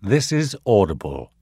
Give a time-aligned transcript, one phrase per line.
[0.00, 1.32] This is Audible.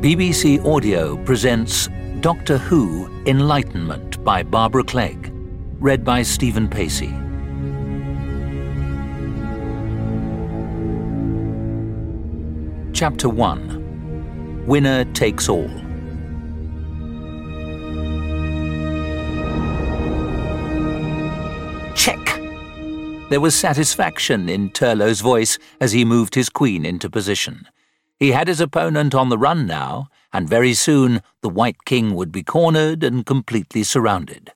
[0.00, 1.90] BBC Audio presents
[2.20, 5.30] Doctor Who Enlightenment by Barbara Clegg,
[5.78, 7.25] read by Stephen Pacey.
[12.96, 15.68] Chapter 1 Winner Takes All.
[21.94, 22.40] Check!
[23.28, 27.68] There was satisfaction in Turlough's voice as he moved his queen into position.
[28.18, 32.32] He had his opponent on the run now, and very soon the White King would
[32.32, 34.54] be cornered and completely surrounded.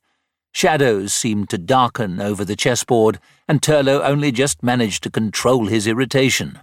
[0.51, 5.85] Shadows seemed to darken over the chessboard, and Turlough only just managed to control his
[5.85, 6.57] irritation.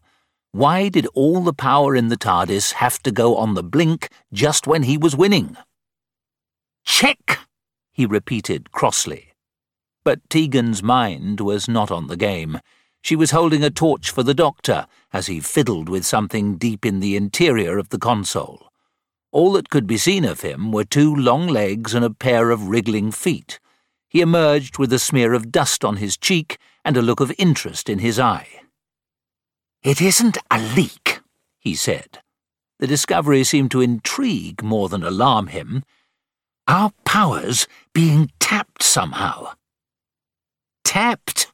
[0.53, 4.67] Why did all the power in the TARDIS have to go on the blink just
[4.67, 5.57] when he was winning?
[6.85, 7.41] Check!
[7.93, 9.35] he repeated crossly.
[10.05, 12.61] But Tegan's mind was not on the game.
[13.03, 17.01] She was holding a torch for the doctor as he fiddled with something deep in
[17.01, 18.73] the interior of the console.
[19.31, 22.69] All that could be seen of him were two long legs and a pair of
[22.69, 23.61] wriggling feet.
[24.09, 27.91] He emerged with a smear of dust on his cheek and a look of interest
[27.91, 28.49] in his eye.
[29.83, 31.21] It isn't a leak,
[31.61, 32.19] he said.
[32.81, 35.85] The discovery seemed to intrigue more than alarm him.
[36.67, 39.53] Our powers being tapped somehow.
[40.85, 41.53] Tapped?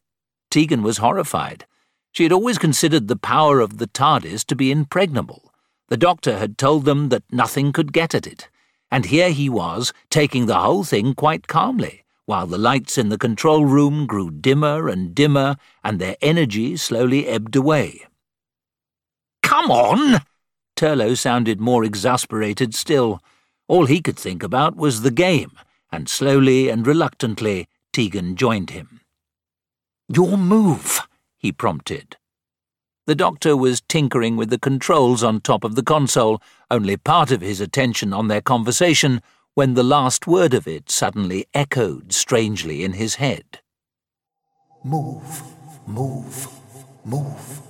[0.50, 1.66] Tegan was horrified.
[2.12, 5.52] She had always considered the power of the TARDIS to be impregnable.
[5.88, 8.48] The doctor had told them that nothing could get at it.
[8.90, 13.18] And here he was, taking the whole thing quite calmly, while the lights in the
[13.18, 18.06] control room grew dimmer and dimmer, and their energy slowly ebbed away.
[19.54, 20.20] Come on!
[20.74, 23.20] Turlough sounded more exasperated still.
[23.68, 25.52] All he could think about was the game,
[25.92, 29.00] and slowly and reluctantly Tegan joined him.
[30.08, 31.02] Your move,
[31.38, 32.16] he prompted.
[33.06, 37.40] The doctor was tinkering with the controls on top of the console, only part of
[37.40, 39.22] his attention on their conversation,
[39.54, 43.60] when the last word of it suddenly echoed strangely in his head.
[44.82, 45.42] Move,
[45.86, 46.48] move,
[47.04, 47.60] move.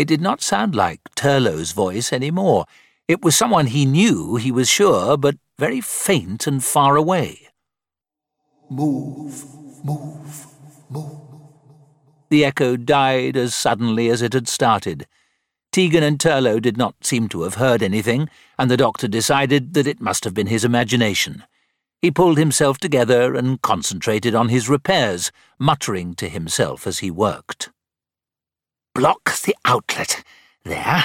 [0.00, 2.64] It did not sound like Turlough's voice any more.
[3.06, 7.48] It was someone he knew, he was sure, but very faint and far away.
[8.70, 9.44] Move,
[9.84, 10.46] move,
[10.88, 11.20] move.
[12.30, 15.06] The echo died as suddenly as it had started.
[15.70, 19.86] Tegan and Turlough did not seem to have heard anything, and the doctor decided that
[19.86, 21.44] it must have been his imagination.
[22.00, 27.68] He pulled himself together and concentrated on his repairs, muttering to himself as he worked.
[28.94, 30.24] Block the outlet.
[30.64, 31.04] There.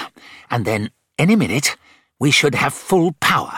[0.49, 1.77] And then, any minute,
[2.19, 3.53] we should have full power.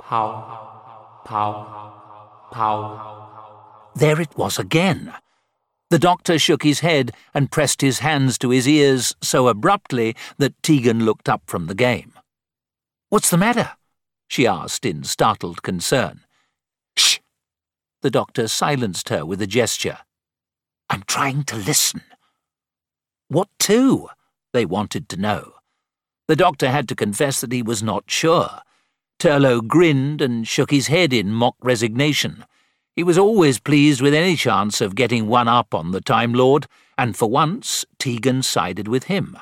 [0.00, 3.90] Pow, pow, pow.
[3.94, 5.14] There it was again.
[5.90, 10.60] The doctor shook his head and pressed his hands to his ears so abruptly that
[10.62, 12.12] Tegan looked up from the game.
[13.10, 13.72] What's the matter?
[14.26, 16.20] she asked in startled concern.
[16.96, 17.20] Shh!
[18.02, 19.98] The doctor silenced her with a gesture.
[20.90, 22.02] I'm trying to listen.
[23.34, 24.10] What to?
[24.52, 25.54] They wanted to know.
[26.28, 28.60] The doctor had to confess that he was not sure.
[29.18, 32.44] Turlough grinned and shook his head in mock resignation.
[32.94, 36.68] He was always pleased with any chance of getting one up on the Time Lord,
[36.96, 39.36] and for once Tegan sided with him.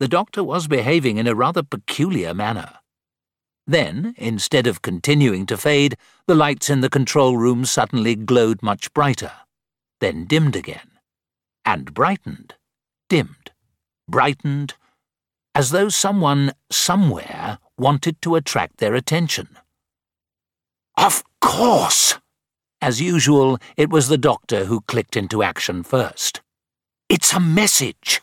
[0.00, 2.80] The doctor was behaving in a rather peculiar manner.
[3.64, 5.96] Then, instead of continuing to fade,
[6.26, 9.30] the lights in the control room suddenly glowed much brighter,
[10.00, 10.98] then dimmed again,
[11.64, 12.56] and brightened,
[13.08, 13.50] dimmed,
[14.08, 14.74] brightened,
[15.54, 19.56] as though someone somewhere wanted to attract their attention.
[20.96, 22.18] Of course!
[22.80, 26.42] As usual, it was the doctor who clicked into action first.
[27.08, 28.20] It's a message!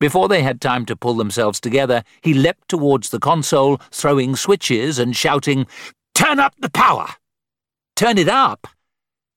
[0.00, 4.98] Before they had time to pull themselves together, he leapt towards the console, throwing switches
[4.98, 5.66] and shouting,
[6.14, 7.08] Turn up the power!
[7.96, 8.68] Turn it up!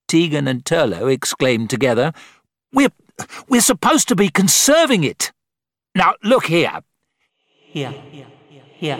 [0.07, 2.13] Tegan and Turlough exclaimed together,
[2.73, 2.89] We're,
[3.47, 5.31] we're supposed to be conserving it!
[5.95, 6.81] Now, look here.
[7.47, 8.97] Here, here, here, here,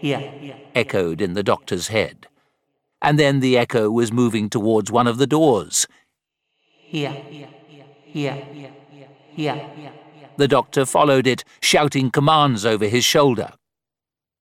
[0.00, 2.26] here, here, echoed in the doctor's head
[3.02, 5.86] and then the echo was moving towards one of the doors.
[6.66, 8.34] Here, here, here, here,
[9.32, 9.92] here, here.
[10.36, 13.52] The doctor followed it, shouting commands over his shoulder.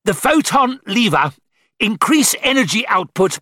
[0.03, 1.33] The photon lever.
[1.80, 3.39] Increase energy output.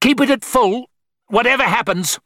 [0.00, 0.90] Keep it at full,
[1.28, 2.18] whatever happens.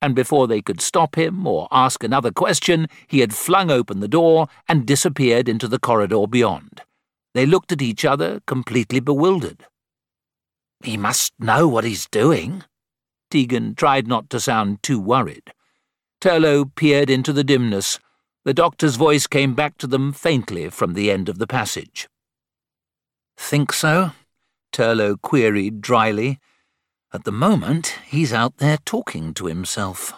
[0.00, 4.08] And before they could stop him or ask another question, he had flung open the
[4.08, 6.82] door and disappeared into the corridor beyond.
[7.34, 9.66] They looked at each other, completely bewildered.
[10.82, 12.64] He must know what he's doing.
[13.30, 15.52] Tegan tried not to sound too worried.
[16.20, 17.98] Turlough peered into the dimness.
[18.44, 22.08] The doctor's voice came back to them faintly from the end of the passage.
[23.36, 24.12] Think so?
[24.72, 26.38] Turlough queried dryly.
[27.10, 30.12] At the moment, he's out there talking to himself.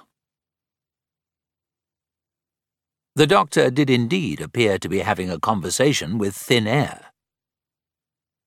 [3.15, 7.13] The doctor did indeed appear to be having a conversation with thin air.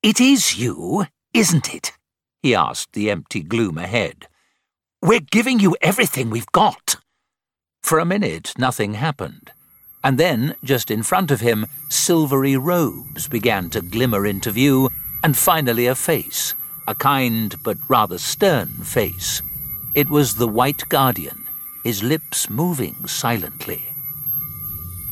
[0.02, 1.94] It is you, isn't it?
[2.42, 4.28] he asked the empty gloom ahead.
[5.02, 6.98] We're giving you everything we've got.
[7.82, 9.52] For a minute, nothing happened.
[10.04, 14.90] And then, just in front of him, silvery robes began to glimmer into view,
[15.24, 16.54] and finally a face,
[16.88, 19.42] a kind but rather stern face.
[19.94, 21.46] It was the White Guardian,
[21.84, 23.84] his lips moving silently.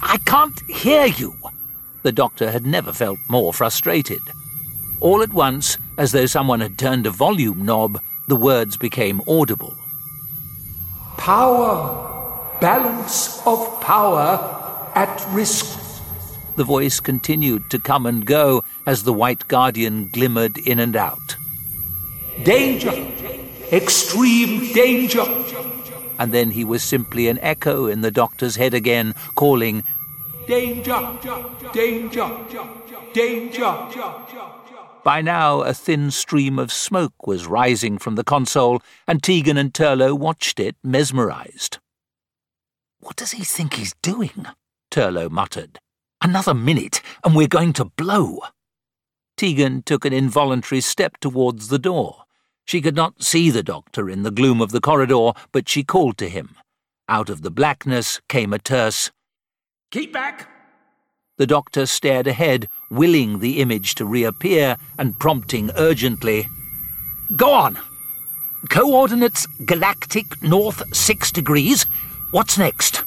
[0.02, 1.36] I can't hear you!
[2.04, 4.22] The doctor had never felt more frustrated.
[5.00, 9.76] All at once, as though someone had turned a volume knob, the words became audible.
[11.18, 15.80] Power, balance of power at risk.
[16.56, 21.36] The voice continued to come and go as the White Guardian glimmered in and out.
[22.44, 23.08] Danger!
[23.72, 25.24] Extreme danger!
[26.18, 29.84] And then he was simply an echo in the doctor's head again, calling,
[30.48, 31.18] Danger!
[31.74, 32.30] Danger!
[33.14, 33.88] Danger!
[35.04, 39.74] By now, a thin stream of smoke was rising from the console, and Tegan and
[39.74, 41.80] Turlough watched it, mesmerized.
[43.00, 44.46] What does he think he's doing?
[44.92, 45.80] Turlough muttered.
[46.22, 48.40] Another minute, and we're going to blow.
[49.38, 52.26] Tegan took an involuntary step towards the door.
[52.66, 56.18] She could not see the doctor in the gloom of the corridor, but she called
[56.20, 56.56] to him.
[57.10, 59.12] Out of the blackness came a terse,
[59.92, 60.48] Keep back!
[61.38, 66.48] The doctor stared ahead, willing the image to reappear and prompting urgently.
[67.36, 67.78] Go on!
[68.70, 71.84] Coordinates galactic north six degrees.
[72.30, 73.04] What's next?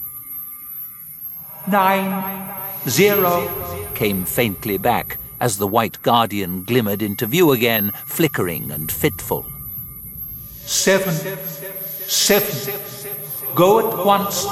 [1.66, 2.54] Nine,
[2.86, 3.48] zero,
[3.94, 9.44] came faintly back as the white guardian glimmered into view again, flickering and fitful.
[10.64, 11.12] seven,
[12.06, 13.54] seven.
[13.54, 14.46] Go at once.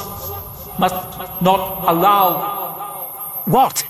[0.79, 3.43] Must not allow.
[3.47, 3.83] What?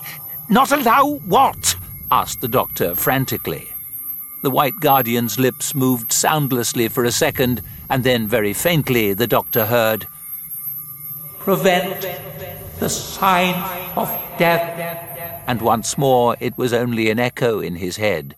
[0.49, 1.75] Not allow what?
[2.09, 3.67] asked the doctor frantically.
[4.41, 9.65] The white guardian's lips moved soundlessly for a second, and then very faintly the doctor
[9.65, 10.07] heard,
[11.39, 12.07] Prevent
[12.79, 13.55] the sign
[13.97, 14.07] of
[14.37, 15.12] death.
[15.47, 18.35] And once more it was only an echo in his head.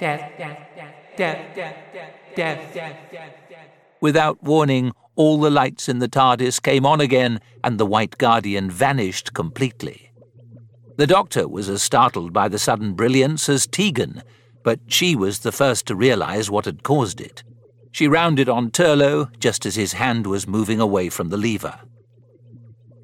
[0.00, 3.68] Death, death, death, death, death, death, death, death, death.
[4.00, 8.70] Without warning, all the lights in the TARDIS came on again, and the White Guardian
[8.70, 10.10] vanished completely.
[10.96, 14.22] The Doctor was as startled by the sudden brilliance as Tegan,
[14.62, 17.42] but she was the first to realize what had caused it.
[17.90, 21.80] She rounded on Turlough just as his hand was moving away from the lever.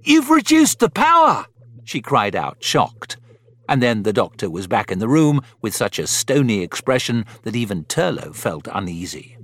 [0.02, 1.46] You've reduced the power!
[1.88, 3.16] She cried out, shocked.
[3.66, 7.56] And then the doctor was back in the room with such a stony expression that
[7.56, 9.38] even Turlough felt uneasy.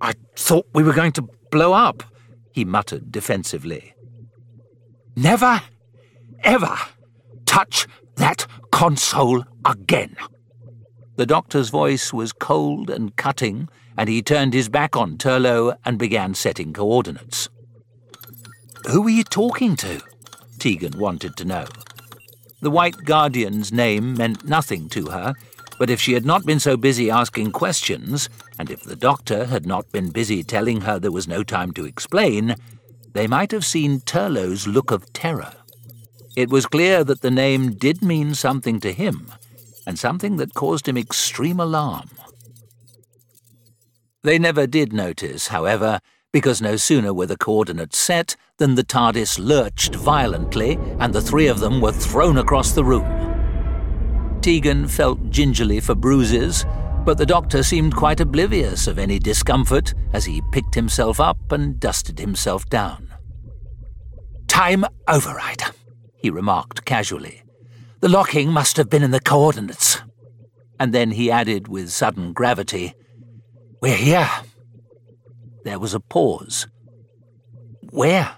[0.00, 2.02] I thought we were going to blow up,
[2.52, 3.94] he muttered defensively.
[5.14, 5.60] Never,
[6.42, 6.78] ever
[7.44, 7.86] touch
[8.16, 10.16] that console again.
[11.16, 15.98] The doctor's voice was cold and cutting, and he turned his back on Turlough and
[15.98, 17.50] began setting coordinates.
[18.90, 20.00] Who were you talking to?
[20.62, 21.66] Tegan wanted to know.
[22.60, 25.34] The White Guardian's name meant nothing to her,
[25.76, 28.28] but if she had not been so busy asking questions,
[28.60, 31.84] and if the doctor had not been busy telling her there was no time to
[31.84, 32.54] explain,
[33.12, 35.52] they might have seen Turlough's look of terror.
[36.36, 39.32] It was clear that the name did mean something to him,
[39.84, 42.08] and something that caused him extreme alarm.
[44.22, 45.98] They never did notice, however,
[46.32, 51.48] because no sooner were the coordinates set than the TARDIS lurched violently and the three
[51.48, 54.38] of them were thrown across the room.
[54.40, 56.64] Tegan felt gingerly for bruises,
[57.04, 61.80] but the doctor seemed quite oblivious of any discomfort as he picked himself up and
[61.80, 63.12] dusted himself down.
[64.46, 65.64] Time override,
[66.14, 67.42] he remarked casually.
[67.98, 70.00] The locking must have been in the coordinates.
[70.78, 72.94] And then he added with sudden gravity,
[73.80, 74.30] We're here.
[75.64, 76.68] There was a pause.
[77.90, 78.36] Where?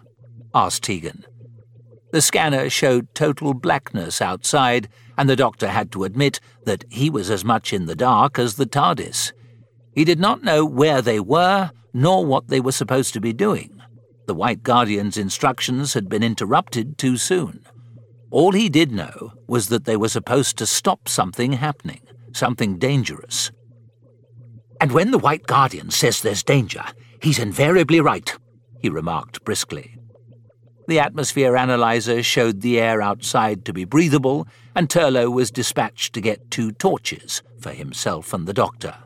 [0.55, 1.25] Asked Tegan.
[2.13, 7.29] The scanner showed total blackness outside, and the doctor had to admit that he was
[7.29, 9.33] as much in the dark as the TARDIS.
[9.93, 13.81] He did not know where they were, nor what they were supposed to be doing.
[14.27, 17.67] The White Guardian's instructions had been interrupted too soon.
[18.31, 22.01] All he did know was that they were supposed to stop something happening,
[22.33, 23.51] something dangerous.
[24.81, 26.85] And when the White Guardian says there's danger,
[27.21, 28.37] he's invariably right,
[28.81, 29.99] he remarked briskly.
[30.87, 36.21] The atmosphere analyzer showed the air outside to be breathable, and Turlough was dispatched to
[36.21, 38.97] get two torches for himself and the doctor.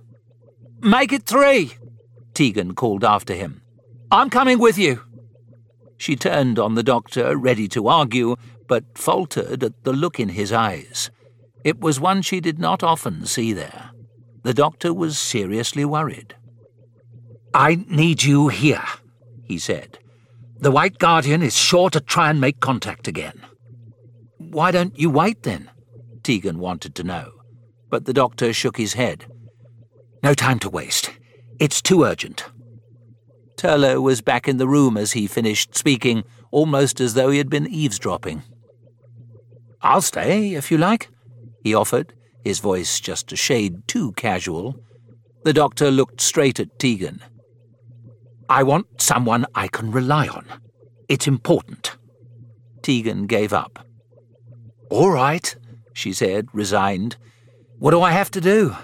[0.80, 1.74] Make it three,
[2.34, 3.62] Tegan called after him.
[4.10, 5.02] I'm coming with you.
[5.96, 10.52] She turned on the doctor, ready to argue, but faltered at the look in his
[10.52, 11.10] eyes.
[11.64, 13.90] It was one she did not often see there.
[14.42, 16.36] The doctor was seriously worried.
[17.52, 18.84] I need you here,
[19.42, 19.97] he said.
[20.60, 23.44] The White Guardian is sure to try and make contact again.
[24.38, 25.70] Why don't you wait then?
[26.24, 27.30] Tegan wanted to know.
[27.90, 29.26] But the doctor shook his head.
[30.22, 31.12] No time to waste.
[31.60, 32.44] It's too urgent.
[33.56, 37.50] Turlough was back in the room as he finished speaking, almost as though he had
[37.50, 38.42] been eavesdropping.
[39.80, 41.08] I'll stay, if you like,
[41.62, 44.82] he offered, his voice just a shade too casual.
[45.44, 47.22] The doctor looked straight at Tegan.
[48.48, 50.46] I want someone I can rely on.
[51.08, 51.96] It's important.
[52.82, 53.86] Tegan gave up.
[54.90, 55.54] All right,
[55.92, 57.16] she said, resigned.
[57.78, 58.74] What do I have to do?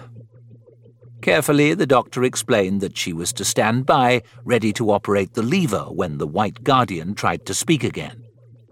[1.23, 5.85] Carefully, the doctor explained that she was to stand by, ready to operate the lever
[5.85, 8.23] when the White Guardian tried to speak again.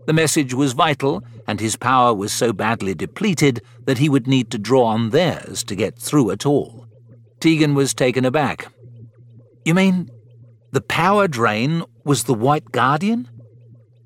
[0.07, 4.51] The message was vital, and his power was so badly depleted that he would need
[4.51, 6.87] to draw on theirs to get through at all.
[7.41, 8.71] Tegan was taken aback.
[9.65, 10.11] You mean
[10.73, 13.29] the power drain was the White Guardian?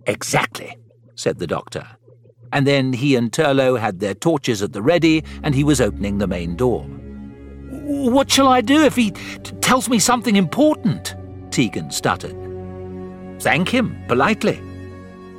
[0.07, 0.77] Exactly,
[1.15, 1.87] said the doctor.
[2.53, 6.19] And then he and Turlough had their torches at the ready, and he was opening
[6.19, 6.83] the main door.
[6.83, 11.17] What shall I do if he t- tells me something important?
[11.51, 12.37] Tegan stuttered.
[13.41, 14.61] Thank him politely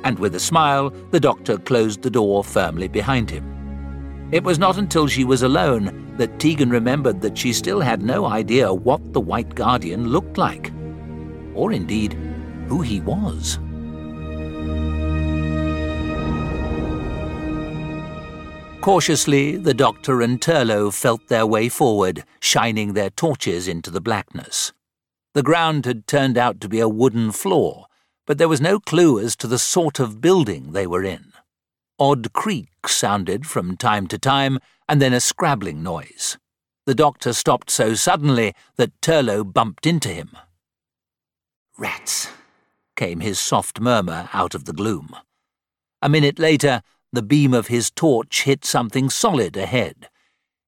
[0.04, 4.28] and with a smile, the doctor closed the door firmly behind him.
[4.32, 8.26] It was not until she was alone that Tegan remembered that she still had no
[8.26, 10.72] idea what the White Guardian looked like,
[11.58, 12.12] or indeed
[12.68, 13.58] who he was.
[18.80, 24.72] Cautiously, the doctor and Turlough felt their way forward, shining their torches into the blackness.
[25.34, 27.86] The ground had turned out to be a wooden floor,
[28.24, 31.32] but there was no clue as to the sort of building they were in.
[31.98, 36.38] Odd creaks sounded from time to time, and then a scrabbling noise.
[36.86, 40.30] The doctor stopped so suddenly that Turlough bumped into him.
[41.78, 42.28] Rats,
[42.96, 45.14] came his soft murmur out of the gloom.
[46.02, 46.82] A minute later,
[47.12, 50.08] the beam of his torch hit something solid ahead.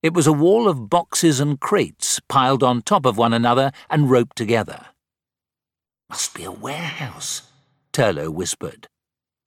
[0.05, 4.09] It was a wall of boxes and crates piled on top of one another and
[4.09, 4.87] roped together.
[6.09, 7.43] Must be a warehouse,
[7.93, 8.87] Turlough whispered.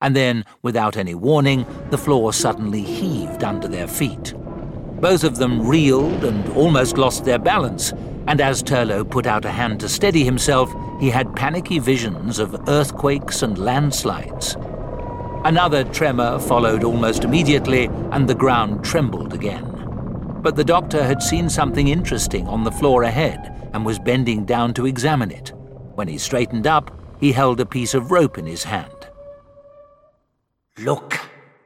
[0.01, 4.33] And then, without any warning, the floor suddenly heaved under their feet.
[5.03, 7.91] Both of them reeled and almost lost their balance,
[8.25, 12.69] and as Turlough put out a hand to steady himself, he had panicky visions of
[12.69, 14.55] earthquakes and landslides.
[15.43, 19.65] Another tremor followed almost immediately, and the ground trembled again.
[20.41, 24.73] But the doctor had seen something interesting on the floor ahead and was bending down
[24.75, 25.51] to examine it.
[25.95, 29.09] When he straightened up, he held a piece of rope in his hand.
[30.77, 31.19] Look,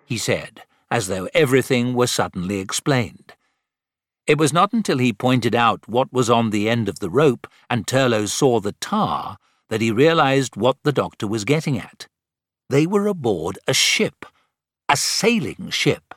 [0.05, 3.26] he said, as though everything were suddenly explained.
[4.27, 7.47] It was not until he pointed out what was on the end of the rope
[7.69, 9.37] and Turlough saw the tar
[9.69, 12.07] that he realized what the doctor was getting at.
[12.69, 14.25] They were aboard a ship,
[14.89, 16.13] a sailing ship.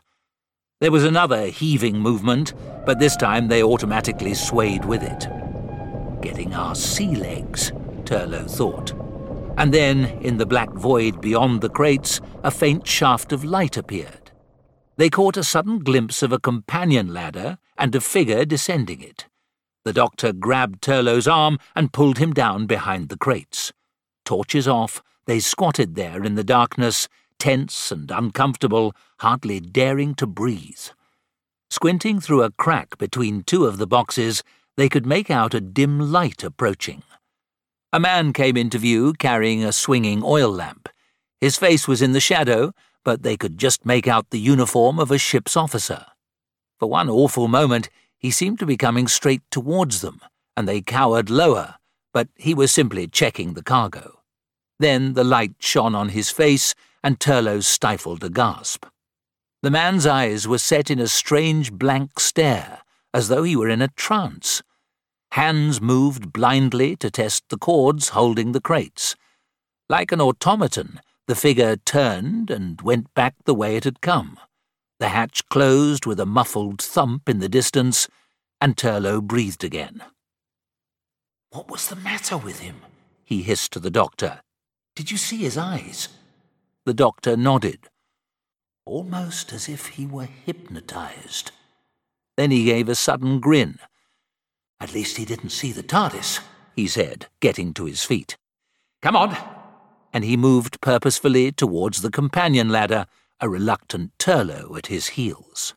[0.80, 5.28] There was another heaving movement, but this time they automatically swayed with it.
[6.20, 7.70] Getting our sea legs,
[8.04, 8.92] Turlough thought
[9.60, 14.30] and then, in the black void beyond the crates, a faint shaft of light appeared.
[14.96, 19.26] They caught a sudden glimpse of a companion ladder and a figure descending it.
[19.84, 23.72] The doctor grabbed Turlough's arm and pulled him down behind the crates.
[24.24, 27.08] Torches off, they squatted there in the darkness,
[27.38, 30.90] tense and uncomfortable, hardly daring to breathe.
[31.70, 34.42] Squinting through a crack between two of the boxes,
[34.76, 37.02] they could make out a dim light approaching.
[37.92, 40.88] A man came into view carrying a swinging oil lamp.
[41.40, 42.72] His face was in the shadow,
[43.04, 46.04] but they could just make out the uniform of a ship's officer.
[46.80, 50.22] For one awful moment, he seemed to be coming straight towards them,
[50.56, 51.74] and they cowered lower,
[52.14, 54.22] but he was simply checking the cargo.
[54.78, 58.86] Then the light shone on his face, and Turlough stifled a gasp.
[59.62, 62.80] The man's eyes were set in a strange blank stare,
[63.12, 64.62] as though he were in a trance.
[65.32, 69.16] Hands moved blindly to test the cords holding the crates.
[69.90, 74.38] Like an automaton, the figure turned and went back the way it had come.
[75.00, 78.06] The hatch closed with a muffled thump in the distance,
[78.60, 80.02] and Turlough breathed again.
[81.52, 82.82] What was the matter with him?
[83.24, 84.42] he hissed to the doctor.
[84.94, 86.08] Did you see his eyes?
[86.84, 87.88] The doctor nodded.
[88.84, 91.52] Almost as if he were hypnotized.
[92.36, 93.78] Then he gave a sudden grin.
[94.80, 96.40] At least he didn't see the TARDIS,
[96.76, 98.36] he said, getting to his feet.
[99.00, 99.34] Come on!
[100.12, 103.06] And he moved purposefully towards the companion ladder,
[103.40, 105.74] a reluctant Turlough at his heels.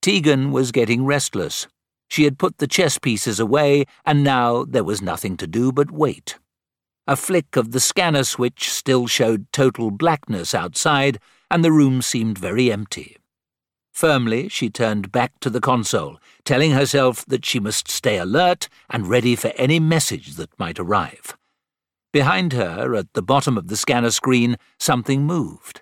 [0.00, 1.68] Tegan was getting restless.
[2.08, 5.90] She had put the chess pieces away, and now there was nothing to do but
[5.90, 6.38] wait.
[7.06, 11.18] A flick of the scanner switch still showed total blackness outside,
[11.50, 13.16] and the room seemed very empty.
[13.92, 19.06] Firmly, she turned back to the console, telling herself that she must stay alert and
[19.06, 21.36] ready for any message that might arrive.
[22.12, 25.80] Behind her, at the bottom of the scanner screen, something moved.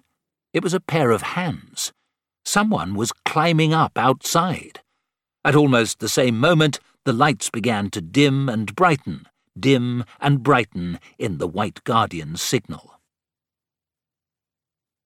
[0.52, 1.92] It was a pair of hands.
[2.44, 4.80] Someone was climbing up outside.
[5.44, 9.26] At almost the same moment, the lights began to dim and brighten,
[9.58, 12.94] dim and brighten in the White Guardian's signal.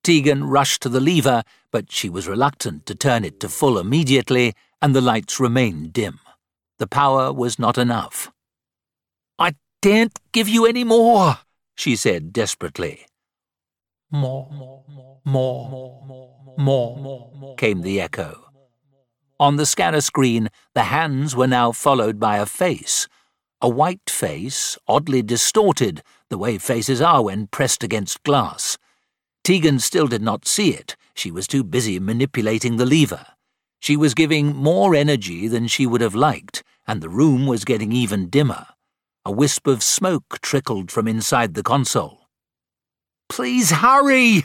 [0.03, 4.53] Tegan rushed to the lever, but she was reluctant to turn it to full immediately,
[4.83, 6.21] and the lights remained dim.
[6.79, 8.31] The power was not enough.
[9.39, 9.55] I
[9.85, 11.37] daren't give you any more,
[11.75, 13.05] she said desperately.
[14.11, 15.69] More, more, more, more,
[16.57, 18.47] more, more, came the echo.
[19.39, 23.09] On the scanner screen, the hands were now followed by a face.
[23.61, 28.79] A white face, oddly distorted, the way faces are when pressed against glass.
[29.43, 30.97] Tegan still did not see it.
[31.13, 33.27] She was too busy manipulating the lever.
[33.81, 37.93] She was giving more energy than she would have liked, and the room was getting
[37.93, 38.69] even dimmer.
[39.25, 42.29] A wisp of smoke trickled from inside the console.
[43.29, 44.45] Please hurry!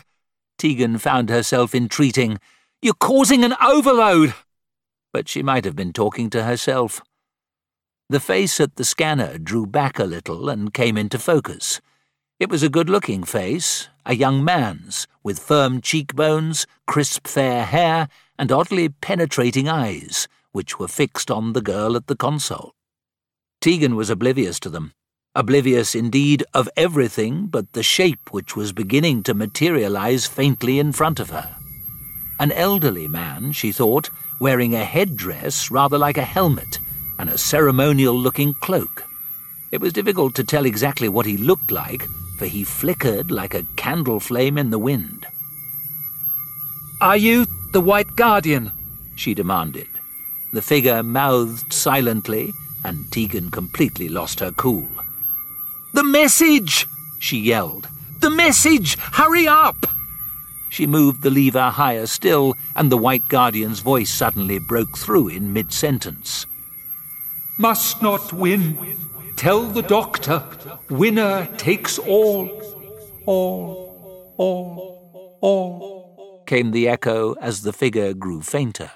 [0.58, 2.38] Tegan found herself entreating.
[2.82, 4.34] You're causing an overload!
[5.12, 7.02] but she might have been talking to herself.
[8.10, 11.82] The face at the scanner drew back a little and came into focus.
[12.40, 18.52] It was a good-looking face, a young man's, with firm cheekbones, crisp fair hair, and
[18.52, 22.74] oddly penetrating eyes, which were fixed on the girl at the console.
[23.62, 24.94] Tegan was oblivious to them,
[25.36, 31.20] oblivious indeed of everything but the shape which was beginning to materialize faintly in front
[31.20, 31.56] of her.
[32.40, 36.80] An elderly man, she thought, wearing a headdress rather like a helmet
[37.18, 39.04] and a ceremonial looking cloak.
[39.74, 43.66] It was difficult to tell exactly what he looked like, for he flickered like a
[43.76, 45.28] candle flame in the wind.
[47.02, 48.72] Are you the White Guardian?
[49.18, 49.88] she demanded.
[50.54, 54.88] The figure mouthed silently, and Tegan completely lost her cool.
[55.94, 56.86] The message!
[57.20, 57.88] she yelled.
[58.20, 58.98] The message!
[58.98, 59.86] Hurry up!
[60.70, 65.52] She moved the lever higher still, and the White Guardian's voice suddenly broke through in
[65.52, 66.46] mid sentence.
[67.58, 68.98] Must not win.
[69.36, 70.44] Tell the doctor,
[70.90, 72.48] winner takes all.
[73.26, 78.92] All, all, all, came the echo as the figure grew fainter.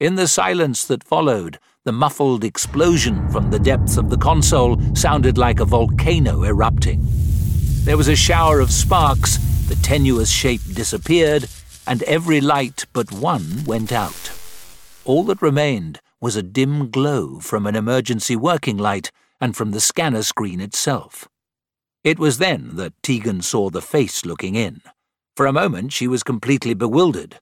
[0.00, 5.38] In the silence that followed, the muffled explosion from the depths of the console sounded
[5.38, 7.00] like a volcano erupting.
[7.84, 9.38] There was a shower of sparks
[9.68, 11.46] the tenuous shape disappeared,
[11.86, 14.32] and every light but one went out.
[15.04, 19.80] All that remained was a dim glow from an emergency working light and from the
[19.80, 21.28] scanner screen itself.
[22.02, 24.80] It was then that Tegan saw the face looking in.
[25.36, 27.38] For a moment she was completely bewildered.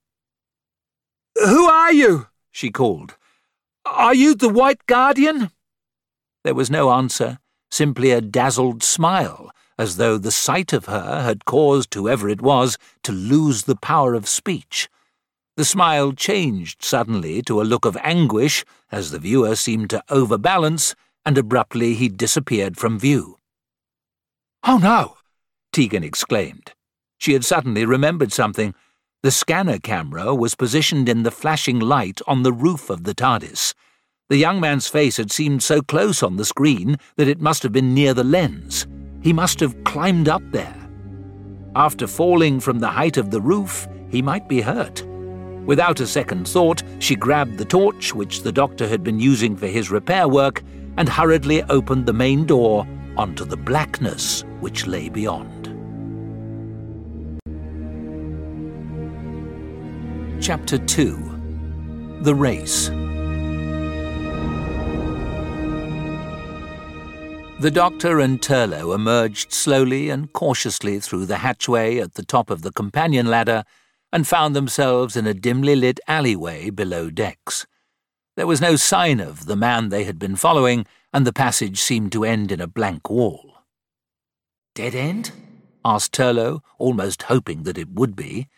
[1.37, 2.27] Who are you?
[2.51, 3.17] she called.
[3.87, 5.51] Are you the White Guardian?
[6.45, 7.39] There was no answer,
[7.71, 12.79] simply a dazzled smile as though the sight of her had caused whoever it was
[13.03, 14.89] to lose the power of speech.
[15.57, 20.95] The smile changed suddenly to a look of anguish as the viewer seemed to overbalance,
[21.25, 23.37] and abruptly he disappeared from view.
[24.65, 25.17] Oh no!
[25.73, 26.73] Tegan exclaimed.
[27.19, 28.75] She had suddenly remembered something.
[29.27, 33.75] The scanner camera was positioned in the flashing light on the roof of the TARDIS.
[34.29, 37.73] The young man's face had seemed so close on the screen that it must have
[37.73, 38.87] been near the lens.
[39.23, 40.77] He must have climbed up there.
[41.75, 45.05] After falling from the height of the roof, he might be hurt.
[45.67, 49.67] Without a second thought, she grabbed the torch which the doctor had been using for
[49.67, 50.63] his repair work
[50.99, 52.87] and hurriedly opened the main door
[53.17, 55.56] onto the blackness which lay beyond.
[60.41, 62.89] Chapter 2 The Race
[67.59, 72.61] The doctor and Turlough emerged slowly and cautiously through the hatchway at the top of
[72.61, 73.65] the companion ladder
[74.13, 77.67] and found themselves in a dimly lit alleyway below decks.
[78.37, 82.13] There was no sign of the man they had been following, and the passage seemed
[82.13, 83.65] to end in a blank wall.
[84.75, 85.33] Dead end?
[85.83, 88.49] asked Turlough, almost hoping that it would be.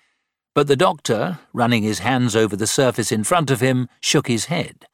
[0.58, 4.46] But the doctor, running his hands over the surface in front of him, shook his
[4.46, 4.86] head.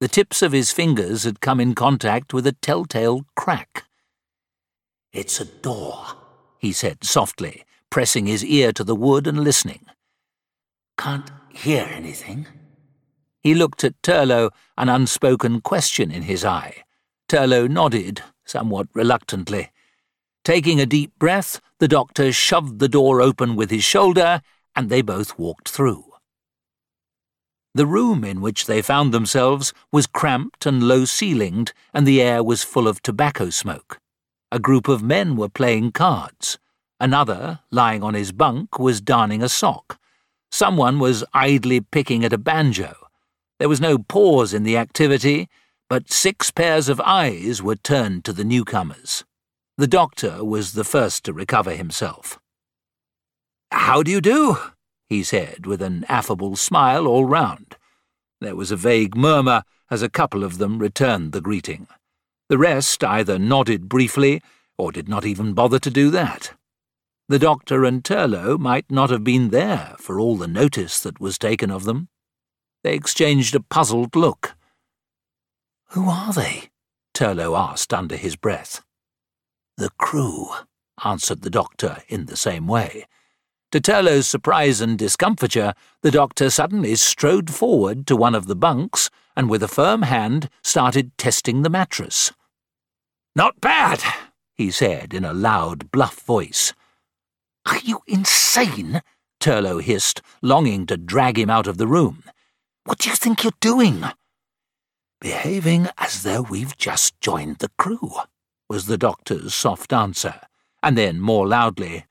[0.00, 3.84] The tips of his fingers had come in contact with a telltale crack.
[5.10, 6.04] It's a door,
[6.58, 9.86] he said softly, pressing his ear to the wood and listening.
[10.98, 12.46] Can't hear anything.
[13.40, 16.84] He looked at Turlough, an unspoken question in his eye.
[17.30, 19.70] Turlough nodded, somewhat reluctantly.
[20.44, 24.42] Taking a deep breath, the doctor shoved the door open with his shoulder,
[24.78, 26.04] and they both walked through.
[27.74, 32.44] The room in which they found themselves was cramped and low ceilinged, and the air
[32.44, 33.98] was full of tobacco smoke.
[34.52, 36.60] A group of men were playing cards.
[37.00, 39.98] Another, lying on his bunk, was darning a sock.
[40.52, 42.94] Someone was idly picking at a banjo.
[43.58, 45.48] There was no pause in the activity,
[45.88, 49.24] but six pairs of eyes were turned to the newcomers.
[49.76, 52.38] The doctor was the first to recover himself.
[53.70, 54.56] How do you do?
[55.08, 57.76] he said, with an affable smile all round.
[58.40, 61.86] There was a vague murmur as a couple of them returned the greeting.
[62.48, 64.42] The rest either nodded briefly
[64.76, 66.52] or did not even bother to do that.
[67.28, 71.38] The doctor and Turlough might not have been there for all the notice that was
[71.38, 72.08] taken of them.
[72.84, 74.54] They exchanged a puzzled look.
[75.90, 76.70] Who are they?
[77.12, 78.82] Turlough asked under his breath.
[79.76, 80.48] The crew,
[81.04, 83.06] answered the doctor in the same way.
[83.72, 89.10] To Turlough's surprise and discomfiture, the doctor suddenly strode forward to one of the bunks
[89.36, 92.32] and with a firm hand started testing the mattress.
[93.36, 94.02] Not bad,
[94.54, 96.72] he said in a loud, bluff voice.
[97.66, 99.02] Are you insane?
[99.38, 102.24] Turlough hissed, longing to drag him out of the room.
[102.84, 104.02] What do you think you're doing?
[105.20, 108.12] Behaving as though we've just joined the crew
[108.68, 110.40] was the doctor's soft answer,
[110.82, 112.06] and then more loudly,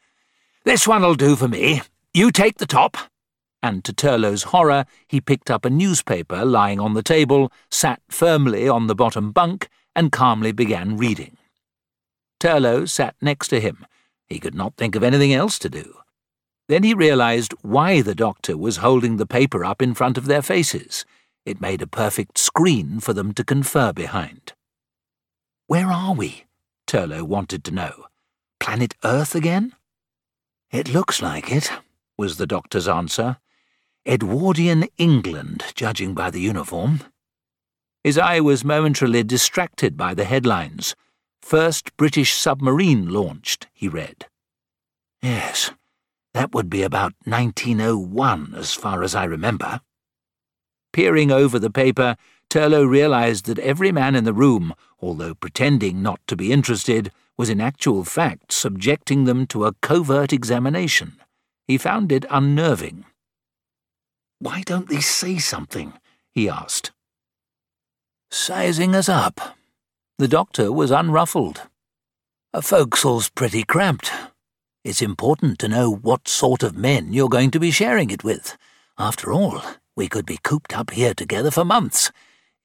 [0.68, 1.82] This one'll do for me.
[2.14, 2.98] You take the top.
[3.64, 8.68] And to Turlough's horror, he picked up a newspaper lying on the table, sat firmly
[8.68, 11.38] on the bottom bunk, and calmly began reading.
[12.42, 13.86] Turlough sat next to him.
[14.26, 16.00] He could not think of anything else to do.
[16.68, 20.42] Then he realized why the doctor was holding the paper up in front of their
[20.42, 21.06] faces.
[21.46, 24.52] It made a perfect screen for them to confer behind.
[25.68, 26.44] Where are we?
[26.88, 28.08] Turlough wanted to know.
[28.60, 29.77] Planet Earth again?
[30.72, 31.72] It looks like it,
[32.18, 33.38] was the doctor's answer.
[34.06, 37.02] Edwardian England, judging by the uniform.
[38.04, 40.96] His eye was momentarily distracted by the headlines.
[41.42, 44.26] First British submarine launched, he read.
[45.22, 45.72] Yes,
[46.34, 49.80] that would be about 1901, as far as I remember.
[50.92, 52.18] Peering over the paper,
[52.50, 57.50] Turlough realized that every man in the room, although pretending not to be interested, was
[57.50, 61.18] in actual fact subjecting them to a covert examination.
[61.68, 63.06] He found it unnerving.
[64.40, 65.94] Why don't they say something?
[66.32, 66.92] he asked.
[68.30, 69.56] Sizing us up.
[70.18, 71.62] The doctor was unruffled.
[72.54, 74.12] A forecastle's pretty cramped.
[74.84, 78.58] It's important to know what sort of men you're going to be sharing it with.
[78.98, 79.62] After all,
[79.96, 82.12] we could be cooped up here together for months.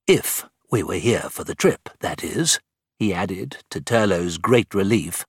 [0.07, 2.59] If we were here for the trip, that is,
[2.99, 5.27] he added, to Turlough's great relief.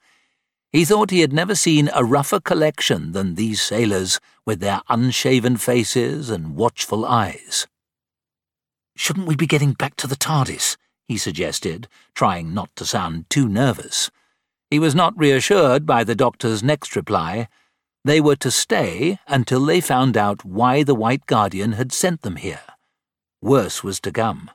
[0.71, 5.57] He thought he had never seen a rougher collection than these sailors, with their unshaven
[5.57, 7.67] faces and watchful eyes.
[8.95, 10.77] Shouldn't we be getting back to the TARDIS?
[11.09, 14.09] he suggested, trying not to sound too nervous.
[14.71, 17.49] He was not reassured by the doctor's next reply.
[18.05, 22.37] They were to stay until they found out why the White Guardian had sent them
[22.37, 22.61] here.
[23.41, 24.49] Worse was to come.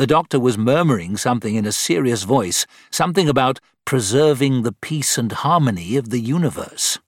[0.00, 5.30] The doctor was murmuring something in a serious voice, something about preserving the peace and
[5.30, 6.98] harmony of the universe.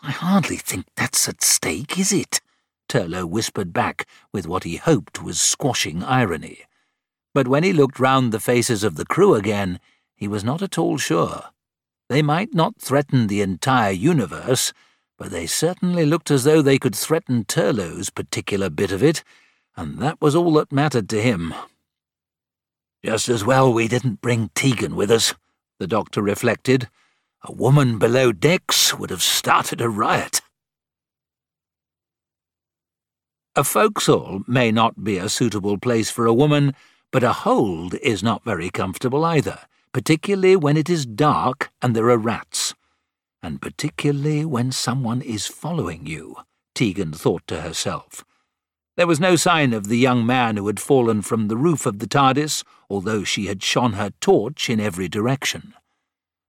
[0.00, 2.40] I hardly think that's at stake, is it?
[2.88, 6.60] Turlough whispered back with what he hoped was squashing irony.
[7.34, 9.78] But when he looked round the faces of the crew again,
[10.16, 11.50] he was not at all sure.
[12.08, 14.72] They might not threaten the entire universe,
[15.18, 19.22] but they certainly looked as though they could threaten Turlough's particular bit of it,
[19.76, 21.52] and that was all that mattered to him.
[23.04, 25.34] Just as well we didn't bring Tegan with us,
[25.78, 26.88] the doctor reflected.
[27.42, 30.40] A woman below decks would have started a riot.
[33.54, 36.74] A forecastle may not be a suitable place for a woman,
[37.12, 39.58] but a hold is not very comfortable either,
[39.92, 42.72] particularly when it is dark and there are rats.
[43.42, 46.36] And particularly when someone is following you,
[46.74, 48.24] Tegan thought to herself.
[48.96, 51.98] There was no sign of the young man who had fallen from the roof of
[51.98, 55.74] the TARDIS, although she had shone her torch in every direction.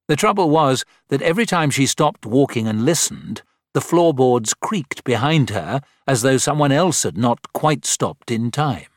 [0.08, 3.42] The trouble was that every time she stopped walking and listened,
[3.74, 8.92] the floorboards creaked behind her as though someone else had not quite stopped in time.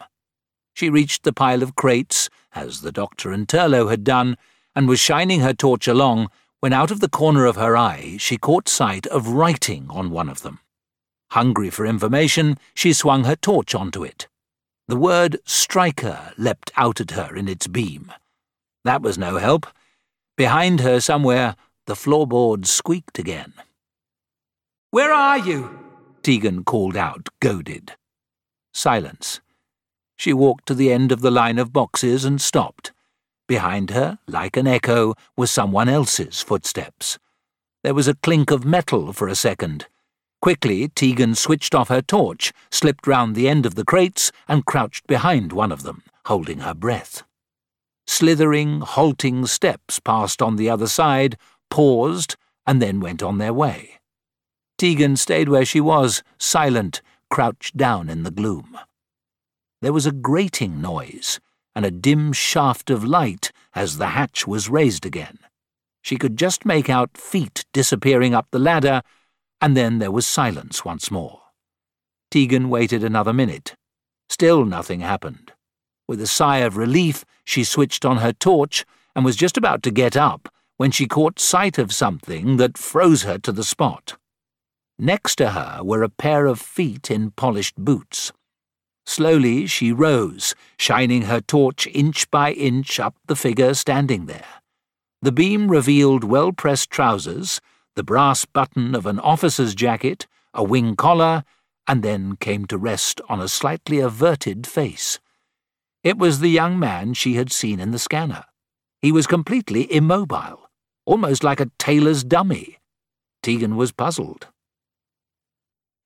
[0.75, 4.37] She reached the pile of crates, as the doctor and Turlough had done,
[4.77, 6.29] and was shining her torch along
[6.61, 10.29] when out of the corner of her eye she caught sight of writing on one
[10.29, 10.61] of them.
[11.31, 14.29] Hungry for information, she swung her torch onto it.
[14.87, 18.13] The word striker leapt out at her in its beam.
[18.85, 19.67] That was no help.
[20.37, 23.53] Behind her, somewhere, the floorboards squeaked again.
[24.91, 25.79] Where are you?
[26.23, 27.93] Tegan called out, goaded.
[28.73, 29.41] Silence.
[30.17, 32.93] She walked to the end of the line of boxes and stopped.
[33.47, 37.19] Behind her, like an echo, was someone else's footsteps.
[37.83, 39.87] There was a clink of metal for a second.
[40.41, 45.07] Quickly, Tegan switched off her torch, slipped round the end of the crates, and crouched
[45.07, 47.25] behind one of them, holding her breath.
[48.07, 51.37] Slithering, halting steps passed on the other side,
[51.71, 54.01] paused, and then went on their way.
[54.79, 58.79] Tegan stayed where she was, silent, crouched down in the gloom.
[59.83, 61.41] There was a grating noise,
[61.75, 65.39] and a dim shaft of light as the hatch was raised again.
[66.01, 69.03] She could just make out feet disappearing up the ladder
[69.61, 71.43] and then there was silence once more.
[72.31, 73.75] Tegan waited another minute.
[74.29, 75.53] Still nothing happened.
[76.07, 78.85] With a sigh of relief, she switched on her torch
[79.17, 83.23] and was just about to get up when she caught sight of something that froze
[83.23, 84.17] her to the spot.
[84.99, 88.33] Next to her were a pair of feet in polished boots.
[89.07, 94.63] Slowly she rose, shining her torch inch by inch up the figure standing there.
[95.23, 97.61] The beam revealed well pressed trousers,
[97.99, 101.43] the brass button of an officer's jacket, a wing collar,
[101.89, 105.19] and then came to rest on a slightly averted face.
[106.05, 108.45] It was the young man she had seen in the scanner.
[109.03, 110.71] He was completely immobile,
[111.07, 112.79] almost like a tailor's dummy.
[113.43, 114.47] Tegan was puzzled.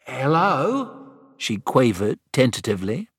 [0.07, 1.11] Hello?
[1.37, 3.11] she quavered tentatively.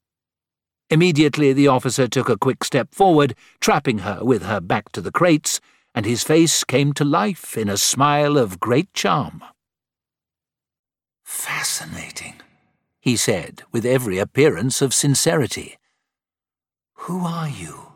[0.90, 5.12] Immediately the officer took a quick step forward, trapping her with her back to the
[5.12, 5.62] crates,
[5.96, 9.44] and his face came to life in a smile of great charm.
[11.24, 12.36] Fascinating,
[13.00, 15.78] he said, with every appearance of sincerity.
[16.94, 17.92] Who are you?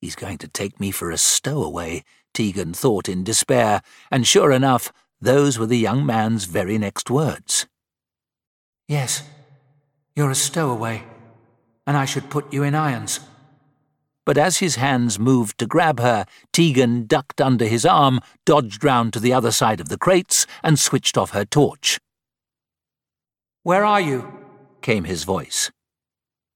[0.00, 4.92] He's going to take me for a stowaway, Tegan thought in despair, and sure enough,
[5.20, 7.66] those were the young man's very next words.
[8.86, 9.22] Yes,
[10.14, 11.04] you're a stowaway,
[11.86, 13.20] and I should put you in irons
[14.24, 19.12] but as his hands moved to grab her, Tegan ducked under his arm, dodged round
[19.12, 21.98] to the other side of the crates, and switched off her torch.
[23.62, 24.32] Where are you?
[24.82, 25.70] came his voice.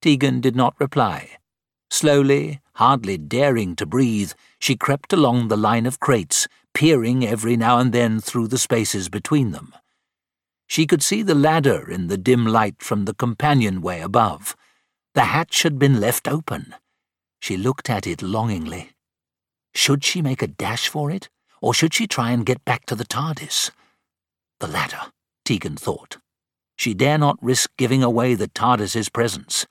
[0.02, 1.38] Tegan did not reply.
[1.90, 7.78] Slowly, hardly daring to breathe, she crept along the line of crates, peering every now
[7.78, 9.74] and then through the spaces between them.
[10.66, 14.54] She could see the ladder in the dim light from the companionway above.
[15.14, 16.74] The hatch had been left open.
[17.40, 18.90] She looked at it longingly.
[19.74, 21.28] Should she make a dash for it,
[21.60, 23.70] or should she try and get back to the TARDIS?
[24.60, 25.12] The latter,
[25.44, 26.18] Tegan thought.
[26.76, 29.66] She dare not risk giving away the TARDIS's presence.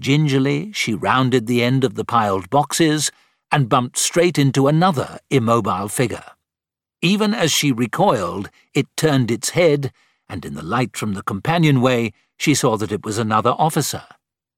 [0.00, 3.10] Gingerly, she rounded the end of the piled boxes
[3.50, 6.24] and bumped straight into another immobile figure.
[7.02, 9.92] Even as she recoiled, it turned its head,
[10.28, 14.04] and in the light from the companionway, she saw that it was another officer.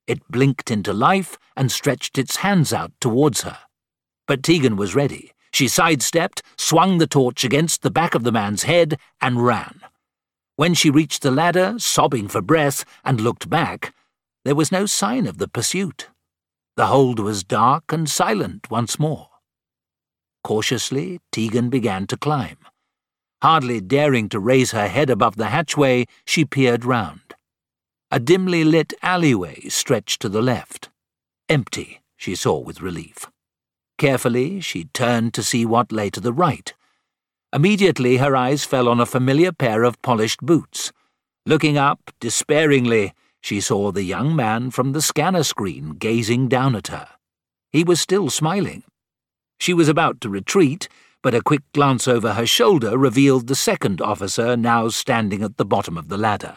[0.07, 3.59] It blinked into life and stretched its hands out towards her.
[4.27, 5.33] But Tegan was ready.
[5.53, 9.81] She sidestepped, swung the torch against the back of the man's head, and ran.
[10.57, 13.95] When she reached the ladder, sobbing for breath, and looked back,
[14.45, 16.09] there was no sign of the pursuit.
[16.77, 19.29] The hold was dark and silent once more.
[20.43, 22.59] Cautiously, Tegan began to climb.
[23.43, 27.24] Hardly daring to raise her head above the hatchway, she peered round.
[28.15, 30.89] A dimly lit alleyway stretched to the left.
[31.49, 33.29] Empty, she saw with relief.
[33.99, 36.73] Carefully, she turned to see what lay to the right.
[37.53, 40.93] Immediately, her eyes fell on a familiar pair of polished boots.
[41.45, 46.87] Looking up, despairingly, she saw the young man from the scanner screen gazing down at
[46.87, 47.09] her.
[47.73, 48.85] He was still smiling.
[49.59, 50.89] She was about to retreat,
[51.21, 55.65] but a quick glance over her shoulder revealed the second officer now standing at the
[55.65, 56.57] bottom of the ladder.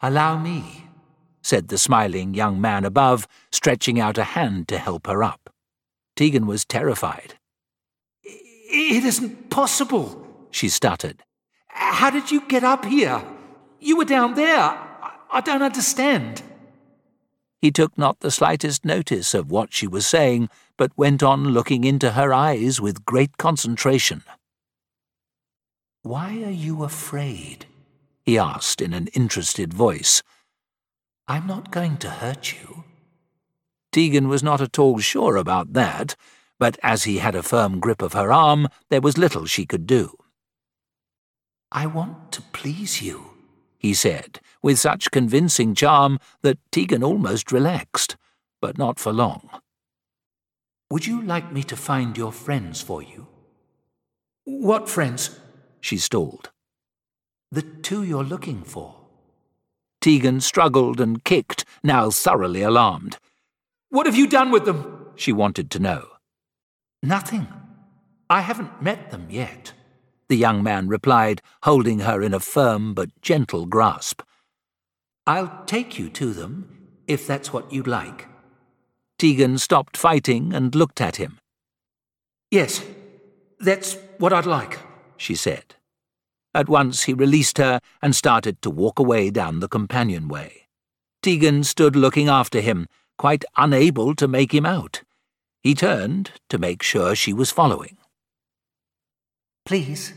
[0.00, 0.88] Allow me,
[1.42, 5.50] said the smiling young man above, stretching out a hand to help her up.
[6.16, 7.34] Tegan was terrified.
[8.22, 11.22] It isn't possible, she stuttered.
[11.68, 13.22] How did you get up here?
[13.80, 14.78] You were down there.
[15.30, 16.42] I don't understand.
[17.60, 21.84] He took not the slightest notice of what she was saying, but went on looking
[21.84, 24.22] into her eyes with great concentration.
[26.02, 27.66] Why are you afraid?
[28.26, 30.22] He asked in an interested voice.
[31.28, 32.84] I'm not going to hurt you.
[33.92, 36.16] Tegan was not at all sure about that,
[36.58, 39.86] but as he had a firm grip of her arm, there was little she could
[39.86, 40.16] do.
[41.70, 43.30] I want to please you,
[43.78, 48.16] he said, with such convincing charm that Tegan almost relaxed,
[48.60, 49.48] but not for long.
[50.90, 53.28] Would you like me to find your friends for you?
[54.44, 55.38] What friends?
[55.80, 56.50] she stalled.
[57.50, 58.96] The two you're looking for.
[60.00, 63.18] Tegan struggled and kicked, now thoroughly alarmed.
[63.88, 65.08] What have you done with them?
[65.16, 66.08] she wanted to know.
[67.02, 67.48] Nothing.
[68.28, 69.72] I haven't met them yet,
[70.28, 74.22] the young man replied, holding her in a firm but gentle grasp.
[75.26, 78.26] I'll take you to them, if that's what you'd like.
[79.18, 81.38] Tegan stopped fighting and looked at him.
[82.50, 82.84] Yes,
[83.58, 84.78] that's what I'd like,
[85.16, 85.76] she said.
[86.56, 90.68] At once he released her and started to walk away down the companionway.
[91.22, 92.88] Tegan stood looking after him,
[93.18, 95.02] quite unable to make him out.
[95.62, 97.98] He turned to make sure she was following.
[99.66, 100.14] Please.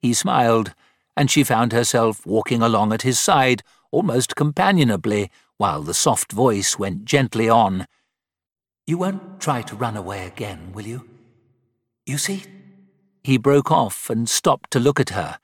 [0.00, 0.74] He smiled,
[1.16, 6.78] and she found herself walking along at his side almost companionably, while the soft voice
[6.78, 7.88] went gently on.
[8.86, 11.08] You won't try to run away again, will you?
[12.06, 12.44] You see?
[13.24, 15.40] He broke off and stopped to look at her.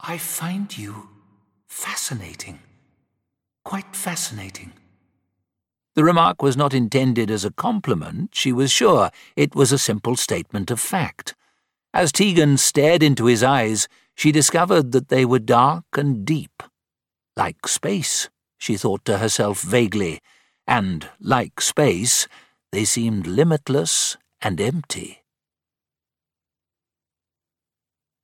[0.00, 1.08] I find you
[1.68, 2.60] fascinating.
[3.64, 4.72] Quite fascinating.
[5.94, 9.10] The remark was not intended as a compliment, she was sure.
[9.34, 11.34] It was a simple statement of fact.
[11.94, 16.62] As Tegan stared into his eyes, she discovered that they were dark and deep.
[17.34, 18.28] Like space,
[18.58, 20.20] she thought to herself vaguely,
[20.66, 22.28] and, like space,
[22.72, 25.22] they seemed limitless and empty.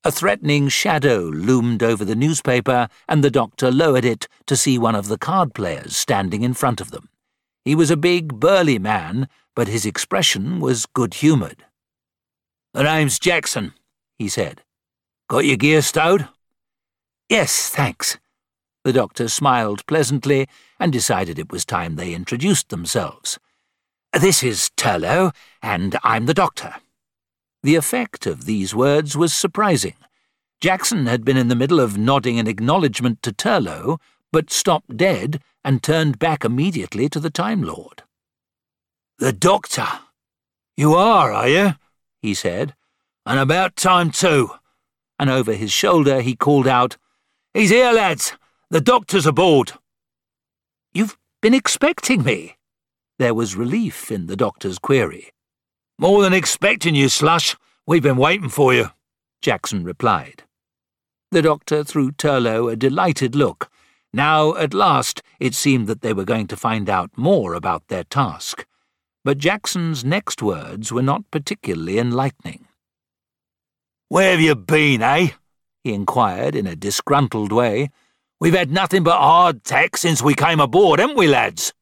[0.04, 4.96] A threatening shadow loomed over the newspaper, and the doctor lowered it to see one
[4.96, 7.08] of the card players standing in front of them.
[7.64, 11.64] He was a big, burly man, but his expression was good-humoured.
[12.74, 13.74] The name's Jackson,
[14.18, 14.62] he said.
[15.28, 16.26] Got your gear stowed?
[17.28, 18.18] Yes, thanks.
[18.82, 20.48] The doctor smiled pleasantly
[20.80, 23.38] and decided it was time they introduced themselves.
[24.12, 26.74] This is Turlough, and I'm the doctor.
[27.62, 29.94] The effect of these words was surprising.
[30.61, 33.98] Jackson had been in the middle of nodding an acknowledgement to Turlough,
[34.33, 38.03] but stopped dead and turned back immediately to the Time Lord.
[39.18, 39.87] The doctor?
[40.77, 41.75] You are, are you?
[42.20, 42.75] he said.
[43.25, 44.51] And about time too.
[45.18, 46.96] And over his shoulder he called out,
[47.55, 48.33] He's here, lads!
[48.70, 49.72] The doctor's aboard!
[50.92, 52.57] You've been expecting me?
[53.18, 55.31] There was relief in the doctor's query.
[56.02, 57.54] More than expecting you, Slush.
[57.86, 58.88] We've been waiting for you,
[59.40, 60.42] Jackson replied.
[61.30, 63.70] The doctor threw Turlough a delighted look.
[64.12, 68.02] Now, at last, it seemed that they were going to find out more about their
[68.02, 68.66] task.
[69.22, 72.66] But Jackson's next words were not particularly enlightening.
[74.08, 75.28] Where have you been, eh?
[75.84, 77.90] he inquired in a disgruntled way.
[78.40, 81.72] We've had nothing but hard tack since we came aboard, haven't we, lads?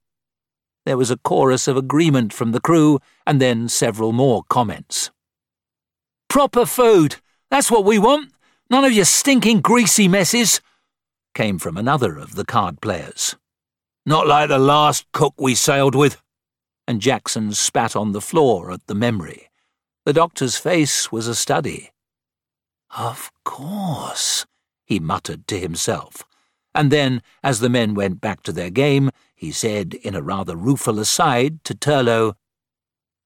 [0.87, 5.11] There was a chorus of agreement from the crew, and then several more comments.
[6.29, 7.16] Proper food!
[7.51, 8.33] That's what we want!
[8.71, 10.61] None of your stinking greasy messes!
[11.35, 13.37] came from another of the card players.
[14.07, 16.21] Not like the last cook we sailed with.
[16.88, 19.51] And Jackson spat on the floor at the memory.
[20.07, 21.90] The doctor's face was a study.
[22.97, 24.47] Of course,
[24.85, 26.25] he muttered to himself
[26.75, 29.11] and then, as the men went back to their game,
[29.41, 32.35] he said in a rather rueful aside to Turlough,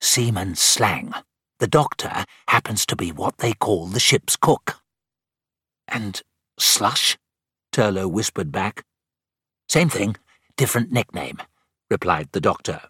[0.00, 1.12] Seaman slang.
[1.58, 4.76] The doctor happens to be what they call the ship's cook.
[5.88, 6.22] And
[6.56, 7.18] slush?
[7.72, 8.84] Turlough whispered back.
[9.68, 10.14] Same thing,
[10.56, 11.38] different nickname,
[11.90, 12.82] replied the doctor.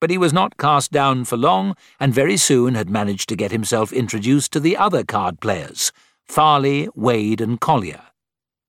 [0.00, 3.50] But he was not cast down for long, and very soon had managed to get
[3.50, 5.90] himself introduced to the other card players,
[6.24, 8.02] Farley, Wade, and Collier.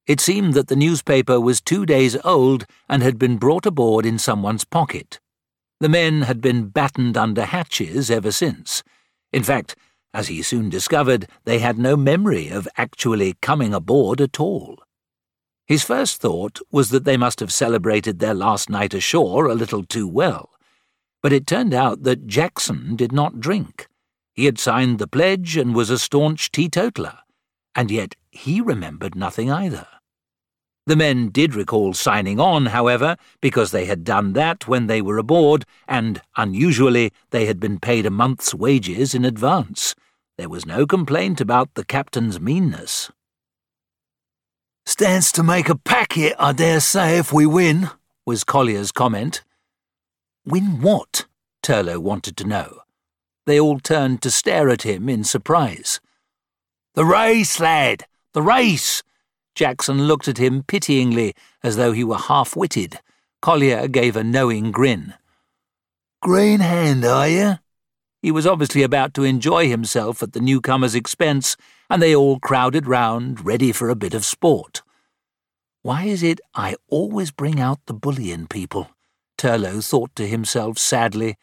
[0.08, 4.20] It seemed that the newspaper was two days old and had been brought aboard in
[4.20, 5.20] someone's pocket.
[5.80, 8.84] The men had been battened under hatches ever since.
[9.34, 9.76] In fact,
[10.14, 14.80] as he soon discovered, they had no memory of actually coming aboard at all.
[15.66, 19.84] His first thought was that they must have celebrated their last night ashore a little
[19.84, 20.52] too well.
[21.24, 23.88] But it turned out that Jackson did not drink.
[24.34, 27.18] He had signed the pledge and was a staunch teetotaler,
[27.74, 29.88] and yet he remembered nothing either.
[30.88, 35.18] The men did recall signing on, however, because they had done that when they were
[35.18, 39.96] aboard, and, unusually, they had been paid a month's wages in advance.
[40.38, 43.12] There was no complaint about the captain's meanness.
[44.86, 47.90] Stands to make a packet, I dare say, if we win,
[48.24, 49.44] was Collier's comment.
[50.46, 51.26] Win what?
[51.64, 52.82] Turlough wanted to know.
[53.48, 56.00] They all turned to stare at him in surprise.
[56.94, 58.06] The race, lad!
[58.34, 59.02] The race!
[59.56, 61.34] Jackson looked at him pityingly,
[61.64, 63.00] as though he were half witted.
[63.42, 65.14] Collier gave a knowing grin.
[66.22, 67.54] Green hand, are you?
[68.22, 71.56] He was obviously about to enjoy himself at the newcomer's expense,
[71.90, 74.82] and they all crowded round, ready for a bit of sport.
[75.84, 78.90] Why is it I always bring out the bully in people?
[79.38, 81.38] Turlough thought to himself sadly.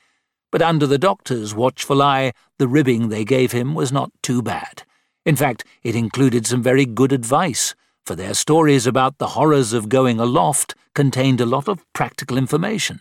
[0.51, 4.83] But under the doctor's watchful eye, the ribbing they gave him was not too bad.
[5.25, 7.75] In fact, it included some very good advice
[8.05, 13.01] for their stories about the horrors of going aloft contained a lot of practical information.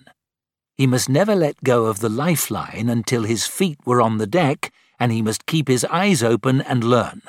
[0.75, 4.71] He must never let go of the lifeline until his feet were on the deck,
[4.99, 7.21] and he must keep his eyes open and learn.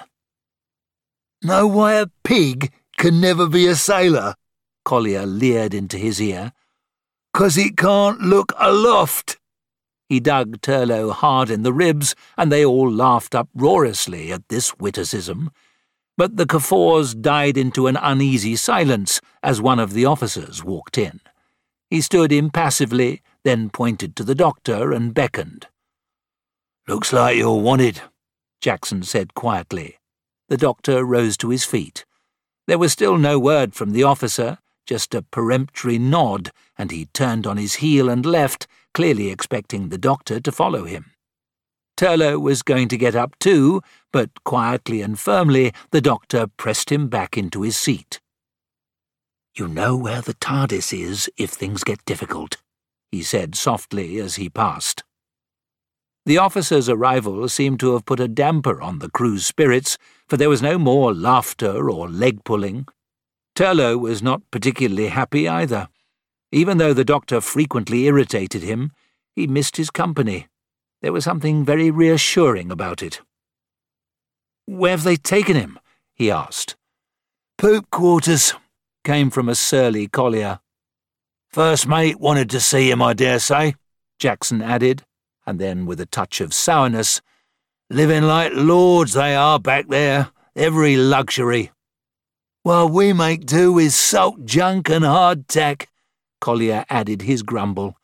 [1.43, 4.35] Know why a pig can never be a sailor?
[4.85, 6.53] Collier leered into his ear.
[7.35, 9.39] Cause it can't look aloft.
[10.09, 15.51] He dug Turlough hard in the ribs, and they all laughed uproariously at this witticism,
[16.17, 21.21] but the Kafors died into an uneasy silence as one of the officers walked in.
[21.91, 25.67] He stood impassively, then pointed to the doctor and beckoned.
[26.89, 28.01] Looks like you're wanted,
[28.61, 29.99] Jackson said quietly.
[30.49, 32.05] The doctor rose to his feet.
[32.67, 37.47] There was still no word from the officer, just a peremptory nod, and he turned
[37.47, 41.12] on his heel and left, clearly expecting the doctor to follow him.
[42.03, 43.80] Turlough was going to get up too,
[44.12, 48.20] but quietly and firmly the doctor pressed him back into his seat.
[49.55, 52.57] You know where the TARDIS is if things get difficult,
[53.12, 55.05] he said softly as he passed.
[56.26, 59.96] The officer's arrival seemed to have put a damper on the crew's spirits,
[60.28, 62.88] for there was no more laughter or leg pulling.
[63.55, 65.86] Turlough was not particularly happy either.
[66.50, 68.90] Even though the doctor frequently irritated him,
[69.36, 70.48] he missed his company
[71.03, 73.20] there was something very reassuring about it.
[74.64, 75.78] Where have they taken him?
[76.14, 76.76] he asked.
[77.59, 78.55] Poop quarters,
[79.05, 80.61] came from a surly collier.
[81.50, 83.74] First mate wanted to see him, I dare say,
[84.18, 85.03] Jackson added,
[85.44, 87.20] and then with a touch of sourness,
[87.92, 91.72] Living like lords they are back there, every luxury.
[92.62, 95.88] While we make do with salt junk and hard hardtack,
[96.40, 97.98] Collier added his grumble.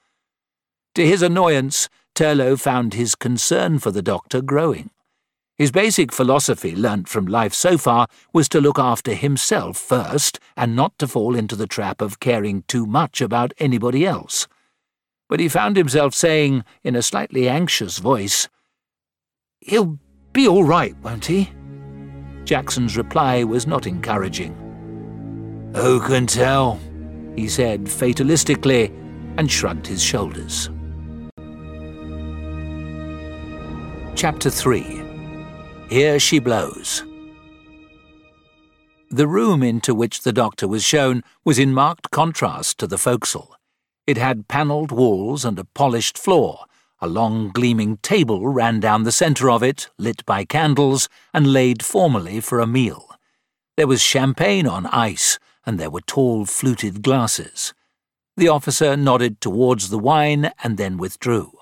[0.95, 1.89] To his annoyance,
[2.19, 4.91] Turlough found his concern for the doctor growing.
[5.57, 10.75] His basic philosophy, learnt from life so far, was to look after himself first and
[10.75, 14.49] not to fall into the trap of caring too much about anybody else.
[15.29, 18.49] But he found himself saying, in a slightly anxious voice,
[19.61, 20.01] He'll
[20.33, 21.53] be all right, won't he?
[22.43, 24.57] Jackson's reply was not encouraging.
[25.77, 26.81] Who can tell?
[27.37, 28.93] he said fatalistically,
[29.37, 30.69] and shrugged his shoulders.
[34.19, 35.01] Chapter 3
[35.89, 37.05] Here She Blows
[39.13, 43.55] The room into which the doctor was shown was in marked contrast to the forecastle.
[44.09, 46.65] It had panelled walls and a polished floor.
[47.01, 51.85] A long gleaming table ran down the centre of it, lit by candles, and laid
[51.85, 53.09] formally for a meal.
[53.77, 57.73] There was champagne on ice, and there were tall fluted glasses.
[58.37, 61.58] The officer nodded towards the wine and then withdrew.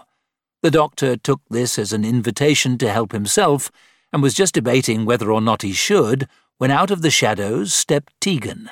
[0.66, 3.70] The doctor took this as an invitation to help himself,
[4.12, 6.26] and was just debating whether or not he should,
[6.58, 8.70] when out of the shadows stepped Tegan.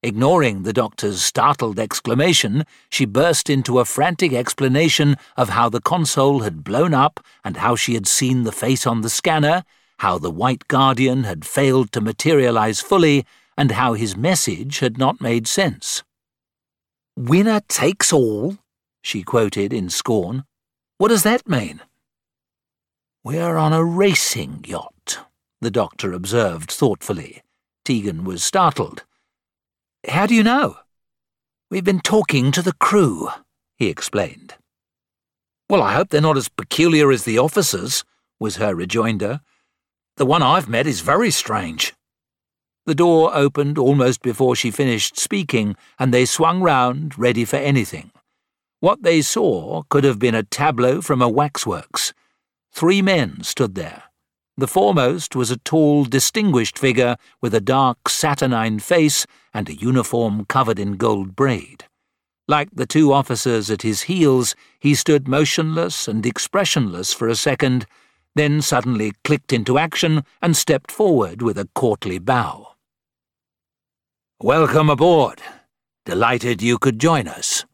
[0.00, 6.42] Ignoring the doctor's startled exclamation, she burst into a frantic explanation of how the console
[6.42, 9.64] had blown up and how she had seen the face on the scanner,
[9.98, 13.26] how the White Guardian had failed to materialize fully,
[13.58, 16.04] and how his message had not made sense.
[17.16, 18.58] Winner takes all,
[19.02, 20.44] she quoted in scorn.
[21.04, 21.82] What does that mean?
[23.22, 25.18] We're on a racing yacht,
[25.60, 27.42] the doctor observed thoughtfully.
[27.84, 29.04] Tegan was startled.
[30.08, 30.78] How do you know?
[31.70, 33.28] We've been talking to the crew,
[33.76, 34.54] he explained.
[35.68, 38.02] Well, I hope they're not as peculiar as the officers,
[38.40, 39.42] was her rejoinder.
[40.16, 41.92] The one I've met is very strange.
[42.86, 48.10] The door opened almost before she finished speaking, and they swung round, ready for anything.
[48.84, 52.12] What they saw could have been a tableau from a waxworks.
[52.70, 54.02] Three men stood there.
[54.58, 60.44] The foremost was a tall, distinguished figure with a dark, saturnine face and a uniform
[60.44, 61.84] covered in gold braid.
[62.46, 67.86] Like the two officers at his heels, he stood motionless and expressionless for a second,
[68.34, 72.74] then suddenly clicked into action and stepped forward with a courtly bow.
[74.42, 75.40] Welcome aboard.
[76.04, 77.64] Delighted you could join us.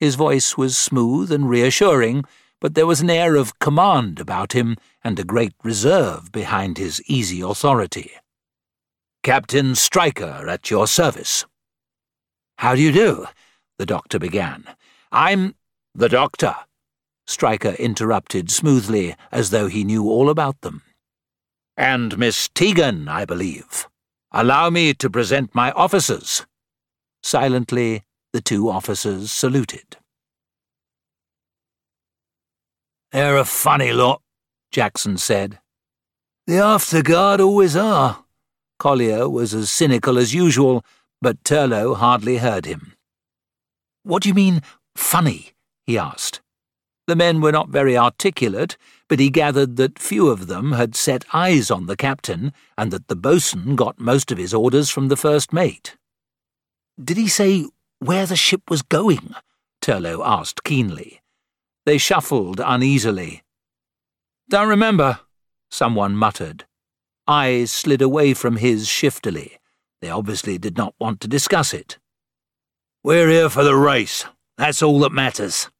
[0.00, 2.24] His voice was smooth and reassuring,
[2.60, 7.02] but there was an air of command about him and a great reserve behind his
[7.06, 8.10] easy authority.
[9.22, 11.44] Captain Striker at your service.
[12.58, 13.26] How do you do?
[13.78, 14.64] the doctor began.
[15.10, 15.54] I'm
[15.94, 16.54] the doctor,
[17.26, 20.82] Striker interrupted smoothly, as though he knew all about them.
[21.76, 23.88] And Miss Tegan, I believe.
[24.32, 26.44] Allow me to present my officers.
[27.22, 28.02] Silently,
[28.32, 29.96] the two officers saluted.
[33.12, 34.22] They're a funny lot,
[34.70, 35.58] Jackson said.
[36.46, 38.24] The afterguard always are.
[38.78, 40.84] Collier was as cynical as usual,
[41.20, 42.94] but Turlough hardly heard him.
[44.04, 44.62] What do you mean,
[44.96, 45.52] funny?
[45.84, 46.40] he asked.
[47.06, 48.76] The men were not very articulate,
[49.08, 53.08] but he gathered that few of them had set eyes on the captain, and that
[53.08, 55.96] the boatswain got most of his orders from the first mate.
[57.02, 57.66] Did he say
[58.00, 59.34] where the ship was going?
[59.80, 61.20] Turlough asked keenly.
[61.86, 63.42] They shuffled uneasily.
[64.48, 65.20] Don't remember,
[65.70, 66.64] someone muttered.
[67.28, 69.58] Eyes slid away from his shiftily.
[70.00, 71.98] They obviously did not want to discuss it.
[73.04, 74.24] We're here for the race.
[74.58, 75.70] That's all that matters.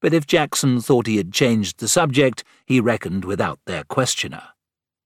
[0.00, 4.42] But if Jackson thought he had changed the subject, he reckoned without their questioner.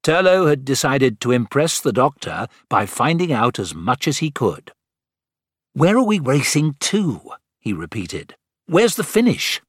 [0.03, 4.73] Turlough had decided to impress the doctor by finding out as much as he could.
[5.75, 7.21] Where are we racing to?
[7.59, 8.35] he repeated.
[8.67, 9.63] Where's the finish?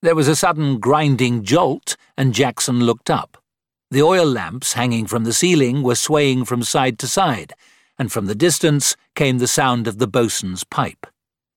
[0.00, 3.42] There was a sudden grinding jolt, and Jackson looked up.
[3.90, 7.52] The oil lamps hanging from the ceiling were swaying from side to side,
[7.98, 11.06] and from the distance came the sound of the boatswain's pipe.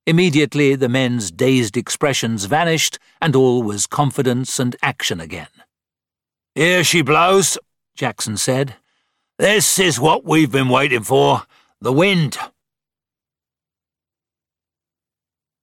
[0.05, 5.47] Immediately the men's dazed expressions vanished, and all was confidence and action again.
[6.55, 7.57] Here she blows,
[7.95, 8.75] Jackson said.
[9.37, 11.43] This is what we've been waiting for
[11.79, 12.37] the wind.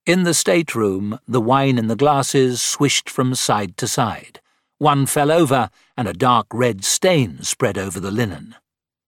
[0.05, 4.39] In the stateroom, the wine in the glasses swished from side to side.
[4.77, 8.55] One fell over, and a dark red stain spread over the linen.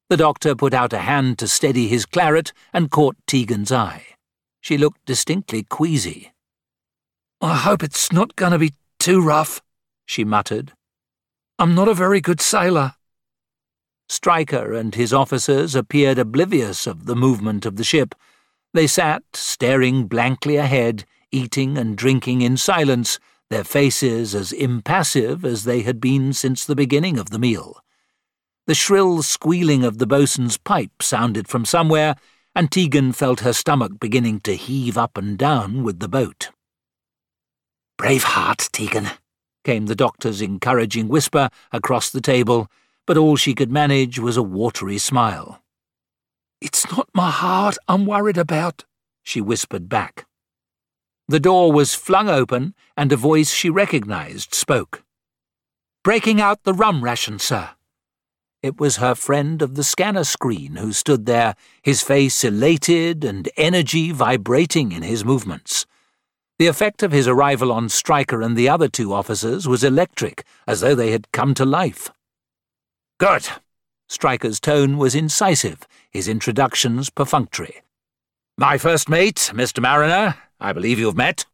[0.09, 4.03] The doctor put out a hand to steady his claret and caught Tegan's eye.
[4.59, 6.33] She looked distinctly queasy.
[7.39, 9.61] I hope it's not going to be too rough,
[10.05, 10.73] she muttered.
[11.57, 12.95] I'm not a very good sailor.
[14.09, 18.13] Striker and his officers appeared oblivious of the movement of the ship
[18.73, 23.19] they sat, staring blankly ahead, eating and drinking in silence,
[23.49, 27.81] their faces as impassive as they had been since the beginning of the meal.
[28.67, 32.15] The shrill squealing of the boatswain's pipe sounded from somewhere,
[32.55, 36.49] and Tegan felt her stomach beginning to heave up and down with the boat.
[37.97, 39.09] Brave heart, Tegan,
[39.63, 42.69] came the doctor's encouraging whisper across the table,
[43.05, 45.60] but all she could manage was a watery smile.
[46.61, 48.85] It's not my heart I'm worried about,
[49.23, 50.25] she whispered back.
[51.27, 55.03] The door was flung open, and a voice she recognized spoke.
[56.03, 57.71] Breaking out the rum ration, sir.
[58.61, 63.49] It was her friend of the scanner screen who stood there, his face elated and
[63.57, 65.87] energy vibrating in his movements.
[66.59, 70.81] The effect of his arrival on Striker and the other two officers was electric, as
[70.81, 72.11] though they had come to life.
[73.19, 73.47] Good,
[74.11, 77.81] Striker's tone was incisive, his introductions perfunctory.
[78.57, 79.81] My first mate, Mr.
[79.81, 81.45] Mariner, I believe you've met.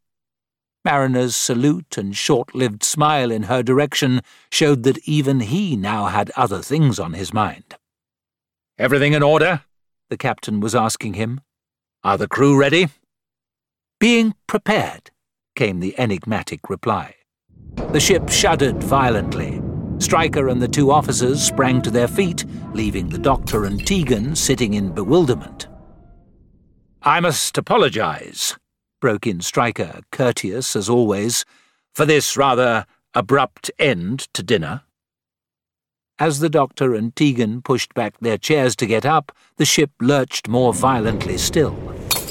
[0.84, 6.32] Mariner's salute and short lived smile in her direction showed that even he now had
[6.36, 7.76] other things on his mind.
[8.80, 9.62] Everything in order?
[10.10, 11.41] the captain was asking him.
[12.03, 12.88] Are the crew ready?
[13.99, 15.12] Being prepared,
[15.55, 17.14] came the enigmatic reply.
[17.91, 19.62] The ship shuddered violently.
[20.00, 24.74] Striker and the two officers sprang to their feet, leaving the doctor and Tegan sitting
[24.74, 25.68] in bewilderment.
[27.02, 28.56] I must apologize,
[29.02, 31.45] broke in Striker, courteous as always,
[31.93, 34.84] for this rather abrupt end to dinner.
[36.20, 40.48] As the doctor and Tegan pushed back their chairs to get up, the ship lurched
[40.48, 41.76] more violently still.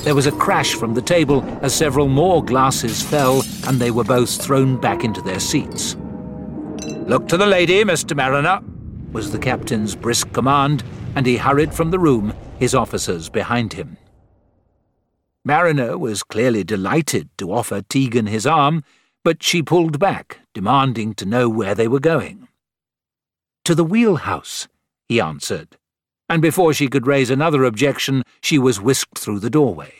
[0.03, 4.05] There was a crash from the table as several more glasses fell, and they were
[4.05, 5.97] both thrown back into their seats.
[7.07, 8.16] Look to the lady, Mr.
[8.16, 8.61] Mariner,
[9.12, 10.82] was the captain's brisk command,
[11.14, 13.96] and he hurried from the room, his officers behind him.
[15.44, 18.82] Mariner was clearly delighted to offer Tegan his arm,
[19.22, 22.48] but she pulled back, demanding to know where they were going.
[23.66, 24.66] To the wheelhouse,
[25.09, 25.76] he answered,
[26.28, 29.92] and before she could raise another objection, she was whisked through the doorway.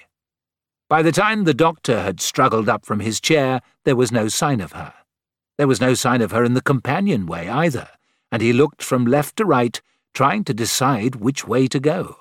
[0.89, 4.61] By the time the doctor had struggled up from his chair, there was no sign
[4.61, 4.93] of her.
[5.59, 7.89] There was no sign of her in the companionway either,
[8.31, 9.81] and he looked from left to right,
[10.13, 12.17] trying to decide which way to go.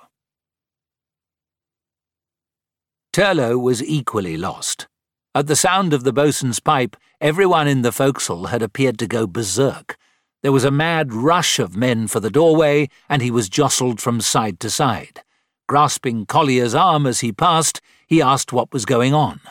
[3.14, 4.88] Turlough was equally lost.
[5.34, 9.28] At the sound of the boatswain's pipe, everyone in the forecastle had appeared to go
[9.28, 9.98] berserk.
[10.42, 14.22] There was a mad rush of men for the doorway, and he was jostled from
[14.22, 15.24] side to side.
[15.68, 19.42] Grasping Collier's arm as he passed, he asked what was going on.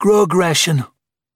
[0.00, 0.84] Grogression,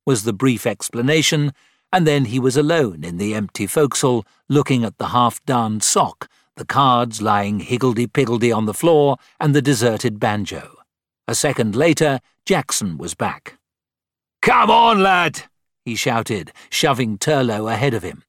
[0.06, 1.52] was the brief explanation,
[1.92, 6.64] and then he was alone in the empty forecastle, looking at the half-darned sock, the
[6.64, 10.76] cards lying higgledy-piggledy on the floor, and the deserted banjo.
[11.26, 13.58] A second later, Jackson was back.
[14.42, 15.44] Come on, lad,
[15.84, 18.24] he shouted, shoving Turlough ahead of him.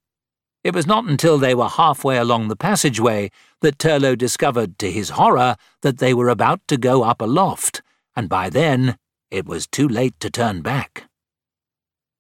[0.63, 5.11] It was not until they were halfway along the passageway that Turlough discovered, to his
[5.11, 7.81] horror, that they were about to go up aloft,
[8.15, 8.97] and by then
[9.31, 11.05] it was too late to turn back.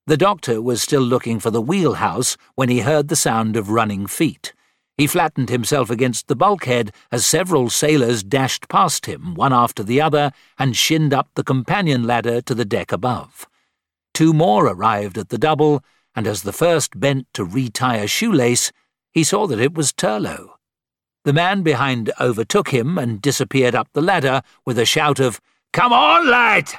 [0.07, 4.07] The doctor was still looking for the wheelhouse when he heard the sound of running
[4.07, 4.53] feet.
[4.97, 10.01] He flattened himself against the bulkhead as several sailors dashed past him, one after the
[10.01, 13.47] other, and shinned up the companion ladder to the deck above.
[14.13, 15.83] Two more arrived at the double,
[16.15, 18.71] and as the first bent to retie a shoelace,
[19.11, 20.55] he saw that it was Turlough.
[21.23, 25.39] The man behind overtook him and disappeared up the ladder with a shout of,
[25.73, 26.71] Come on, lad!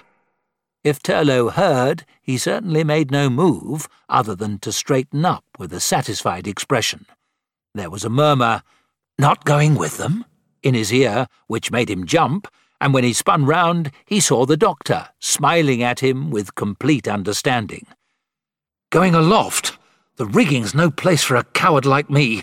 [0.84, 5.80] If Turlough heard, he certainly made no move other than to straighten up with a
[5.80, 7.06] satisfied expression.
[7.74, 8.62] There was a murmur,
[9.18, 10.24] Not going with them?
[10.62, 12.46] in his ear, which made him jump,
[12.80, 17.86] and when he spun round, he saw the doctor, smiling at him with complete understanding.
[18.90, 19.78] Going aloft?
[20.16, 22.42] The rigging's no place for a coward like me.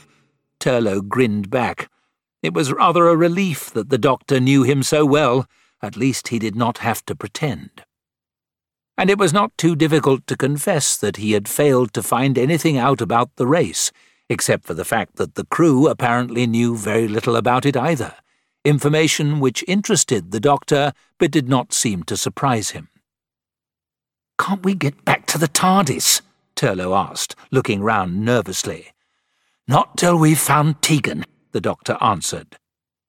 [0.60, 1.90] Turlough grinned back.
[2.42, 5.46] It was rather a relief that the doctor knew him so well.
[5.82, 7.84] At least he did not have to pretend.
[9.00, 12.78] And it was not too difficult to confess that he had failed to find anything
[12.78, 13.93] out about the race
[14.30, 18.14] except for the fact that the crew apparently knew very little about it either,
[18.64, 22.89] information which interested the doctor but did not seem to surprise him.
[24.38, 26.22] Can't we get back to the TARDIS?
[26.56, 28.89] Turlough asked, looking round nervously.
[29.66, 32.58] Not till we've found Tegan, the doctor answered.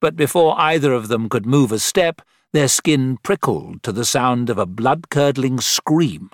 [0.01, 2.23] But before either of them could move a step,
[2.53, 6.31] their skin prickled to the sound of a blood-curdling scream.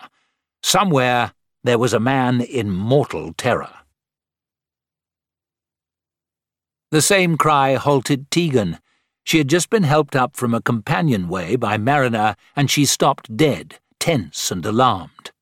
[0.62, 3.72] Somewhere there was a man in mortal terror.
[6.90, 8.78] The same cry halted Tegan.
[9.24, 13.80] She had just been helped up from a companionway by Mariner, and she stopped dead,
[13.98, 15.32] tense and alarmed.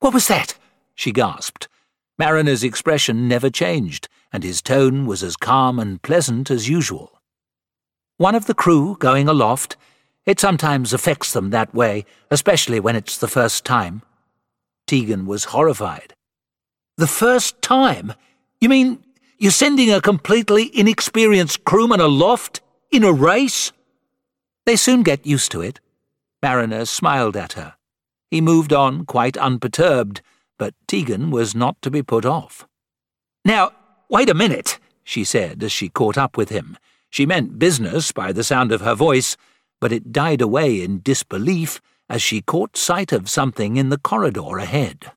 [0.00, 0.56] What was that?
[0.94, 1.68] she gasped.
[2.18, 7.15] Mariner's expression never changed, and his tone was as calm and pleasant as usual.
[8.18, 9.76] One of the crew going aloft.
[10.24, 14.02] It sometimes affects them that way, especially when it's the first time.
[14.86, 16.14] Tegan was horrified.
[16.96, 18.14] The first time?
[18.60, 19.04] You mean
[19.38, 22.60] you're sending a completely inexperienced crewman aloft
[22.90, 23.72] in a race?
[24.64, 25.80] They soon get used to it.
[26.42, 27.74] Mariner smiled at her.
[28.30, 30.22] He moved on quite unperturbed,
[30.58, 32.66] but Tegan was not to be put off.
[33.44, 33.72] Now,
[34.08, 36.78] wait a minute, she said as she caught up with him.
[37.10, 39.36] She meant business by the sound of her voice,
[39.80, 44.58] but it died away in disbelief as she caught sight of something in the corridor
[44.58, 45.12] ahead.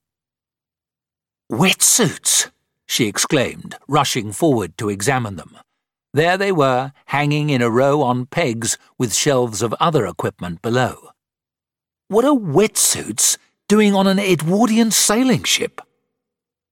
[1.51, 2.51] Wetsuits!
[2.85, 5.55] she exclaimed, rushing forward to examine them.
[6.13, 11.11] There they were, hanging in a row on pegs with shelves of other equipment below.
[12.07, 13.37] What are wetsuits
[13.67, 15.81] doing on an Edwardian sailing ship?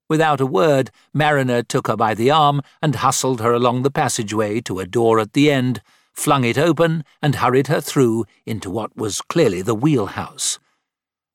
[0.09, 4.61] Without a word, Mariner took her by the arm and hustled her along the passageway
[4.61, 5.81] to a door at the end,
[6.13, 10.59] flung it open, and hurried her through into what was clearly the wheelhouse.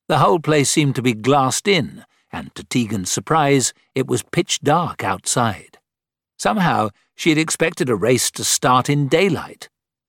[0.08, 4.60] The whole place seemed to be glassed in, and to Tegan's surprise, it was pitch
[4.60, 5.78] dark outside.
[6.38, 9.68] Somehow, she had expected a race to start in daylight.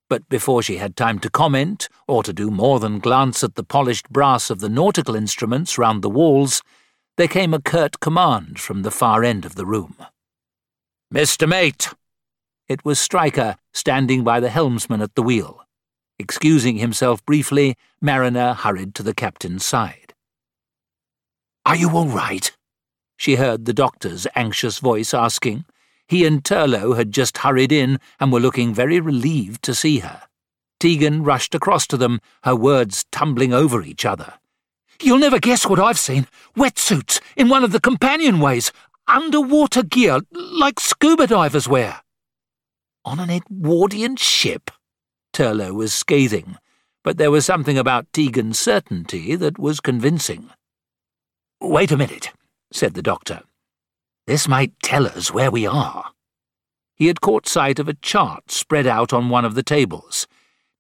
[0.10, 3.64] But before she had time to comment, or to do more than glance at the
[3.64, 6.64] polished brass of the nautical instruments round the walls,
[7.18, 9.96] there came a curt command from the far end of the room.
[11.14, 11.48] Mr.
[11.48, 11.90] Mate!
[12.68, 15.62] It was Striker, standing by the helmsman at the wheel.
[16.18, 20.14] Excusing himself briefly, Mariner hurried to the captain's side.
[21.66, 22.52] Are you all right?
[23.18, 25.66] She heard the doctor's anxious voice asking.
[26.08, 30.24] He and Turlough had just hurried in and were looking very relieved to see her.
[30.80, 34.34] Tegan rushed across to them, her words tumbling over each other.
[35.02, 36.28] You'll never guess what I've seen.
[36.56, 38.72] Wetsuits in one of the companionways.
[39.08, 42.02] Underwater gear, like scuba divers wear.
[43.06, 44.72] On an Edwardian ship?
[45.34, 46.58] Turlough was scathing,
[47.04, 50.50] but there was something about Tegan's certainty that was convincing.
[51.60, 52.32] Wait a minute,
[52.72, 53.42] said the doctor.
[54.26, 56.12] This might tell us where we are.
[56.96, 60.28] He had caught sight of a chart spread out on one of the tables.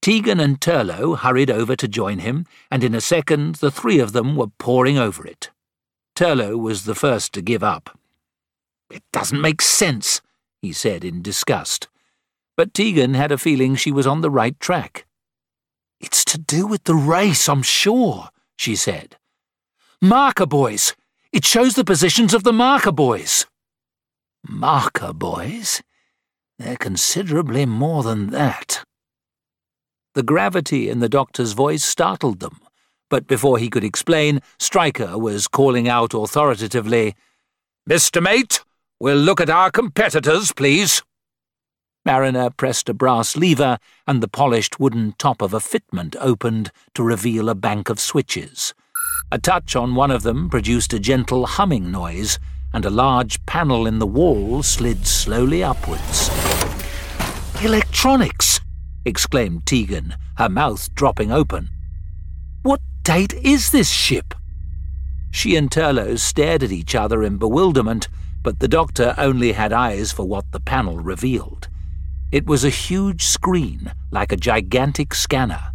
[0.03, 4.11] Tegan and Turlough hurried over to join him, and in a second the three of
[4.11, 5.49] them were poring over it.
[6.13, 7.97] Turlough was the first to give up.
[8.91, 10.21] It doesn't make sense,
[10.61, 11.87] he said in disgust.
[12.57, 15.05] But Tegan had a feeling she was on the right track.
[16.01, 18.27] It's to do with the race, I'm sure,
[18.57, 19.15] she said.
[20.01, 20.97] Marker buoys.
[21.31, 23.45] It shows the positions of the marker buoys.
[24.45, 25.81] Marker buoys?
[26.59, 28.83] They're considerably more than that.
[30.15, 32.59] The gravity in the doctor's voice startled them,
[33.09, 37.15] but before he could explain, Striker was calling out authoritatively,
[37.89, 38.21] Mr.
[38.21, 38.63] Mate,
[38.99, 41.01] we'll look at our competitors, please.
[42.05, 47.03] Mariner pressed a brass lever, and the polished wooden top of a fitment opened to
[47.03, 48.73] reveal a bank of switches.
[49.31, 52.39] A touch on one of them produced a gentle humming noise,
[52.71, 56.29] and a large panel in the wall slid slowly upwards.
[57.63, 58.59] Electronics!
[59.05, 61.69] Exclaimed Tegan, her mouth dropping open.
[62.61, 64.33] What date is this ship?
[65.31, 68.07] She and Turlough stared at each other in bewilderment,
[68.43, 71.67] but the doctor only had eyes for what the panel revealed.
[72.31, 75.71] It was a huge screen, like a gigantic scanner.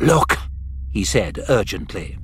[0.00, 0.36] Look,
[0.90, 2.18] he said urgently.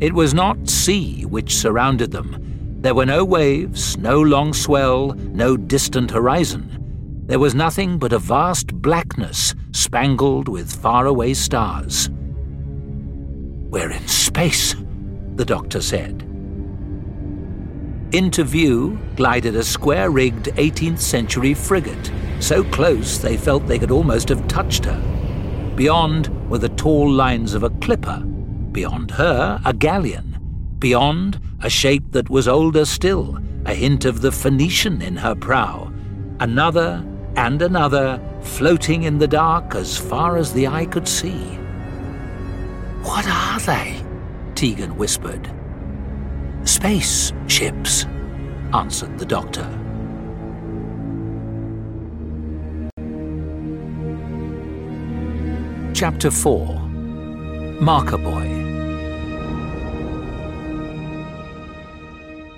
[0.00, 2.78] It was not sea which surrounded them.
[2.80, 6.83] There were no waves, no long swell, no distant horizon.
[7.26, 12.10] There was nothing but a vast blackness spangled with faraway stars.
[13.70, 14.76] We're in space,
[15.36, 16.22] the doctor said.
[18.12, 23.90] Into view glided a square rigged 18th century frigate, so close they felt they could
[23.90, 25.72] almost have touched her.
[25.76, 30.36] Beyond were the tall lines of a clipper, beyond her, a galleon,
[30.78, 35.90] beyond, a shape that was older still, a hint of the Phoenician in her prow,
[36.38, 37.02] another
[37.36, 41.58] and another floating in the dark as far as the eye could see.
[43.02, 44.02] What are they?
[44.54, 45.50] Tegan whispered.
[46.64, 48.06] Space ships,
[48.72, 49.68] answered the doctor.
[55.94, 56.80] Chapter 4
[57.80, 58.64] Marker Buoy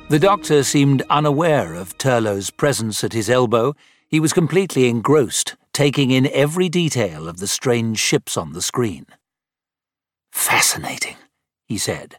[0.09, 3.75] The doctor seemed unaware of Turlough's presence at his elbow
[4.09, 9.07] he was completely engrossed, taking in every detail of the strange ships on the screen.
[10.33, 11.17] Fascinating,
[11.67, 12.17] he said.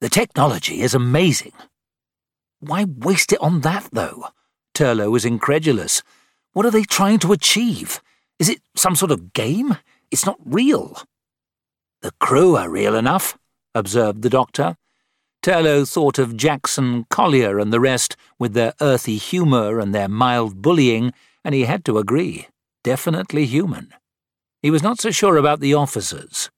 [0.00, 1.52] The technology is amazing.
[2.60, 4.28] Why waste it on that, though?
[4.74, 6.02] Turlough was incredulous.
[6.52, 8.00] What are they trying to achieve?
[8.38, 9.76] Is it some sort of game?
[10.10, 10.96] It's not real.
[12.02, 13.38] The crew are real enough,
[13.74, 14.76] observed the doctor.
[15.42, 20.62] Turlough thought of Jackson, Collier, and the rest with their earthy humour and their mild
[20.62, 21.12] bullying,
[21.44, 22.46] and he had to agree.
[22.84, 23.92] Definitely human.
[24.62, 26.48] He was not so sure about the officers.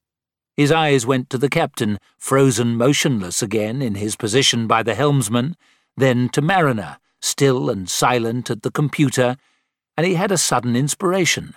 [0.55, 5.57] His eyes went to the captain, frozen motionless again in his position by the helmsman,
[5.97, 9.39] then to Mariner, still and silent at the computer,
[9.97, 11.55] and he had a sudden inspiration.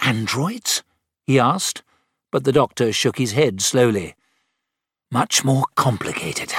[0.00, 0.82] Androids?
[1.24, 1.84] he asked,
[2.32, 4.16] but the doctor shook his head slowly
[5.14, 6.52] much more complicated.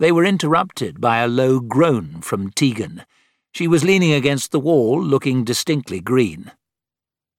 [0.00, 3.04] They were interrupted by a low groan from Tegan.
[3.54, 6.50] She was leaning against the wall, looking distinctly green.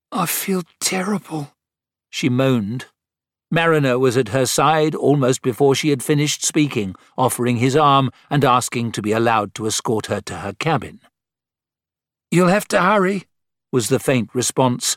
[0.09, 1.51] I feel terrible,
[2.09, 2.85] she moaned.
[3.51, 8.45] Mariner was at her side almost before she had finished speaking, offering his arm and
[8.45, 11.01] asking to be allowed to escort her to her cabin.
[12.31, 13.25] You'll have to hurry,
[13.73, 14.95] was the faint response.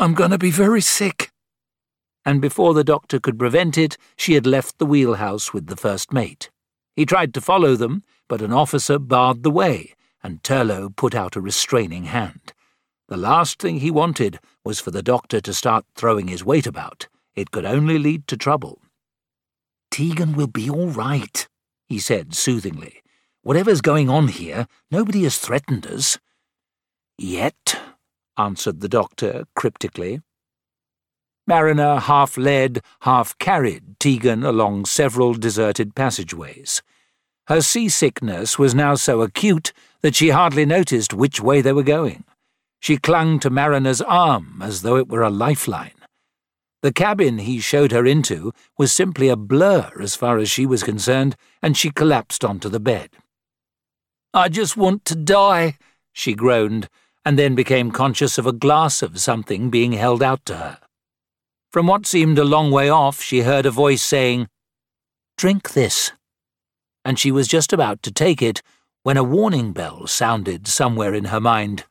[0.00, 1.30] I'm going to be very sick
[2.26, 6.12] and before the doctor could prevent it, she had left the wheelhouse with the first
[6.12, 6.50] mate.
[6.96, 11.36] He tried to follow them, but an officer barred the way, and Turlough put out
[11.36, 12.52] a restraining hand.
[13.06, 17.06] The last thing he wanted was for the doctor to start throwing his weight about.
[17.36, 18.82] It could only lead to trouble.
[19.92, 21.46] Tegan will be all right,
[21.86, 23.02] he said soothingly.
[23.42, 26.18] Whatever's going on here, nobody has threatened us.
[27.16, 27.78] Yet,
[28.36, 30.22] answered the doctor cryptically.
[31.46, 36.82] Mariner half led, half carried Tegan along several deserted passageways.
[37.46, 42.24] Her seasickness was now so acute that she hardly noticed which way they were going.
[42.80, 45.92] She clung to Mariner's arm as though it were a lifeline.
[46.82, 50.82] The cabin he showed her into was simply a blur as far as she was
[50.82, 53.10] concerned, and she collapsed onto the bed.
[54.34, 55.78] I just want to die,
[56.12, 56.88] she groaned,
[57.24, 60.78] and then became conscious of a glass of something being held out to her.
[61.72, 64.48] From what seemed a long way off, she heard a voice saying,
[65.36, 66.12] Drink this.
[67.04, 68.62] And she was just about to take it
[69.02, 71.84] when a warning bell sounded somewhere in her mind.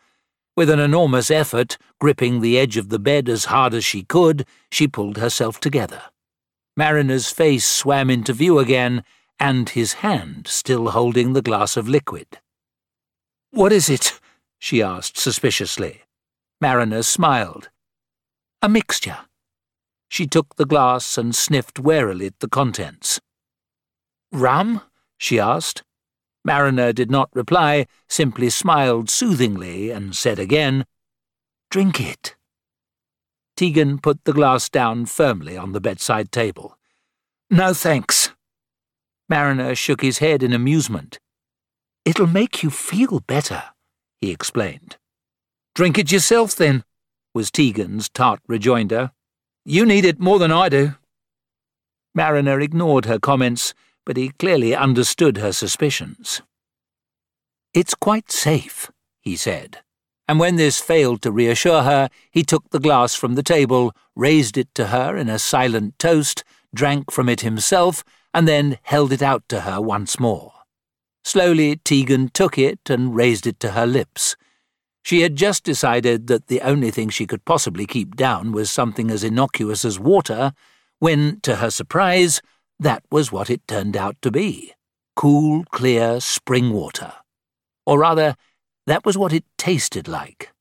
[0.57, 4.45] With an enormous effort, gripping the edge of the bed as hard as she could,
[4.71, 6.01] she pulled herself together.
[6.77, 9.03] Mariner's face swam into view again,
[9.39, 12.39] and his hand still holding the glass of liquid.
[13.51, 14.19] What is it?
[14.59, 16.01] she asked suspiciously.
[16.59, 17.69] Mariner smiled.
[18.61, 19.19] A mixture.
[20.15, 23.19] She took the glass and sniffed warily at the contents.
[24.31, 24.79] Rum?
[25.17, 25.83] she asked.
[26.41, 30.85] Mariner did not reply, simply smiled soothingly and said again,
[31.69, 32.37] Drink it.
[33.57, 36.77] Tegan put the glass down firmly on the bedside table.
[37.49, 38.31] No thanks.
[39.27, 41.19] Mariner shook his head in amusement.
[42.05, 43.63] It'll make you feel better,
[44.21, 44.95] he explained.
[45.73, 46.85] Drink it yourself, then,
[47.33, 49.11] was Tegan's tart rejoinder.
[49.65, 50.95] You need it more than I do.
[52.13, 53.73] Mariner ignored her comments
[54.05, 56.41] but he clearly understood her suspicions.
[57.73, 59.79] It's quite safe, he said,
[60.27, 64.57] and when this failed to reassure her, he took the glass from the table, raised
[64.57, 66.43] it to her in a silent toast,
[66.73, 68.03] drank from it himself,
[68.33, 70.53] and then held it out to her once more.
[71.23, 74.35] Slowly, Tegan took it and raised it to her lips.
[75.05, 79.11] She had just decided that the only thing she could possibly keep down was something
[79.11, 80.53] as innocuous as water,
[80.97, 82.41] when, to her surprise,
[82.79, 84.73] that was what it turned out to be
[85.15, 87.13] cool, clear spring water.
[87.85, 88.35] Or rather,
[88.87, 90.51] that was what it tasted like.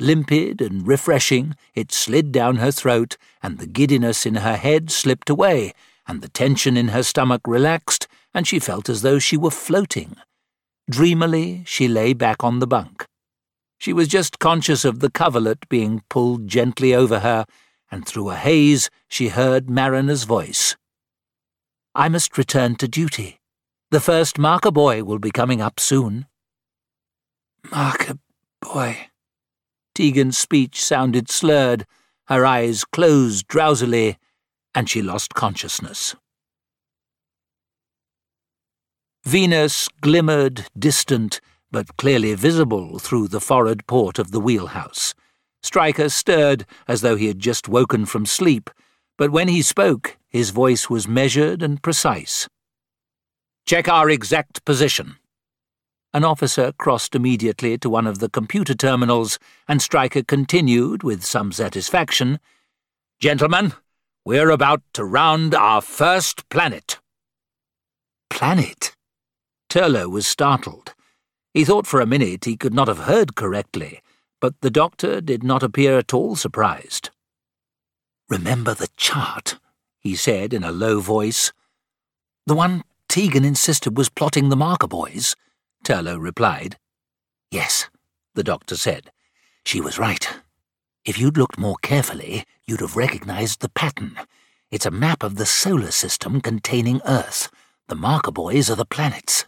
[0.00, 5.30] Limpid and refreshing, it slid down her throat, and the giddiness in her head slipped
[5.30, 5.72] away,
[6.06, 10.16] and the tension in her stomach relaxed, and she felt as though she were floating.
[10.90, 13.06] Dreamily, she lay back on the bunk.
[13.78, 17.46] She was just conscious of the coverlet being pulled gently over her,
[17.90, 20.76] and through a haze she heard Mariner's voice.
[21.94, 23.40] I must return to duty.
[23.90, 26.26] The first marker buoy will be coming up soon.
[27.70, 28.18] Marker
[28.60, 29.08] buoy.
[29.94, 31.86] Tegan's speech sounded slurred,
[32.26, 34.18] her eyes closed drowsily,
[34.74, 36.14] and she lost consciousness.
[39.24, 41.40] Venus glimmered distant,
[41.70, 45.14] but clearly visible through the forward port of the wheelhouse.
[45.62, 48.70] Striker stirred as though he had just woken from sleep,
[49.16, 52.48] but when he spoke, his voice was measured and precise.
[53.66, 55.16] Check our exact position.
[56.14, 61.52] An officer crossed immediately to one of the computer terminals, and Striker continued with some
[61.52, 62.38] satisfaction.
[63.20, 63.74] Gentlemen,
[64.24, 66.98] we're about to round our first planet.
[68.30, 68.94] Planet?
[69.68, 70.94] Turlough was startled.
[71.54, 74.00] He thought for a minute he could not have heard correctly,
[74.40, 77.10] but the doctor did not appear at all surprised.
[78.28, 79.58] Remember the chart,
[79.98, 81.52] he said in a low voice.
[82.46, 85.34] The one Tegan insisted was plotting the marker buoys,
[85.82, 86.76] Turlough replied.
[87.50, 87.88] Yes,
[88.34, 89.10] the doctor said.
[89.64, 90.28] She was right.
[91.04, 94.18] If you'd looked more carefully, you'd have recognized the pattern.
[94.70, 97.50] It's a map of the solar system containing Earth.
[97.88, 99.46] The marker buoys are the planets.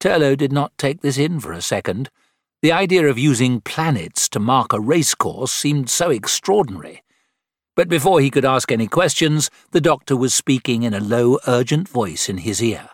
[0.00, 2.10] Turlough did not take this in for a second.
[2.62, 7.02] The idea of using planets to mark a racecourse seemed so extraordinary.
[7.76, 11.88] But before he could ask any questions, the doctor was speaking in a low, urgent
[11.88, 12.88] voice in his ear.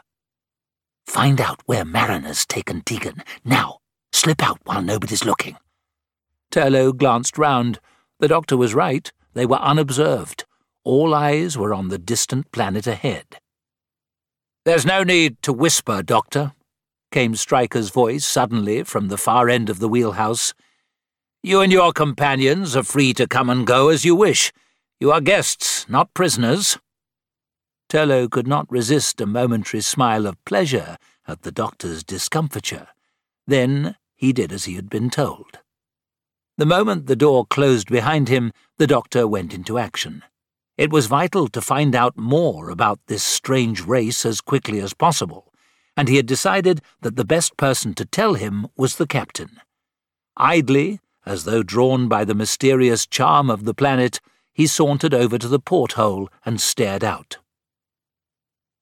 [1.06, 3.22] Find out where Mariner's taken Tegan.
[3.44, 3.78] Now,
[4.12, 5.56] slip out while nobody's looking.
[6.50, 7.78] Turlough glanced round.
[8.18, 9.12] The doctor was right.
[9.34, 10.44] They were unobserved.
[10.82, 13.38] All eyes were on the distant planet ahead.
[14.64, 16.52] There's no need to whisper, Doctor,
[17.10, 20.54] came Striker's voice suddenly from the far end of the wheelhouse.
[21.42, 24.52] You and your companions are free to come and go as you wish.
[24.98, 26.78] You are guests, not prisoners.
[27.88, 30.96] Turlough could not resist a momentary smile of pleasure
[31.28, 32.88] at the doctor's discomfiture.
[33.46, 35.60] Then he did as he had been told.
[36.58, 40.24] The moment the door closed behind him, the doctor went into action.
[40.78, 45.52] It was vital to find out more about this strange race as quickly as possible,
[45.96, 49.60] and he had decided that the best person to tell him was the captain.
[50.36, 54.20] Idly, as though drawn by the mysterious charm of the planet,
[54.52, 57.38] he sauntered over to the porthole and stared out.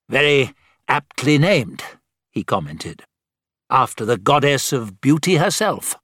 [0.08, 0.52] Very
[0.88, 1.82] aptly named,
[2.30, 3.04] he commented,
[3.70, 5.96] after the goddess of beauty herself.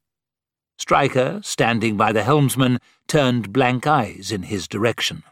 [0.78, 5.22] Striker, standing by the helmsman, turned blank eyes in his direction.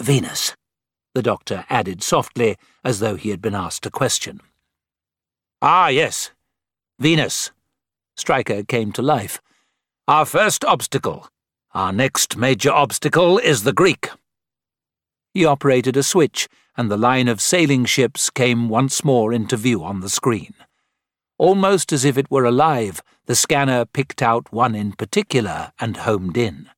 [0.00, 0.54] Venus,
[1.14, 4.40] the doctor added softly, as though he had been asked a question.
[5.62, 6.30] Ah, yes.
[6.98, 7.50] Venus.
[8.16, 9.42] Striker came to life.
[10.08, 11.28] Our first obstacle.
[11.74, 14.08] Our next major obstacle is the Greek.
[15.34, 16.48] He operated a switch,
[16.78, 20.54] and the line of sailing ships came once more into view on the screen.
[21.36, 26.38] Almost as if it were alive, the scanner picked out one in particular and homed
[26.38, 26.70] in.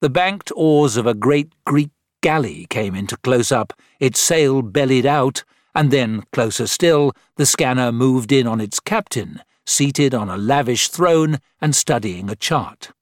[0.00, 1.90] The banked oars of a great Greek
[2.22, 5.42] galley came into close up, its sail bellied out,
[5.76, 10.88] and then, closer still, the scanner moved in on its captain, seated on a lavish
[10.88, 12.92] throne and studying a chart.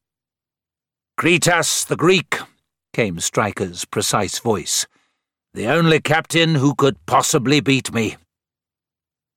[1.17, 2.41] Kritas the Greek,
[2.93, 4.89] came Striker's precise voice.
[5.55, 8.17] The only captain who could possibly beat me.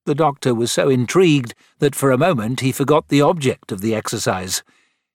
[0.08, 3.94] The doctor was so intrigued that for a moment he forgot the object of the
[3.94, 4.64] exercise.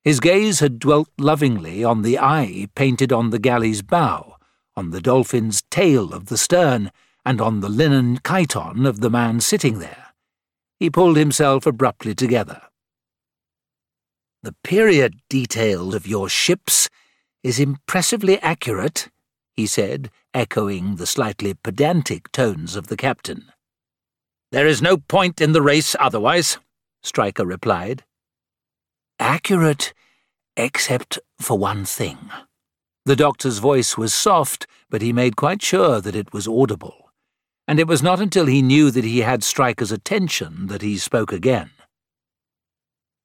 [0.04, 4.36] His gaze had dwelt lovingly on the eye painted on the galley's bow,
[4.76, 6.92] on the dolphin's tail of the stern,
[7.24, 10.06] and on the linen chiton of the man sitting there.
[10.78, 12.62] He pulled himself abruptly together.
[14.42, 16.90] The period detail of your ships
[17.44, 19.08] is impressively accurate,
[19.54, 23.52] he said, echoing the slightly pedantic tones of the captain.
[24.50, 26.58] There is no point in the race otherwise,
[27.02, 28.04] Striker replied.
[29.18, 29.94] Accurate,
[30.56, 32.18] except for one thing.
[33.04, 37.01] The doctor's voice was soft, but he made quite sure that it was audible.
[37.66, 41.32] And it was not until he knew that he had Striker's attention that he spoke
[41.32, 41.70] again.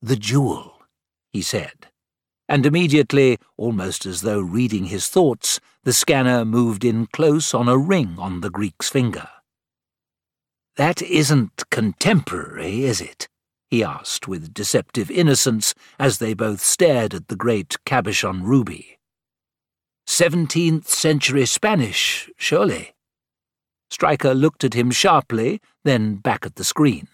[0.02, 0.82] The jewel,
[1.34, 1.88] he said.
[2.48, 7.78] And immediately, almost as though reading his thoughts, the scanner moved in close on a
[7.78, 9.28] ring on the Greek's finger.
[10.78, 13.28] That isn't contemporary, is it?
[13.70, 18.98] he asked with deceptive innocence as they both stared at the great cabochon ruby.
[20.08, 22.94] 17th century Spanish, surely.
[23.90, 27.08] Striker looked at him sharply, then back at the screen.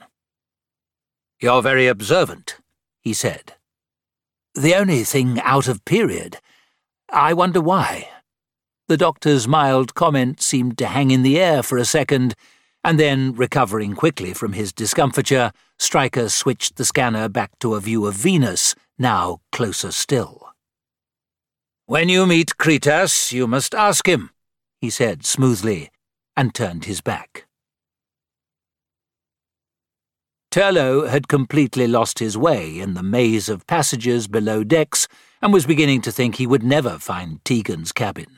[1.40, 2.58] You're very observant,
[3.02, 3.54] he said.
[4.56, 6.38] The only thing out of period.
[7.12, 8.10] I wonder why.
[8.88, 12.36] The doctor's mild comment seemed to hang in the air for a second,
[12.84, 18.06] and then, recovering quickly from his discomfiture, Striker switched the scanner back to a view
[18.06, 20.50] of Venus, now closer still.
[21.86, 24.32] When you meet Kritas, you must ask him,
[24.80, 25.92] he said smoothly,
[26.36, 27.46] and turned his back.
[30.52, 35.08] Turlough had completely lost his way in the maze of passages below decks
[35.42, 38.38] and was beginning to think he would never find Tegan's cabin.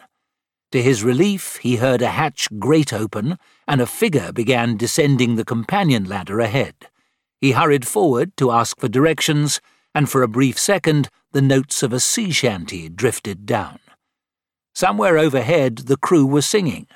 [0.72, 3.38] To his relief, he heard a hatch grate open
[3.68, 6.76] and a figure began descending the companion ladder ahead.
[7.42, 9.60] He hurried forward to ask for directions,
[9.94, 13.80] and for a brief second the notes of a sea shanty drifted down.
[14.74, 16.88] Somewhere overhead the crew were singing.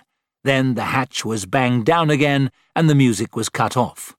[0.44, 4.16] Then the hatch was banged down again and the music was cut off.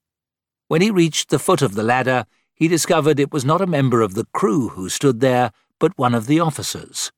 [0.68, 4.02] When he reached the foot of the ladder, he discovered it was not a member
[4.02, 7.10] of the crew who stood there, but one of the officers.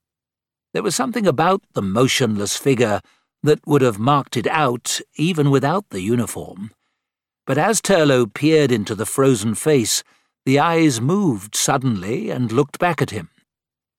[0.72, 3.00] There was something about the motionless figure
[3.42, 6.70] that would have marked it out even without the uniform.
[7.44, 10.04] But as Turlough peered into the frozen face,
[10.46, 13.28] the eyes moved suddenly and looked back at him.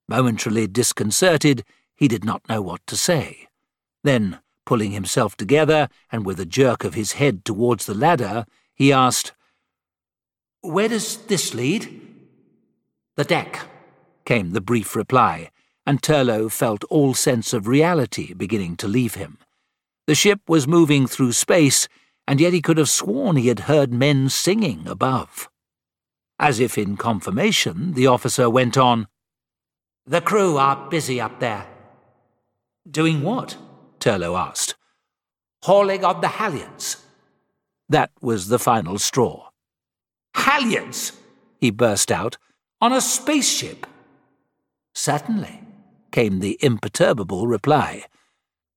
[0.07, 1.63] Momentarily disconcerted,
[1.95, 3.47] he did not know what to say.
[4.03, 8.91] Then, pulling himself together and with a jerk of his head towards the ladder, he
[8.91, 9.33] asked,
[10.61, 12.01] Where does this lead?
[13.15, 13.67] The deck,
[14.25, 15.51] came the brief reply,
[15.85, 19.37] and Turlough felt all sense of reality beginning to leave him.
[20.07, 21.87] The ship was moving through space,
[22.27, 25.49] and yet he could have sworn he had heard men singing above.
[26.39, 29.07] As if in confirmation, the officer went on,
[30.05, 31.67] The crew are busy up there.
[32.89, 33.57] Doing what?
[34.03, 34.75] Turlough asked.
[35.63, 37.01] Hauling on the halyards.
[37.87, 39.47] That was the final straw.
[40.35, 41.13] Halyards?
[41.61, 42.37] he burst out.
[42.81, 43.87] On a spaceship?
[44.93, 45.61] Certainly,
[46.11, 48.03] came the imperturbable reply.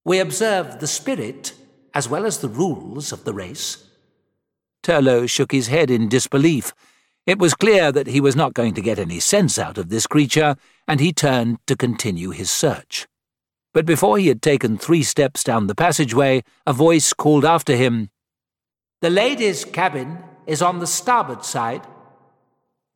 [0.05, 1.55] We observe the spirit
[1.93, 3.85] as well as the rules of the race.
[4.85, 6.73] Turlough shook his head in disbelief.
[7.27, 10.07] It was clear that he was not going to get any sense out of this
[10.07, 10.55] creature,
[10.87, 13.09] and he turned to continue his search.
[13.77, 18.09] But before he had taken three steps down the passageway, a voice called after him,
[19.03, 20.17] The ladies' cabin
[20.47, 21.87] is on the starboard side.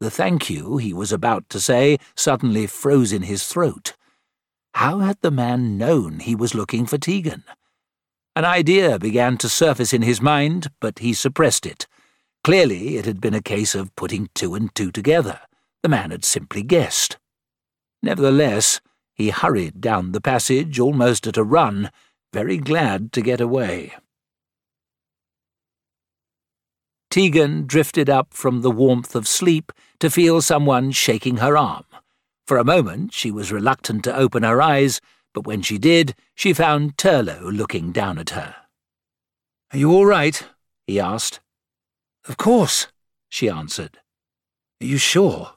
[0.01, 3.93] The thank you he was about to say suddenly froze in his throat.
[4.73, 7.45] How had the man known he was looking for Tegan?
[8.35, 11.87] An idea began to surface in his mind, but he suppressed it.
[12.43, 15.41] Clearly, it had been a case of putting two and two together.
[15.83, 17.19] The man had simply guessed.
[18.03, 18.81] Nevertheless,
[19.21, 21.91] he hurried down the passage almost at a run,
[22.33, 23.93] very glad to get away.
[27.11, 31.85] Tegan drifted up from the warmth of sleep to feel someone shaking her arm.
[32.47, 35.03] For a moment she was reluctant to open her eyes,
[35.35, 38.57] but when she did, she found Turlough looking down at her.
[39.71, 40.43] Are you all right?
[40.87, 41.41] he asked.
[42.27, 42.87] Of course,
[43.29, 43.99] she answered.
[44.81, 45.57] Are you sure?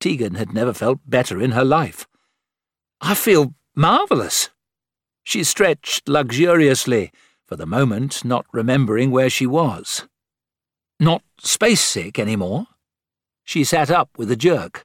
[0.00, 2.08] Tegan had never felt better in her life.
[3.00, 4.50] I feel marvellous.
[5.22, 7.12] She stretched luxuriously,
[7.46, 10.06] for the moment not remembering where she was.
[10.98, 12.66] Not space sick any more?
[13.44, 14.84] She sat up with a jerk.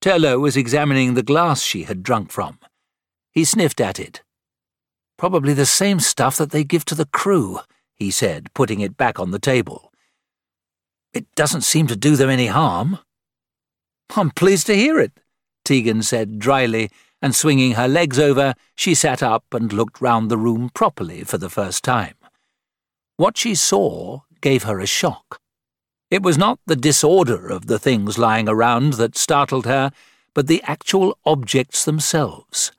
[0.00, 2.58] Turlough was examining the glass she had drunk from.
[3.32, 4.22] He sniffed at it.
[5.16, 7.60] Probably the same stuff that they give to the crew,
[7.94, 9.92] he said, putting it back on the table.
[11.14, 12.98] It doesn't seem to do them any harm.
[14.14, 15.12] I'm pleased to hear it,
[15.64, 16.90] Tegan said dryly,
[17.22, 21.38] and swinging her legs over, she sat up and looked round the room properly for
[21.38, 22.14] the first time.
[23.16, 25.40] What she saw gave her a shock.
[26.10, 29.90] It was not the disorder of the things lying around that startled her,
[30.34, 32.70] but the actual objects themselves.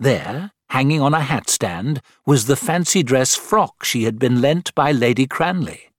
[0.00, 4.74] There, hanging on a hat stand, was the fancy dress frock she had been lent
[4.74, 5.90] by Lady Cranleigh.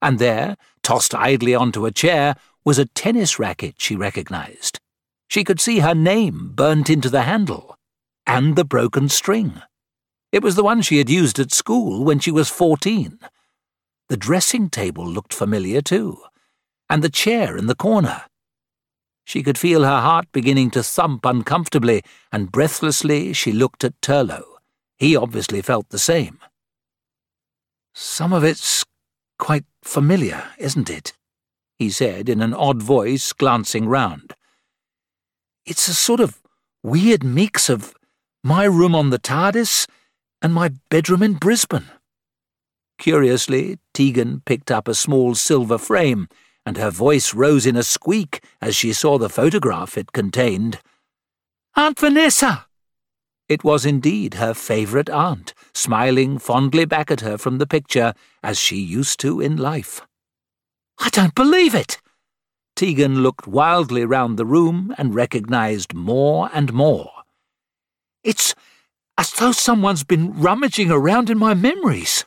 [0.00, 4.78] And there, tossed idly onto a chair, was a tennis racket she recognized.
[5.28, 7.76] She could see her name burnt into the handle,
[8.26, 9.62] and the broken string.
[10.32, 13.18] It was the one she had used at school when she was fourteen.
[14.08, 16.18] The dressing table looked familiar too,
[16.90, 18.22] and the chair in the corner.
[19.24, 24.58] She could feel her heart beginning to thump uncomfortably, and breathlessly she looked at Turlough.
[24.98, 26.38] He obviously felt the same.
[27.94, 28.84] Some of it's
[29.38, 31.14] quite familiar, isn't it?
[31.78, 34.34] he said in an odd voice, glancing round.
[35.66, 36.42] It's a sort of
[36.82, 37.94] weird mix of
[38.42, 39.86] my room on the TARDIS
[40.42, 41.90] and my bedroom in Brisbane.
[42.98, 46.28] Curiously, Tegan picked up a small silver frame,
[46.66, 50.80] and her voice rose in a squeak as she saw the photograph it contained.
[51.76, 52.66] Aunt Vanessa!
[53.48, 58.12] It was indeed her favourite aunt, smiling fondly back at her from the picture,
[58.42, 60.02] as she used to in life.
[60.98, 61.98] I don't believe it!
[62.76, 67.10] Tegan looked wildly round the room and recognised more and more.
[68.22, 68.54] It's
[69.16, 72.24] as though someone's been rummaging around in my memories.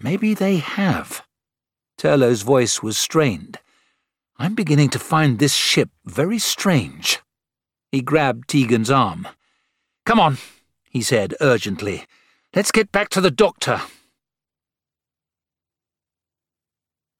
[0.00, 1.22] Maybe they have.
[1.96, 3.58] Turlough's voice was strained.
[4.38, 7.20] I'm beginning to find this ship very strange.
[7.92, 9.28] He grabbed Tegan's arm.
[10.06, 10.38] Come on,
[10.88, 12.06] he said urgently.
[12.54, 13.82] Let's get back to the doctor.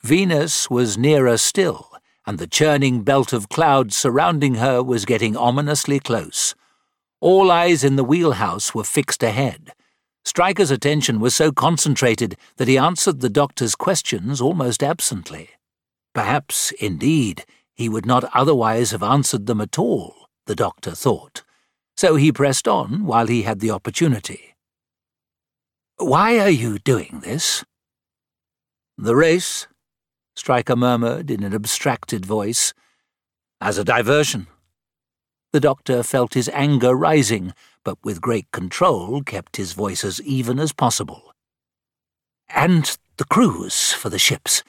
[0.02, 1.89] Venus was nearer still,
[2.30, 6.54] and the churning belt of clouds surrounding her was getting ominously close.
[7.20, 9.72] All eyes in the wheelhouse were fixed ahead.
[10.24, 15.50] Striker's attention was so concentrated that he answered the doctor's questions almost absently.
[16.14, 21.42] Perhaps, indeed, he would not otherwise have answered them at all, the doctor thought.
[21.96, 24.54] So he pressed on while he had the opportunity.
[25.96, 27.64] Why are you doing this?
[28.96, 29.66] The race,
[30.40, 32.72] Striker murmured in an abstracted voice.
[33.60, 34.46] As a diversion.
[35.52, 37.52] The doctor felt his anger rising,
[37.84, 41.34] but with great control kept his voice as even as possible.
[42.48, 44.64] And the crews for the ships.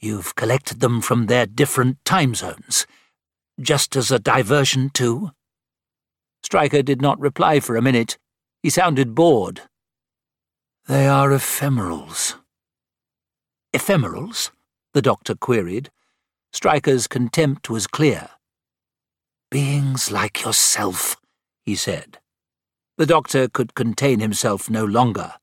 [0.00, 2.84] You've collected them from their different time zones.
[3.60, 5.30] Just as a diversion, too?
[6.42, 8.18] Striker did not reply for a minute.
[8.60, 9.60] He sounded bored.
[10.88, 12.34] They are ephemerals.
[13.72, 14.50] Ephemerals?
[14.94, 15.90] The doctor queried.
[16.52, 18.28] Striker's contempt was clear.
[19.50, 21.16] Beings like yourself,
[21.62, 22.18] he said.
[22.98, 25.34] The doctor could contain himself no longer.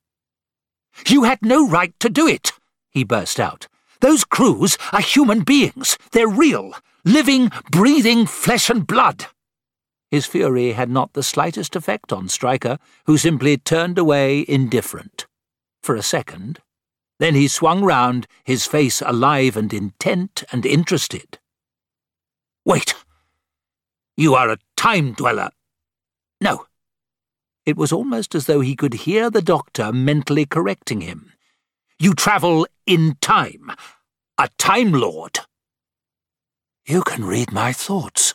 [1.07, 2.51] You had no right to do it,
[2.91, 3.67] he burst out.
[4.01, 5.97] Those crews are human beings.
[6.11, 6.73] They're real,
[7.03, 9.25] living, breathing flesh and blood.
[10.09, 15.27] His fury had not the slightest effect on Striker, who simply turned away indifferent.
[15.83, 16.59] For a second.
[17.19, 21.37] Then he swung round, his face alive and intent and interested.
[22.65, 22.95] Wait!
[24.17, 25.51] You are a time dweller.
[26.41, 26.65] No,
[27.69, 31.33] it was almost as though he could hear the doctor mentally correcting him.
[31.99, 33.69] You travel in time.
[34.39, 35.39] A Time Lord.
[36.87, 38.33] You can read my thoughts.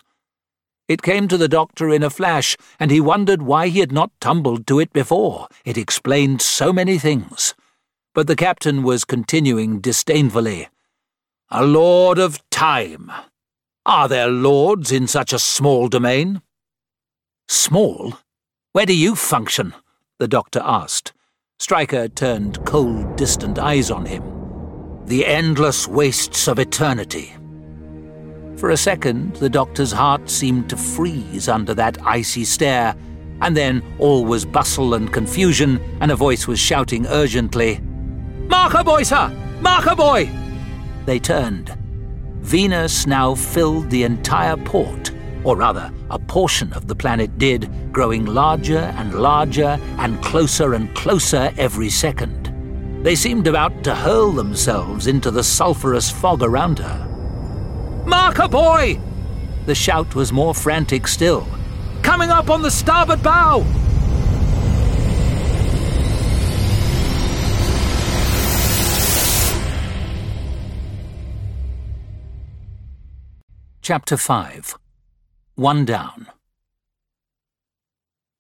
[0.86, 4.12] It came to the doctor in a flash, and he wondered why he had not
[4.20, 5.48] tumbled to it before.
[5.65, 7.55] It explained so many things.
[8.15, 10.69] But the captain was continuing disdainfully.
[11.51, 13.11] A lord of time.
[13.85, 16.41] Are there lords in such a small domain?
[17.49, 18.15] Small?
[18.73, 19.74] Where do you function?
[20.20, 21.12] the doctor asked.
[21.59, 24.23] Striker turned cold, distant eyes on him.
[25.07, 27.35] The endless wastes of eternity.
[28.57, 32.95] For a second, the doctor's heart seemed to freeze under that icy stare,
[33.41, 37.81] and then all was bustle and confusion, and a voice was shouting urgently,
[38.48, 39.30] Marker buoy, sir!
[39.60, 40.30] Marker buoy!
[41.06, 41.76] They turned.
[42.40, 45.12] Venus now filled the entire port,
[45.44, 50.94] or rather, a portion of the planet did, growing larger and larger and closer and
[50.94, 52.50] closer every second.
[53.02, 58.04] They seemed about to hurl themselves into the sulphurous fog around her.
[58.06, 59.00] Marker buoy!
[59.66, 61.46] The shout was more frantic still.
[62.02, 63.64] Coming up on the starboard bow!
[73.85, 74.78] Chapter 5
[75.56, 76.28] One Down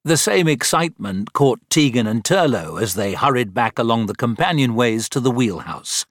[0.02, 5.20] The same excitement caught Tegan and Turlough as they hurried back along the companionways to
[5.20, 6.06] the wheelhouse.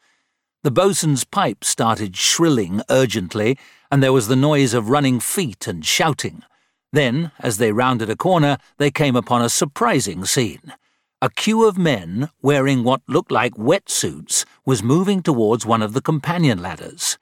[0.61, 3.57] The boatswain's pipe started shrilling urgently,
[3.91, 6.43] and there was the noise of running feet and shouting.
[6.91, 10.73] Then, as they rounded a corner, they came upon a surprising scene.
[11.23, 16.01] A queue of men, wearing what looked like wetsuits, was moving towards one of the
[16.03, 17.17] companion ladders.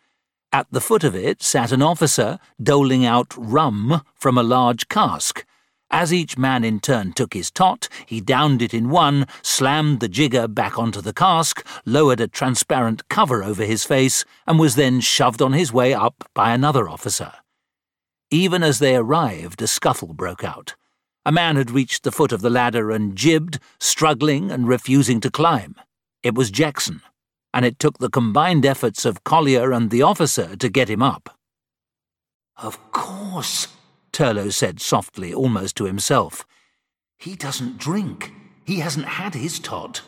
[0.54, 5.46] At the foot of it sat an officer doling out rum from a large cask.
[5.90, 10.10] As each man in turn took his tot, he downed it in one, slammed the
[10.10, 15.00] jigger back onto the cask, lowered a transparent cover over his face, and was then
[15.00, 17.32] shoved on his way up by another officer.
[18.30, 20.76] Even as they arrived, a scuffle broke out.
[21.26, 25.32] A man had reached the foot of the ladder and jibbed, struggling and refusing to
[25.32, 25.76] climb.
[26.24, 27.02] It was Jackson
[27.54, 31.38] and it took the combined efforts of Collier and the officer to get him up.
[32.58, 33.68] Of course,
[34.12, 36.46] Turlough said softly, almost to himself.
[37.18, 38.34] He doesn't drink.
[38.66, 40.02] He hasn't had his tot.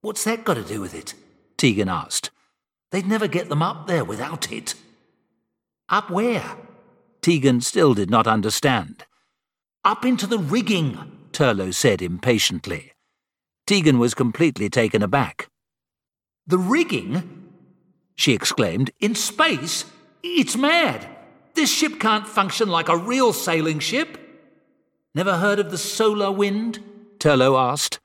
[0.00, 1.14] What's that got to do with it?
[1.56, 2.30] Tegan asked.
[2.90, 4.74] They'd never get them up there without it.
[5.88, 6.56] Up where?
[7.20, 9.04] Tegan still did not understand.
[9.84, 10.98] Up into the rigging,
[11.32, 12.92] Turlough said impatiently.
[13.66, 15.48] Tegan was completely taken aback.
[16.48, 17.50] The rigging?
[18.16, 18.90] she exclaimed.
[18.98, 19.84] In space?
[20.22, 21.08] It's mad.
[21.54, 24.18] This ship can't function like a real sailing ship.
[25.14, 26.80] Never heard of the solar wind?
[27.18, 28.00] Turlough asked.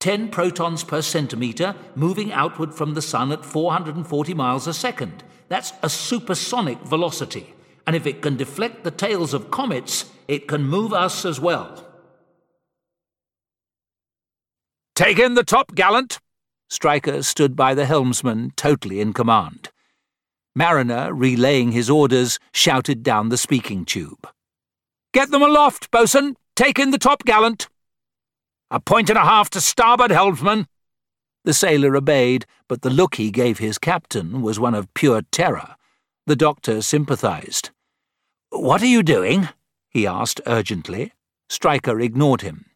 [0.00, 5.24] Ten protons per centimetre, moving outward from the sun at 440 miles a second.
[5.48, 7.54] That's a supersonic velocity.
[7.86, 11.84] And if it can deflect the tails of comets, it can move us as well.
[14.94, 16.18] Take in the top gallant,
[16.68, 19.70] Striker stood by the helmsman, totally in command.
[20.54, 24.28] Marriner, relaying his orders, shouted down the speaking tube.
[25.12, 26.36] Get them aloft, bosun!
[26.54, 27.68] Take in the top gallant!
[28.70, 30.66] A point and a half to starboard, helmsman!
[31.44, 35.76] The sailor obeyed, but the look he gave his captain was one of pure terror.
[36.26, 37.70] The doctor sympathized.
[38.50, 39.48] What are you doing?
[39.88, 41.12] he asked urgently.
[41.48, 42.66] Striker ignored him.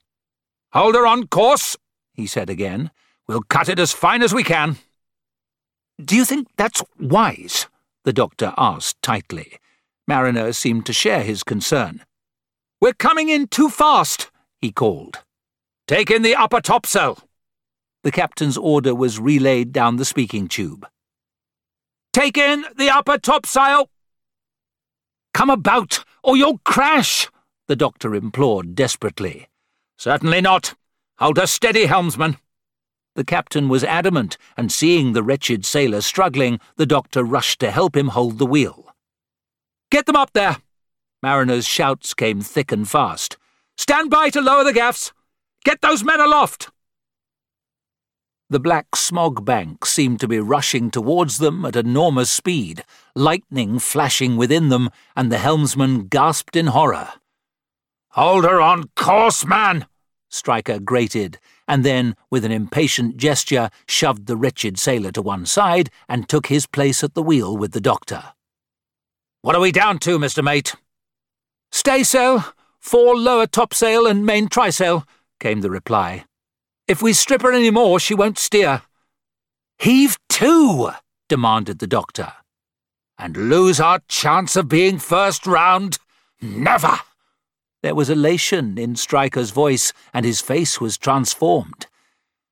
[0.72, 1.76] Hold her on course,
[2.14, 2.90] he said again.
[3.32, 4.76] We'll cut it as fine as we can.
[5.98, 7.66] Do you think that's wise?
[8.04, 9.56] the doctor asked tightly.
[10.06, 12.04] Marriner seemed to share his concern.
[12.78, 14.30] We're coming in too fast,
[14.60, 15.20] he called.
[15.88, 17.20] Take in the upper topsail.
[18.02, 20.86] The captain's order was relayed down the speaking tube.
[22.12, 23.88] Take in the upper topsail.
[25.32, 27.30] Come about, or you'll crash,
[27.66, 29.48] the doctor implored desperately.
[29.96, 30.74] Certainly not.
[31.16, 32.36] Hold her steady, helmsman.
[33.14, 37.96] The captain was adamant, and seeing the wretched sailor struggling, the doctor rushed to help
[37.96, 38.94] him hold the wheel.
[39.90, 40.58] Get them up there!
[41.22, 43.36] Marriner's shouts came thick and fast.
[43.76, 45.12] Stand by to lower the gaffs!
[45.64, 46.70] Get those men aloft!
[48.48, 52.84] The black smog bank seemed to be rushing towards them at enormous speed,
[53.14, 57.10] lightning flashing within them, and the helmsman gasped in horror.
[58.10, 59.86] Hold her on course, man!
[60.28, 61.38] Striker grated,
[61.72, 66.48] and then, with an impatient gesture, shoved the wretched sailor to one side and took
[66.48, 68.34] his place at the wheel with the doctor.
[69.40, 70.44] What are we down to, Mr.
[70.44, 70.74] Mate?
[71.70, 72.44] Staysail,
[72.78, 75.06] fore lower topsail and main trysail,
[75.40, 76.26] came the reply.
[76.86, 78.82] If we strip her any more, she won't steer.
[79.78, 80.90] Heave to,
[81.30, 82.34] demanded the doctor.
[83.16, 85.96] And lose our chance of being first round?
[86.42, 86.98] Never!
[87.82, 91.88] There was elation in Striker's voice, and his face was transformed.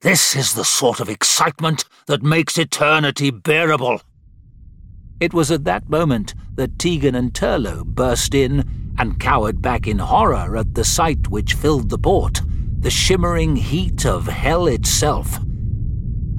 [0.00, 4.00] This is the sort of excitement that makes eternity bearable.
[5.20, 9.98] It was at that moment that Tegan and Turlough burst in and cowered back in
[9.98, 12.40] horror at the sight which filled the port,
[12.80, 15.38] the shimmering heat of hell itself.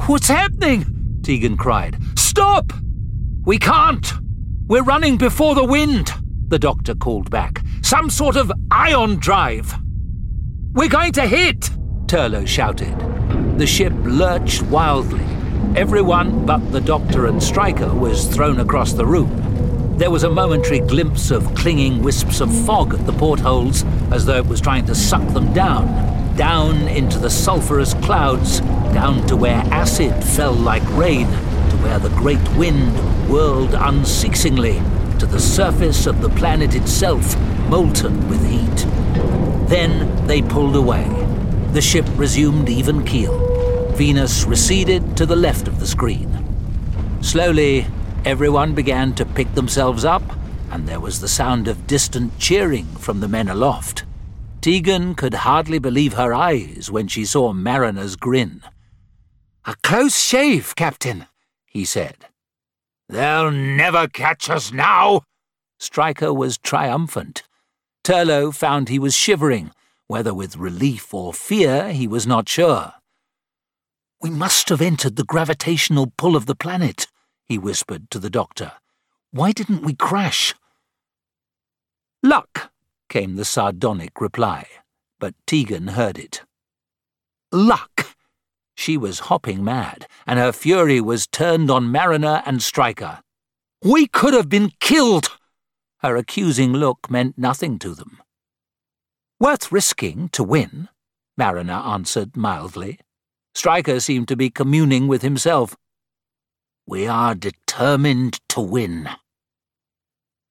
[0.06, 1.20] What's happening?
[1.24, 1.98] Tegan cried.
[2.18, 2.74] Stop!
[3.46, 4.12] We can't!
[4.68, 6.12] We're running before the wind,
[6.52, 7.64] the doctor called back.
[7.82, 9.74] Some sort of ion drive.
[10.74, 11.70] We're going to hit!
[12.08, 12.94] Turlough shouted.
[13.58, 15.24] The ship lurched wildly.
[15.78, 19.98] Everyone but the doctor and Striker was thrown across the room.
[19.98, 24.38] There was a momentary glimpse of clinging wisps of fog at the portholes, as though
[24.38, 28.60] it was trying to suck them down, down into the sulphurous clouds,
[28.94, 32.92] down to where acid fell like rain, to where the great wind
[33.30, 34.82] whirled unceasingly,
[35.22, 37.40] to the surface of the planet itself,
[37.70, 38.88] molten with heat.
[39.70, 41.08] Then they pulled away.
[41.74, 43.38] The ship resumed even keel.
[43.92, 46.28] Venus receded to the left of the screen.
[47.22, 47.86] Slowly,
[48.26, 50.24] everyone began to pick themselves up,
[50.72, 54.06] and there was the sound of distant cheering from the men aloft.
[54.60, 58.64] Tegan could hardly believe her eyes when she saw Marriner's grin.
[59.66, 61.28] A close shave, Captain,
[61.68, 62.26] he said.
[63.12, 65.24] They'll never catch us now.
[65.78, 67.44] Striker was triumphant.
[68.06, 69.72] Turlough found he was shivering,
[70.08, 72.94] whether with relief or fear he was not sure.
[74.22, 77.08] We must have entered the gravitational pull of the planet,
[77.46, 78.72] he whispered to the doctor.
[79.32, 80.56] Why didn't we crash?
[82.24, 82.72] Luck,
[83.10, 84.68] came the sardonic reply,
[85.20, 86.44] but Tegan heard it.
[87.52, 88.16] Luck!
[88.82, 93.22] She was hopping mad, and her fury was turned on Marriner and Striker.
[93.84, 95.38] We could have been killed!
[96.00, 98.24] Her accusing look meant nothing to them.
[99.40, 100.90] Worth risking to win,
[101.38, 102.98] Marriner answered mildly.
[103.54, 105.76] Striker seemed to be communing with himself.
[106.88, 109.10] We are determined to win.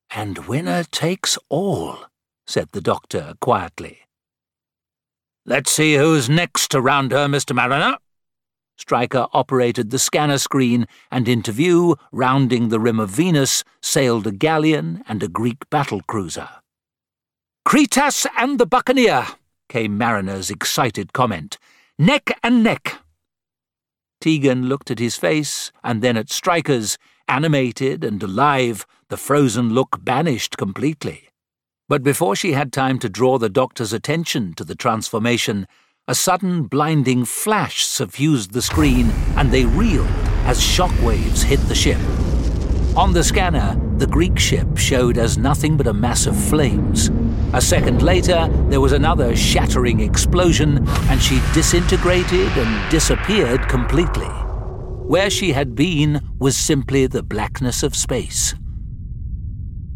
[0.08, 2.06] And winner takes all,
[2.46, 4.02] said the doctor quietly.
[5.44, 7.56] Let's see who's next to round her, Mr.
[7.56, 7.96] Marriner.
[8.80, 14.32] Striker operated the scanner screen, and into view, rounding the rim of Venus, sailed a
[14.32, 16.48] galleon and a Greek battle cruiser.
[17.68, 19.26] Kritas and the Buccaneer,
[19.68, 21.58] came Marriner's excited comment.
[21.98, 23.00] Neck and neck.
[24.18, 26.96] Tegan looked at his face and then at Striker's,
[27.28, 31.28] animated and alive, the frozen look banished completely.
[31.86, 35.66] But before she had time to draw the doctor's attention to the transformation,
[36.08, 40.08] a sudden blinding flash suffused the screen and they reeled
[40.44, 42.00] as shock waves hit the ship.
[42.96, 47.10] On the scanner, the Greek ship showed as nothing but a mass of flames.
[47.52, 54.26] A second later, there was another shattering explosion, and she disintegrated and disappeared completely.
[54.26, 58.54] Where she had been was simply the blackness of space.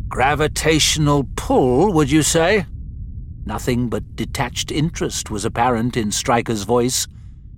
[0.08, 2.66] Gravitational pull, would you say?
[3.46, 7.06] Nothing but detached interest was apparent in Striker's voice.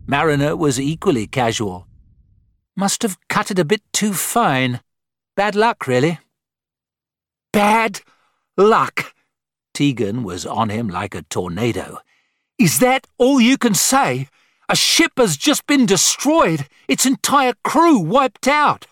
[0.06, 1.86] Marriner was equally casual.
[2.76, 4.80] Must have cut it a bit too fine.
[5.36, 6.18] Bad luck, really.
[7.52, 8.00] Bad
[8.56, 9.14] luck.
[9.74, 11.98] Tegan was on him like a tornado.
[12.58, 14.28] Is that all you can say?
[14.68, 18.86] A ship has just been destroyed, its entire crew wiped out.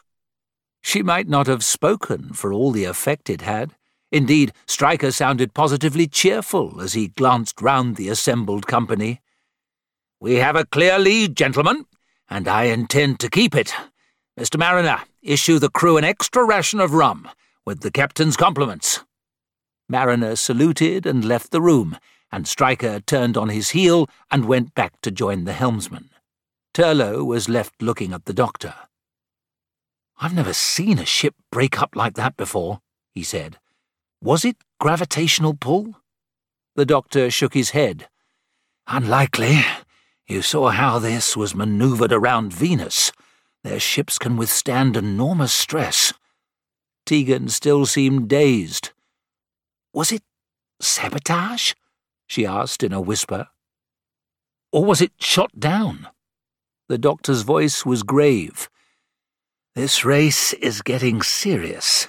[0.83, 3.73] She might not have spoken for all the effect it had.
[4.15, 9.21] Indeed, Striker sounded positively cheerful as he glanced round the assembled company.
[10.21, 11.87] We have a clear lead, gentlemen,
[12.31, 13.75] and I intend to keep it.
[14.39, 14.57] Mr.
[14.57, 17.29] Marriner, issue the crew an extra ration of rum,
[17.67, 19.03] with the captain's compliments.
[19.89, 21.99] Marriner saluted and left the room,
[22.31, 26.09] and Striker turned on his heel and went back to join the helmsman.
[26.73, 28.75] Turlough was left looking at the doctor.
[30.21, 32.79] I've never seen a ship break up like that before,
[33.13, 33.59] he said.
[34.25, 35.97] Was it gravitational pull?
[36.77, 38.09] The doctor shook his head.
[38.87, 39.61] Unlikely.
[40.27, 43.13] You saw how this was manoeuvred around Venus.
[43.65, 46.15] Their ships can withstand enormous stress.
[47.05, 48.93] Tegan still seemed dazed.
[49.93, 50.23] Was it
[50.81, 51.75] sabotage?
[52.27, 53.49] she asked in a whisper.
[54.73, 56.09] Or was it shot down?
[56.89, 58.71] The doctor's voice was grave.
[59.75, 62.09] This race is getting serious.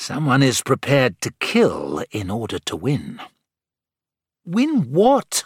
[0.00, 3.20] Someone is prepared to kill in order to win.
[4.46, 5.44] Win what?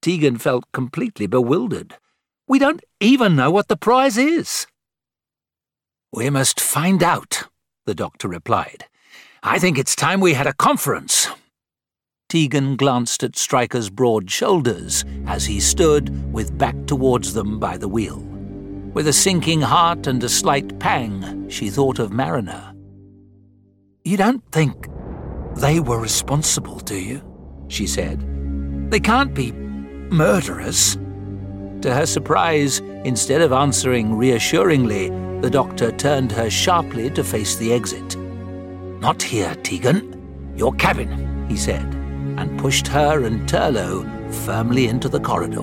[0.00, 1.98] Tegan felt completely bewildered.
[2.48, 4.66] We don't even know what the prize is.
[6.10, 7.42] We must find out,
[7.84, 8.86] the doctor replied.
[9.42, 11.28] I think it's time we had a conference.
[12.30, 17.88] Tegan glanced at Striker's broad shoulders as he stood with back towards them by the
[17.88, 18.20] wheel.
[18.94, 22.71] With a sinking heart and a slight pang, she thought of Marriner.
[24.04, 24.88] You don't think
[25.54, 27.22] they were responsible, do you?
[27.68, 28.20] She said.
[28.90, 30.96] They can't be murderers.
[31.82, 35.10] To her surprise, instead of answering reassuringly,
[35.40, 38.16] the doctor turned her sharply to face the exit.
[39.00, 40.52] Not here, Tegan.
[40.56, 41.86] Your cabin, he said,
[42.36, 44.04] and pushed her and Turlough
[44.44, 45.62] firmly into the corridor.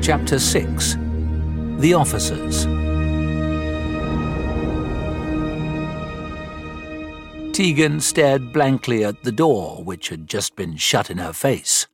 [0.00, 0.96] Chapter 6
[1.80, 2.66] The Officers
[7.52, 11.86] Tegan stared blankly at the door, which had just been shut in her face.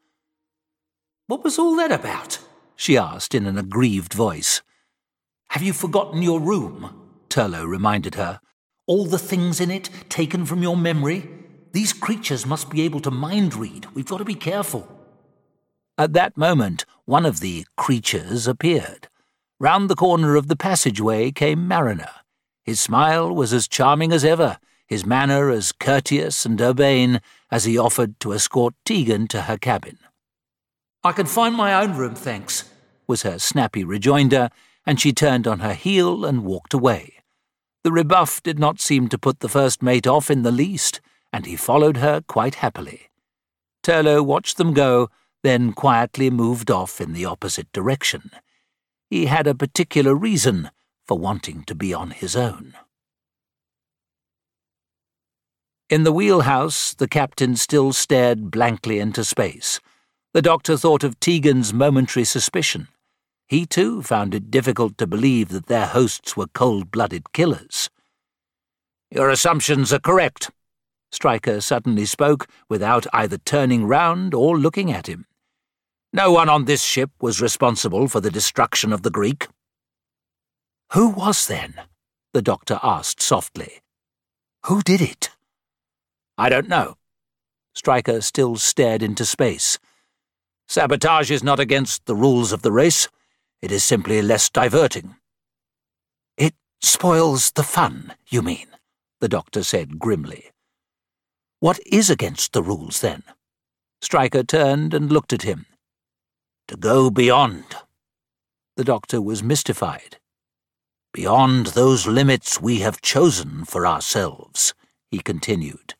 [1.26, 2.38] What was all that about?
[2.76, 4.62] she asked in an aggrieved voice.
[5.48, 7.08] Have you forgotten your room?
[7.30, 8.40] Turlough reminded her.
[8.86, 11.28] All the things in it taken from your memory?
[11.72, 13.86] These creatures must be able to mind read.
[13.94, 14.86] We've got to be careful.
[15.98, 19.08] At that moment, one of the creatures appeared.
[19.58, 22.10] Round the corner of the passageway came Marriner.
[22.62, 27.76] His smile was as charming as ever, his manner as courteous and urbane as he
[27.76, 29.98] offered to escort Tegan to her cabin.
[31.04, 32.70] I can find my own room, thanks,
[33.06, 34.50] was her snappy rejoinder,
[34.84, 37.14] and she turned on her heel and walked away.
[37.84, 41.00] The rebuff did not seem to put the first mate off in the least,
[41.32, 43.10] and he followed her quite happily.
[43.82, 45.10] Turlough watched them go,
[45.42, 48.30] then quietly moved off in the opposite direction.
[49.08, 50.70] He had a particular reason
[51.04, 52.74] for wanting to be on his own.
[55.88, 59.78] In the wheelhouse, the captain still stared blankly into space.
[60.34, 62.88] The doctor thought of Tegan's momentary suspicion.
[63.46, 67.88] He, too, found it difficult to believe that their hosts were cold-blooded killers.
[69.12, 70.50] Your assumptions are correct.
[71.12, 75.26] Striker suddenly spoke without either turning round or looking at him.
[76.12, 79.46] No one on this ship was responsible for the destruction of the Greek.
[80.94, 81.74] Who was then?
[82.32, 83.82] the doctor asked softly.
[84.64, 85.30] Who did it?
[86.38, 86.96] I don't know.
[87.74, 89.78] Striker still stared into space.
[90.68, 93.08] Sabotage is not against the rules of the race.
[93.62, 95.16] It is simply less diverting.
[96.36, 98.68] It spoils the fun, you mean?
[99.20, 100.50] the doctor said grimly.
[101.60, 103.22] What is against the rules, then?
[104.00, 105.66] Striker turned and looked at him.
[106.68, 107.64] To go beyond.
[108.76, 110.18] The doctor was mystified.
[111.14, 114.74] Beyond those limits we have chosen for ourselves,
[115.10, 115.94] he continued.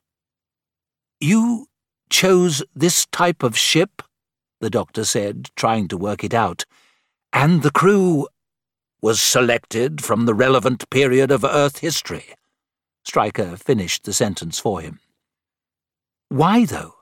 [1.21, 1.67] You
[2.11, 4.03] chose this type of ship?
[4.61, 6.65] the doctor said, trying to work it out.
[7.33, 8.27] And the crew
[9.03, 12.35] was selected from the relevant period of Earth history.
[13.05, 15.01] Striker finished the sentence for him.
[16.29, 16.95] Why, though?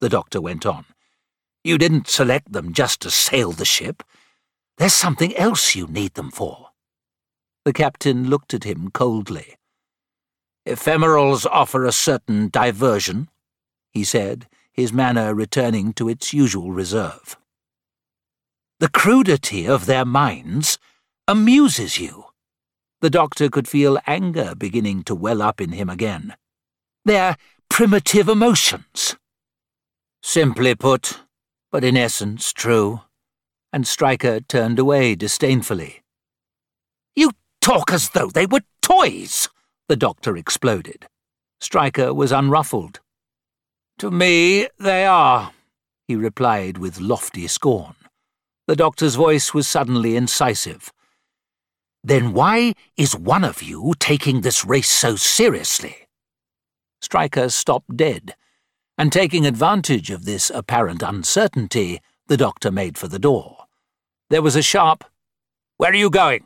[0.00, 0.84] the doctor went on.
[1.62, 4.02] You didn't select them just to sail the ship.
[4.78, 6.70] There's something else you need them for.
[7.64, 9.54] The captain looked at him coldly.
[10.66, 13.28] Ephemerals offer a certain diversion,
[13.92, 17.36] he said, his manner returning to its usual reserve.
[18.80, 20.78] The crudity of their minds
[21.28, 22.24] amuses you.
[23.00, 26.34] The doctor could feel anger beginning to well up in him again.
[27.04, 27.36] Their
[27.68, 29.16] primitive emotions.
[30.22, 31.20] Simply put,
[31.70, 33.00] but in essence true.
[33.72, 36.02] And Striker turned away disdainfully.
[37.14, 39.48] You talk as though they were toys,
[39.88, 41.06] the doctor exploded.
[41.60, 43.00] Striker was unruffled.
[43.98, 45.52] To me, they are,
[46.08, 47.94] he replied with lofty scorn.
[48.66, 50.92] The doctor's voice was suddenly incisive.
[52.04, 56.08] Then why is one of you taking this race so seriously?
[57.00, 58.34] Striker stopped dead,
[58.98, 63.66] and taking advantage of this apparent uncertainty, the doctor made for the door.
[64.30, 65.04] There was a sharp,
[65.76, 66.44] Where are you going?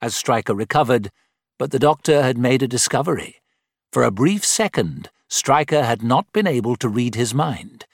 [0.00, 1.10] as Striker recovered,
[1.58, 3.42] but the doctor had made a discovery.
[3.92, 7.84] For a brief second, Striker had not been able to read his mind.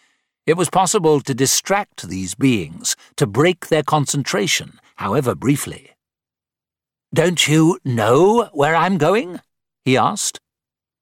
[0.47, 5.91] It was possible to distract these beings, to break their concentration, however briefly.
[7.13, 9.41] Don't you know where I'm going?
[9.85, 10.41] he asked.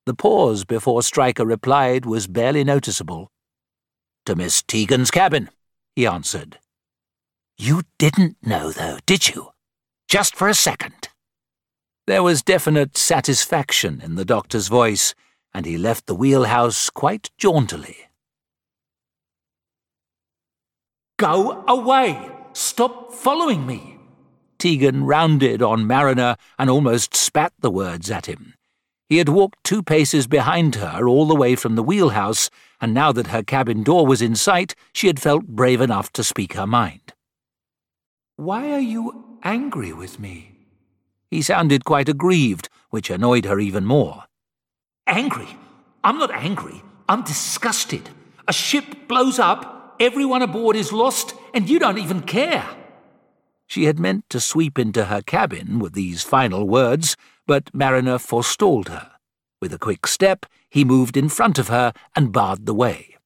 [0.07, 3.31] The pause before Striker replied was barely noticeable.
[4.27, 5.51] To Miss Tegan's cabin,
[5.95, 6.59] he answered.
[7.59, 9.51] You didn't know, though, did you?
[10.09, 11.09] Just for a second.
[12.07, 15.15] There was definite satisfaction in the doctor's voice
[15.55, 17.97] and he left the wheelhouse quite jauntily.
[21.19, 22.31] Go away!
[22.53, 23.99] Stop following me!
[24.59, 28.55] Tegan rounded on Marriner and almost spat the words at him.
[29.09, 32.49] He had walked two paces behind her all the way from the wheelhouse,
[32.81, 36.25] and now that her cabin door was in sight, she had felt brave enough to
[36.25, 37.13] speak her mind.
[38.37, 40.53] Why are you angry with me?
[41.31, 44.25] He sounded quite aggrieved, which annoyed her even more.
[45.07, 45.49] Angry?
[46.05, 46.83] I'm not angry.
[47.09, 48.11] I'm disgusted.
[48.49, 52.69] A ship blows up, everyone aboard is lost, and you don't even care.
[53.67, 57.17] She had meant to sweep into her cabin with these final words,
[57.47, 59.13] but Marriner forestalled her.
[59.61, 63.17] With a quick step, he moved in front of her and barred the way.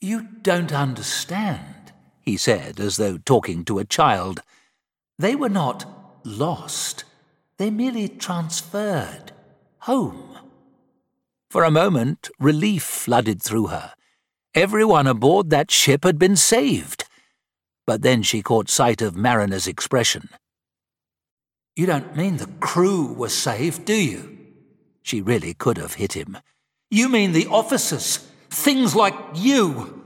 [0.00, 4.40] You don't understand, he said, as though talking to a child.
[5.18, 5.86] They were not
[6.24, 7.04] lost.
[7.56, 9.32] They merely transferred
[9.78, 10.27] home.
[11.50, 13.94] For a moment, relief flooded through her.
[14.54, 17.04] Everyone aboard that ship had been saved.
[17.86, 20.28] But then she caught sight of Marriner's expression.
[21.74, 24.38] You don't mean the crew were saved, do you?
[25.00, 26.36] She really could have hit him.
[26.90, 28.28] You mean the officers?
[28.50, 30.04] Things like you?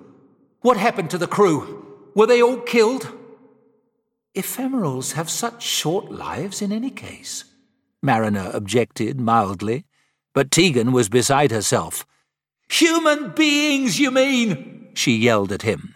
[0.60, 2.10] What happened to the crew?
[2.14, 3.10] Were they all killed?
[4.36, 7.44] Ephemerals have such short lives in any case.
[8.00, 9.86] Marriner objected mildly,
[10.34, 12.06] but Tegan was beside herself.
[12.68, 14.90] Human beings, you mean?
[14.94, 15.94] she yelled at him.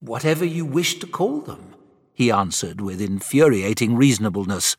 [0.00, 1.74] Whatever you wish to call them,
[2.12, 4.76] he answered with infuriating reasonableness.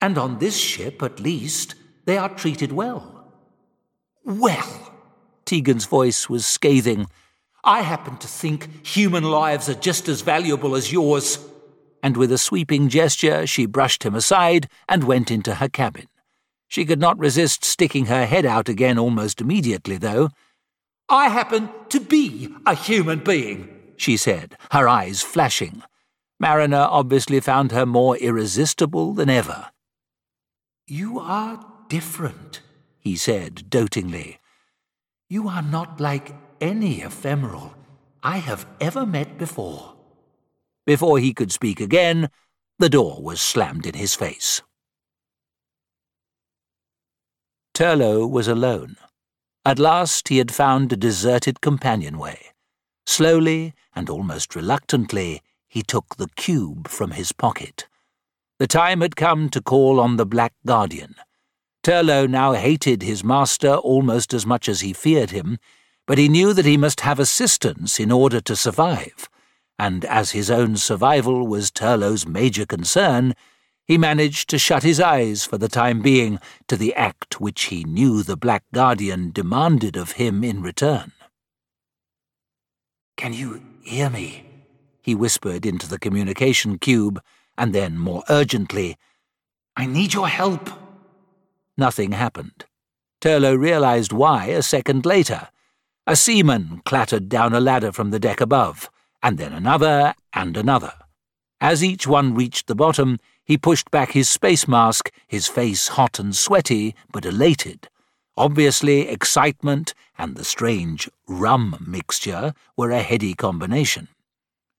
[0.00, 1.74] And on this ship, at least,
[2.04, 3.32] they are treated well.
[4.24, 4.92] Well,
[5.44, 7.06] Tegan's voice was scathing.
[7.64, 11.38] I happen to think human lives are just as valuable as yours.
[12.02, 16.06] And with a sweeping gesture, she brushed him aside and went into her cabin.
[16.68, 20.30] She could not resist sticking her head out again almost immediately, though.
[21.08, 25.82] I happen to be a human being, she said, her eyes flashing.
[26.40, 29.70] Marriner obviously found her more irresistible than ever.
[30.86, 32.60] You are different,
[32.98, 34.38] he said dotingly.
[35.28, 37.74] You are not like any ephemeral
[38.22, 39.94] I have ever met before.
[40.84, 42.28] Before he could speak again,
[42.78, 44.62] the door was slammed in his face.
[47.76, 48.96] Turlough was alone.
[49.66, 52.38] At last he had found a deserted companionway.
[53.04, 57.86] Slowly and almost reluctantly, he took the cube from his pocket.
[58.58, 61.16] The time had come to call on the Black Guardian.
[61.82, 65.58] Turlough now hated his master almost as much as he feared him,
[66.06, 69.28] but he knew that he must have assistance in order to survive,
[69.78, 73.34] and as his own survival was Turlough's major concern,
[73.86, 77.84] he managed to shut his eyes for the time being to the act which he
[77.84, 81.12] knew the Black Guardian demanded of him in return.
[83.16, 84.44] Can you hear me?
[85.02, 87.22] He whispered into the communication cube,
[87.56, 88.96] and then more urgently,
[89.76, 90.68] I need your help.
[91.76, 92.64] Nothing happened.
[93.20, 95.48] Turlough realized why a second later.
[96.06, 98.90] A seaman clattered down a ladder from the deck above,
[99.22, 100.92] and then another and another.
[101.60, 106.18] As each one reached the bottom, he pushed back his space mask, his face hot
[106.18, 107.88] and sweaty, but elated.
[108.36, 114.08] Obviously, excitement and the strange rum mixture were a heady combination.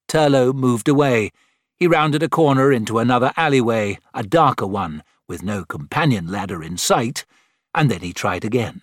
[0.07, 1.31] Turlough moved away.
[1.75, 6.77] He rounded a corner into another alleyway, a darker one, with no companion ladder in
[6.77, 7.25] sight,
[7.73, 8.81] and then he tried again.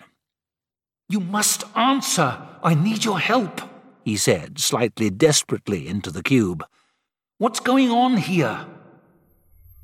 [1.09, 2.39] You must answer.
[2.63, 3.61] I need your help,
[4.03, 6.65] he said, slightly desperately into the cube.
[7.37, 8.67] What's going on here?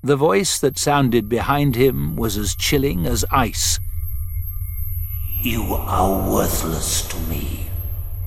[0.03, 3.79] The voice that sounded behind him was as chilling as ice.
[5.43, 7.67] You are worthless to me.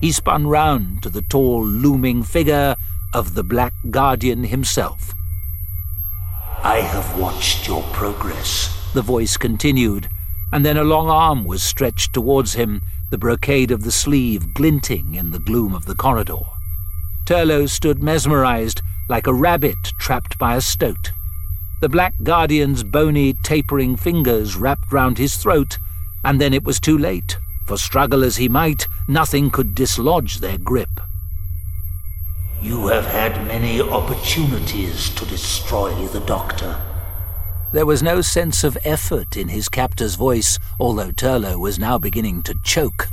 [0.00, 2.76] He spun round to the tall, looming figure
[3.12, 5.12] of the Black Guardian himself.
[6.62, 10.08] I have watched your progress, the voice continued,
[10.52, 15.16] and then a long arm was stretched towards him, the brocade of the sleeve glinting
[15.16, 16.42] in the gloom of the corridor.
[17.26, 21.10] Turlough stood mesmerized, like a rabbit trapped by a stoat.
[21.84, 25.76] The Black Guardian's bony, tapering fingers wrapped round his throat,
[26.24, 27.36] and then it was too late,
[27.66, 30.88] for struggle as he might, nothing could dislodge their grip.
[32.62, 36.80] You have had many opportunities to destroy the Doctor.
[37.74, 42.44] There was no sense of effort in his captor's voice, although Turlough was now beginning
[42.44, 43.08] to choke.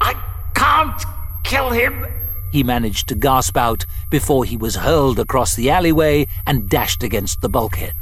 [0.00, 0.14] I
[0.54, 1.02] can't
[1.42, 2.06] kill him,
[2.52, 7.40] he managed to gasp out before he was hurled across the alleyway and dashed against
[7.40, 7.94] the bulkhead.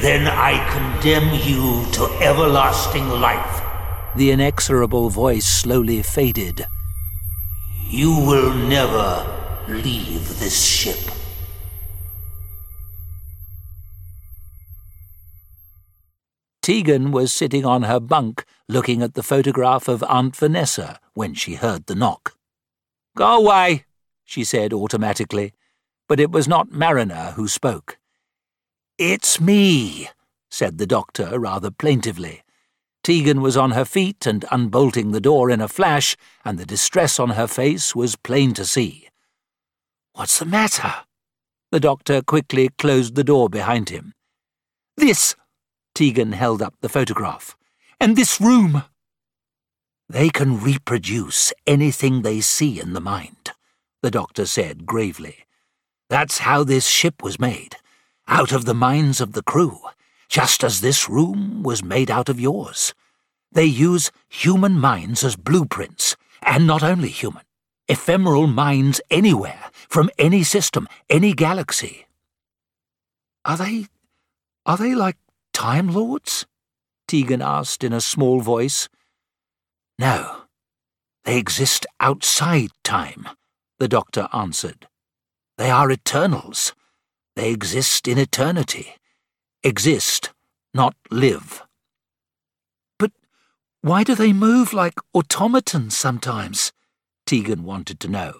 [0.00, 3.62] Then I condemn you to everlasting life.
[4.16, 6.66] The inexorable voice slowly faded.
[7.88, 9.26] You will never
[9.68, 10.98] leave this ship.
[16.62, 21.54] Tegan was sitting on her bunk looking at the photograph of Aunt Vanessa when she
[21.54, 22.35] heard the knock.
[23.16, 23.86] Go away,
[24.26, 25.54] she said automatically,
[26.06, 27.96] but it was not Marriner who spoke.
[28.98, 30.10] It's me,
[30.50, 32.42] said the doctor rather plaintively.
[33.02, 36.14] Tegan was on her feet and unbolting the door in a flash,
[36.44, 39.08] and the distress on her face was plain to see.
[40.12, 40.92] What's the matter?
[41.72, 44.12] The doctor quickly closed the door behind him.
[44.98, 45.34] This,
[45.94, 47.56] Tegan held up the photograph,
[47.98, 48.82] and this room.
[50.08, 53.50] They can reproduce anything they see in the mind,
[54.02, 55.38] the doctor said gravely.
[56.08, 57.76] That's how this ship was made,
[58.28, 59.80] out of the minds of the crew
[60.28, 62.94] just as this room was made out of yours.
[63.52, 67.42] They use human minds as blueprints, and not only human,
[67.88, 72.06] ephemeral minds anywhere, from any system, any galaxy.
[73.44, 73.86] Are they.
[74.64, 75.16] are they like
[75.52, 76.46] Time Lords?
[77.06, 78.88] Tegan asked in a small voice.
[79.98, 80.42] No,
[81.24, 83.28] they exist outside time,
[83.78, 84.86] the doctor answered.
[85.58, 86.74] They are eternals.
[87.34, 88.96] They exist in eternity
[89.66, 90.32] exist,
[90.72, 91.64] not live.
[92.98, 93.10] But
[93.82, 96.72] why do they move like automatons sometimes?
[97.26, 98.34] Tegan wanted to know.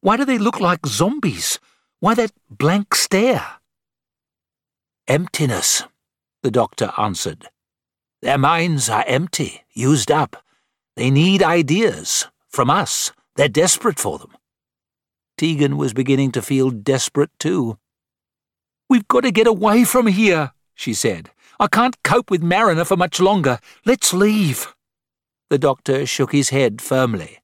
[0.00, 1.58] Why do they look like zombies?
[1.98, 3.44] Why that blank stare?
[5.08, 5.82] Emptiness,
[6.44, 7.48] the doctor answered.
[8.20, 10.44] Their minds are empty, used up.
[10.96, 13.12] They need ideas from us.
[13.36, 14.32] They're desperate for them.
[15.38, 17.78] Tegan was beginning to feel desperate too.
[18.88, 21.30] We've got to get away from here, she said.
[21.58, 23.58] I can't cope with Marriner for much longer.
[23.86, 24.74] Let's leave.
[25.48, 27.38] The doctor shook his head firmly.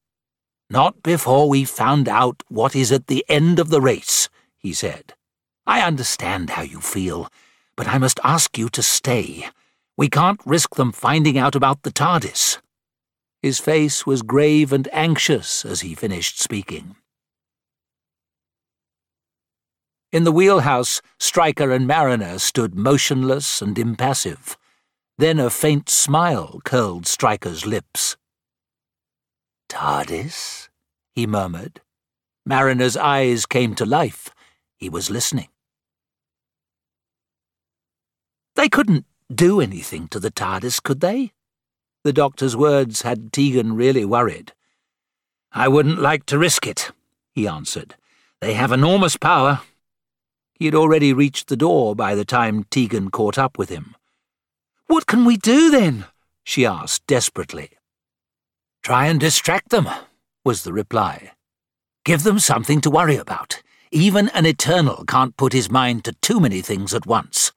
[0.70, 5.15] Not before we've found out what is at the end of the race, he said.
[5.66, 7.29] I understand how you feel,
[7.77, 9.49] but I must ask you to stay.
[9.97, 12.59] We can't risk them finding out about the TARDIS.
[13.43, 16.97] His face was grave and anxious as he finished speaking.
[20.10, 24.56] In the wheelhouse, Striker and Marriner stood motionless and impassive.
[25.19, 28.16] Then a faint smile curled Striker's lips.
[29.69, 30.69] TARDIS?
[31.15, 31.82] he murmured.
[32.47, 34.31] Marriner's eyes came to life.
[34.77, 35.48] He was listening.
[38.55, 41.32] They couldn't do anything to the TARDIS, could they?
[42.09, 44.55] The doctor's words had Tegan really worried.
[45.53, 46.91] I wouldn't like to risk it,
[47.35, 47.97] he answered.
[48.41, 49.61] They have enormous power,
[50.55, 53.95] he had already reached the door by the time Tegan caught up with him.
[54.87, 56.07] What can we do then?
[56.45, 57.73] she asked desperately.
[58.83, 59.87] Try and distract them,
[60.47, 61.33] was the reply.
[62.07, 63.61] Give them something to worry about.
[63.93, 67.53] Even an Eternal can't put his mind to too many things at once.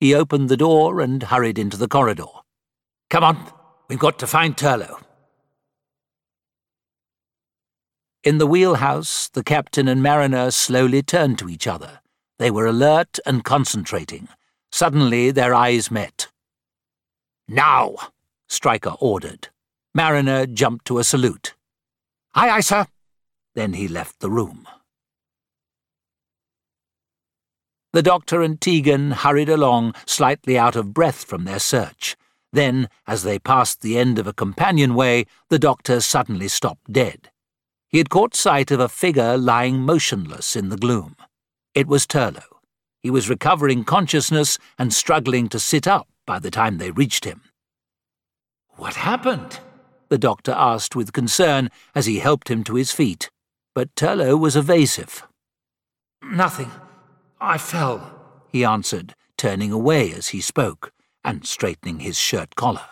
[0.00, 2.24] He opened the door and hurried into the corridor.
[3.08, 3.52] Come on,
[3.88, 5.00] we've got to find Turlough.
[8.24, 12.00] In the wheelhouse, the captain and Marriner slowly turned to each other.
[12.38, 14.28] They were alert and concentrating.
[14.72, 16.28] Suddenly their eyes met.
[17.48, 17.94] Now,
[18.48, 19.48] Striker ordered.
[19.94, 21.54] Marriner jumped to a salute.
[22.34, 22.86] Aye, aye, sir.
[23.54, 24.66] Then he left the room.
[27.92, 32.16] The doctor and Tegan hurried along, slightly out of breath from their search.
[32.52, 37.30] Then, as they passed the end of a companionway, the doctor suddenly stopped dead.
[37.88, 41.16] He had caught sight of a figure lying motionless in the gloom.
[41.74, 42.60] It was Turlough.
[43.02, 47.42] He was recovering consciousness and struggling to sit up by the time they reached him.
[48.70, 49.60] What happened?
[50.08, 53.28] the doctor asked with concern as he helped him to his feet.
[53.74, 55.26] But Turlough was evasive.
[56.22, 56.70] Nothing.
[57.40, 58.18] I fell,
[58.48, 60.92] he answered, turning away as he spoke
[61.26, 62.88] and straightening his shirt collar.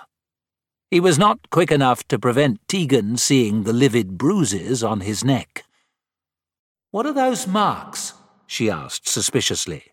[0.90, 5.64] He was not quick enough to prevent Tegan seeing the livid bruises on his neck.
[6.90, 8.12] What are those marks?
[8.46, 9.84] she asked suspiciously.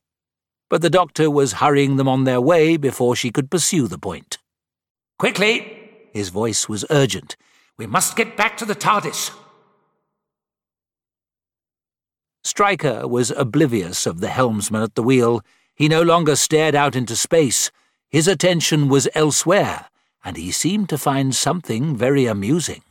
[0.70, 4.38] But the doctor was hurrying them on their way before she could pursue the point.
[5.18, 5.90] Quickly!
[6.14, 7.38] His voice was urgent.
[7.78, 9.32] We must get back to the TARDIS.
[12.44, 15.42] Striker was oblivious of the helmsman at the wheel.
[15.74, 17.72] He no longer stared out into space.
[18.12, 19.86] His attention was elsewhere,
[20.24, 22.84] and he seemed to find something very amusing.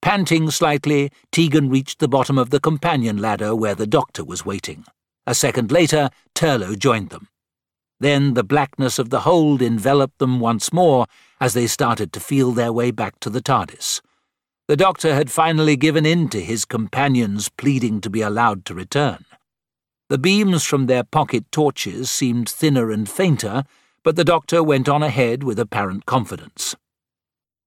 [0.00, 4.84] Panting slightly, Tegan reached the bottom of the companion ladder where the doctor was waiting.
[5.26, 7.28] A second later, Turlough joined them.
[7.98, 11.06] Then the blackness of the hold enveloped them once more
[11.40, 14.00] as they started to feel their way back to the TARDIS.
[14.68, 19.24] The doctor had finally given in to his companions pleading to be allowed to return.
[20.08, 23.64] The beams from their pocket torches seemed thinner and fainter,
[24.02, 26.74] but the doctor went on ahead with apparent confidence.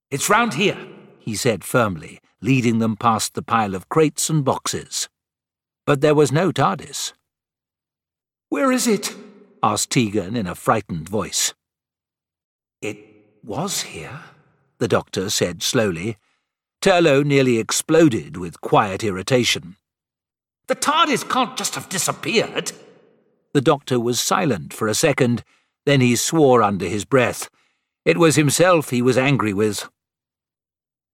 [0.09, 0.87] It's round here,
[1.19, 5.07] he said firmly, leading them past the pile of crates and boxes.
[5.85, 7.13] But there was no TARDIS.
[8.49, 9.15] Where is it?
[9.61, 11.53] asked Tegan in a frightened voice.
[12.81, 12.97] It
[13.43, 14.19] was here,
[14.79, 16.17] the doctor said slowly.
[16.81, 19.75] Turlough nearly exploded with quiet irritation.
[20.71, 22.71] The TARDIS can't just have disappeared.
[23.53, 25.43] The doctor was silent for a second,
[25.85, 27.49] then he swore under his breath.
[28.05, 29.89] It was himself he was angry with.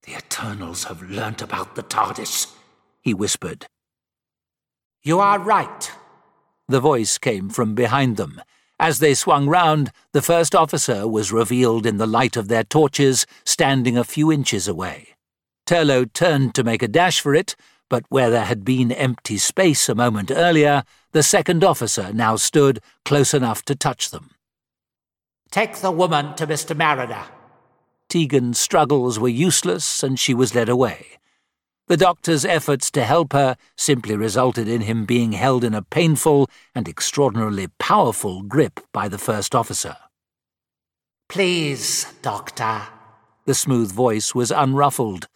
[0.04, 2.54] The Eternals have learnt about the TARDIS,
[3.02, 3.66] he whispered.
[5.02, 5.92] You are right.
[6.68, 8.40] The voice came from behind them.
[8.80, 13.26] As they swung round, the first officer was revealed in the light of their torches,
[13.44, 15.16] standing a few inches away.
[15.66, 17.56] Turlough turned to make a dash for it,
[17.90, 22.80] but where there had been empty space a moment earlier, the second officer now stood
[23.06, 24.32] close enough to touch them.
[25.52, 26.76] Take the woman to Mr.
[26.76, 27.24] Marriner.
[28.10, 31.18] Tegan's struggles were useless, and she was led away.
[31.88, 36.50] The doctor's efforts to help her simply resulted in him being held in a painful
[36.76, 39.96] and extraordinarily powerful grip by the first officer.
[41.30, 42.84] Please, Doctor.
[43.46, 45.28] The smooth voice was unruffled.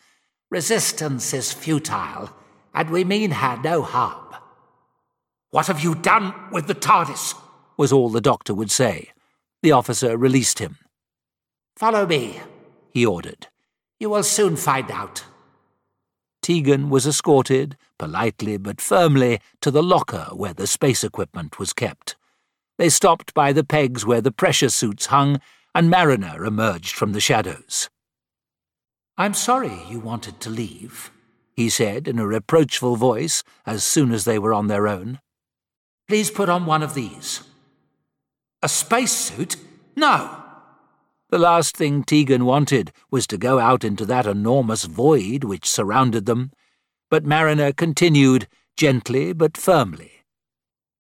[0.50, 2.30] Resistance is futile,
[2.74, 4.36] and we mean her no harm.
[5.52, 7.36] What have you done with the TARDIS?
[7.78, 9.12] was all the doctor would say.
[9.64, 10.78] The officer released him.
[11.76, 12.40] Follow me,
[12.92, 13.48] he ordered.
[14.00, 15.26] You will soon find out.
[16.42, 22.16] Tegan was escorted, politely but firmly, to the locker where the space equipment was kept.
[22.78, 25.40] They stopped by the pegs where the pressure suits hung,
[25.76, 27.90] and Marriner emerged from the shadows.
[29.18, 31.12] I'm sorry you wanted to leave,
[31.62, 35.20] he said in a reproachful voice as soon as they were on their own.
[36.08, 37.44] Please put on one of these.
[38.64, 39.58] A spacesuit?
[39.96, 40.44] No.
[41.30, 46.26] The last thing Tegan wanted was to go out into that enormous void which surrounded
[46.26, 46.52] them,
[47.12, 50.12] but Marriner continued, gently but firmly.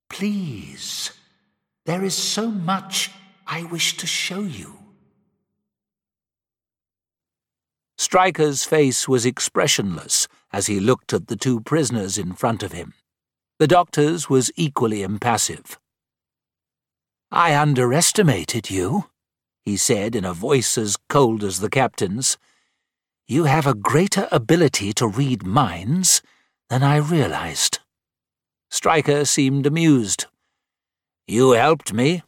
[0.10, 1.12] Please,
[1.86, 3.10] there is so much
[3.48, 4.78] I wish to show you.
[7.98, 12.94] Striker's face was expressionless as he looked at the two prisoners in front of him.
[13.60, 15.80] The doctor's was equally impassive.
[17.32, 19.06] I underestimated you,
[19.64, 22.38] he said in a voice as cold as the captain's.
[23.28, 26.22] You have a greater ability to read minds
[26.70, 27.80] than I realized.
[28.70, 30.26] Striker seemed amused.
[31.28, 32.24] You helped me,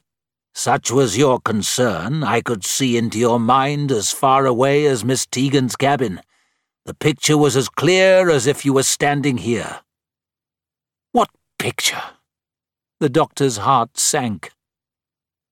[0.53, 5.25] such was your concern, I could see into your mind as far away as Miss
[5.25, 6.21] Tegan's cabin.
[6.85, 9.79] The picture was as clear as if you were standing here.
[11.13, 12.01] What picture?
[12.99, 14.51] The doctor's heart sank.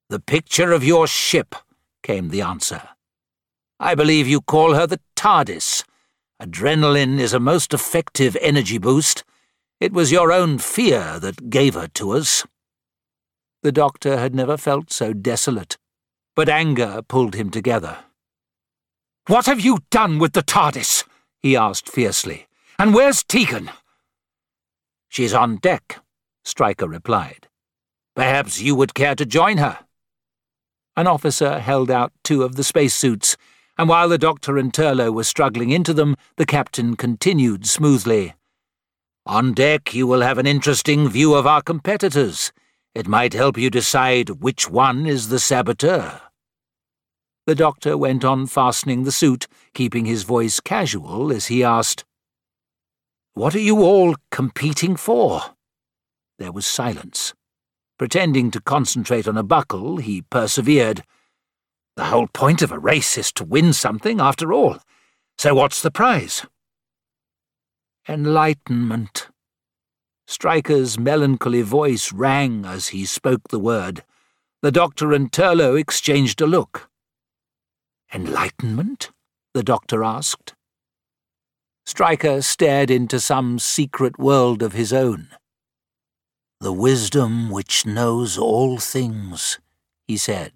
[0.09, 1.55] The picture of your ship,
[2.03, 2.81] came the answer.
[3.79, 5.85] I believe you call her the TARDIS.
[6.41, 9.23] Adrenaline is a most effective energy boost.
[9.79, 12.45] It was your own fear that gave her to us.
[13.63, 15.77] The doctor had never felt so desolate,
[16.35, 17.99] but anger pulled him together.
[19.27, 21.05] What have you done with the TARDIS?
[21.41, 22.47] He asked fiercely.
[22.77, 23.71] And where's Tegan?
[25.09, 25.99] She's on deck,
[26.43, 27.47] Striker replied.
[28.15, 29.79] Perhaps you would care to join her.
[30.95, 33.37] An officer held out two of the spacesuits,
[33.77, 38.33] and while the doctor and Turlough were struggling into them, the captain continued smoothly.
[39.25, 42.51] On deck you will have an interesting view of our competitors.
[42.93, 46.21] It might help you decide which one is the saboteur.
[47.47, 52.05] The doctor went on fastening the suit, keeping his voice casual as he asked,
[53.33, 55.41] What are you all competing for?
[56.37, 57.33] There was silence.
[57.97, 61.03] Pretending to concentrate on a buckle, he persevered.
[61.95, 64.77] The whole point of a race is to win something, after all.
[65.37, 66.45] So what's the prize?
[68.07, 69.29] Enlightenment,
[70.27, 74.03] Striker's melancholy voice rang as he spoke the word.
[74.61, 76.90] The doctor and Turlough exchanged a look.
[78.13, 79.11] Enlightenment?
[79.53, 80.53] the doctor asked.
[81.85, 85.29] Striker stared into some secret world of his own.
[86.59, 89.59] The wisdom which knows all things,
[90.07, 90.51] he said,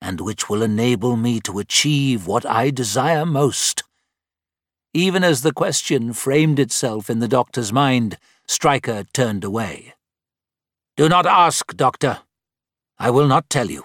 [0.00, 3.84] and which will enable me to achieve what I desire most.
[4.92, 8.16] Even as the question framed itself in the doctor's mind,
[8.46, 9.94] Striker turned away.
[10.96, 12.20] Do not ask, Doctor.
[12.98, 13.82] I will not tell you.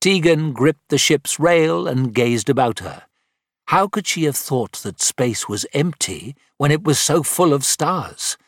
[0.00, 3.02] Tegan gripped the ship's rail and gazed about her.
[3.66, 7.66] How could she have thought that space was empty when it was so full of
[7.66, 8.38] stars?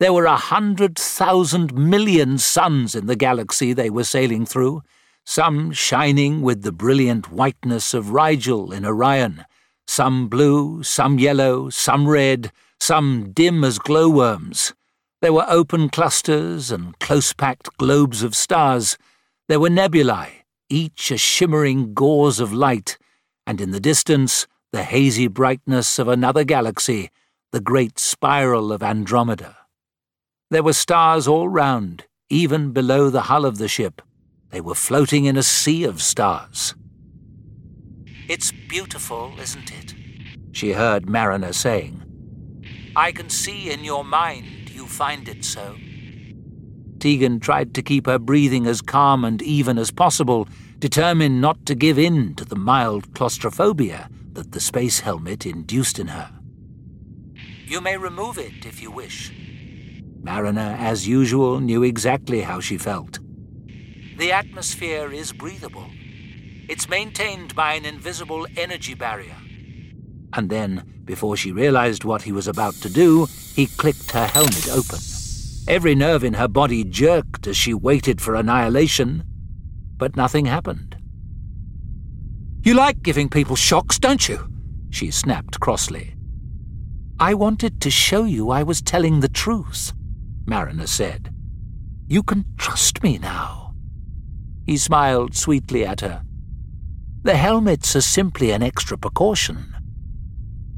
[0.00, 4.82] There were a hundred thousand million suns in the galaxy they were sailing through,
[5.24, 9.44] some shining with the brilliant whiteness of Rigel in Orion,
[9.86, 12.50] some blue, some yellow, some red,
[12.80, 14.74] some dim as glowworms.
[15.22, 18.98] There were open clusters and close packed globes of stars.
[19.48, 20.39] There were nebulae,
[20.70, 22.96] each a shimmering gauze of light,
[23.46, 27.10] and in the distance, the hazy brightness of another galaxy,
[27.52, 29.56] the great spiral of Andromeda.
[30.50, 34.00] There were stars all round, even below the hull of the ship.
[34.50, 36.74] They were floating in a sea of stars.
[38.28, 39.94] It's beautiful, isn't it?
[40.52, 41.96] She heard Marriner saying.
[42.94, 45.76] I can see in your mind you find it so.
[47.00, 50.48] Tegan tried to keep her breathing as calm and even as possible,
[50.78, 56.08] determined not to give in to the mild claustrophobia that the space helmet induced in
[56.08, 56.30] her.
[57.66, 59.32] You may remove it if you wish.
[60.22, 63.18] Marriner, as usual, knew exactly how she felt.
[64.18, 65.86] The atmosphere is breathable.
[66.68, 69.36] It's maintained by an invisible energy barrier.
[70.32, 74.68] And then, before she realized what he was about to do, he clicked her helmet
[74.68, 74.98] open.
[75.70, 79.22] Every nerve in her body jerked as she waited for annihilation,
[79.96, 80.96] but nothing happened.
[82.64, 84.48] You like giving people shocks, don't you?
[84.90, 86.16] She snapped crossly.
[87.20, 89.92] I wanted to show you I was telling the truth,
[90.44, 91.32] Marriner said.
[92.08, 93.72] You can trust me now.
[94.66, 96.24] He smiled sweetly at her.
[97.22, 99.72] The helmets are simply an extra precaution.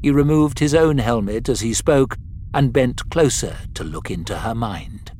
[0.03, 2.15] He removed his own helmet as he spoke
[2.53, 5.11] and bent closer to look into her mind.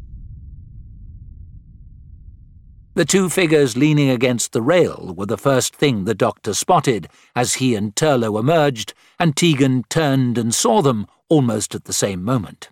[2.96, 7.56] The two figures leaning against the rail were the first thing the doctor spotted as
[7.56, 12.70] he and Turlough emerged, and Tegan turned and saw them almost at the same moment.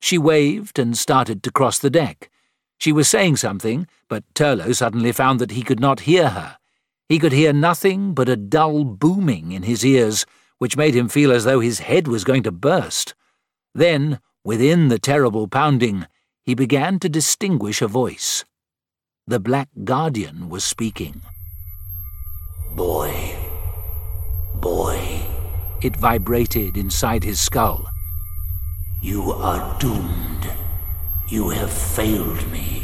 [0.00, 2.30] She waved and started to cross the deck.
[2.76, 6.58] She was saying something, but Turlough suddenly found that he could not hear her.
[7.08, 10.26] He could hear nothing but a dull booming in his ears,
[10.58, 13.14] which made him feel as though his head was going to burst.
[13.78, 16.04] Then, within the terrible pounding,
[16.42, 18.44] he began to distinguish a voice.
[19.28, 21.22] The Black Guardian was speaking.
[22.74, 23.36] Boy,
[24.56, 25.20] boy,
[25.80, 27.86] it vibrated inside his skull.
[29.00, 30.50] You are doomed.
[31.28, 32.82] You have failed me.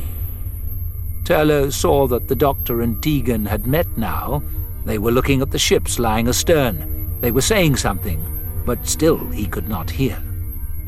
[1.25, 4.45] Turlough saw that the doctor and Tegan had met now.
[4.85, 7.19] They were looking at the ships lying astern.
[7.21, 8.23] They were saying something,
[8.65, 10.23] but still he could not hear.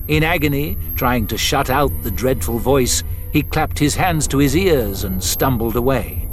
[0.08, 3.02] In agony, trying to shut out the dreadful voice,
[3.32, 6.28] he clapped his hands to his ears and stumbled away.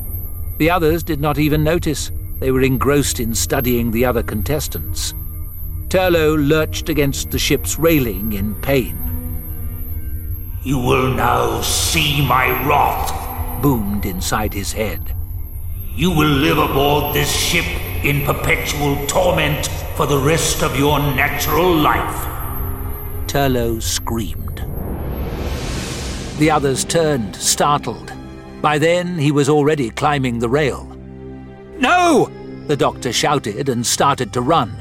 [0.59, 2.11] The others did not even notice.
[2.39, 5.13] They were engrossed in studying the other contestants.
[5.89, 8.97] Turlough lurched against the ship's railing in pain.
[10.63, 15.15] You will now see my wrath, boomed inside his head.
[15.95, 17.65] You will live aboard this ship
[18.03, 22.32] in perpetual torment for the rest of your natural life.
[23.33, 24.59] Turlough screamed.
[26.37, 28.13] The others turned, startled.
[28.61, 30.85] By then, he was already climbing the rail.
[31.79, 32.29] No!
[32.67, 34.77] The doctor shouted and started to run.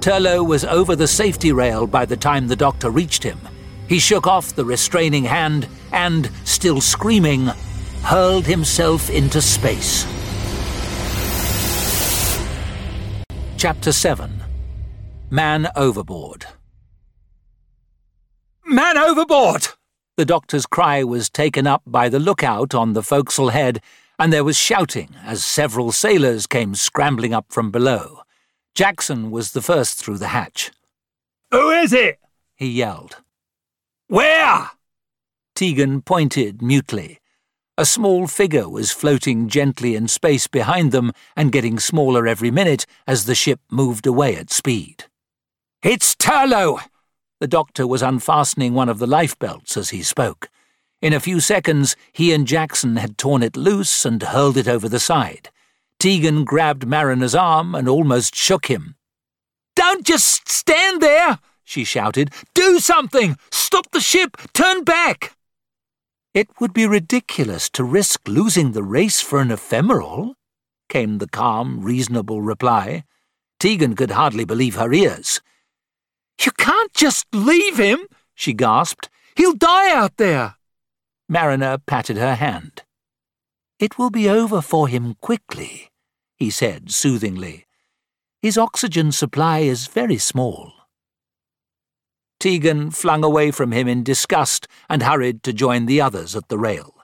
[0.00, 3.38] Turlough was over the safety rail by the time the doctor reached him.
[3.90, 7.48] He shook off the restraining hand and, still screaming,
[8.04, 10.06] hurled himself into space.
[13.58, 14.42] Chapter 7
[15.28, 16.46] Man Overboard
[18.72, 19.68] Man overboard!
[20.16, 23.82] The doctor's cry was taken up by the lookout on the forecastle head,
[24.18, 28.22] and there was shouting as several sailors came scrambling up from below.
[28.74, 30.70] Jackson was the first through the hatch.
[31.50, 32.18] Who is it?
[32.56, 33.18] he yelled.
[34.08, 34.70] Where?
[35.54, 37.20] Tegan pointed mutely.
[37.76, 42.86] A small figure was floating gently in space behind them and getting smaller every minute
[43.06, 45.04] as the ship moved away at speed.
[45.82, 46.80] It's Turlough!
[47.42, 50.48] The doctor was unfastening one of the lifebelts as he spoke.
[51.00, 54.88] In a few seconds, he and Jackson had torn it loose and hurled it over
[54.88, 55.50] the side.
[55.98, 58.94] Tegan grabbed Marriner's arm and almost shook him.
[59.74, 62.30] Don't just stand there, she shouted.
[62.54, 63.36] Do something!
[63.50, 64.36] Stop the ship!
[64.54, 65.36] Turn back!
[66.32, 70.36] It would be ridiculous to risk losing the race for an ephemeral,
[70.88, 73.02] came the calm, reasonable reply.
[73.58, 75.40] Tegan could hardly believe her ears.
[76.44, 79.08] You can't just leave him, she gasped.
[79.36, 80.56] He'll die out there.
[81.28, 82.82] Marriner patted her hand.
[83.78, 85.90] It will be over for him quickly,
[86.36, 87.66] he said soothingly.
[88.40, 90.72] His oxygen supply is very small.
[92.40, 96.58] Tegan flung away from him in disgust and hurried to join the others at the
[96.58, 96.94] rail.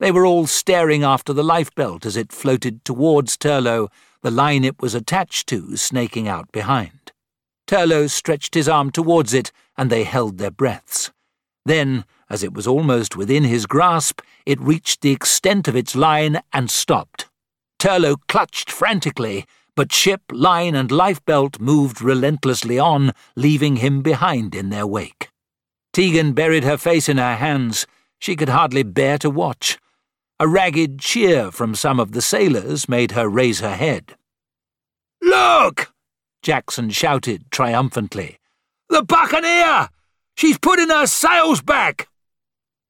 [0.00, 3.88] They were all staring after the lifebelt as it floated towards Turlough,
[4.22, 6.97] the line it was attached to snaking out behind.
[7.68, 11.12] Turlough stretched his arm towards it, and they held their breaths.
[11.64, 16.40] Then, As it was almost within his grasp, it reached the extent of its line
[16.52, 17.28] and stopped.
[17.78, 24.68] Turlough clutched frantically, but ship, line, and lifebelt moved relentlessly on, leaving him behind in
[24.68, 25.30] their wake.
[25.92, 27.86] Tegan buried her face in her hands.
[28.18, 29.78] She could hardly bear to watch.
[30.38, 34.16] A ragged cheer from some of the sailors made her raise her head.
[35.22, 35.92] Look!
[36.42, 38.38] Jackson shouted triumphantly.
[38.88, 39.90] The Buccaneer!
[40.36, 42.08] She's putting her sails back!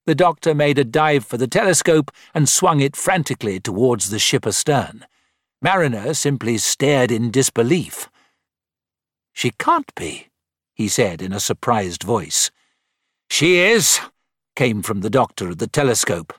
[0.06, 4.46] The doctor made a dive for the telescope and swung it frantically towards the ship
[4.46, 5.04] astern.
[5.60, 8.08] Marriner simply stared in disbelief.
[9.32, 10.28] She can't be,
[10.74, 12.50] he said in a surprised voice.
[13.28, 14.00] She is,
[14.56, 16.32] came from the doctor at the telescope.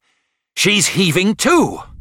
[0.55, 1.77] She's heaving too.
[1.77, 1.98] To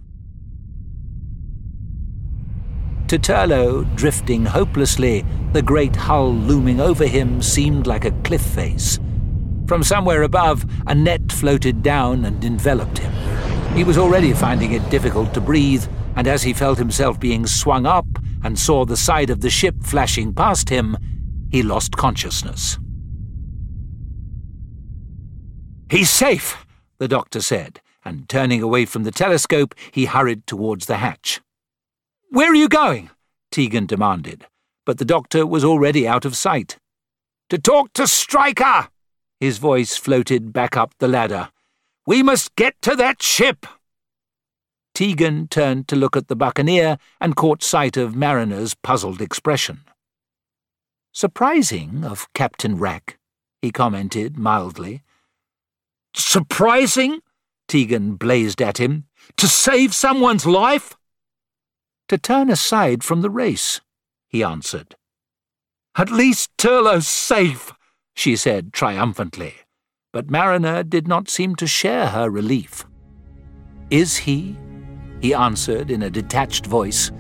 [3.17, 8.99] Turlough, drifting hopelessly, the great hull looming over him seemed like a cliff face.
[9.69, 13.13] From somewhere above, a net floated down and enveloped him.
[13.75, 15.87] He was already finding it difficult to breathe,
[16.17, 18.07] and as he felt himself being swung up
[18.43, 20.97] and saw the side of the ship flashing past him,
[21.51, 22.79] he lost consciousness.
[25.91, 26.67] He's safe,
[26.99, 31.41] the doctor said, and turning away from the telescope, he hurried towards the hatch.
[32.31, 33.11] Where are you going?
[33.51, 34.47] Tegan demanded,
[34.85, 36.79] but the doctor was already out of sight.
[37.49, 38.89] To talk to Striker!
[39.41, 41.49] His voice floated back up the ladder.
[42.07, 43.65] We must get to that ship!
[44.95, 49.81] Tegan turned to look at the buccaneer and caught sight of Marriner's puzzled expression.
[51.13, 53.19] Surprising of Captain Wrack,
[53.63, 55.03] he commented mildly.
[56.15, 57.21] Surprising?
[57.69, 59.07] Tegan blazed at him.
[59.39, 60.98] To save someone's life?
[62.09, 63.81] To turn aside from the race,
[64.29, 64.97] he answered.
[65.97, 67.73] At least Turlough's safe,
[68.15, 69.55] she said triumphantly.
[70.13, 72.87] But Marriner did not seem to share her relief.
[73.91, 74.57] Is he?
[75.21, 77.11] He answered in a detached voice.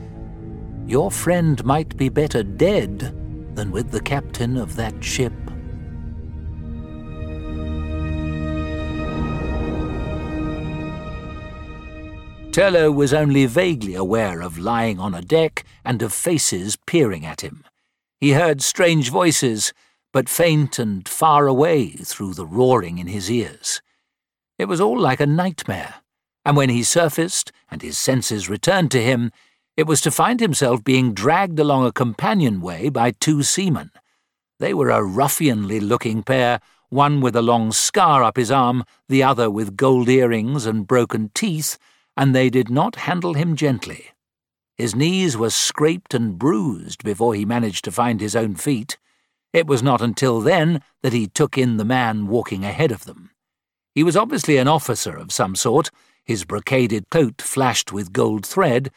[0.86, 3.15] Your friend might be better dead
[3.55, 5.35] than with the captain of that ship.
[12.59, 17.40] Turlough was only vaguely aware of lying on a deck and of faces peering at
[17.40, 17.64] him.
[18.18, 19.72] He heard strange voices,
[20.12, 23.80] but faint and far away through the roaring in his ears.
[24.59, 26.02] It was all like a nightmare,
[26.44, 29.30] and when he surfaced and his senses returned to him,
[29.76, 33.93] it was to find himself being dragged along a companionway by two seamen.
[34.59, 36.59] They were a ruffianly looking pair,
[36.89, 41.30] one with a long scar up his arm, the other with gold earrings and broken
[41.36, 41.78] teeth,
[42.19, 44.07] and they did not handle him gently.
[44.77, 48.99] His knees were scraped and bruised before he managed to find his own feet.
[49.53, 53.31] It was not until then that he took in the man walking ahead of them.
[53.95, 55.90] He was obviously an officer of some sort,
[56.24, 58.90] his brocaded coat flashed with gold thread,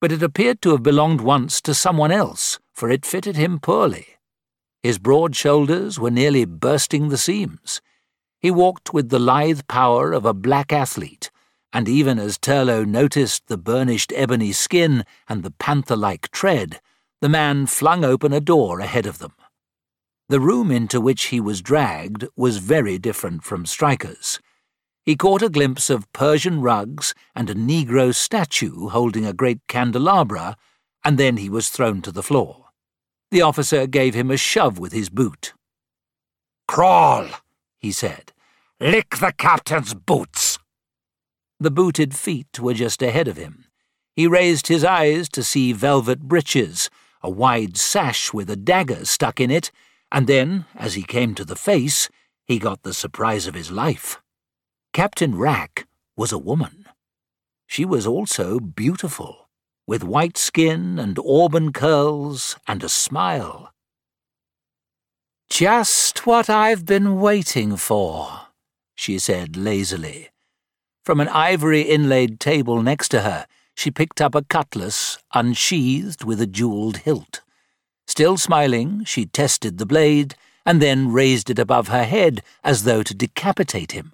[0.00, 4.06] but it appeared to have belonged once to someone else, for it fitted him poorly.
[4.82, 7.82] His broad shoulders were nearly bursting the seams.
[8.40, 11.30] He walked with the lithe power of a black athlete,
[11.72, 16.80] and even as Turlough noticed the burnished ebony skin and the panther-like tread,
[17.20, 19.32] the man flung open a door ahead of them.
[20.28, 24.40] The room into which he was dragged was very different from Striker's.
[25.04, 30.56] He caught a glimpse of Persian rugs and a Negro statue holding a great candelabra,
[31.04, 32.66] and then he was thrown to the floor.
[33.30, 35.54] The officer gave him a shove with his boot.
[36.68, 37.26] Crawl,
[37.78, 38.32] he said.
[38.78, 40.51] Lick the captain's boots.
[41.62, 43.66] The booted feet were just ahead of him.
[44.16, 46.90] He raised his eyes to see velvet breeches,
[47.22, 49.70] a wide sash with a dagger stuck in it,
[50.10, 52.08] and then, as he came to the face,
[52.44, 54.20] he got the surprise of his life.
[54.92, 55.86] Captain Wrack
[56.16, 56.86] was a woman.
[57.68, 59.48] She was also beautiful,
[59.86, 63.72] with white skin and auburn curls and a smile.
[65.48, 68.48] Just what I've been waiting for,
[68.96, 70.31] she said lazily.
[71.04, 76.40] From an ivory inlaid table next to her, she picked up a cutlass unsheathed with
[76.40, 77.40] a jewelled hilt.
[78.06, 83.02] Still smiling, she tested the blade and then raised it above her head as though
[83.02, 84.12] to decapitate him.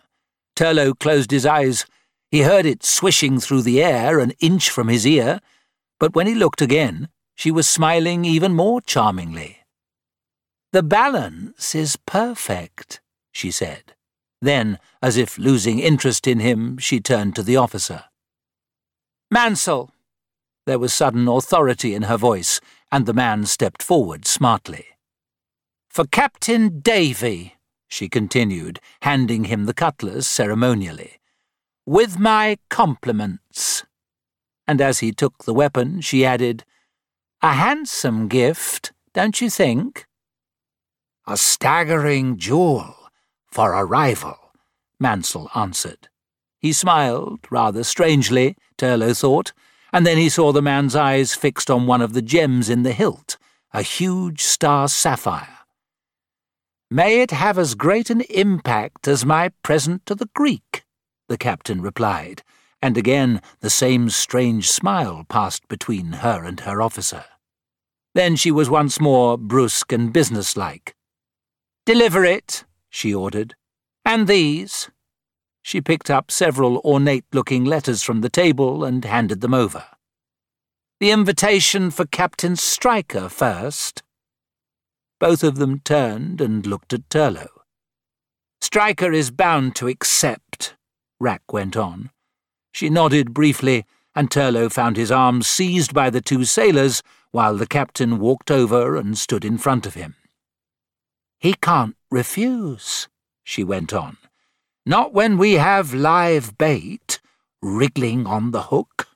[0.57, 1.85] Turlough closed his eyes.
[2.31, 5.41] He heard it swishing through the air an inch from his ear,
[6.01, 9.59] but when he looked again, she was smiling even more charmingly.
[10.73, 13.01] The balance is perfect,
[13.31, 13.95] she said.
[14.41, 18.05] Then, as if losing interest in him, she turned to the officer.
[19.31, 19.91] Mansell!
[20.67, 22.61] There was sudden authority in her voice,
[22.93, 24.87] and the man stepped forward smartly.
[25.89, 27.57] For Captain Davy,
[27.89, 31.15] she continued, handing him the cutlass ceremonially.
[31.87, 33.85] With my compliments.
[34.67, 36.65] And as he took the weapon, she added,
[37.43, 40.07] A handsome gift, don't you think?
[41.27, 42.98] A staggering jewel
[43.51, 44.37] for a rival,
[45.01, 46.09] Mansell answered.
[46.59, 49.53] He smiled, rather strangely, Turlough thought,
[49.93, 52.93] and then he saw the man's eyes fixed on one of the gems in the
[52.93, 53.39] hilt,
[53.73, 55.59] a huge star sapphire.
[56.91, 60.85] May it have as great an impact as my present to the Greek,
[61.29, 62.43] the captain replied,
[62.81, 67.25] and again the same strange smile passed between her and her officer.
[68.15, 70.95] Then she was once more brusque and businesslike.
[71.85, 73.55] Deliver it, she ordered.
[74.05, 74.91] And these.
[75.63, 79.85] She picked up several ornate looking letters from the table and handed them over.
[81.01, 84.03] The invitation for Captain Striker first.
[85.21, 87.63] Both of them turned and looked at Turlough.
[88.61, 90.75] Striker is bound to accept,
[91.21, 92.11] Wrack went on.
[92.73, 93.85] She nodded briefly,
[94.15, 98.97] and Turlough found his arm seized by the two sailors while the captain walked over
[98.97, 100.17] and stood in front of him.
[101.39, 103.09] He can't refuse,
[103.45, 104.17] she went on.
[104.85, 107.21] Not when we have live bait
[107.63, 109.09] wriggling on the hook.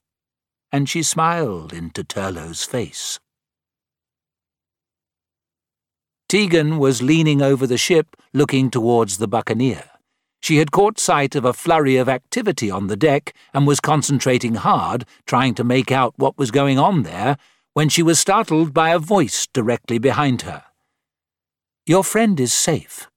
[0.71, 3.21] And she smiled into Turlough's face.
[6.29, 9.85] Tegan was leaning over the ship, looking towards the buccaneer.
[10.41, 14.55] She had caught sight of a flurry of activity on the deck and was concentrating
[14.55, 17.37] hard, trying to make out what was going on there,
[17.75, 20.65] when she was startled by a voice directly behind her.
[21.87, 23.09] Your friend is safe.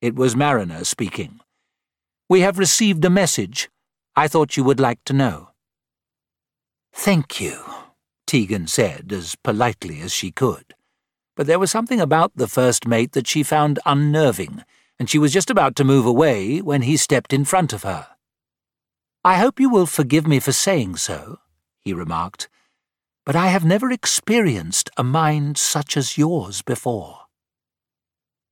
[0.00, 1.40] It was Marriner speaking.
[2.28, 3.68] We have received a message.
[4.16, 5.50] I thought you would like to know.
[6.92, 7.62] Thank you,
[8.26, 10.74] Tegan said as politely as she could
[11.36, 14.62] but there was something about the first mate that she found unnerving,
[14.98, 18.06] and she was just about to move away when he stepped in front of her.
[19.24, 21.38] I hope you will forgive me for saying so,
[21.80, 22.48] he remarked,
[23.26, 27.20] but I have never experienced a mind such as yours before.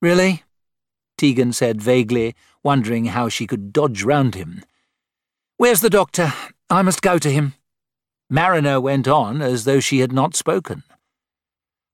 [0.03, 0.43] Really?
[1.17, 2.35] Tegan said vaguely,
[2.65, 4.65] wondering how she could dodge round him.
[5.57, 6.33] Where's the doctor?
[6.69, 7.55] I must go to him.
[8.29, 10.83] Marriner went on as though she had not spoken.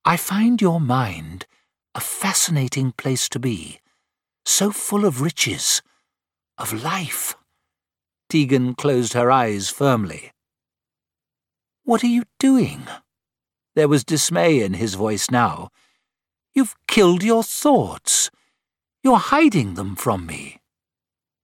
[0.06, 1.46] I find your mind
[1.94, 3.80] a fascinating place to be,
[4.46, 5.82] so full of riches,
[6.56, 7.36] of life.
[8.30, 10.32] Tegan closed her eyes firmly.
[11.84, 12.86] What are you doing?
[13.74, 15.68] There was dismay in his voice now.
[16.58, 18.32] You've killed your thoughts.
[19.04, 20.60] You're hiding them from me.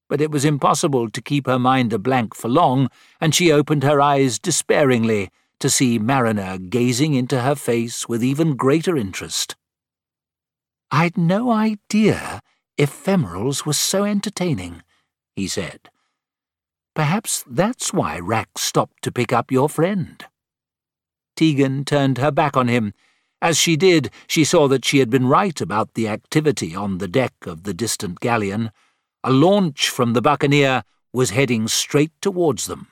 [0.09, 2.89] But it was impossible to keep her mind a blank for long,
[3.21, 5.31] and she opened her eyes despairingly
[5.61, 9.55] to see Marriner gazing into her face with even greater interest.
[10.91, 12.41] I'd no idea
[12.77, 14.83] ephemerals were so entertaining,
[15.37, 15.91] he said.
[16.93, 20.25] Perhaps that's why Wrack stopped to pick up your friend.
[21.37, 22.95] Tegan turned her back on him.
[23.45, 27.07] As she did, she saw that she had been right about the activity on the
[27.07, 28.71] deck of the distant galleon.
[29.23, 32.87] A launch from the Buccaneer was heading straight towards them.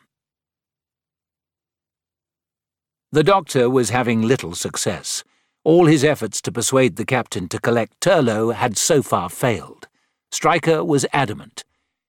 [3.13, 5.25] The doctor was having little success.
[5.65, 9.89] All his efforts to persuade the captain to collect Turlough had so far failed.
[10.31, 11.65] Striker was adamant.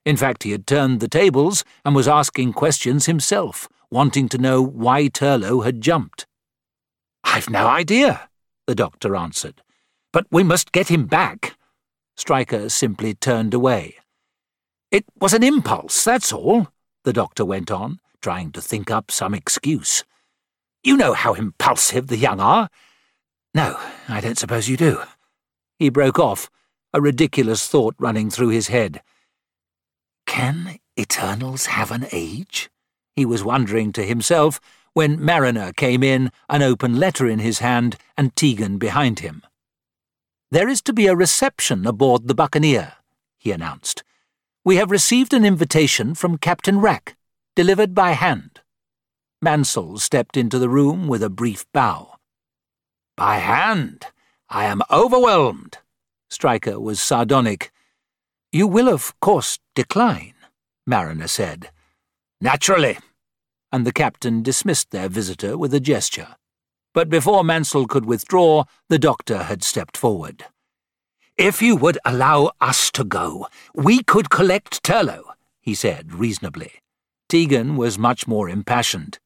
[0.05, 4.61] In fact, he had turned the tables and was asking questions himself, wanting to know
[4.61, 6.27] why Turlough had jumped.
[7.23, 8.29] I've no idea,
[8.67, 9.61] the doctor answered.
[10.11, 11.57] But we must get him back.
[12.15, 13.95] Striker simply turned away.
[14.91, 16.67] It was an impulse, that's all,
[17.03, 20.03] the doctor went on, trying to think up some excuse.
[20.83, 22.69] You know how impulsive the young are.
[23.55, 25.01] No, I don't suppose you do.
[25.79, 26.49] He broke off,
[26.93, 29.01] a ridiculous thought running through his head.
[30.27, 32.69] Can Eternals have an age?
[33.15, 34.59] He was wondering to himself
[34.93, 39.43] when Marriner came in, an open letter in his hand, and Tegan behind him.
[40.51, 42.93] There is to be a reception aboard the Buccaneer,
[43.37, 44.03] he announced.
[44.63, 47.15] We have received an invitation from Captain Wrack,
[47.55, 48.61] delivered by hand.
[49.41, 52.15] Mansell stepped into the room with a brief bow.
[53.17, 54.05] By hand,
[54.47, 55.79] I am overwhelmed.
[56.29, 57.71] Striker was sardonic.
[58.51, 60.35] You will, of course, decline,
[60.85, 61.71] Marriner said.
[62.39, 62.99] Naturally.
[63.73, 66.35] And the captain dismissed their visitor with a gesture.
[66.93, 70.45] But before Mansell could withdraw, the doctor had stepped forward.
[71.37, 76.83] If you would allow us to go, we could collect Turlough, he said reasonably.
[77.27, 79.17] Tegan was much more impassioned.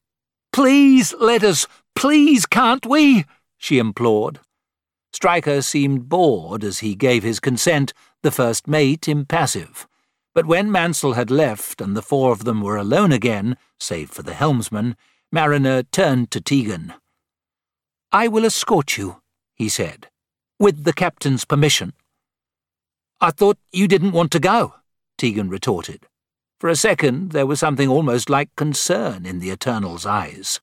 [0.53, 3.26] Please let us, please can't we?
[3.57, 4.40] she implored.
[5.11, 7.94] Striker seemed bored as he gave his consent,
[8.24, 9.88] the first mate impassive.
[10.34, 14.24] But when Mansell had left and the four of them were alone again, save for
[14.24, 14.95] the helmsman,
[15.32, 16.94] Marriner turned to Tegan.
[18.12, 19.22] I will escort you,
[19.54, 20.08] he said,
[20.60, 21.94] with the captain's permission.
[23.20, 24.76] I thought you didn't want to go,
[25.18, 26.06] Tegan retorted.
[26.60, 30.60] For a second, there was something almost like concern in the Eternal's eyes.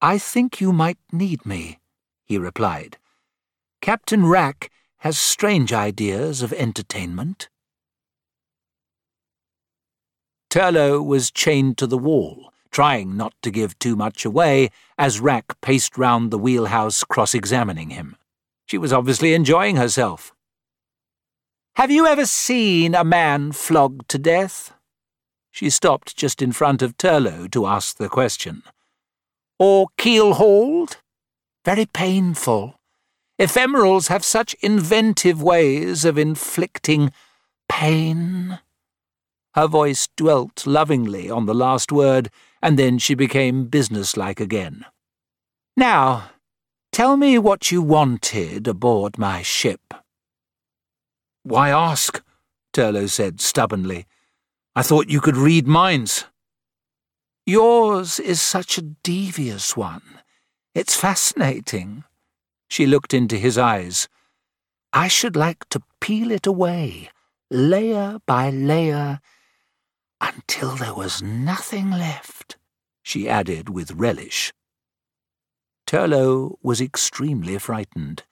[0.00, 1.78] I think you might need me,
[2.24, 2.98] he replied.
[3.80, 7.48] Captain Wrack has strange ideas of entertainment.
[10.54, 15.60] Turlough was chained to the wall, trying not to give too much away as Wrack
[15.60, 18.14] paced round the wheelhouse cross-examining him.
[18.64, 20.32] She was obviously enjoying herself.
[21.74, 24.72] Have you ever seen a man flogged to death?
[25.50, 28.62] She stopped just in front of Turlough to ask the question.
[29.58, 30.98] Or keel-hauled?
[31.64, 32.78] Very painful.
[33.40, 37.10] Ephemerals have such inventive ways of inflicting
[37.68, 38.60] pain.
[39.54, 44.84] Her voice dwelt lovingly on the last word, and then she became businesslike again.
[45.76, 46.30] Now,
[46.90, 49.94] tell me what you wanted aboard my ship.
[51.44, 52.22] Why ask?
[52.72, 54.06] Turlough said stubbornly.
[54.74, 56.24] I thought you could read minds.
[57.46, 60.02] Yours is such a devious one.
[60.74, 62.02] It's fascinating.
[62.68, 64.08] She looked into his eyes.
[64.92, 67.10] I should like to peel it away,
[67.50, 69.20] layer by layer,
[70.32, 72.56] until there was nothing left,
[73.02, 74.52] she added with relish.
[75.86, 78.22] Turlough was extremely frightened.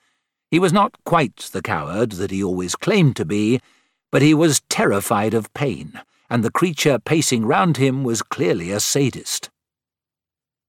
[0.50, 3.60] He was not quite the coward that he always claimed to be,
[4.10, 6.00] but he was terrified of pain,
[6.30, 9.50] and the creature pacing round him was clearly a sadist.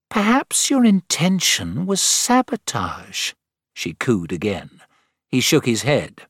[0.09, 3.33] Perhaps your intention was sabotage,
[3.73, 4.81] she cooed again.
[5.27, 6.27] He shook his head.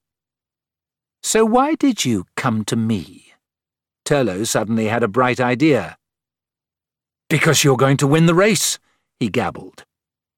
[1.22, 3.32] So why did you come to me?
[4.05, 5.97] Turlough suddenly had a bright idea.
[7.30, 8.80] Because you're going to win the race,
[9.19, 9.85] he gabbled.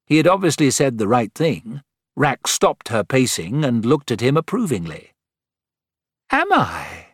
[0.06, 1.82] He had obviously said the right thing.
[2.14, 5.12] Wrack stopped her pacing and looked at him approvingly.
[6.30, 7.06] Am I?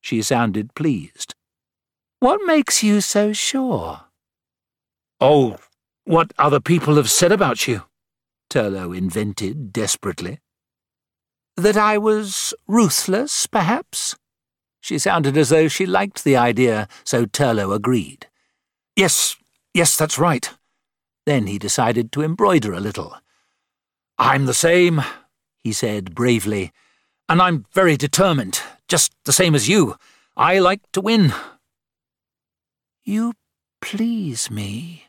[0.00, 1.34] She sounded pleased.
[2.20, 4.02] What makes you so sure?
[5.20, 5.58] Oh,
[6.04, 7.82] what other people have said about you,
[8.50, 10.38] Turlough invented desperately.
[11.56, 14.16] That I was ruthless, perhaps?
[14.80, 18.26] She sounded as though she liked the idea, so Turlough agreed.
[18.96, 19.36] Yes,
[19.74, 20.50] yes, that's right.
[21.26, 23.16] Then he decided to embroider a little.
[24.18, 25.02] I'm the same,
[25.58, 26.72] he said bravely,
[27.28, 29.96] and I'm very determined, just the same as you.
[30.36, 31.32] I like to win.
[33.04, 33.34] You
[33.80, 35.04] please me,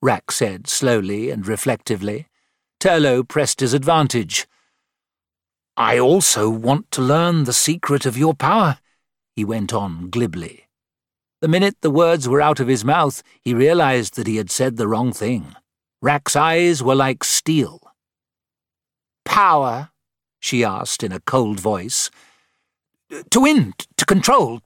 [0.00, 2.26] Wrack said slowly and reflectively.
[2.80, 4.46] Turlough pressed his advantage.
[5.76, 8.78] I also want to learn the secret of your power
[9.34, 10.68] he went on glibly.
[11.40, 14.76] The minute the words were out of his mouth, he realized that he had said
[14.76, 15.56] the wrong thing.
[16.00, 17.80] Wrack's eyes were like steel.
[19.24, 19.90] Power?
[20.38, 22.10] she asked in a cold voice.
[23.30, 24.60] To win, to control,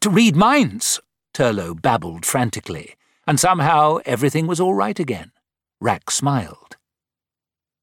[0.00, 1.00] to read minds,
[1.34, 5.32] Turlough babbled frantically, and somehow everything was all right again.
[5.80, 6.76] Wrack smiled.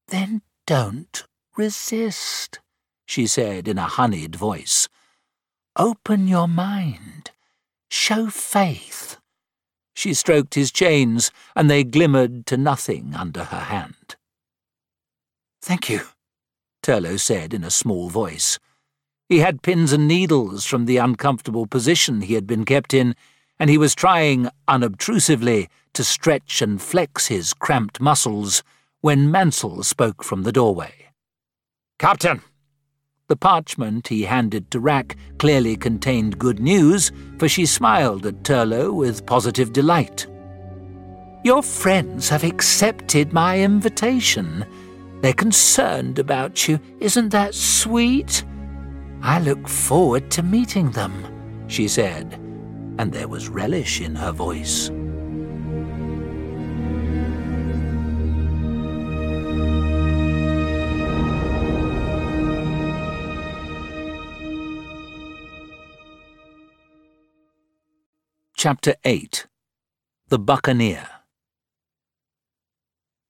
[0.08, 1.24] Then don't
[1.56, 2.60] resist,
[3.06, 4.88] she said in a honeyed voice.
[5.80, 7.30] Open your mind.
[7.92, 9.20] Show faith.
[9.94, 14.16] She stroked his chains, and they glimmered to nothing under her hand.
[15.62, 16.02] Thank you,
[16.82, 18.58] Turlough said in a small voice.
[19.30, 23.16] He had pins and needles from the uncomfortable position he had been kept in,
[23.60, 28.64] and he was trying, unobtrusively, to stretch and flex his cramped muscles
[29.02, 31.12] when Mansell spoke from the doorway.
[32.00, 32.42] Captain,
[33.28, 38.94] the parchment he handed to Wrack clearly contained good news, for she smiled at Turlough
[38.94, 40.26] with positive delight.
[41.44, 44.66] Your friends have accepted my invitation.
[45.22, 46.80] They're concerned about you.
[47.00, 48.46] Isn't that sweet?
[49.22, 52.34] I look forward to meeting them, she said,
[52.98, 54.90] and there was relish in her voice.
[68.60, 69.46] Chapter 8
[70.30, 71.08] The Buccaneer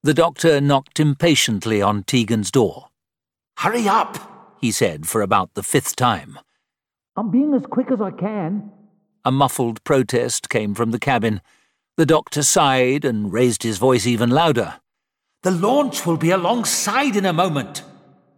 [0.02, 2.88] The doctor knocked impatiently on Tegan's door.
[3.58, 6.40] Hurry up, he said for about the fifth time.
[7.18, 8.72] I'm being as quick as I can.
[9.26, 11.41] A muffled protest came from the cabin.
[11.98, 14.80] The doctor sighed and raised his voice even louder.
[15.44, 17.84] The launch will be alongside in a moment.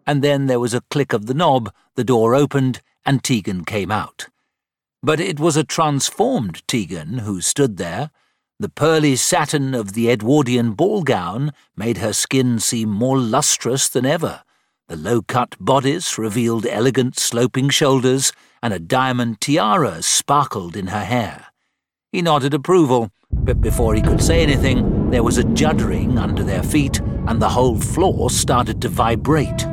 [0.08, 3.92] and then there was a click of the knob, the door opened, and Tegan came
[3.92, 4.28] out.
[5.02, 8.12] But it was a transformed Tegan who stood there.
[8.60, 14.06] The pearly satin of the Edwardian ball gown made her skin seem more lustrous than
[14.06, 14.44] ever.
[14.90, 21.06] The low cut bodice revealed elegant sloping shoulders, and a diamond tiara sparkled in her
[21.06, 21.46] hair.
[22.12, 26.64] He nodded approval, but before he could say anything, there was a juddering under their
[26.64, 29.66] feet, and the whole floor started to vibrate.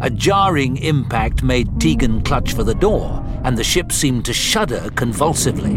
[0.00, 4.90] A jarring impact made Tegan clutch for the door, and the ship seemed to shudder
[4.96, 5.76] convulsively.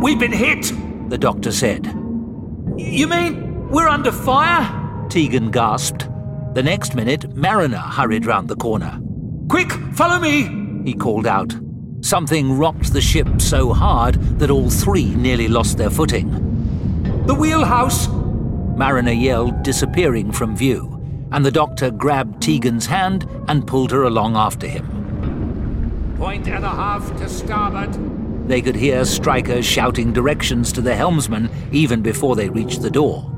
[0.00, 0.72] We've been hit,
[1.10, 1.84] the doctor said.
[2.78, 5.06] You mean we're under fire?
[5.10, 6.08] Tegan gasped.
[6.54, 8.98] The next minute, Marriner hurried round the corner.
[9.50, 11.54] Quick, follow me, he called out.
[12.00, 16.30] Something rocked the ship so hard that all three nearly lost their footing.
[17.26, 18.08] The wheelhouse!
[18.78, 24.36] Marriner yelled, disappearing from view, and the doctor grabbed Tegan's hand and pulled her along
[24.36, 24.98] after him.
[26.18, 28.48] Point and a half to starboard.
[28.48, 33.30] They could hear Striker shouting directions to the helmsman even before they reached the door.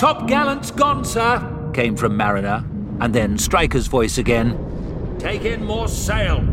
[0.00, 2.64] Top gallant's gone, sir, came from Marriner,
[3.00, 5.16] and then Striker's voice again.
[5.20, 6.44] Take in more sail.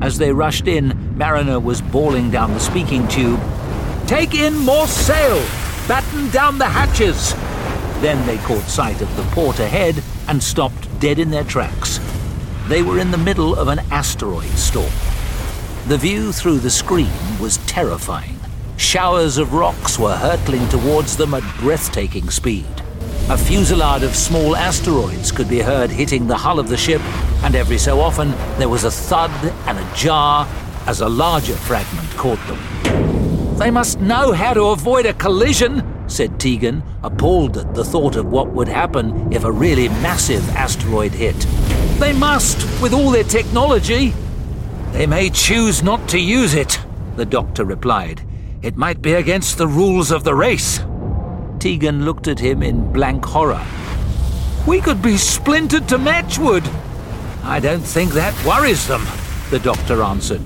[0.00, 3.40] As they rushed in, Marriner was bawling down the speaking tube.
[4.08, 5.36] Take in more sail!
[5.86, 7.32] Batten down the hatches!
[8.00, 12.00] Then they caught sight of the port ahead and stopped dead in their tracks.
[12.68, 14.90] They were in the middle of an asteroid storm.
[15.86, 18.38] The view through the screen was terrifying.
[18.78, 22.64] Showers of rocks were hurtling towards them at breathtaking speed.
[23.28, 27.02] A fusillade of small asteroids could be heard hitting the hull of the ship,
[27.42, 29.30] and every so often there was a thud
[29.66, 30.48] and a jar
[30.86, 33.58] as a larger fragment caught them.
[33.58, 38.32] They must know how to avoid a collision, said Tegan, appalled at the thought of
[38.32, 41.46] what would happen if a really massive asteroid hit.
[41.98, 44.12] They must, with all their technology.
[44.92, 46.80] They may choose not to use it,
[47.16, 48.20] the doctor replied.
[48.62, 50.80] It might be against the rules of the race.
[51.60, 53.64] Tegan looked at him in blank horror.
[54.66, 56.68] We could be splintered to matchwood.
[57.44, 59.06] I don't think that worries them,
[59.50, 60.42] the doctor answered.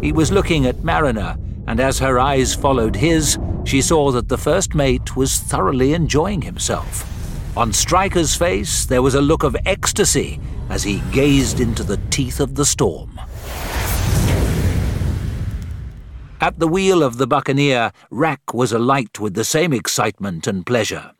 [0.00, 1.36] He was looking at Marriner,
[1.66, 6.42] and as her eyes followed his, she saw that the first mate was thoroughly enjoying
[6.42, 7.12] himself.
[7.56, 10.38] On Striker's face, there was a look of ecstasy
[10.70, 13.20] as he gazed into the teeth of the storm.
[16.40, 21.12] At the wheel of the Buccaneer, Wrack was alight with the same excitement and pleasure.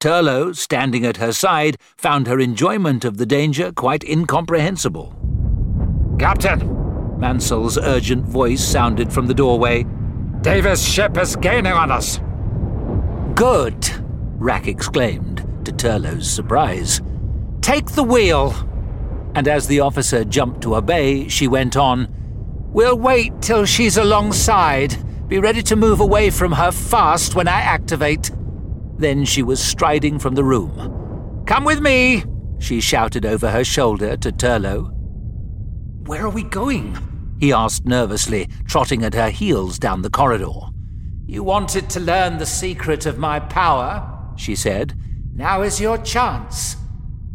[0.00, 5.14] Turlough, standing at her side, found her enjoyment of the danger quite incomprehensible.
[6.18, 7.18] Captain!
[7.18, 9.84] Mansell's urgent voice sounded from the doorway.
[10.40, 12.20] Davis' ship is gaining on us.
[13.34, 13.88] Good,
[14.38, 17.00] Wrack exclaimed, to Turlough's surprise.
[17.60, 18.54] Take the wheel.
[19.38, 22.08] And as the officer jumped to obey, she went on,
[22.72, 24.96] We'll wait till she's alongside.
[25.28, 28.32] Be ready to move away from her fast when I activate.
[28.96, 31.44] Then she was striding from the room.
[31.46, 32.24] Come with me,
[32.58, 34.90] she shouted over her shoulder to Turlough.
[36.08, 36.98] Where are we going?
[37.38, 40.66] he asked nervously, trotting at her heels down the corridor.
[41.26, 44.98] You wanted to learn the secret of my power, she said.
[45.32, 46.74] Now is your chance.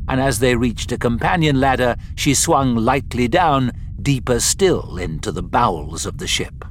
[0.07, 3.71] And as they reached a companion ladder, she swung lightly down,
[4.01, 6.65] deeper still into the bowels of the ship.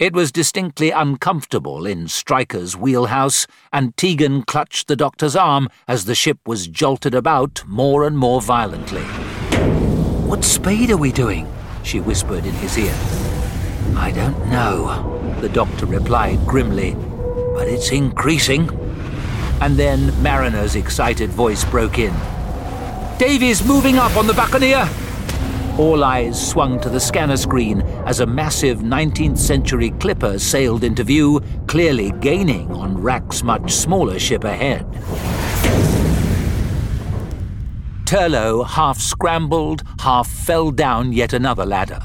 [0.00, 6.16] It was distinctly uncomfortable in Striker's wheelhouse, and Tegan clutched the doctor's arm as the
[6.16, 9.04] ship was jolted about more and more violently.
[10.26, 11.50] What speed are we doing?
[11.84, 12.94] she whispered in his ear.
[13.96, 16.94] I don't know, the doctor replied grimly,
[17.54, 18.68] but it's increasing.
[19.60, 22.14] And then Marriner's excited voice broke in.
[23.18, 24.88] Davy's moving up on the Buccaneer!
[25.78, 31.02] All eyes swung to the scanner screen as a massive 19th century clipper sailed into
[31.02, 34.86] view, clearly gaining on Wrack's much smaller ship ahead.
[38.04, 42.00] Turlough half scrambled, half fell down yet another ladder.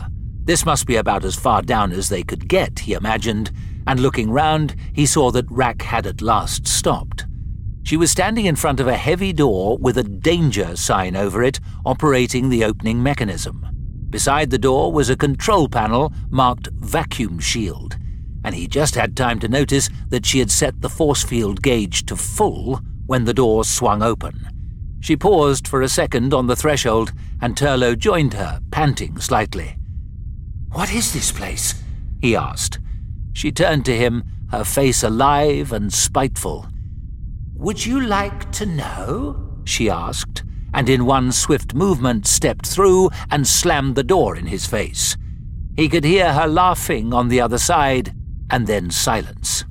[0.45, 3.51] This must be about as far down as they could get, he imagined,
[3.85, 7.18] and looking round, he saw that Wrack had at last stopped.
[7.89, 11.59] She was standing in front of a heavy door with a danger sign over it,
[11.83, 13.65] operating the opening mechanism.
[14.11, 17.97] Beside the door was a control panel marked vacuum shield,
[18.43, 22.05] and he just had time to notice that she had set the force field gauge
[22.05, 24.47] to full when the door swung open.
[24.99, 27.11] She paused for a second on the threshold,
[27.41, 29.79] and Turlough joined her, panting slightly.
[30.71, 31.81] What is this place?
[32.21, 32.77] he asked.
[33.33, 36.67] She turned to him, her face alive and spiteful.
[37.59, 39.61] Would you like to know?
[39.65, 44.65] she asked, and in one swift movement stepped through and slammed the door in his
[44.65, 45.17] face.
[45.75, 48.13] He could hear her laughing on the other side,
[48.49, 49.65] and then silence.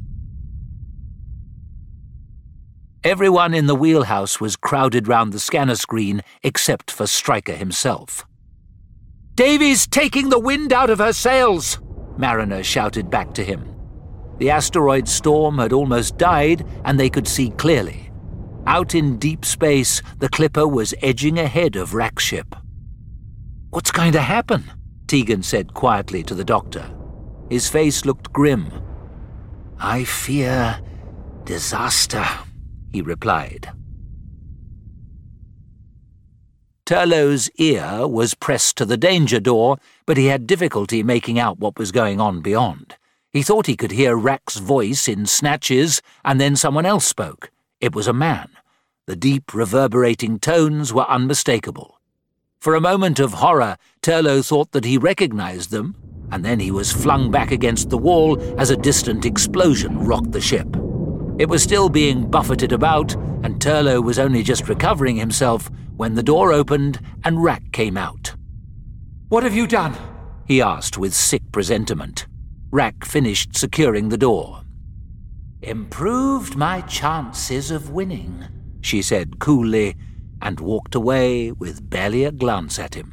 [3.02, 8.26] Everyone in the wheelhouse was crowded round the scanner screen except for Striker himself.
[9.34, 11.78] Davy's taking the wind out of her sails,
[12.18, 13.77] Marriner shouted back to him.
[14.38, 18.10] The asteroid storm had almost died, and they could see clearly.
[18.66, 22.54] Out in deep space, the Clipper was edging ahead of Wrack's ship.
[23.70, 24.64] What's going to happen?
[25.06, 26.88] Tegan said quietly to the doctor.
[27.50, 28.70] His face looked grim.
[29.78, 30.80] I fear
[31.44, 32.26] disaster
[32.92, 33.70] he replied.
[36.84, 41.78] Turlough's ear was pressed to the danger door, but he had difficulty making out what
[41.78, 42.96] was going on beyond.
[43.38, 47.52] He thought he could hear Wrack's voice in snatches, and then someone else spoke.
[47.80, 48.48] It was a man.
[49.06, 52.00] The deep, reverberating tones were unmistakable.
[52.58, 55.94] For a moment of horror, Turlough thought that he recognized them,
[56.32, 60.40] and then he was flung back against the wall as a distant explosion rocked the
[60.40, 60.66] ship.
[61.38, 66.24] It was still being buffeted about, and Turlough was only just recovering himself when the
[66.24, 68.34] door opened and Wrack came out.
[69.28, 69.96] What have you done?
[70.44, 72.26] he asked with sick presentiment.
[72.70, 74.62] Wrack finished securing the door.
[75.62, 78.44] Improved my chances of winning,
[78.82, 79.96] she said coolly,
[80.42, 83.12] and walked away with barely a glance at him.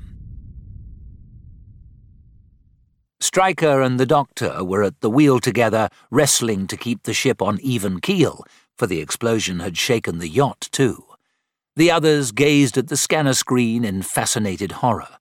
[3.22, 7.60] Striker and the doctor were at the wheel together, wrestling to keep the ship on
[7.62, 8.44] even keel,
[8.78, 11.06] for the explosion had shaken the yacht too.
[11.78, 15.18] The others gazed at the scanner screen in fascinated horror.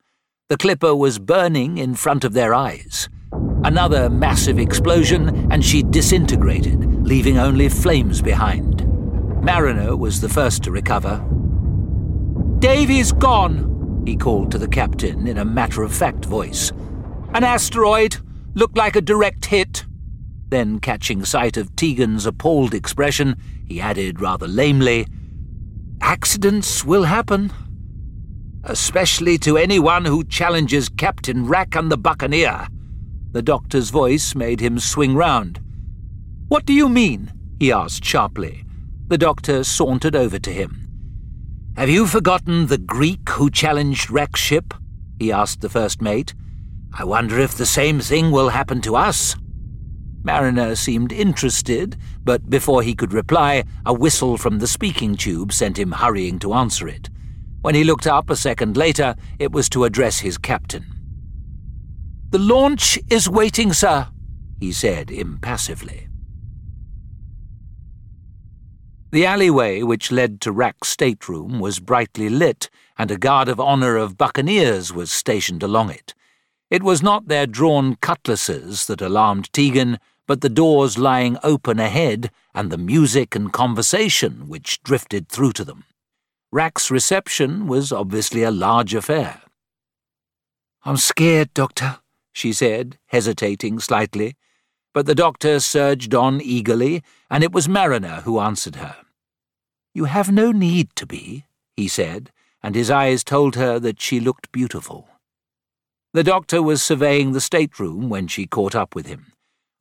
[0.49, 3.09] The clipper was burning in front of their eyes.
[3.65, 8.87] Another massive explosion, and she disintegrated, leaving only flames behind.
[9.43, 11.25] Marriner was the first to recover.
[12.59, 16.73] Davy's gone, he called to the captain in a matter of fact voice.
[17.33, 18.17] An asteroid.
[18.55, 19.85] Looked like a direct hit.
[20.49, 23.37] Then, catching sight of Tegan's appalled expression,
[23.67, 25.07] he added rather lamely,
[26.01, 27.51] Accidents will happen.
[28.63, 32.69] Especially to anyone who challenges Captain Wrack and the Buccaneer.
[33.35, 35.59] The doctor's voice made him swing round.
[36.47, 37.33] What do you mean?
[37.59, 38.65] he asked sharply.
[39.09, 40.89] The doctor sauntered over to him.
[41.77, 44.73] Have you forgotten the Greek who challenged Wrack's ship?
[45.19, 46.33] he asked the first mate.
[46.97, 49.35] I wonder if the same thing will happen to us.
[50.23, 55.77] Marriner seemed interested, but before he could reply, a whistle from the speaking tube sent
[55.77, 57.11] him hurrying to answer it.
[57.63, 60.94] When he looked up a second later, it was to address his captain.
[62.35, 64.09] The launch is waiting, sir,
[64.59, 66.09] he said impassively.
[69.13, 73.97] The alleyway which led to Wrack's stateroom was brightly lit, and a guard of honour
[73.97, 76.13] of buccaneers was stationed along it.
[76.71, 82.33] It was not their drawn cutlasses that alarmed Tegan, but the doors lying open ahead
[82.53, 85.85] and the music and conversation which drifted through to them.
[86.51, 89.41] Wrack's reception was obviously a large affair.
[90.85, 92.01] I'm scared, Doctor,
[92.35, 94.37] she said, hesitating slightly.
[94.93, 98.97] But the doctor surged on eagerly, and it was Marriner who answered her.
[99.95, 101.47] You have no need to be,
[101.77, 102.31] he said,
[102.63, 105.09] and his eyes told her that she looked beautiful.
[106.13, 109.33] The doctor was surveying the stateroom when she caught up with him.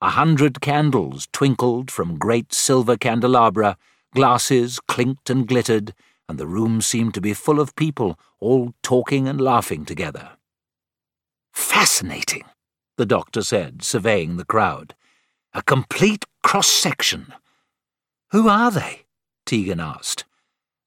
[0.01, 3.77] A hundred candles twinkled from great silver candelabra,
[4.13, 5.93] glasses clinked and glittered,
[6.29, 10.37] and the room seemed to be full of people, all talking and laughing together.
[11.53, 12.43] Fascinating,
[12.97, 14.95] the doctor said, surveying the crowd.
[15.53, 17.33] A complete cross section.
[18.31, 19.03] Who are they?
[19.45, 20.25] Tegan asked.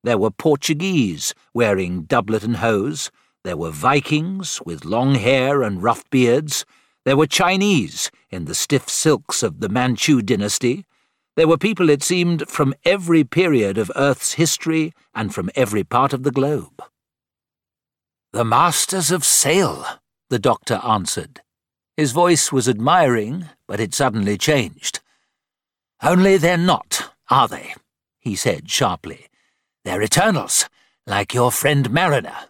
[0.02, 3.10] There were Portuguese, wearing doublet and hose,
[3.46, 6.66] there were Vikings with long hair and rough beards.
[7.04, 10.84] There were Chinese in the stiff silks of the Manchu dynasty.
[11.36, 16.12] There were people, it seemed, from every period of Earth's history and from every part
[16.12, 16.82] of the globe.
[18.32, 19.86] The masters of sail,
[20.30, 21.40] the doctor answered.
[21.96, 25.00] His voice was admiring, but it suddenly changed.
[26.02, 27.74] Only they're not, are they?
[28.18, 29.28] he said sharply.
[29.84, 30.68] They're eternals,
[31.06, 32.46] like your friend Marriner.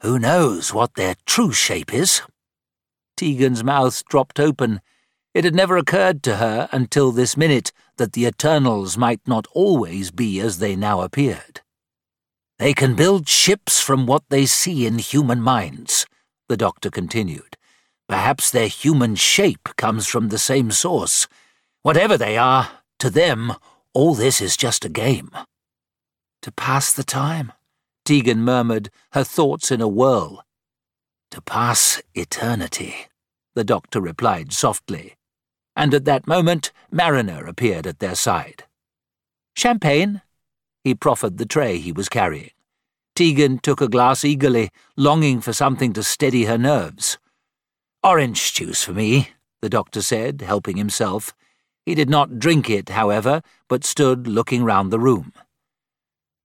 [0.00, 2.22] Who knows what their true shape is?
[3.16, 4.80] Tegan's mouth dropped open.
[5.32, 10.10] It had never occurred to her until this minute that the Eternals might not always
[10.10, 11.60] be as they now appeared.
[12.58, 16.06] They can build ships from what they see in human minds,
[16.52, 17.56] the doctor continued.
[18.10, 21.26] Perhaps their human shape comes from the same source.
[21.80, 22.68] Whatever they are,
[22.98, 23.54] to them,
[23.94, 25.30] all this is just a game.
[26.42, 27.54] To pass the time,
[28.04, 30.44] Tegan murmured, her thoughts in a whirl.
[31.30, 33.06] To pass eternity,
[33.54, 35.16] the doctor replied softly.
[35.74, 38.64] And at that moment, Marriner appeared at their side.
[39.56, 40.20] Champagne?
[40.84, 42.50] He proffered the tray he was carrying.
[43.14, 47.18] Tegan took a glass eagerly, longing for something to steady her nerves.
[48.02, 49.30] Orange juice for me,
[49.60, 51.34] the doctor said, helping himself.
[51.84, 55.32] He did not drink it, however, but stood looking round the room.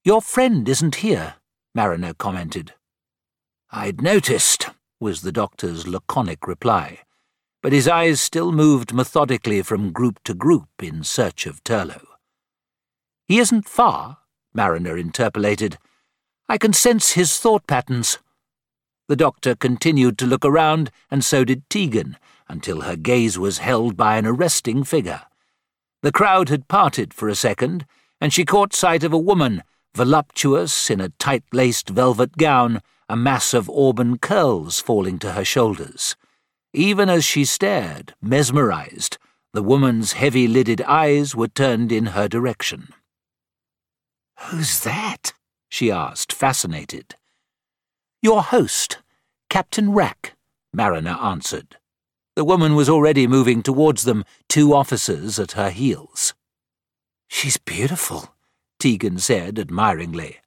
[0.03, 1.35] Your friend isn't here,
[1.73, 2.73] Marriner commented.
[3.71, 4.69] I'd noticed,
[4.99, 6.99] was the doctor's laconic reply,
[7.61, 12.07] but his eyes still moved methodically from group to group in search of Turlough.
[13.27, 14.19] He isn't far,
[14.53, 15.77] Marriner interpolated.
[16.49, 18.19] I can sense his thought patterns.
[19.07, 22.17] The doctor continued to look around, and so did Tegan,
[22.47, 25.23] until her gaze was held by an arresting figure.
[26.01, 27.85] The crowd had parted for a second,
[28.21, 29.63] and she caught sight of a woman,
[29.95, 36.15] voluptuous in a tight-laced velvet gown, a mass of auburn curls falling to her shoulders.
[36.73, 39.17] Even as she stared, mesmerized,
[39.53, 42.89] the woman's heavy-lidded eyes were turned in her direction.
[44.39, 45.33] Who's that?
[45.69, 47.15] She asked, fascinated.
[48.21, 48.99] Your host,
[49.49, 50.35] Captain Wrack,
[50.73, 51.77] Marriner answered.
[52.35, 56.33] The woman was already moving towards them, two officers at her heels.
[57.27, 58.35] She's beautiful,
[58.79, 60.37] Tegan said admiringly.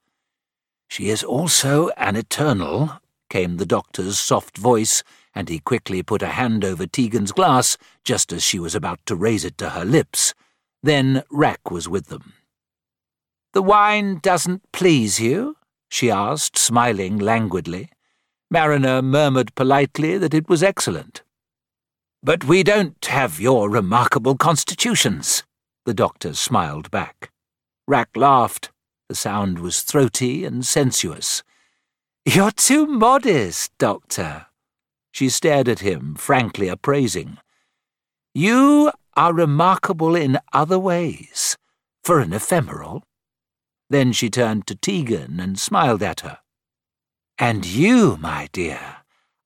[0.88, 5.02] She is also an eternal, came the doctor's soft voice,
[5.34, 9.14] and he quickly put a hand over Tegan's glass just as she was about to
[9.14, 10.34] raise it to her lips.
[10.82, 12.32] Then Wrack was with them.
[13.52, 15.56] The wine doesn't please you?
[15.88, 17.90] she asked, smiling languidly.
[18.50, 21.22] Marriner murmured politely that it was excellent.
[22.22, 25.42] But we don't have your remarkable constitutions,
[25.84, 27.32] the doctor smiled back.
[27.88, 28.70] Wrack laughed.
[29.08, 31.42] The sound was throaty and sensuous.
[32.24, 34.46] You're too modest, Doctor.
[35.10, 37.38] She stared at him, frankly appraising.
[38.34, 41.56] You are remarkable in other ways,
[42.04, 43.02] for an ephemeral.
[43.90, 46.38] Then she turned to Tegan and smiled at her.
[47.38, 48.98] And you, my dear,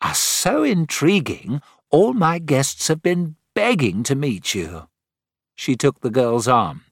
[0.02, 4.88] are so intriguing, all my guests have been begging to meet you.
[5.54, 6.82] She took the girl's arm.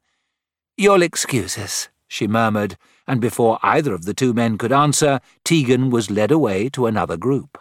[0.78, 5.90] You'll excuse us, she murmured, and before either of the two men could answer, Tegan
[5.90, 7.58] was led away to another group.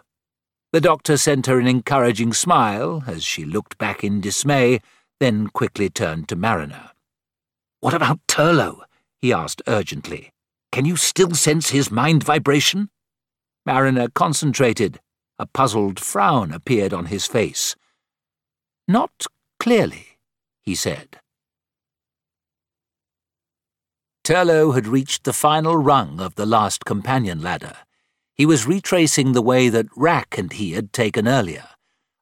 [0.71, 4.79] The doctor sent her an encouraging smile as she looked back in dismay,
[5.19, 6.91] then quickly turned to Marriner.
[7.81, 8.83] What about Turlough?
[9.21, 10.31] He asked urgently.
[10.71, 12.89] Can you still sense his mind vibration?
[13.65, 14.99] Marriner concentrated.
[15.37, 17.75] A puzzled frown appeared on his face.
[18.87, 19.25] Not
[19.59, 20.17] clearly,
[20.61, 21.19] he said.
[24.23, 27.75] Turlough had reached the final rung of the last companion ladder.
[28.35, 31.65] He was retracing the way that Wrack and he had taken earlier.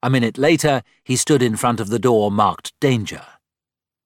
[0.01, 3.25] A minute later, he stood in front of the door marked Danger.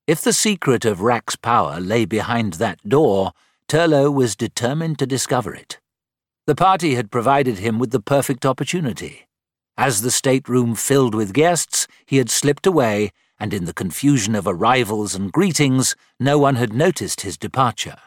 [0.06, 3.32] If the secret of Wrack's power lay behind that door,
[3.70, 5.80] Turlough was determined to discover it.
[6.46, 9.28] The party had provided him with the perfect opportunity.
[9.78, 14.46] As the stateroom filled with guests, he had slipped away, and in the confusion of
[14.46, 17.98] arrivals and greetings, no one had noticed his departure.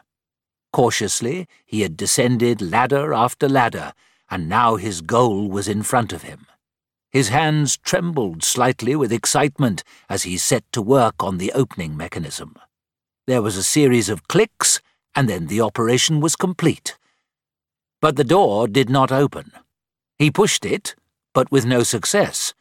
[0.75, 3.95] Cautiously, he had descended ladder after ladder,
[4.31, 6.47] and now his goal was in front of him.
[7.17, 12.57] His hands trembled slightly with excitement as he set to work on the opening mechanism.
[13.27, 14.83] There was a series of clicks,
[15.15, 16.99] and then the operation was complete.
[18.03, 19.53] But the door did not open.
[20.19, 20.95] He pushed it,
[21.33, 22.53] but with no success.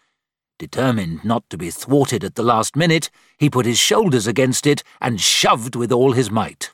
[0.58, 4.84] Determined not to be thwarted at the last minute, he put his shoulders against it
[5.02, 6.72] and shoved with all his might.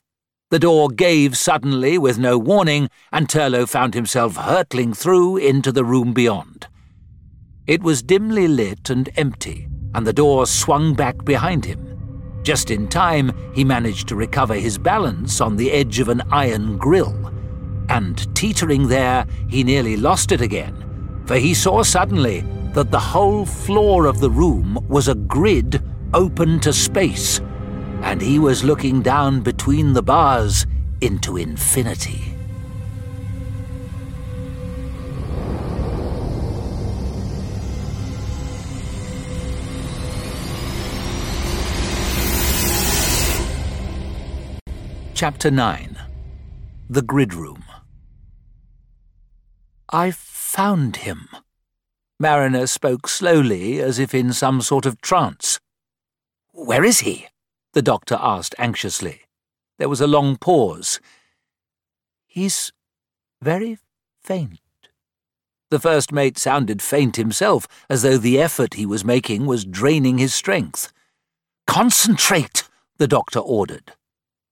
[0.51, 5.83] The door gave suddenly with no warning, and Turlough found himself hurtling through into the
[5.83, 6.67] room beyond.
[7.71, 12.41] It was dimly lit and empty, and the door swung back behind him.
[12.43, 16.77] Just in time, he managed to recover his balance on the edge of an iron
[16.77, 17.31] grill.
[17.87, 22.41] And teetering there, he nearly lost it again, for he saw suddenly
[22.73, 25.81] that the whole floor of the room was a grid
[26.13, 27.39] open to space,
[28.01, 30.67] and he was looking down between the bars
[30.99, 32.30] into infinity.
[45.21, 45.99] Chapter 9
[46.89, 47.63] The Grid Room
[49.87, 51.29] I found him.
[52.19, 55.59] Marriner spoke slowly, as if in some sort of trance.
[56.53, 57.27] Where is he?
[57.73, 59.21] the doctor asked anxiously.
[59.77, 60.99] There was a long pause.
[62.25, 62.71] He's
[63.43, 63.77] very
[64.23, 64.59] faint.
[65.69, 70.17] The first mate sounded faint himself, as though the effort he was making was draining
[70.17, 70.91] his strength.
[71.67, 72.67] Concentrate,
[72.97, 73.93] the doctor ordered.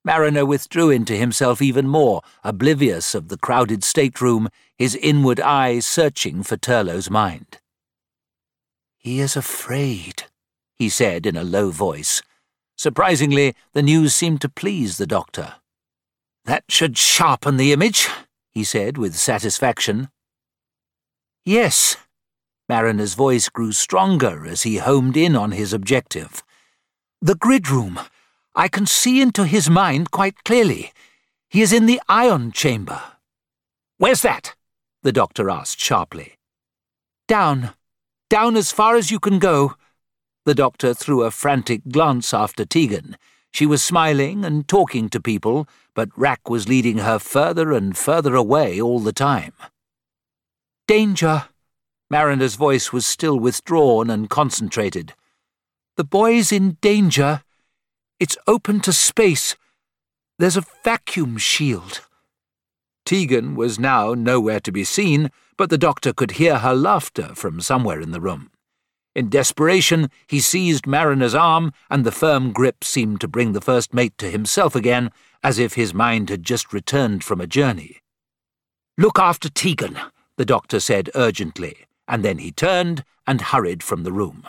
[0.04, 6.42] Marriner withdrew into himself even more, oblivious of the crowded stateroom, his inward eye searching
[6.42, 7.60] for Turlough's mind.
[8.98, 10.24] He is afraid,
[10.76, 12.22] he said in a low voice.
[12.78, 15.56] Surprisingly, the news seemed to please the doctor.
[16.46, 18.08] That should sharpen the image,
[18.52, 20.10] he said with satisfaction.
[21.46, 21.98] Yes.
[22.68, 26.44] Marriner's voice grew stronger as he homed in on his objective.
[27.22, 28.00] The grid room.
[28.56, 30.92] I can see into his mind quite clearly.
[31.50, 33.02] He is in the ion chamber.
[33.98, 34.56] Where's that?
[35.02, 36.38] the doctor asked sharply.
[37.28, 37.72] Down.
[38.30, 39.76] Down as far as you can go.
[40.46, 43.18] The doctor threw a frantic glance after Tegan.
[43.52, 48.36] She was smiling and talking to people, but Wrack was leading her further and further
[48.36, 49.54] away all the time.
[50.88, 51.46] Danger!
[52.10, 55.14] Marriner's voice was still withdrawn and concentrated.
[55.98, 57.44] The boy's in danger.
[58.20, 59.56] It's open to space.
[60.40, 62.02] There's a vacuum shield.
[63.06, 67.62] Tegan was now nowhere to be seen, but the doctor could hear her laughter from
[67.62, 68.52] somewhere in the room.
[69.16, 73.94] In desperation, he seized Marriner's arm, and the firm grip seemed to bring the first
[73.94, 78.02] mate to himself again, as if his mind had just returned from a journey.
[78.98, 79.98] Look after Tegan,
[80.36, 84.46] the doctor said urgently, and then he turned and hurried from the room.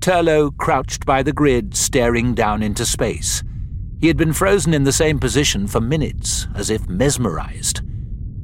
[0.00, 3.42] Turlough crouched by the grid, staring down into space.
[4.00, 7.82] He had been frozen in the same position for minutes, as if mesmerized.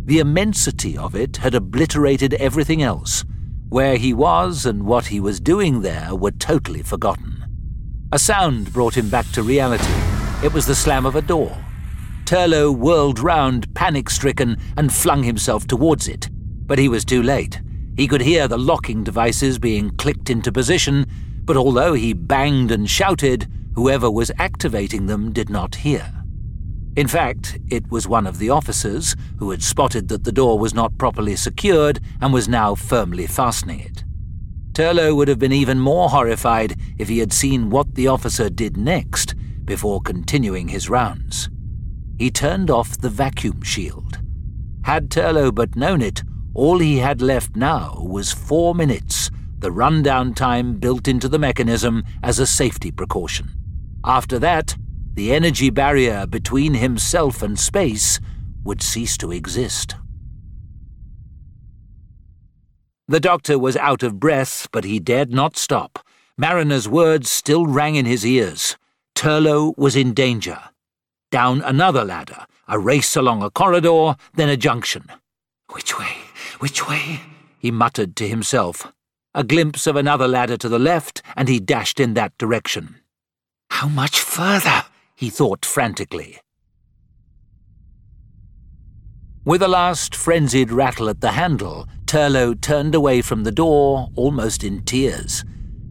[0.04, 3.24] The immensity of it had obliterated everything else.
[3.70, 7.42] Where he was and what he was doing there were totally forgotten.
[8.12, 9.94] A sound brought him back to reality.
[10.44, 11.56] It was the slam of a door.
[12.26, 16.28] Turlough whirled round, panic stricken, and flung himself towards it.
[16.66, 17.62] But he was too late.
[17.96, 21.06] He could hear the locking devices being clicked into position,
[21.46, 26.12] but although he banged and shouted, whoever was activating them did not hear.
[26.96, 30.74] In fact, it was one of the officers who had spotted that the door was
[30.74, 34.04] not properly secured and was now firmly fastening it.
[34.72, 38.76] Turlough would have been even more horrified if he had seen what the officer did
[38.76, 39.34] next
[39.64, 41.48] before continuing his rounds
[42.18, 44.18] he turned off the vacuum shield.
[44.84, 46.22] Had Turlough but known it,
[46.54, 52.04] all he had left now was four minutes, the rundown time built into the mechanism
[52.22, 53.50] as a safety precaution.
[54.04, 54.76] After that,
[55.14, 58.20] the energy barrier between himself and space
[58.64, 59.94] would cease to exist.
[63.08, 66.00] The doctor was out of breath, but he dared not stop.
[66.36, 68.76] Marriner's words still rang in his ears.
[69.14, 70.58] Turlough was in danger
[71.30, 75.04] down another ladder, a race along a corridor, then a junction.
[75.72, 76.16] Which way?
[76.60, 77.20] Which way?
[77.58, 78.90] he muttered to himself.
[79.36, 82.96] A glimpse of another ladder to the left, and he dashed in that direction.
[83.68, 84.84] How much further?
[85.14, 86.38] he thought frantically.
[89.44, 94.64] With a last frenzied rattle at the handle, Turlough turned away from the door, almost
[94.64, 95.44] in tears.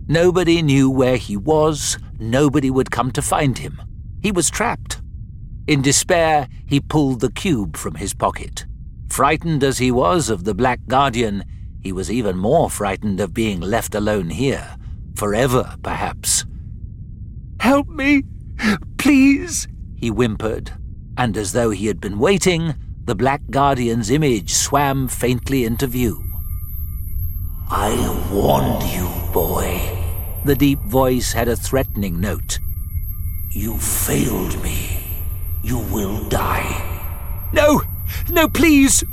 [0.08, 3.80] Nobody knew where he was, nobody would come to find him.
[4.24, 5.04] He was trapped.
[5.68, 8.66] In despair, he pulled the cube from his pocket.
[9.08, 11.44] Frightened as he was of the Black Guardian,
[11.86, 14.76] he was even more frightened of being left alone here,
[15.14, 16.44] forever, perhaps.
[17.60, 18.24] Help me,
[18.98, 20.72] please, he whimpered,
[21.16, 22.74] and as though he had been waiting,
[23.04, 26.24] the Black Guardian's image swam faintly into view.
[27.70, 27.94] I
[28.32, 29.80] warned you, boy.
[30.44, 32.58] The deep voice had a threatening note.
[33.52, 35.04] You failed me.
[35.62, 37.46] You will die.
[37.54, 37.84] No!
[38.32, 39.04] No, please!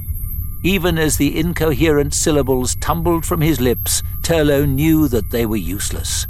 [0.64, 6.26] Even as the incoherent syllables tumbled from his lips, Turlough knew that they were useless.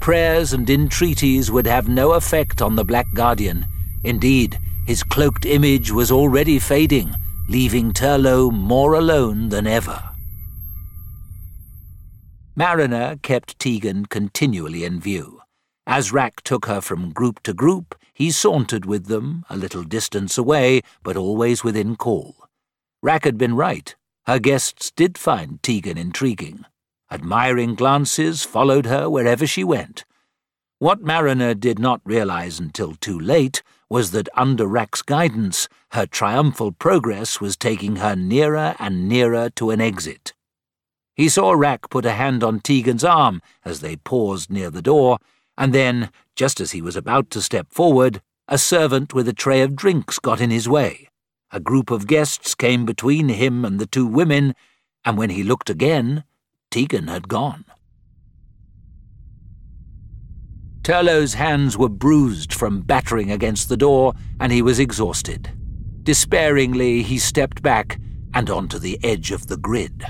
[0.00, 3.64] Prayers and entreaties would have no effect on the Black Guardian.
[4.02, 7.14] Indeed, his cloaked image was already fading,
[7.48, 10.02] leaving Turlough more alone than ever.
[12.56, 15.42] Marriner kept Tegan continually in view.
[15.86, 20.36] As Wrack took her from group to group, he sauntered with them, a little distance
[20.36, 22.45] away, but always within call.
[23.02, 23.94] Wrack had been right.
[24.26, 26.64] Her guests did find Tegan intriguing.
[27.10, 30.04] Admiring glances followed her wherever she went.
[30.78, 36.72] What Marriner did not realize until too late was that under Wrack's guidance, her triumphal
[36.72, 40.34] progress was taking her nearer and nearer to an exit.
[41.14, 45.18] He saw Wrack put a hand on Tegan's arm as they paused near the door,
[45.56, 49.62] and then, just as he was about to step forward, a servant with a tray
[49.62, 51.08] of drinks got in his way.
[51.52, 54.54] A group of guests came between him and the two women,
[55.04, 56.24] and when he looked again,
[56.70, 57.64] Tegan had gone.
[60.82, 65.50] Turlough's hands were bruised from battering against the door, and he was exhausted.
[66.02, 68.00] Despairingly, he stepped back
[68.34, 70.04] and onto the edge of the grid.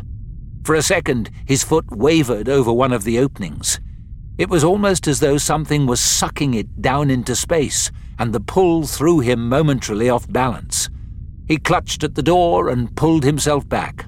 [0.64, 3.78] For a second, his foot wavered over one of the openings.
[4.36, 8.86] It was almost as though something was sucking it down into space, and the pull
[8.86, 10.88] threw him momentarily off balance.
[11.46, 14.06] He clutched at the door and pulled himself back.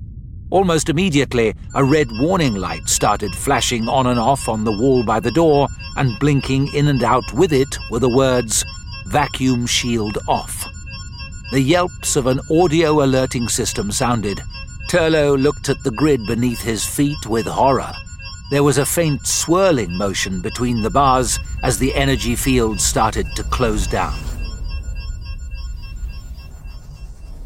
[0.50, 5.20] Almost immediately, a red warning light started flashing on and off on the wall by
[5.20, 8.64] the door, and blinking in and out with it were the words,
[9.06, 10.66] Vacuum Shield Off.
[11.52, 14.40] The yelps of an audio alerting system sounded.
[14.90, 17.92] Turlough looked at the grid beneath his feet with horror.
[18.50, 23.42] There was a faint swirling motion between the bars as the energy field started to
[23.44, 24.18] close down.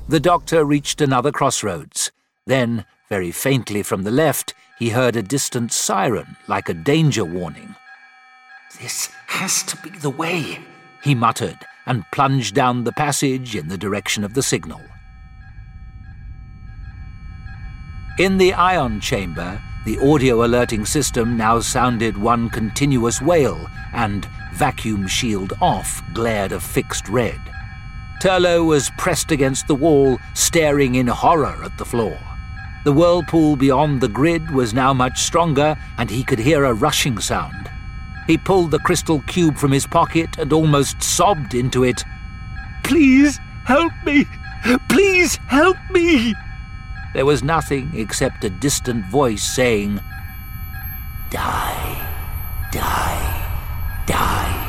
[0.08, 2.10] The doctor reached another crossroads.
[2.46, 7.76] Then, very faintly from the left, he heard a distant siren, like a danger warning.
[8.80, 10.58] This has to be the way,
[11.02, 14.80] he muttered, and plunged down the passage in the direction of the signal.
[18.18, 25.06] In the ion chamber, the audio alerting system now sounded one continuous wail, and vacuum
[25.06, 27.40] shield off glared a fixed red.
[28.22, 32.16] Turlough was pressed against the wall, staring in horror at the floor.
[32.84, 37.18] The whirlpool beyond the grid was now much stronger, and he could hear a rushing
[37.18, 37.68] sound.
[38.28, 42.04] He pulled the crystal cube from his pocket and almost sobbed into it.
[42.84, 44.24] Please help me!
[44.88, 46.32] Please help me!
[47.14, 49.98] There was nothing except a distant voice saying,
[51.32, 52.08] Die,
[52.70, 54.61] die, die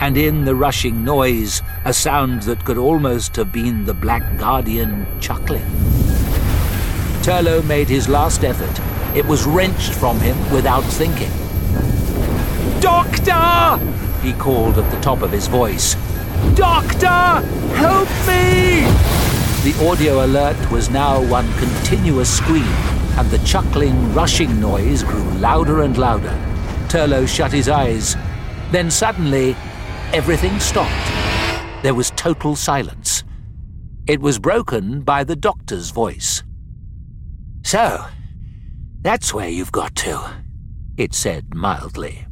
[0.00, 5.06] and in the rushing noise, a sound that could almost have been the Black Guardian
[5.20, 5.64] chuckling.
[7.22, 8.80] Turlough made his last effort.
[9.16, 11.30] It was wrenched from him without thinking.
[12.80, 13.78] Doctor!
[14.22, 15.94] he called at the top of his voice.
[16.54, 17.40] Doctor!
[17.76, 18.84] Help me!
[19.64, 22.62] The audio alert was now one continuous scream,
[23.16, 26.38] and the chuckling, rushing noise grew louder and louder.
[26.88, 28.16] Turlough shut his eyes.
[28.70, 29.56] Then suddenly,
[30.14, 31.82] everything stopped.
[31.82, 33.24] There was total silence.
[34.06, 36.44] It was broken by the doctor's voice.
[37.64, 38.06] So,
[39.02, 40.34] that's where you've got to,
[40.96, 42.28] it said mildly.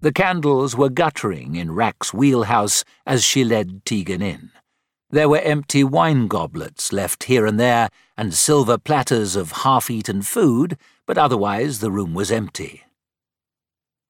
[0.00, 4.52] The candles were guttering in Wrack's wheelhouse as she led Tegan in.
[5.10, 10.22] There were empty wine goblets left here and there, and silver platters of half eaten
[10.22, 12.84] food, but otherwise the room was empty.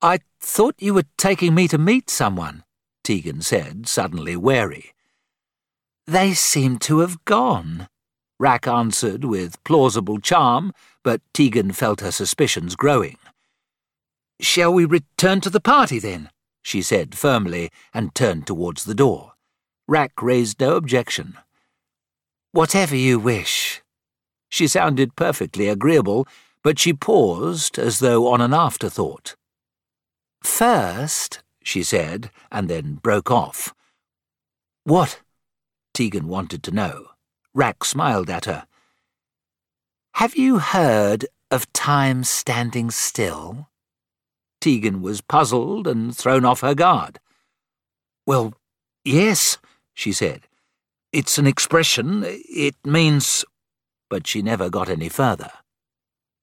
[0.01, 2.63] I thought you were taking me to meet someone,
[3.03, 4.93] Tegan said, suddenly wary.
[6.07, 7.87] They seem to have gone,
[8.39, 10.71] Wrack answered with plausible charm,
[11.03, 13.17] but Tegan felt her suspicions growing.
[14.39, 16.29] Shall we return to the party then?
[16.61, 19.33] she said firmly and turned towards the door.
[19.87, 21.37] Wrack raised no objection.
[22.51, 23.81] Whatever you wish.
[24.47, 26.25] She sounded perfectly agreeable,
[26.63, 29.35] but she paused as though on an afterthought.
[30.41, 33.73] First, she said, and then broke off.
[34.83, 35.21] What?
[35.93, 37.07] Tegan wanted to know.
[37.53, 38.65] Wrack smiled at her.
[40.15, 43.69] Have you heard of time standing still?
[44.61, 47.19] Tegan was puzzled and thrown off her guard.
[48.25, 48.53] Well,
[49.03, 49.57] yes,
[49.93, 50.41] she said.
[51.11, 52.23] It's an expression.
[52.25, 53.45] It means.
[54.09, 55.51] But she never got any further.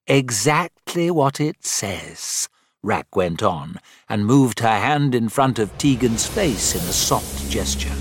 [0.07, 2.49] Exactly what it says,
[2.87, 7.51] Wrack went on, and moved her hand in front of Tegan's face in a soft
[7.51, 7.93] gesture.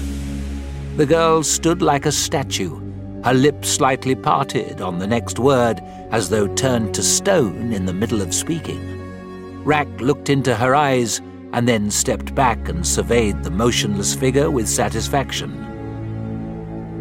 [0.97, 2.81] The girl stood like a statue,
[3.25, 5.81] her lips slightly parted on the next word,
[6.13, 9.65] as though turned to stone in the middle of speaking.
[9.65, 11.21] Wrack looked into her eyes
[11.53, 15.51] and then stepped back and surveyed the motionless figure with satisfaction.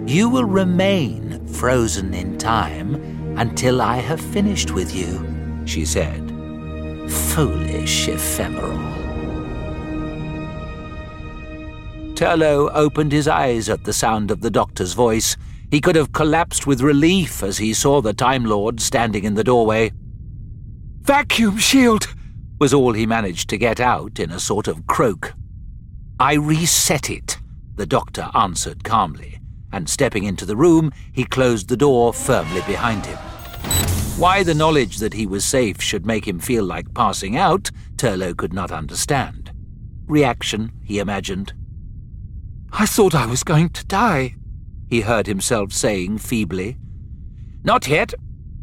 [0.07, 2.95] You will remain frozen in time
[3.37, 5.23] until I have finished with you,
[5.65, 6.34] she said.
[7.09, 8.77] Foolish ephemeral.
[12.15, 15.35] Turlough opened his eyes at the sound of the doctor's voice.
[15.69, 19.43] He could have collapsed with relief as he saw the Time Lord standing in the
[19.43, 19.91] doorway.
[21.01, 22.07] Vacuum shield!
[22.59, 25.33] was all he managed to get out in a sort of croak.
[26.19, 27.37] I reset it,
[27.75, 29.41] the doctor answered calmly,
[29.73, 33.17] and stepping into the room, he closed the door firmly behind him.
[34.17, 38.37] Why the knowledge that he was safe should make him feel like passing out, Turlough
[38.37, 39.51] could not understand.
[40.07, 41.53] Reaction, he imagined.
[42.71, 44.35] I thought I was going to die,
[44.89, 46.77] he heard himself saying feebly.
[47.63, 48.13] Not yet.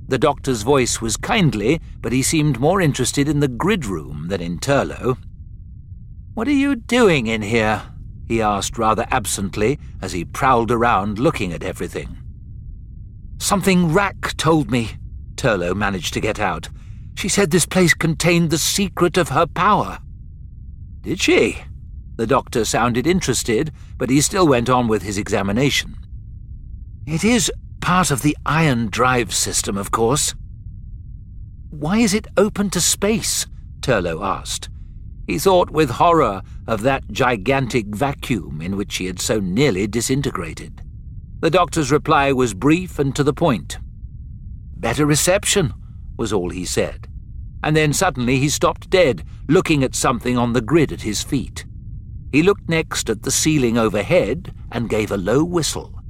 [0.08, 4.40] The doctor's voice was kindly, but he seemed more interested in the grid room than
[4.40, 5.18] in Turlough.
[6.32, 7.82] What are you doing in here?
[8.26, 12.16] he asked rather absently as he prowled around looking at everything.
[13.39, 14.92] Something Wrack told me,
[15.42, 16.68] Turlough managed to get out.
[17.16, 19.98] She said this place contained the secret of her power.
[21.00, 21.58] Did she?
[22.14, 25.96] The doctor sounded interested, but he still went on with his examination.
[27.08, 30.32] It is part of the ion drive system, of course.
[31.70, 33.48] Why is it open to space?
[33.80, 34.68] Turlough asked.
[35.26, 40.82] He thought with horror of that gigantic vacuum in which he had so nearly disintegrated.
[41.40, 43.78] The doctor's reply was brief and to the point.
[44.82, 45.72] Better reception,
[46.18, 47.06] was all he said.
[47.62, 51.64] And then suddenly he stopped dead, looking at something on the grid at his feet.
[52.32, 56.00] He looked next at the ceiling overhead and gave a low whistle.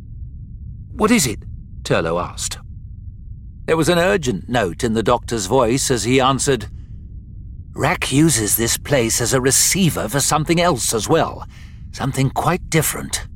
[0.92, 1.44] What is it?
[1.82, 2.58] Turlough asked.
[3.66, 6.68] There was an urgent note in the doctor's voice as he answered,
[7.74, 11.46] Wrack uses this place as a receiver for something else as well.
[11.90, 13.26] Something quite different.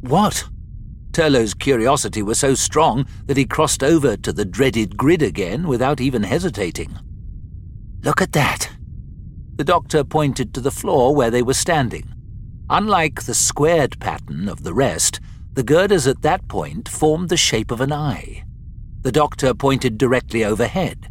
[0.00, 0.48] What?
[1.16, 5.98] Turlough's curiosity was so strong that he crossed over to the dreaded grid again without
[5.98, 6.94] even hesitating.
[8.02, 8.70] Look at that.
[9.54, 12.12] The doctor pointed to the floor where they were standing.
[12.68, 15.20] Unlike the squared pattern of the rest,
[15.54, 18.44] the girders at that point formed the shape of an eye.
[19.00, 21.10] The doctor pointed directly overhead.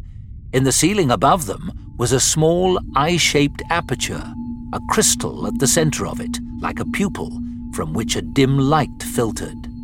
[0.52, 4.32] In the ceiling above them was a small eye shaped aperture,
[4.72, 7.36] a crystal at the center of it, like a pupil,
[7.74, 9.75] from which a dim light filtered.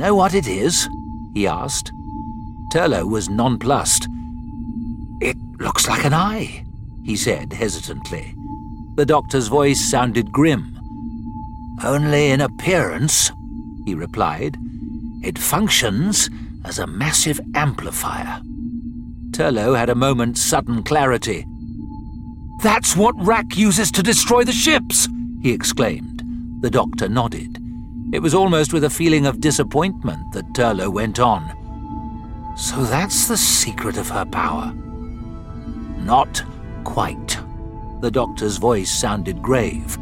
[0.00, 0.88] Know what it is?
[1.34, 1.92] he asked.
[2.72, 4.08] Turlough was nonplussed.
[5.20, 6.64] It looks like an eye,
[7.04, 8.34] he said hesitantly.
[8.94, 10.74] The doctor's voice sounded grim.
[11.84, 13.30] Only in appearance,
[13.84, 14.56] he replied.
[15.22, 16.30] It functions
[16.64, 18.40] as a massive amplifier.
[19.32, 21.44] Turlough had a moment's sudden clarity.
[22.62, 25.08] That's what Wrack uses to destroy the ships,
[25.42, 26.22] he exclaimed.
[26.62, 27.58] The doctor nodded.
[28.12, 31.56] It was almost with a feeling of disappointment that Turlough went on.
[32.56, 34.72] So that's the secret of her power.
[35.98, 36.42] Not
[36.82, 37.38] quite.
[38.00, 39.96] The doctor's voice sounded grave.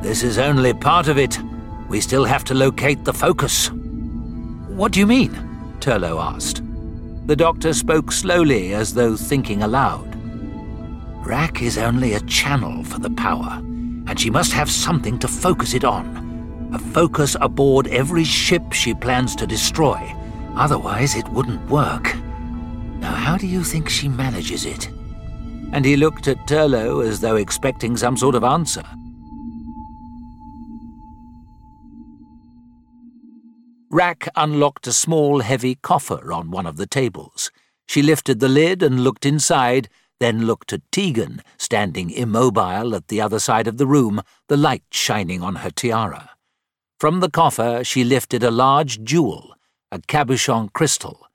[0.00, 1.38] This is only part of it.
[1.90, 3.70] We still have to locate the focus.
[4.68, 5.34] What do you mean?
[5.80, 6.62] Turlough asked.
[7.26, 10.16] The doctor spoke slowly as though thinking aloud.
[11.26, 13.58] Wrack is only a channel for the power,
[14.06, 16.23] and she must have something to focus it on
[16.74, 19.96] a focus aboard every ship she plans to destroy.
[20.56, 22.16] Otherwise, it wouldn't work.
[22.98, 24.88] Now, how do you think she manages it?
[25.72, 28.82] And he looked at Turlough as though expecting some sort of answer.
[33.90, 37.52] Wrack unlocked a small, heavy coffer on one of the tables.
[37.86, 39.88] She lifted the lid and looked inside,
[40.18, 44.82] then looked at Tegan, standing immobile at the other side of the room, the light
[44.90, 46.33] shining on her tiara.
[47.04, 49.54] From the coffer she lifted a large jewel,
[49.92, 51.28] a cabochon crystal.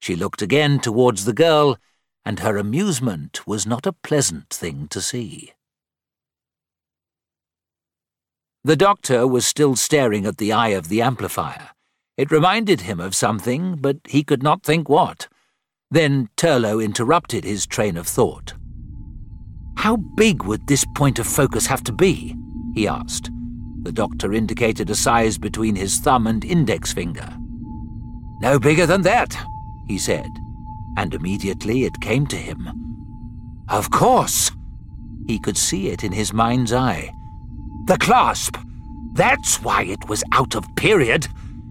[0.00, 1.78] She looked again towards the girl,
[2.24, 5.52] and her amusement was not a pleasant thing to see.
[8.64, 11.70] The doctor was still staring at the eye of the amplifier.
[12.16, 15.28] It reminded him of something, but he could not think what.
[15.88, 18.54] Then Turlough interrupted his train of thought.
[19.76, 22.34] How big would this point of focus have to be?
[22.74, 23.30] he asked.
[23.82, 27.28] The doctor indicated a size between his thumb and index finger.
[28.40, 29.36] No bigger than that,
[29.88, 30.28] he said,
[30.96, 32.68] and immediately it came to him.
[33.68, 34.52] Of course!
[35.26, 37.12] He could see it in his mind's eye.
[37.86, 38.56] The clasp!
[39.14, 41.26] That's why it was out of period!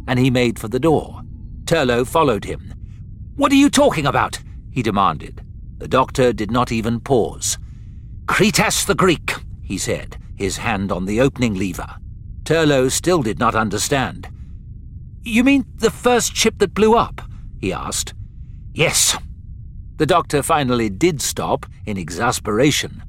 [0.08, 1.22] And he made for the door.
[1.66, 2.74] Turlough followed him.
[3.36, 4.40] What are you talking about?
[4.72, 5.42] he demanded.
[5.78, 7.58] The doctor did not even pause.
[8.26, 11.96] Critas the Greek, he said, his hand on the opening lever.
[12.44, 14.28] Turlough still did not understand.
[15.24, 17.22] You mean the first ship that blew up?
[17.60, 18.16] he asked.
[18.74, 19.16] Yes.
[19.98, 23.04] The doctor finally did stop in exasperation.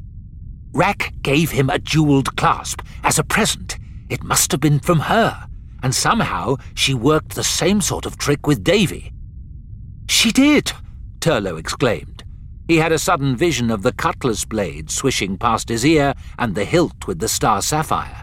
[0.75, 3.79] Wrack gave him a jeweled clasp as a present.
[4.11, 5.49] It must have been from her,
[5.83, 9.11] and somehow she worked the same sort of trick with Davy.
[10.07, 10.73] She did,
[11.21, 12.12] Turlough exclaimed.
[12.69, 16.65] He had a sudden vision of the cutlass blade swishing past his ear and the
[16.65, 18.23] hilt with the star sapphire.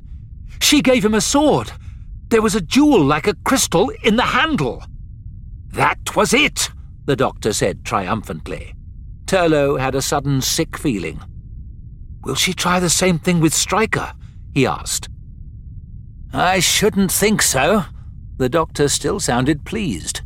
[0.61, 1.71] She gave him a sword.
[2.29, 4.83] There was a jewel like a crystal in the handle.
[5.71, 6.69] That was it,
[7.05, 8.73] the doctor said triumphantly.
[9.25, 11.21] Turlough had a sudden sick feeling.
[12.23, 14.13] Will she try the same thing with Striker?
[14.53, 15.09] he asked.
[16.33, 17.85] I shouldn't think so.
[18.37, 20.21] The doctor still sounded pleased.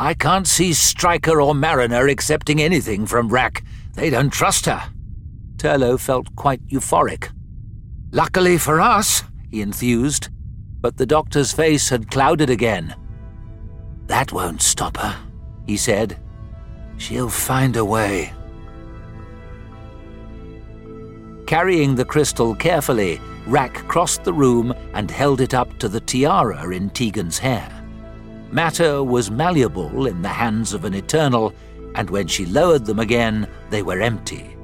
[0.00, 3.64] I can't see Striker or Marriner accepting anything from Wrack.
[3.94, 4.80] They don't trust her.
[5.56, 7.30] Turlough felt quite euphoric.
[8.12, 10.28] Luckily for us, he enthused,
[10.80, 12.94] but the doctor's face had clouded again.
[14.06, 15.16] That won't stop her,
[15.66, 16.16] he said.
[16.96, 18.32] She'll find a way.
[21.48, 26.70] Carrying the crystal carefully, Wrack crossed the room and held it up to the tiara
[26.70, 27.77] in Tegan's hair.
[28.50, 31.52] Matter was malleable in the hands of an Eternal,
[31.94, 34.56] and when she lowered them again, they were empty.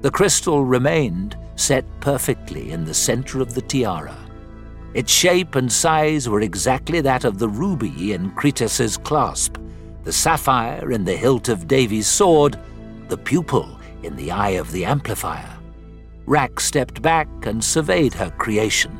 [0.00, 4.18] The crystal remained, set perfectly in the center of the tiara.
[4.94, 9.56] Its shape and size were exactly that of the ruby in Critas's clasp,
[10.02, 12.58] the sapphire in the hilt of Davy's sword,
[13.08, 15.48] the pupil in the eye of the amplifier.
[16.26, 18.98] Wrack stepped back and surveyed her creation.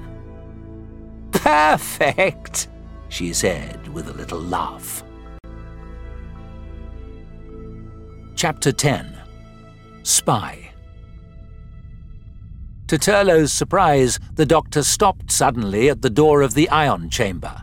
[1.33, 2.69] Perfect,
[3.09, 5.03] she said with a little laugh.
[8.35, 9.19] Chapter 10
[10.03, 10.71] Spy
[12.89, 17.63] To Turlough's surprise, the doctor stopped suddenly at the door of the ion chamber.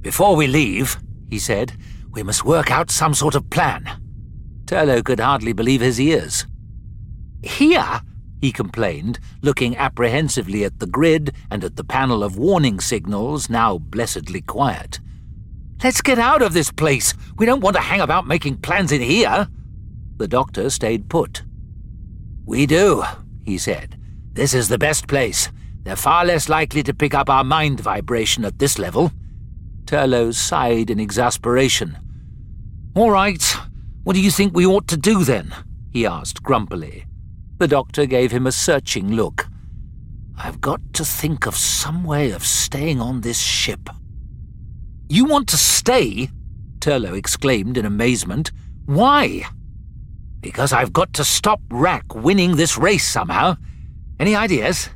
[0.00, 1.72] Before we leave, he said,
[2.12, 3.88] we must work out some sort of plan.
[4.66, 6.46] Turlough could hardly believe his ears.
[7.42, 8.02] Here?
[8.40, 13.78] he complained, looking apprehensively at the grid and at the panel of warning signals, now
[13.78, 15.00] blessedly quiet.
[15.82, 17.14] Let's get out of this place.
[17.36, 19.48] We don't want to hang about making plans in here.
[20.16, 21.42] The doctor stayed put.
[22.44, 23.04] We do,
[23.44, 23.96] he said.
[24.32, 25.50] This is the best place.
[25.84, 29.12] They're far less likely to pick up our mind vibration at this level.
[29.84, 31.96] Turlough sighed in exasperation.
[32.94, 33.42] All right.
[34.02, 35.54] What do you think we ought to do then?
[35.92, 37.06] he asked grumpily.
[37.58, 39.46] The doctor gave him a searching look.
[40.36, 43.88] I've got to think of some way of staying on this ship.
[45.10, 46.28] You want to stay?
[46.80, 48.52] Turlough exclaimed in amazement.
[48.84, 49.44] Why?
[50.40, 53.56] Because I've got to stop Wrack winning this race somehow.
[54.20, 54.90] Any ideas?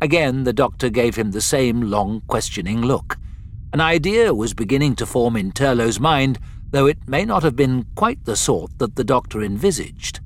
[0.00, 3.18] Again, the doctor gave him the same long, questioning look.
[3.72, 7.86] An idea was beginning to form in Turlough's mind, though it may not have been
[7.94, 10.20] quite the sort that the doctor envisaged.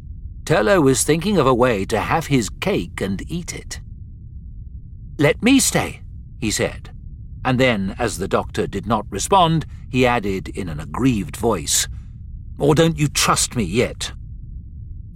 [0.45, 3.81] Turlough was thinking of a way to have his cake and eat it.
[5.19, 6.01] Let me stay,
[6.41, 6.91] he said.
[7.45, 11.89] And then, as the doctor did not respond, he added in an aggrieved voice,
[12.59, 14.13] Or don't you trust me yet?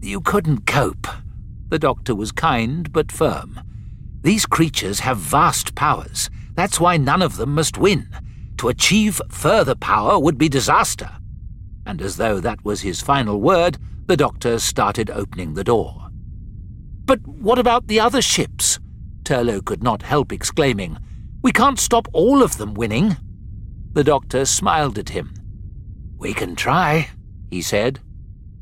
[0.01, 1.07] You couldn't cope.
[1.69, 3.61] The doctor was kind but firm.
[4.23, 6.31] These creatures have vast powers.
[6.55, 8.09] That's why none of them must win.
[8.59, 11.11] To achieve further power would be disaster.
[11.85, 16.09] And as though that was his final word, the doctor started opening the door.
[17.05, 18.79] But what about the other ships?
[19.25, 20.99] Turlough could not help exclaiming.
[21.45, 23.19] We can't stop all of them winning.
[23.93, 25.35] The doctor smiled at him.
[26.17, 27.11] We can try,
[27.51, 28.01] he said.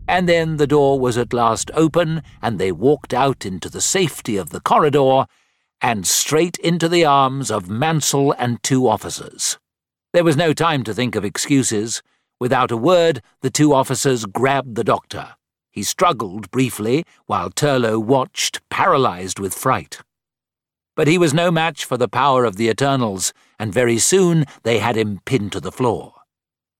[0.08, 4.36] And then the door was at last open, and they walked out into the safety
[4.36, 5.26] of the corridor
[5.80, 9.60] and straight into the arms of Mansell and two officers.
[10.12, 12.02] There was no time to think of excuses.
[12.40, 15.36] Without a word, the two officers grabbed the doctor.
[15.70, 20.00] He struggled briefly, while Turlough watched, paralyzed with fright.
[20.94, 24.78] But he was no match for the power of the Eternals, and very soon they
[24.78, 26.14] had him pinned to the floor.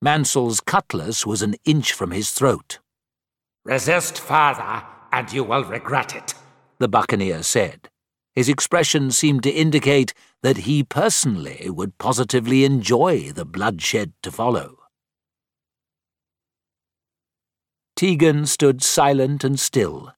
[0.03, 2.81] Mansell's cutlass was an inch from his throat.
[3.65, 4.83] Resist further,
[5.13, 6.35] and you will regret it,
[6.79, 7.89] the Buccaneer said.
[8.35, 14.79] His expression seemed to indicate that he personally would positively enjoy the bloodshed to follow.
[17.95, 20.13] Tegan stood silent and still.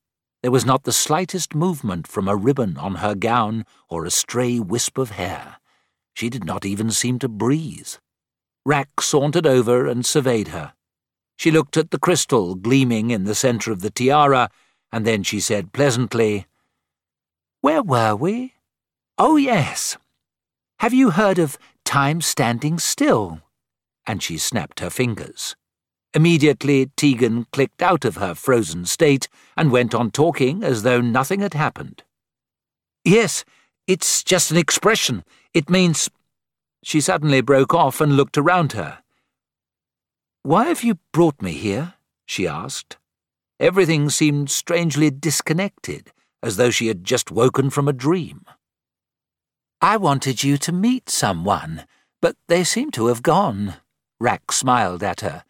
[0.44, 4.60] There was not the slightest movement from a ribbon on her gown or a stray
[4.60, 5.56] wisp of hair.
[6.12, 7.88] She did not even seem to breathe.
[8.66, 10.74] Wrack sauntered over and surveyed her.
[11.38, 14.50] She looked at the crystal gleaming in the centre of the tiara,
[14.92, 16.44] and then she said pleasantly,
[17.62, 18.52] Where were we?
[19.16, 19.96] Oh, yes.
[20.80, 21.56] Have you heard of
[21.86, 23.40] time standing still?
[24.06, 25.56] And she snapped her fingers.
[26.14, 31.40] Immediately, Tegan clicked out of her frozen state and went on talking as though nothing
[31.40, 32.04] had happened.
[33.04, 33.44] Yes,
[33.88, 35.24] it's just an expression.
[35.52, 36.08] It means.
[36.84, 38.98] She suddenly broke off and looked around her.
[40.44, 41.94] Why have you brought me here?
[42.26, 42.96] she asked.
[43.58, 46.12] Everything seemed strangely disconnected,
[46.42, 48.44] as though she had just woken from a dream.
[49.80, 51.86] I wanted you to meet someone,
[52.22, 53.74] but they seem to have gone.
[54.20, 55.44] Wrack smiled at her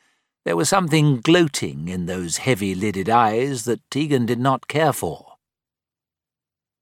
[0.45, 5.37] there was something gloating in those heavy lidded eyes that Tegan did not care for.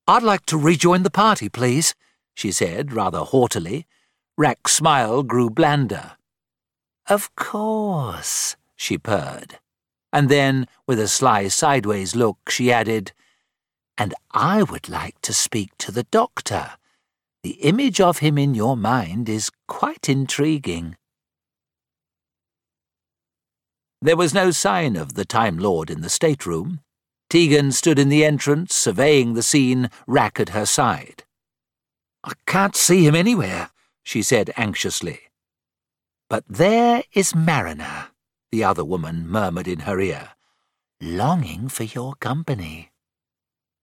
[0.06, 1.94] I'd like to rejoin the party, please,
[2.34, 3.86] she said rather haughtily.
[4.36, 6.12] Wrack's smile grew blander.
[7.08, 9.58] Of course, she purred.
[10.12, 13.12] And then, with a sly sideways look, she added,
[13.96, 16.72] And I would like to speak to the doctor.
[17.42, 20.96] The image of him in your mind is quite intriguing.
[24.04, 26.80] There was no sign of the Time Lord in the stateroom.
[27.30, 31.22] Tegan stood in the entrance, surveying the scene, Wrack at her side.
[32.24, 33.70] I can't see him anywhere,
[34.02, 35.20] she said anxiously.
[36.28, 38.08] But there is Marriner,
[38.50, 40.30] the other woman murmured in her ear,
[41.00, 42.90] longing for your company.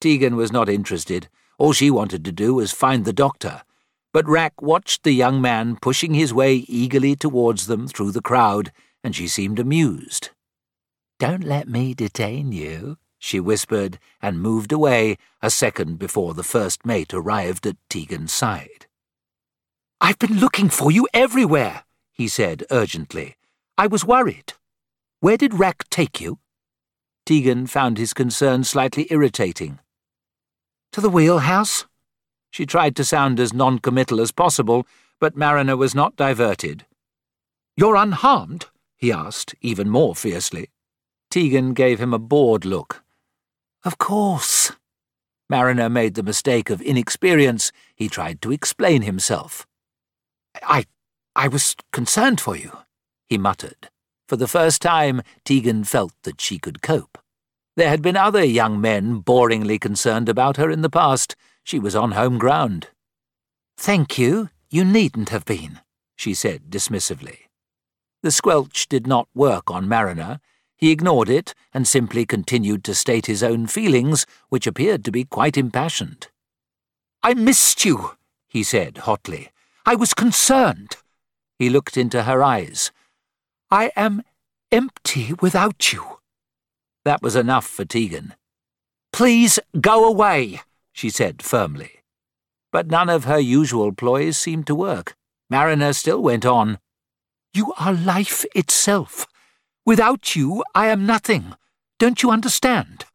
[0.01, 1.29] Tegan was not interested.
[1.57, 3.61] All she wanted to do was find the doctor.
[4.11, 8.73] But Wrack watched the young man pushing his way eagerly towards them through the crowd,
[9.03, 10.29] and she seemed amused.
[11.19, 16.85] Don't let me detain you, she whispered, and moved away a second before the first
[16.85, 18.87] mate arrived at Tegan's side.
[19.99, 23.35] I've been looking for you everywhere, he said urgently.
[23.77, 24.53] I was worried.
[25.19, 26.39] Where did Wrack take you?
[27.25, 29.79] Tegan found his concern slightly irritating.
[30.93, 31.85] To the wheelhouse?
[32.49, 34.87] She tried to sound as non-committal as possible,
[35.19, 36.85] but Marriner was not diverted.
[37.75, 38.67] You're unharmed?
[38.99, 40.69] He asked, even more fiercely.
[41.31, 43.03] Tegan gave him a bored look.
[43.83, 44.73] Of course.
[45.49, 47.71] Marriner made the mistake of inexperience.
[47.95, 49.65] He tried to explain himself.
[50.61, 50.85] I
[51.35, 52.71] I was concerned for you,
[53.27, 53.89] he muttered.
[54.27, 57.17] For the first time, Tegan felt that she could cope.
[57.77, 61.35] There had been other young men boringly concerned about her in the past.
[61.63, 62.89] She was on home ground.
[63.77, 64.49] Thank you.
[64.69, 65.79] You needn't have been,
[66.15, 67.48] she said dismissively.
[68.21, 70.39] The squelch did not work on Marriner.
[70.75, 75.23] He ignored it and simply continued to state his own feelings, which appeared to be
[75.23, 76.27] quite impassioned.
[77.23, 78.11] I missed you,
[78.47, 79.51] he said hotly.
[79.85, 80.97] I was concerned.
[81.57, 82.91] He looked into her eyes.
[83.71, 84.23] I am
[84.71, 86.19] empty without you.
[87.05, 88.35] That was enough for Tegan.
[89.11, 92.03] Please go away, she said firmly.
[92.71, 95.15] But none of her usual ploys seemed to work.
[95.49, 96.79] Marriner still went on.
[97.53, 99.25] You are life itself.
[99.85, 101.53] Without you, I am nothing.
[101.97, 103.05] Don't you understand?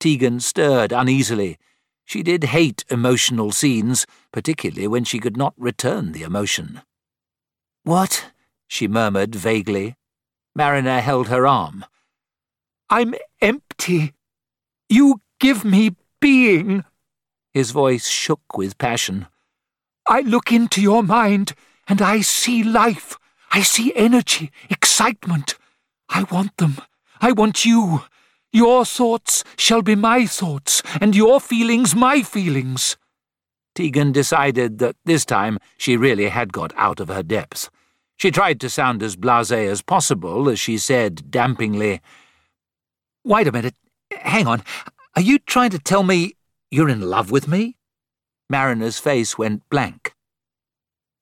[0.00, 1.58] Tegan stirred uneasily.
[2.04, 6.82] She did hate emotional scenes, particularly when she could not return the emotion.
[7.84, 8.32] What?
[8.66, 9.96] she murmured vaguely.
[10.54, 11.84] Marriner held her arm.
[12.90, 14.12] I'm empty.
[14.88, 16.84] You give me being.
[17.54, 19.26] His voice shook with passion.
[20.06, 21.54] I look into your mind,
[21.86, 23.18] and I see life.
[23.52, 25.56] I see energy, excitement.
[26.08, 26.78] I want them.
[27.20, 28.02] I want you.
[28.50, 32.96] Your thoughts shall be my thoughts, and your feelings my feelings.
[33.74, 37.70] Tegan decided that this time she really had got out of her depth.
[38.16, 42.00] She tried to sound as blasé as possible as she said dampingly,
[43.24, 43.76] Wait a minute.
[44.10, 44.62] Hang on.
[45.14, 46.34] Are you trying to tell me
[46.70, 47.76] you're in love with me?
[48.50, 50.14] Marriner's face went blank.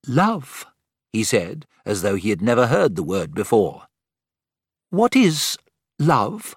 [0.07, 0.65] Love,
[1.13, 3.83] he said, as though he had never heard the word before.
[4.89, 5.57] What is
[5.99, 6.55] love?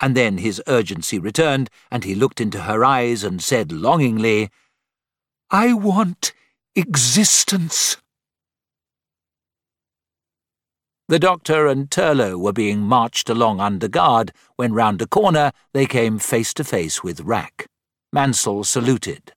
[0.00, 4.50] And then his urgency returned, and he looked into her eyes and said longingly,
[5.50, 6.32] I want
[6.74, 7.96] existence.
[11.08, 15.86] The doctor and Turlough were being marched along under guard when round a corner they
[15.86, 17.66] came face to face with Wrack.
[18.12, 19.32] Mansell saluted.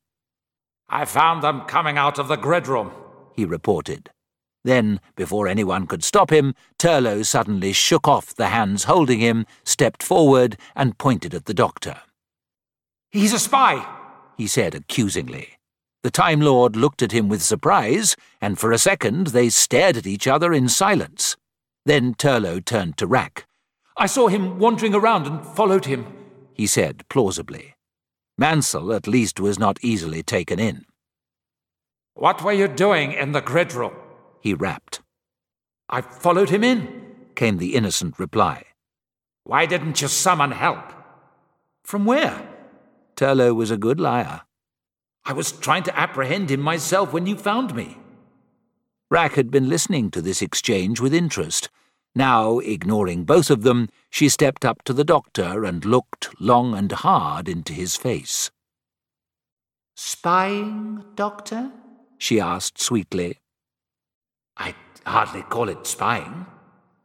[0.88, 2.92] I found them coming out of the grid room,
[3.36, 4.12] he reported.
[4.64, 10.02] Then, before anyone could stop him, Turlough suddenly shook off the hands holding him, stepped
[10.02, 12.02] forward, and pointed at the doctor.
[13.12, 13.86] He's a spy,
[14.38, 15.58] he said accusingly.
[16.04, 20.08] The Time Lord looked at him with surprise, and for a second they stared at
[20.08, 21.38] each other in silence.
[21.86, 23.46] Then Turlough turned to Wrack.
[23.98, 26.06] I saw him wandering around and followed him,
[26.54, 27.76] he said plausibly.
[28.38, 30.86] Mansell, at least, was not easily taken in.
[32.16, 33.94] What were you doing in the grid room?
[34.44, 35.00] He rapped.
[35.88, 38.66] I followed him in, came the innocent reply.
[39.46, 40.84] Why didn't you summon help?
[41.86, 42.50] From where?
[43.16, 44.42] Turlough was a good liar.
[45.24, 47.98] I was trying to apprehend him myself when you found me.
[49.10, 51.70] Wrack had been listening to this exchange with interest.
[52.14, 56.92] Now, ignoring both of them, she stepped up to the doctor and looked long and
[56.92, 58.52] hard into his face.
[59.96, 61.72] Spying, Doctor?
[62.18, 63.40] she asked sweetly.
[64.58, 64.76] I'd
[65.06, 66.46] hardly call it spying.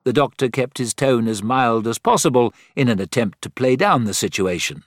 [0.04, 4.04] The doctor kept his tone as mild as possible in an attempt to play down
[4.04, 4.84] the situation.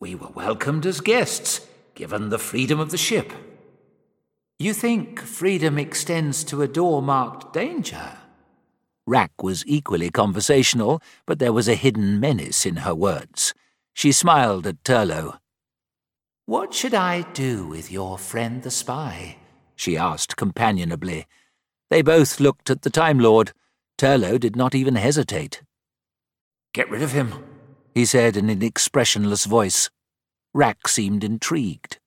[0.00, 3.32] We were welcomed as guests, given the freedom of the ship.
[4.58, 8.18] You think freedom extends to a door marked danger?
[9.06, 13.54] Wrack was equally conversational, but there was a hidden menace in her words.
[13.92, 15.38] She smiled at Turlough.
[16.46, 19.36] What should I do with your friend the spy?
[19.74, 21.26] she asked companionably.
[21.92, 23.52] They both looked at the Time Lord.
[23.98, 25.62] Turlough did not even hesitate.
[26.72, 27.34] Get rid of him,
[27.94, 29.90] he said in an expressionless voice.
[30.54, 31.98] Wrack seemed intrigued.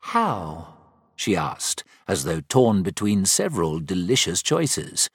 [0.00, 0.74] How?
[1.16, 5.08] she asked, as though torn between several delicious choices.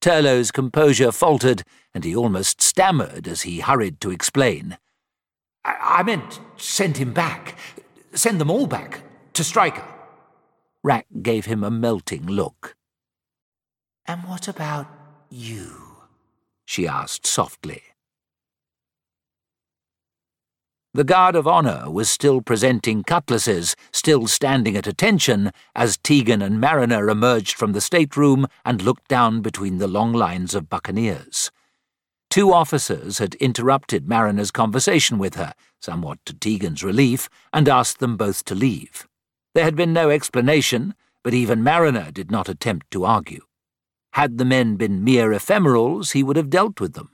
[0.00, 4.78] Turlough's composure faltered, and he almost stammered as he hurried to explain.
[5.62, 7.58] I, I meant send him back.
[8.14, 9.02] Send them all back
[9.34, 9.84] to Striker.
[10.82, 12.76] Wrack gave him a melting look.
[14.06, 14.86] And what about
[15.28, 15.86] you?
[16.64, 17.82] she asked softly.
[20.92, 26.60] The guard of honour was still presenting cutlasses, still standing at attention, as Tegan and
[26.60, 31.52] Marriner emerged from the stateroom and looked down between the long lines of buccaneers.
[32.28, 38.16] Two officers had interrupted Marriner's conversation with her, somewhat to Tegan's relief, and asked them
[38.16, 39.06] both to leave.
[39.54, 43.42] There had been no explanation, but even Marriner did not attempt to argue.
[44.12, 47.10] Had the men been mere ephemerals, he would have dealt with them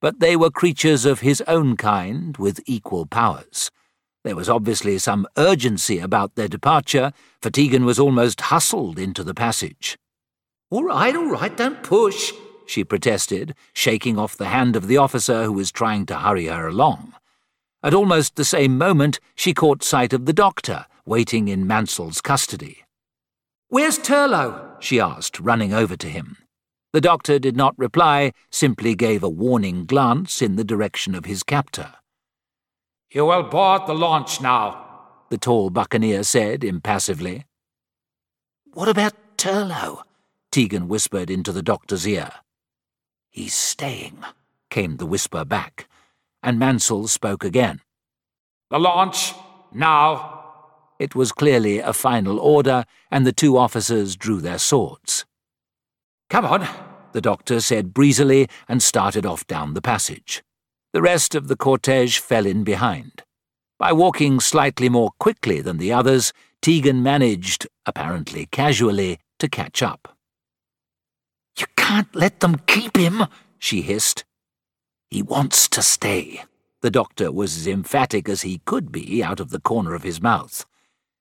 [0.00, 3.70] but they were creatures of his own kind with equal powers.
[4.24, 9.34] There was obviously some urgency about their departure, for Tegan was almost hustled into the
[9.34, 9.96] passage.
[10.70, 12.32] All right, all right, don't push,
[12.66, 16.68] she protested, shaking off the hand of the officer who was trying to hurry her
[16.68, 17.14] along.
[17.82, 22.84] At almost the same moment, she caught sight of the doctor, waiting in Mansell's custody.
[23.68, 24.67] Where's Turlough?
[24.80, 26.36] She asked, running over to him.
[26.92, 31.42] The doctor did not reply, simply gave a warning glance in the direction of his
[31.42, 31.94] captor.
[33.10, 34.84] You will board the launch now,
[35.30, 37.44] the tall buccaneer said impassively.
[38.72, 40.02] What about Turlough?
[40.50, 42.30] Tegan whispered into the doctor's ear.
[43.30, 44.24] He's staying,
[44.70, 45.88] came the whisper back,
[46.42, 47.80] and Mansell spoke again.
[48.70, 49.34] The launch,
[49.72, 50.37] now.
[50.98, 55.24] It was clearly a final order, and the two officers drew their swords.
[56.28, 56.68] Come on,
[57.12, 60.42] the doctor said breezily and started off down the passage.
[60.92, 63.22] The rest of the cortege fell in behind.
[63.78, 70.16] By walking slightly more quickly than the others, Tegan managed, apparently casually, to catch up.
[71.56, 73.26] You can't let them keep him,
[73.58, 74.24] she hissed.
[75.10, 76.42] He wants to stay.
[76.82, 80.20] The doctor was as emphatic as he could be out of the corner of his
[80.20, 80.66] mouth.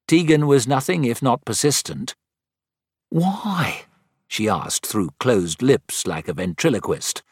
[0.08, 2.16] Tegan was nothing if not persistent.
[3.10, 3.84] Why?
[4.28, 7.24] she asked through closed lips like a ventriloquist.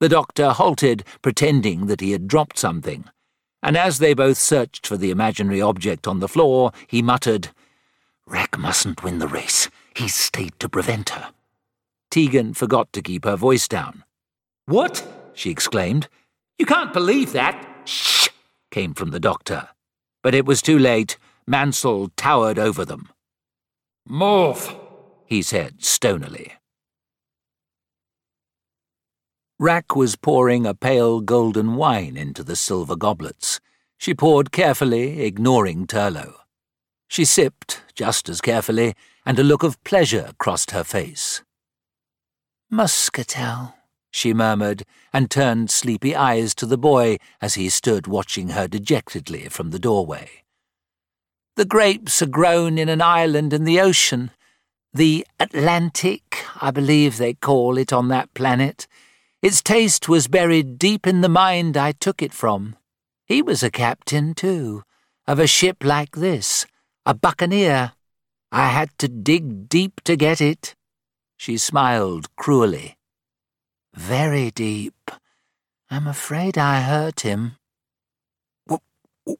[0.00, 3.04] The doctor halted, pretending that he had dropped something,
[3.62, 7.48] and as they both searched for the imaginary object on the floor, he muttered,
[8.26, 9.68] Wrack mustn't win the race.
[9.94, 11.32] He's stayed to prevent her.
[12.10, 14.04] Tegan forgot to keep her voice down.
[14.66, 15.06] What?
[15.32, 16.08] she exclaimed.
[16.58, 17.66] You can't believe that.
[17.84, 18.28] Shh!
[18.70, 19.68] came from the doctor.
[20.22, 21.18] But it was too late.
[21.46, 23.08] Mansell towered over them.
[24.06, 24.74] Move!
[25.24, 26.52] he said stonily.
[29.58, 33.60] Wrack was pouring a pale golden wine into the silver goblets.
[33.96, 36.34] She poured carefully, ignoring Turlough.
[37.08, 38.94] She sipped just as carefully,
[39.24, 41.42] and a look of pleasure crossed her face.
[42.70, 43.74] Muscatel,
[44.10, 49.48] she murmured, and turned sleepy eyes to the boy as he stood watching her dejectedly
[49.48, 50.42] from the doorway.
[51.56, 54.30] The grapes are grown in an island in the ocean,
[54.92, 58.86] the Atlantic, I believe they call it on that planet.
[59.40, 62.76] Its taste was buried deep in the mind I took it from.
[63.24, 64.84] He was a captain, too,
[65.26, 66.66] of a ship like this,
[67.06, 67.92] a buccaneer.
[68.52, 70.74] I had to dig deep to get it.
[71.38, 72.98] She smiled cruelly.
[73.94, 75.10] Very deep.
[75.90, 77.56] I'm afraid I hurt him.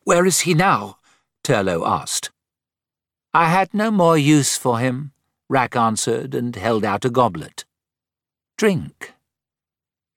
[0.04, 0.95] where is he now?
[1.46, 2.32] Turlough asked.
[3.32, 5.12] I had no more use for him.
[5.48, 7.64] Wrack answered and held out a goblet.
[8.58, 9.12] Drink.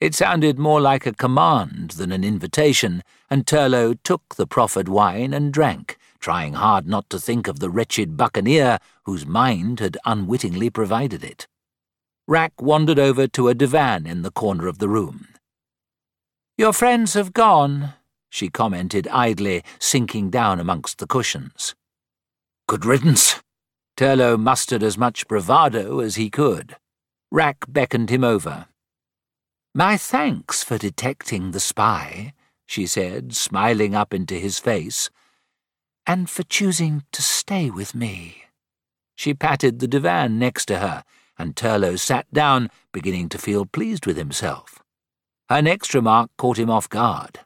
[0.01, 5.31] It sounded more like a command than an invitation, and Turlough took the proffered wine
[5.31, 10.71] and drank, trying hard not to think of the wretched buccaneer whose mind had unwittingly
[10.71, 11.47] provided it.
[12.27, 15.27] Wrack wandered over to a divan in the corner of the room.
[16.57, 17.93] Your friends have gone,
[18.29, 21.75] she commented idly, sinking down amongst the cushions.
[22.67, 23.41] Good riddance,
[23.97, 26.75] Turlough mustered as much bravado as he could.
[27.31, 28.67] Wrack beckoned him over.
[29.75, 32.33] My thanks for detecting the spy,
[32.65, 35.09] she said, smiling up into his face,
[36.07, 38.43] and for choosing to stay with me.
[39.15, 41.03] She patted the divan next to her,
[41.37, 44.81] and Turlough sat down, beginning to feel pleased with himself.
[45.49, 47.39] Her next remark caught him off guard.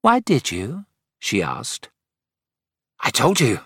[0.00, 0.84] Why did you?
[1.18, 1.88] she asked.
[3.00, 3.60] I told you,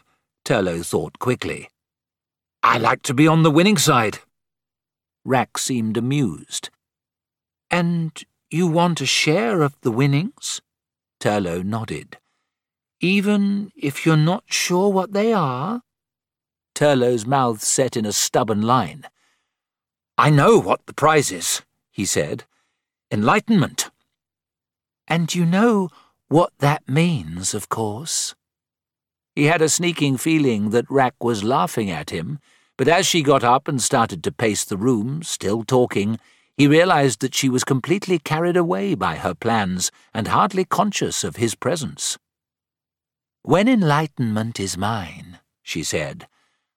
[0.44, 1.68] Turlough thought quickly.
[2.62, 4.20] I like to be on the winning side.
[5.24, 6.70] Wrack seemed amused.
[7.70, 8.12] And
[8.50, 10.60] you want a share of the winnings?
[11.20, 12.18] Turlough nodded.
[13.00, 15.82] Even if you're not sure what they are?
[16.74, 19.04] Turlough's mouth set in a stubborn line.
[20.16, 22.44] I know what the prize is, he said.
[23.10, 23.90] Enlightenment.
[25.06, 25.90] And you know
[26.32, 28.34] what that means, of course.
[29.36, 32.38] He had a sneaking feeling that Wrack was laughing at him,
[32.78, 36.18] but as she got up and started to pace the room, still talking,
[36.56, 41.36] he realized that she was completely carried away by her plans and hardly conscious of
[41.36, 42.16] his presence.
[43.42, 46.28] When enlightenment is mine, she said,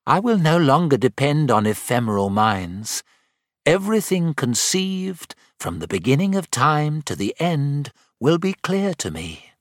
[0.06, 3.03] I will no longer depend on ephemeral minds.
[3.66, 9.52] Everything conceived, from the beginning of time to the end, will be clear to me.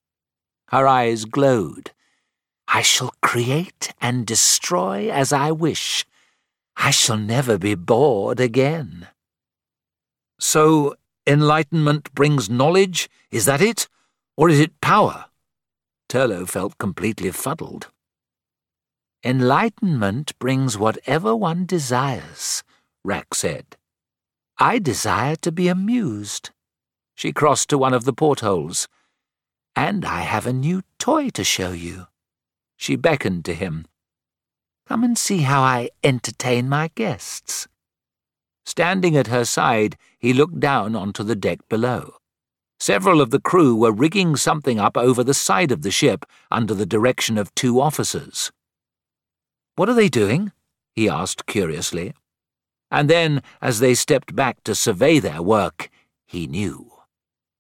[0.69, 1.93] Her eyes glowed.
[2.67, 6.05] I shall create and destroy as I wish.
[6.77, 9.09] I shall never be bored again.
[10.41, 13.09] So, enlightenment brings knowledge?
[13.31, 13.89] Is that it?
[14.37, 15.27] Or is it power?
[16.09, 17.91] Turlough felt completely fuddled.
[19.25, 22.63] Enlightenment brings whatever one desires,
[23.05, 23.77] Wrack said.
[24.59, 26.51] I desire to be amused.
[27.15, 28.89] She crossed to one of the portholes.
[29.77, 32.07] And I have a new toy to show you.
[32.77, 33.87] She beckoned to him.
[34.87, 37.67] Come and see how I entertain my guests.
[38.67, 42.15] Standing at her side, he looked down onto the deck below.
[42.81, 46.75] Several of the crew were rigging something up over the side of the ship under
[46.75, 48.53] the direction of two officers.
[49.77, 50.53] What are they doing?
[50.93, 52.15] he asked curiously.
[52.91, 55.89] And then, as they stepped back to survey their work,
[56.27, 56.94] he knew.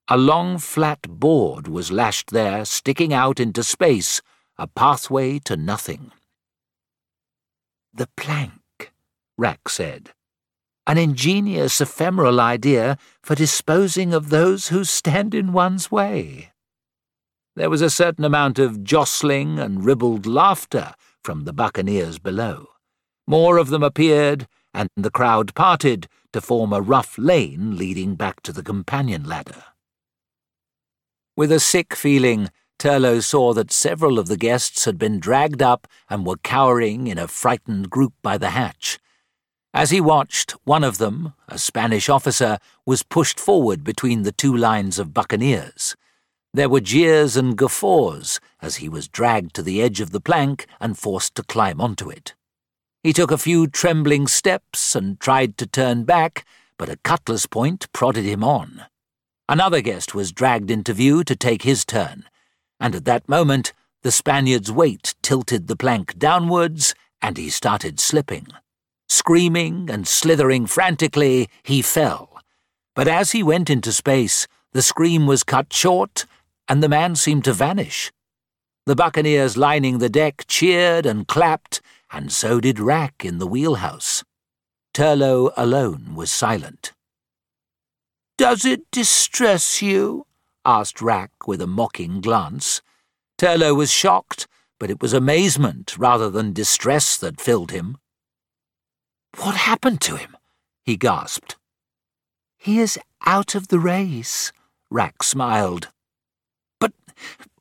[0.08, 4.20] A long flat board was lashed there, sticking out into space,
[4.58, 6.12] a pathway to nothing.
[7.94, 8.92] The plank,
[9.38, 10.10] Wrack said.
[10.86, 16.52] An ingenious ephemeral idea for disposing of those who stand in one's way.
[17.56, 22.66] There was a certain amount of jostling and ribald laughter from the buccaneers below.
[23.26, 28.42] More of them appeared, and the crowd parted to form a rough lane leading back
[28.42, 29.64] to the companion ladder.
[31.36, 35.88] With a sick feeling, Turlough saw that several of the guests had been dragged up
[36.08, 39.00] and were cowering in a frightened group by the hatch.
[39.72, 44.56] As he watched, one of them, a Spanish officer, was pushed forward between the two
[44.56, 45.96] lines of buccaneers.
[46.52, 50.66] There were jeers and guffaws as he was dragged to the edge of the plank
[50.80, 52.34] and forced to climb onto it.
[53.02, 56.44] He took a few trembling steps and tried to turn back,
[56.78, 58.84] but a cutlass point prodded him on.
[59.48, 62.24] Another guest was dragged into view to take his turn,
[62.80, 68.46] and at that moment the Spaniard's weight tilted the plank downwards and he started slipping.
[69.08, 72.38] Screaming and slithering frantically, he fell.
[72.94, 76.24] But as he went into space, the scream was cut short
[76.66, 78.12] and the man seemed to vanish.
[78.86, 84.24] The buccaneers lining the deck cheered and clapped, and so did Wrack in the wheelhouse.
[84.94, 86.93] Turlough alone was silent.
[88.36, 90.26] Does it distress you?
[90.64, 92.82] asked Wrack with a mocking glance.
[93.38, 94.48] Turlough was shocked,
[94.80, 97.96] but it was amazement rather than distress that filled him.
[99.38, 100.36] What happened to him?
[100.82, 101.56] he gasped.
[102.58, 104.52] He is out of the race,
[104.90, 105.88] Wrack smiled.
[106.80, 106.92] But,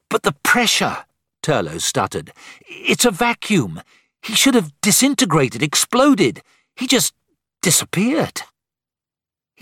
[0.10, 1.06] but the pressure,
[1.42, 2.34] Turlough stuttered.
[2.68, 3.82] It's a vacuum.
[4.22, 6.42] He should have disintegrated, exploded.
[6.76, 7.14] He just
[7.62, 8.42] disappeared.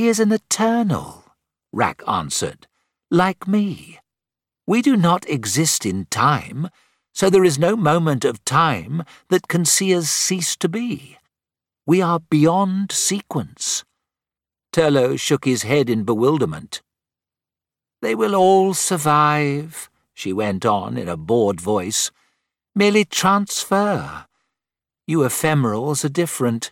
[0.02, 1.26] He is an eternal,
[1.72, 2.66] Wrack answered
[3.12, 4.00] like me.
[4.66, 6.70] We do not exist in time,
[7.14, 11.18] so there is no moment of time that can see us cease to be.
[11.86, 13.84] We are beyond sequence.
[14.74, 16.82] Turlough shook his head in bewilderment.
[18.02, 22.10] They will all survive, she went on in a bored voice.
[22.74, 24.26] Merely transfer.
[25.06, 26.72] You ephemerals are different.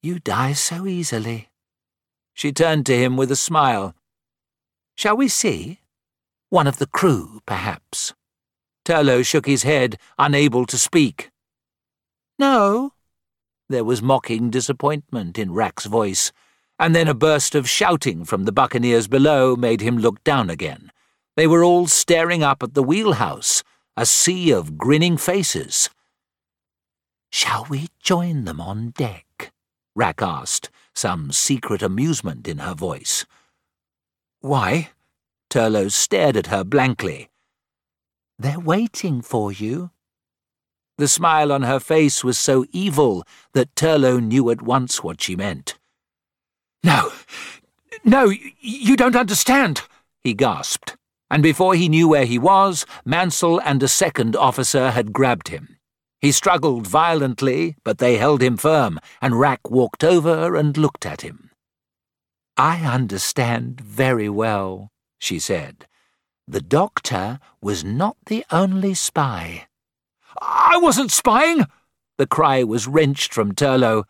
[0.00, 1.48] You die so easily.
[2.34, 3.94] She turned to him with a smile.
[4.94, 5.80] Shall we see?
[6.48, 8.14] One of the crew, perhaps.
[8.84, 11.30] Turlough shook his head, unable to speak.
[12.38, 12.92] No.
[13.68, 16.32] There was mocking disappointment in Wrack's voice,
[16.78, 20.90] and then a burst of shouting from the buccaneers below made him look down again.
[21.36, 23.62] They were all staring up at the wheelhouse,
[23.96, 25.88] a sea of grinning faces.
[27.30, 29.52] Shall we join them on deck?
[29.94, 33.24] Wrack asked, some secret amusement in her voice.
[34.40, 34.90] Why?
[35.50, 37.30] Turlough stared at her blankly.
[38.38, 39.90] They're waiting for you.
[40.98, 45.36] The smile on her face was so evil that Turlough knew at once what she
[45.36, 45.78] meant.
[46.84, 47.12] No,
[48.04, 49.82] no, you don't understand,
[50.24, 50.96] he gasped,
[51.30, 55.78] and before he knew where he was, Mansell and a second officer had grabbed him.
[56.22, 61.22] He struggled violently, but they held him firm, and Wrack walked over and looked at
[61.22, 61.50] him.
[62.56, 65.88] I understand very well, she said.
[66.46, 69.66] The doctor was not the only spy.
[70.40, 71.66] I wasn't spying!
[72.18, 74.04] The cry was wrenched from Turlough.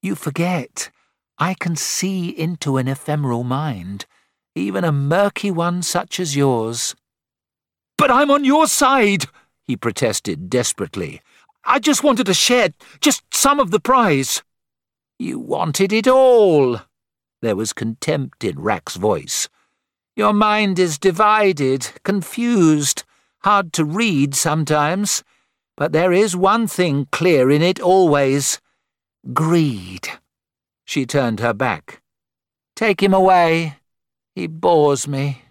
[0.00, 0.90] You forget.
[1.38, 4.06] I can see into an ephemeral mind,
[4.54, 6.94] even a murky one such as yours.
[7.98, 9.26] But I'm on your side,
[9.66, 11.20] he protested desperately.
[11.64, 12.70] I just wanted to share
[13.00, 14.42] just some of the prize.
[15.18, 16.80] You wanted it all.
[17.42, 19.48] There was contempt in Wrack's voice.
[20.14, 23.04] Your mind is divided, confused,
[23.40, 25.22] hard to read sometimes,
[25.76, 28.60] but there is one thing clear in it always
[29.32, 30.08] greed.
[30.84, 32.00] She turned her back.
[32.74, 33.78] Take him away.
[34.34, 35.42] He bores me.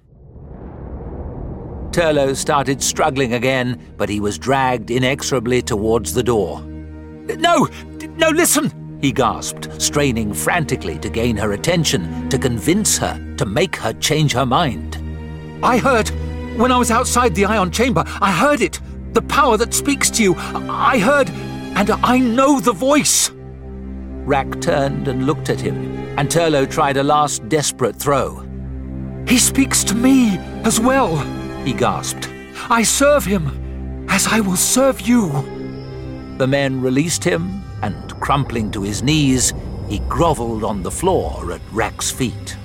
[1.96, 6.62] Turlough started struggling again, but he was dragged inexorably towards the door.
[6.62, 7.70] No!
[8.18, 9.00] No, listen!
[9.00, 14.34] he gasped, straining frantically to gain her attention, to convince her, to make her change
[14.34, 14.98] her mind.
[15.64, 16.10] I heard,
[16.58, 18.82] when I was outside the ion chamber, I heard it!
[19.14, 20.36] The power that speaks to you!
[20.38, 23.32] I heard, and I know the voice!
[24.26, 28.46] Wrack turned and looked at him, and Turlough tried a last desperate throw.
[29.30, 32.30] He speaks to me as well, he gasped.
[32.70, 35.30] I serve him, as I will serve you.
[36.38, 39.54] The men released him, and crumpling to his knees,
[39.90, 42.58] he grovelled on the floor at Wrack's feet.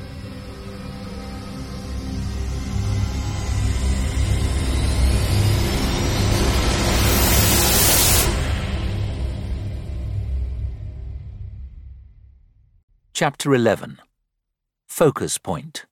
[13.12, 13.98] Chapter 11
[14.86, 15.84] Focus Point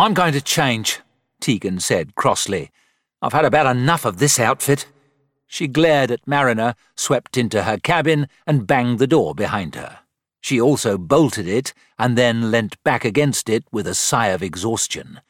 [0.00, 1.00] I'm going to change,
[1.42, 2.70] Tegan said crossly.
[3.20, 4.86] I've had about enough of this outfit.
[5.46, 9.98] She glared at Marriner, swept into her cabin, and banged the door behind her.
[10.40, 15.20] She also bolted it and then leant back against it with a sigh of exhaustion.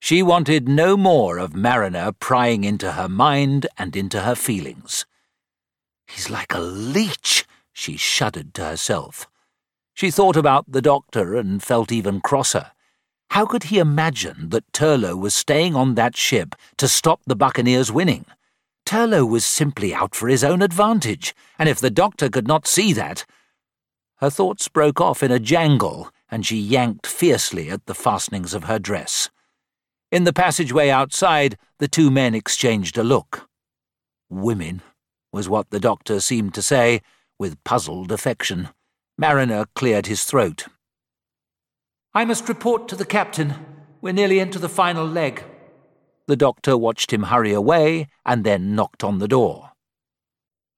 [0.00, 5.06] She wanted no more of Marriner prying into her mind and into her feelings.
[6.08, 9.28] He's like a leech, she shuddered to herself.
[9.94, 12.72] She thought about the doctor and felt even crosser.
[13.30, 17.92] How could he imagine that Turlough was staying on that ship to stop the Buccaneers
[17.92, 18.24] winning?
[18.86, 22.92] Turlough was simply out for his own advantage, and if the doctor could not see
[22.94, 23.26] that...
[24.16, 28.64] Her thoughts broke off in a jangle, and she yanked fiercely at the fastenings of
[28.64, 29.30] her dress.
[30.10, 33.48] In the passageway outside, the two men exchanged a look.
[34.30, 34.82] Women,
[35.32, 37.02] was what the doctor seemed to say,
[37.38, 38.70] with puzzled affection.
[39.16, 40.66] Marriner cleared his throat.
[42.14, 43.54] I must report to the captain.
[44.00, 45.44] We're nearly into the final leg.
[46.26, 49.72] The doctor watched him hurry away and then knocked on the door.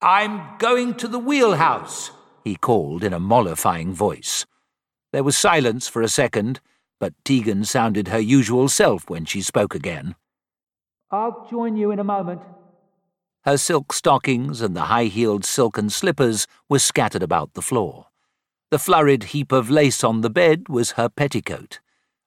[0.01, 2.11] I'm going to the wheelhouse,
[2.43, 4.45] he called in a mollifying voice.
[5.11, 6.59] There was silence for a second,
[6.99, 10.15] but Tegan sounded her usual self when she spoke again.
[11.11, 12.41] I'll join you in a moment.
[13.43, 18.07] Her silk stockings and the high heeled silken slippers were scattered about the floor.
[18.71, 21.81] The flurried heap of lace on the bed was her petticoat.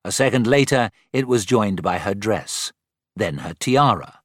[0.05, 2.70] A second later, it was joined by her dress,
[3.16, 4.20] then her tiara.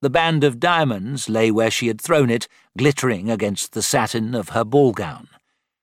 [0.00, 2.46] The band of diamonds lay where she had thrown it,
[2.76, 5.26] glittering against the satin of her ball gown.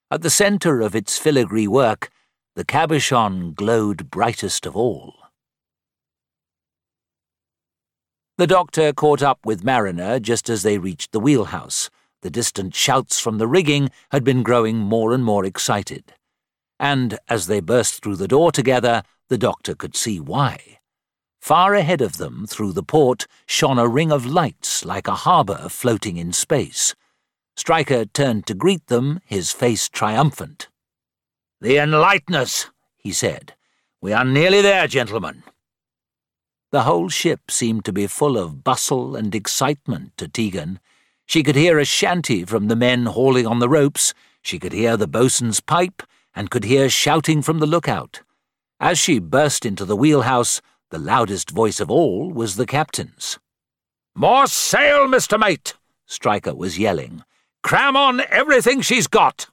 [0.10, 2.10] At the centre of its filigree work,
[2.56, 5.16] the cabochon glowed brightest of all.
[8.38, 11.90] The doctor caught up with Marriner just as they reached the wheelhouse.
[12.26, 16.12] The distant shouts from the rigging had been growing more and more excited.
[16.80, 20.80] And as they burst through the door together, the doctor could see why.
[21.40, 25.70] Far ahead of them, through the port, shone a ring of lights like a harbour
[25.70, 26.95] floating in space.
[27.56, 30.68] Striker turned to greet them, his face triumphant.
[31.62, 33.54] The Enlighteners, he said.
[34.02, 35.44] We are nearly there, gentlemen.
[36.72, 40.80] The whole ship seemed to be full of bustle and excitement to Tegan.
[41.26, 44.95] She could hear a shanty from the men hauling on the ropes, she could hear
[44.95, 46.04] the boatswain's pipe,
[46.36, 48.22] and could hear shouting from the lookout.
[48.80, 53.40] As she burst into the wheelhouse, the loudest voice of all was the captain's.
[54.16, 55.40] More sail, Mr.
[55.40, 55.74] Mate!
[56.06, 57.24] Striker was yelling.
[57.64, 59.48] Cram on everything she's got!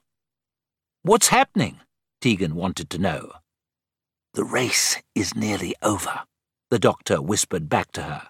[1.01, 1.79] What's happening?
[2.21, 3.31] Tegan wanted to know.
[4.35, 6.21] The race is nearly over,
[6.69, 8.27] the doctor whispered back to her.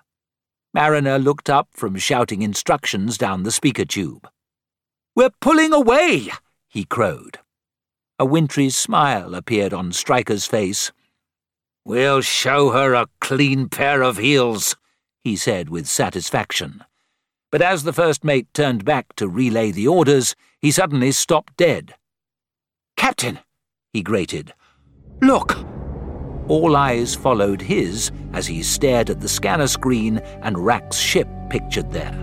[0.73, 4.27] Marriner looked up from shouting instructions down the speaker tube.
[5.15, 6.29] We're pulling away,
[6.67, 7.39] he crowed.
[8.17, 10.91] A wintry smile appeared on Striker's face.
[11.85, 14.75] We'll show her a clean pair of heels,
[15.23, 16.83] he said with satisfaction.
[17.51, 21.93] But as the first mate turned back to relay the orders, he suddenly stopped dead.
[22.97, 23.39] Captain,
[23.91, 24.53] he grated,
[25.21, 25.72] look!
[26.47, 31.91] All eyes followed his as he stared at the scanner screen and Wrack's ship pictured
[31.91, 32.17] there.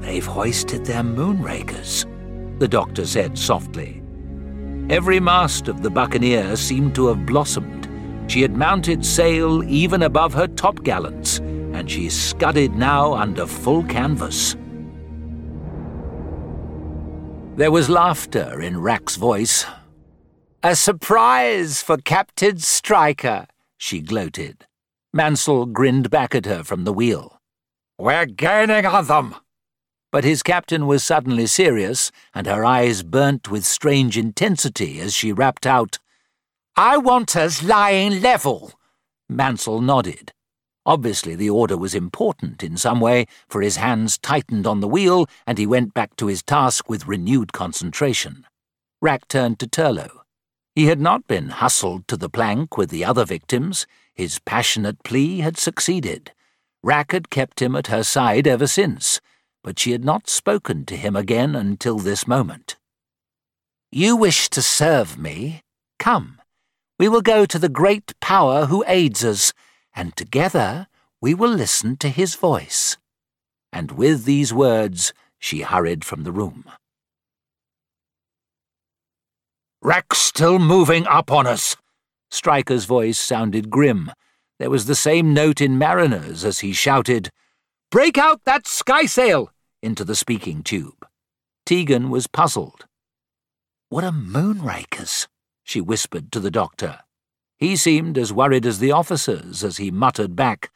[0.00, 2.04] They've hoisted their moonrakers,
[2.58, 4.02] the doctor said softly.
[4.90, 7.88] Every mast of the Buccaneer seemed to have blossomed.
[8.30, 14.56] She had mounted sail even above her topgallants, and she scudded now under full canvas.
[17.56, 19.64] There was laughter in Wrack's voice.
[20.66, 24.64] A surprise for Captain Striker, she gloated.
[25.12, 27.38] Mansell grinned back at her from the wheel.
[27.98, 29.34] We're gaining on them.
[30.10, 35.34] But his captain was suddenly serious, and her eyes burnt with strange intensity as she
[35.34, 35.98] rapped out,
[36.76, 38.72] I want us lying level.
[39.28, 40.32] Mansell nodded.
[40.86, 45.26] Obviously, the order was important in some way, for his hands tightened on the wheel
[45.46, 48.46] and he went back to his task with renewed concentration.
[49.02, 50.23] Wrack turned to Turlough.
[50.74, 53.86] He had not been hustled to the plank with the other victims.
[54.14, 56.32] His passionate plea had succeeded.
[56.82, 59.20] Wrack had kept him at her side ever since,
[59.62, 62.76] but she had not spoken to him again until this moment.
[63.92, 65.62] You wish to serve me?
[65.98, 66.40] Come.
[66.98, 69.52] We will go to the great power who aids us
[69.94, 70.88] and together
[71.20, 72.96] we will listen to his voice.
[73.72, 76.64] And with these words, she hurried from the room.
[79.84, 81.76] Wrack's still moving up on us.
[82.30, 84.10] Striker's voice sounded grim.
[84.58, 87.28] There was the same note in Marriner's as he shouted,
[87.90, 89.48] Break out that skysail!
[89.82, 91.06] into the speaking tube.
[91.66, 92.86] Tegan was puzzled.
[93.90, 95.28] What are moonrakers?
[95.62, 97.00] she whispered to the doctor.
[97.58, 100.70] He seemed as worried as the officers as he muttered back,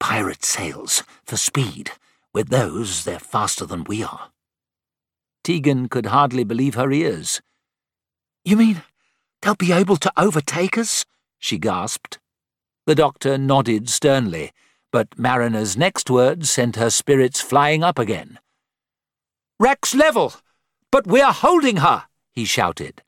[0.00, 1.92] Pirate sails, for speed.
[2.32, 4.30] With those, they're faster than we are.
[5.44, 7.40] Tegan could hardly believe her ears.
[8.44, 8.82] You mean
[9.40, 11.04] they'll be able to overtake us?
[11.38, 12.18] she gasped.
[12.86, 14.52] The doctor nodded sternly,
[14.92, 18.38] but Marriner's next words sent her spirits flying up again.
[19.58, 20.34] Wrack's level,
[20.92, 23.02] but we're holding her, he shouted.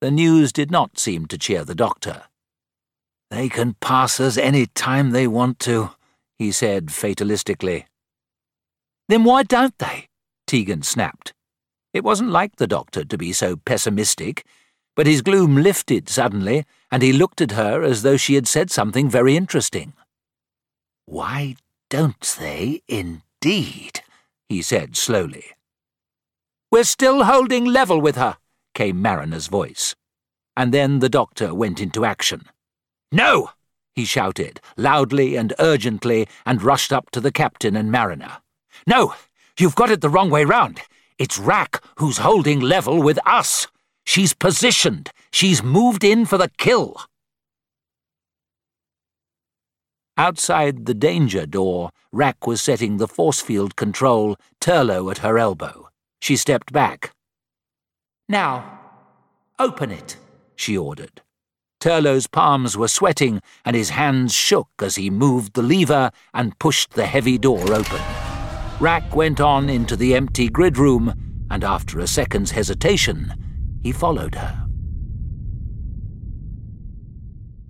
[0.00, 2.24] The news did not seem to cheer the doctor.
[3.30, 5.90] They can pass us any time they want to,
[6.38, 7.86] he said fatalistically.
[9.08, 10.08] Then why don't they?
[10.46, 11.32] Tegan snapped.
[11.92, 14.44] It wasn't like the doctor to be so pessimistic,
[14.96, 18.70] but his gloom lifted suddenly, and he looked at her as though she had said
[18.70, 19.92] something very interesting.
[21.04, 21.56] Why
[21.90, 24.00] don't they, indeed?
[24.48, 25.44] he said slowly.
[26.72, 28.38] We're still holding level with her,
[28.74, 29.94] came Marriner's voice.
[30.56, 32.46] And then the doctor went into action.
[33.12, 33.50] No!
[33.94, 38.38] he shouted, loudly and urgently, and rushed up to the captain and mariner.
[38.86, 39.14] No!
[39.58, 40.80] You've got it the wrong way round.
[41.18, 43.68] It's Wrack who's holding level with us.
[44.06, 45.10] She's positioned.
[45.32, 46.96] She's moved in for the kill.
[50.16, 55.90] Outside the danger door, Wrack was setting the force field control, Turlough at her elbow.
[56.22, 57.12] She stepped back.
[58.28, 58.80] Now,
[59.58, 60.16] open it,
[60.54, 61.20] she ordered.
[61.80, 66.92] Turlough's palms were sweating and his hands shook as he moved the lever and pushed
[66.92, 68.00] the heavy door open.
[68.80, 73.32] Wrack went on into the empty grid room, and after a second's hesitation,
[73.86, 74.66] he followed her.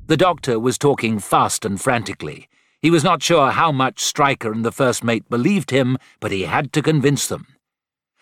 [0.06, 2.48] The doctor was talking fast and frantically.
[2.80, 6.44] He was not sure how much Striker and the first mate believed him, but he
[6.44, 7.46] had to convince them.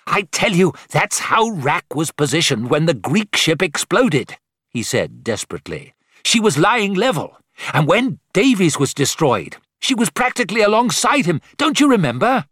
[0.08, 4.36] I tell you, that's how Wrack was positioned when the Greek ship exploded
[4.74, 5.94] he said desperately.
[6.24, 7.38] She was lying level,
[7.72, 12.46] and when Davies was destroyed, she was practically alongside him, don't you remember?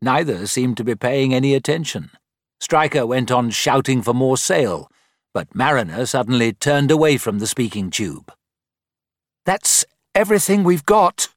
[0.00, 2.12] Neither seemed to be paying any attention.
[2.60, 4.90] Striker went on shouting for more sail,
[5.32, 8.32] but Marriner suddenly turned away from the speaking tube.
[9.46, 11.28] That's everything we've got,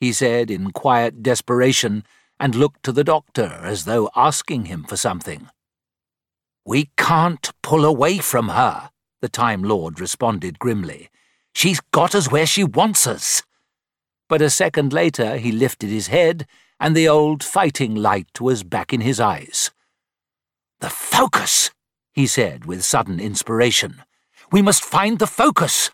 [0.00, 2.04] he said in quiet desperation,
[2.40, 5.48] and looked to the doctor as though asking him for something.
[6.66, 11.08] We can't pull away from her, the Time Lord responded grimly.
[11.54, 13.42] She's got us where she wants us.
[14.28, 16.46] But a second later he lifted his head,
[16.80, 19.70] and the old fighting light was back in his eyes.
[20.82, 21.70] The focus,
[22.12, 24.02] he said with sudden inspiration.
[24.50, 25.92] We must find the focus.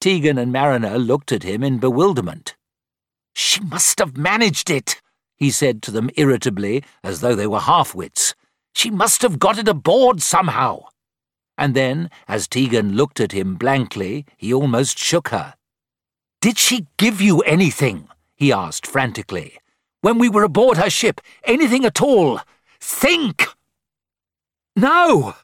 [0.00, 2.56] Tegan and Marriner looked at him in bewilderment.
[3.32, 5.00] She must have managed it,
[5.36, 8.34] he said to them irritably, as though they were half-wits.
[8.74, 10.86] She must have got it aboard somehow.
[11.56, 15.54] And then, as Tegan looked at him blankly, he almost shook her.
[16.40, 18.08] Did she give you anything?
[18.34, 19.60] he asked frantically.
[20.00, 22.40] When we were aboard her ship, anything at all?
[22.80, 23.46] Think!
[24.76, 25.34] No!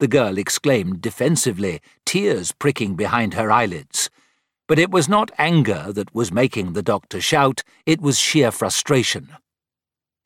[0.00, 4.10] the girl exclaimed defensively, tears pricking behind her eyelids.
[4.66, 9.30] But it was not anger that was making the doctor shout, it was sheer frustration.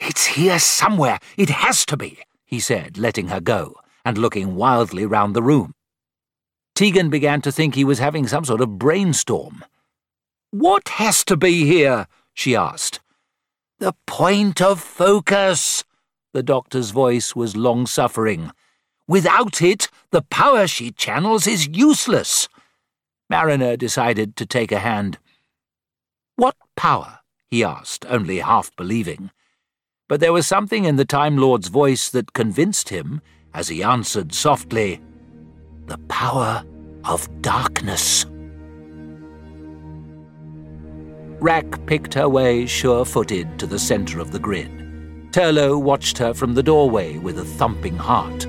[0.00, 5.06] It's here somewhere, it has to be, he said, letting her go, and looking wildly
[5.06, 5.74] round the room.
[6.74, 9.64] Tegan began to think he was having some sort of brainstorm.
[10.50, 12.06] What has to be here?
[12.32, 13.00] she asked.
[13.80, 15.84] The point of focus.
[16.38, 18.52] The doctor's voice was long suffering.
[19.08, 22.48] Without it, the power she channels is useless.
[23.28, 25.18] Marriner decided to take a hand.
[26.36, 27.18] What power?
[27.50, 29.32] he asked, only half believing.
[30.08, 33.20] But there was something in the Time Lord's voice that convinced him,
[33.52, 35.00] as he answered softly,
[35.86, 36.62] The power
[37.02, 38.26] of darkness.
[41.40, 44.87] Wrack picked her way sure-footed to the centre of the grid.
[45.38, 48.48] Turlough watched her from the doorway with a thumping heart.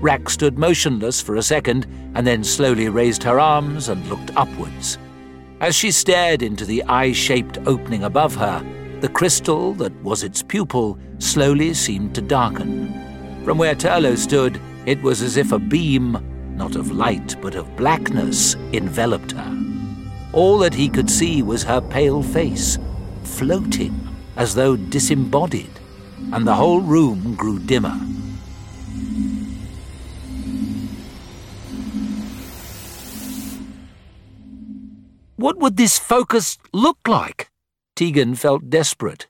[0.00, 4.96] Wrack stood motionless for a second and then slowly raised her arms and looked upwards.
[5.60, 8.64] As she stared into the eye shaped opening above her,
[9.02, 12.88] the crystal that was its pupil slowly seemed to darken.
[13.44, 16.16] From where Turlough stood, it was as if a beam,
[16.56, 19.62] not of light but of blackness, enveloped her.
[20.32, 22.78] All that he could see was her pale face,
[23.24, 25.79] floating as though disembodied,
[26.32, 27.98] and the whole room grew dimmer.
[35.36, 37.50] What would this focus look like?
[37.96, 39.26] Tegan felt desperate.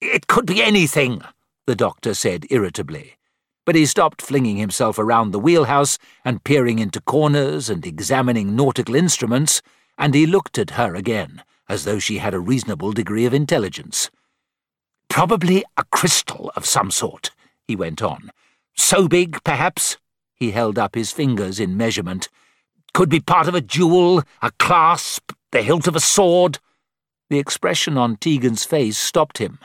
[0.00, 1.22] It could be anything,
[1.66, 3.16] the doctor said irritably.
[3.64, 8.94] But he stopped flinging himself around the wheelhouse and peering into corners and examining nautical
[8.94, 9.62] instruments,
[9.96, 14.10] and he looked at her again, as though she had a reasonable degree of intelligence.
[15.08, 17.30] Probably a crystal of some sort,
[17.66, 18.30] he went on.
[18.76, 19.96] So big, perhaps?
[20.34, 22.28] He held up his fingers in measurement
[22.98, 26.58] could be part of a jewel, a clasp, the hilt of a sword.
[27.30, 29.60] The expression on Tegan's face stopped him.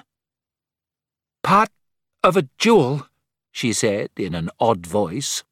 [1.41, 1.69] Part
[2.23, 3.07] of a jewel,
[3.51, 5.43] she said in an odd voice.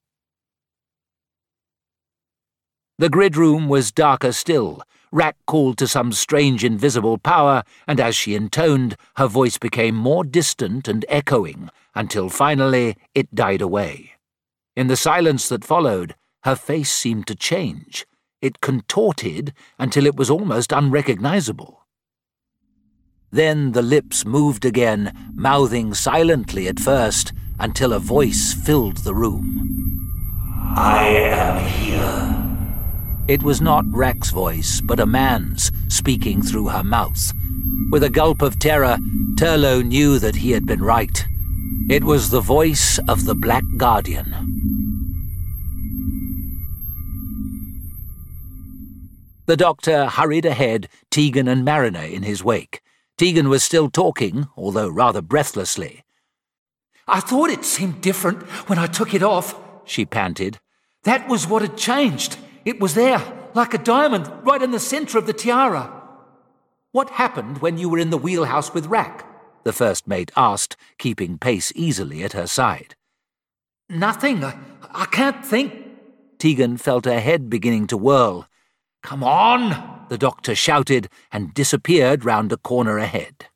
[3.00, 4.84] The grid room was darker still.
[5.12, 10.24] Wrack called to some strange invisible power, and as she intoned, her voice became more
[10.24, 14.12] distant and echoing, until finally it died away.
[14.76, 18.06] In the silence that followed, her face seemed to change.
[18.42, 21.86] It contorted until it was almost unrecognizable.
[23.32, 30.74] Then the lips moved again, mouthing silently at first, until a voice filled the room.
[30.76, 32.51] I am here.
[33.32, 37.32] It was not Wrack's voice, but a man's, speaking through her mouth.
[37.90, 38.98] With a gulp of terror,
[39.38, 41.26] Turlough knew that he had been right.
[41.90, 44.36] It was the voice of the Black Guardian.
[49.46, 52.82] The doctor hurried ahead, Tegan and Marriner in his wake.
[53.18, 56.04] Tegan was still talking, although rather breathlessly.
[57.08, 60.60] I thought it seemed different when I took it off, she panted.
[61.04, 62.36] That was what had changed.
[62.66, 63.22] It was there,
[63.54, 65.92] like a diamond, right in the centre of the tiara.
[66.92, 69.28] What happened when you were in the wheelhouse with Wrack?
[69.64, 72.96] the first mate asked, keeping pace easily at her side.
[73.90, 74.44] Nothing.
[74.44, 74.58] I,
[74.92, 75.74] I can't think.
[76.40, 78.48] Tegan felt her head beginning to whirl.
[79.04, 83.48] Come on, the doctor shouted and disappeared round a corner ahead.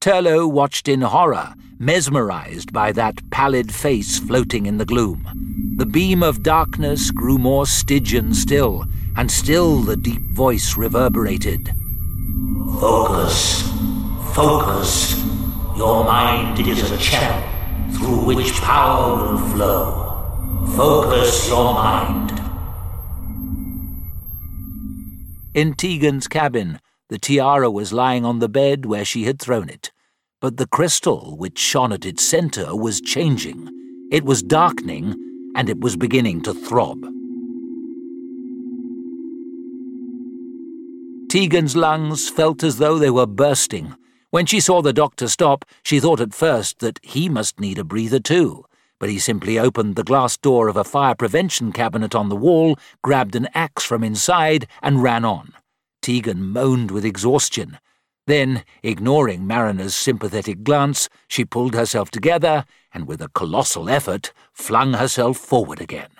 [0.00, 5.74] Turlough watched in horror, mesmerized by that pallid face floating in the gloom.
[5.76, 8.84] The beam of darkness grew more Stygian still,
[9.16, 11.72] and still the deep voice reverberated.
[12.80, 13.62] Focus,
[14.34, 15.24] focus.
[15.76, 17.48] Your mind is a channel
[17.96, 20.66] through which power will flow.
[20.76, 22.32] Focus your mind.
[25.54, 29.90] In Tegan's cabin, the tiara was lying on the bed where she had thrown it,
[30.40, 33.68] but the crystal which shone at its centre was changing.
[34.10, 35.14] It was darkening,
[35.56, 37.04] and it was beginning to throb.
[41.28, 43.94] Tegan's lungs felt as though they were bursting.
[44.30, 47.84] When she saw the doctor stop, she thought at first that he must need a
[47.84, 48.64] breather too,
[48.98, 52.78] but he simply opened the glass door of a fire prevention cabinet on the wall,
[53.02, 55.52] grabbed an axe from inside, and ran on.
[56.00, 57.78] Tegan moaned with exhaustion.
[58.28, 64.92] Then, ignoring Marriner sympathetic glance, she pulled herself together and, with a colossal effort, flung
[64.92, 66.10] herself forward again.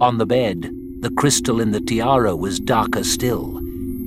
[0.00, 3.58] On the bed, the crystal in the tiara was darker still.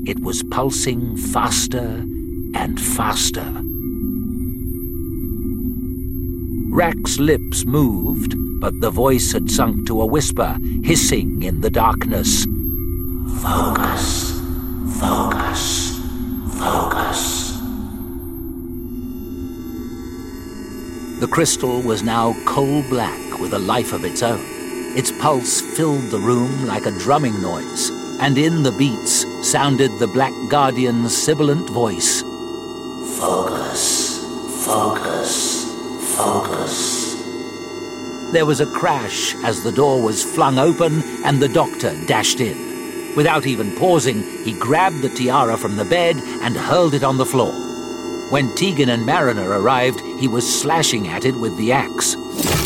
[0.06, 2.06] It was pulsing faster
[2.56, 3.62] and faster.
[6.72, 12.46] Wrack's lips moved, but the voice had sunk to a whisper, hissing in the darkness.
[13.42, 14.37] Focus,
[15.00, 16.00] focus,
[16.58, 17.60] focus.
[21.20, 24.44] The crystal was now coal black with a life of its own.
[24.96, 30.08] Its pulse filled the room like a drumming noise, and in the beats sounded the
[30.08, 32.22] Black Guardian's sibilant voice.
[33.20, 34.24] Focus,
[34.66, 35.66] focus,
[36.16, 37.14] focus.
[38.32, 42.67] There was a crash as the door was flung open and the doctor dashed in.
[43.18, 47.26] Without even pausing, he grabbed the tiara from the bed and hurled it on the
[47.26, 47.52] floor.
[48.30, 52.16] When Tegan and Marriner arrived, he was slashing at it with the axe.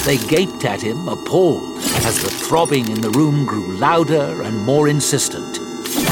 [0.06, 4.90] They gaped at him, appalled, as the throbbing in the room grew louder and more
[4.90, 5.58] insistent.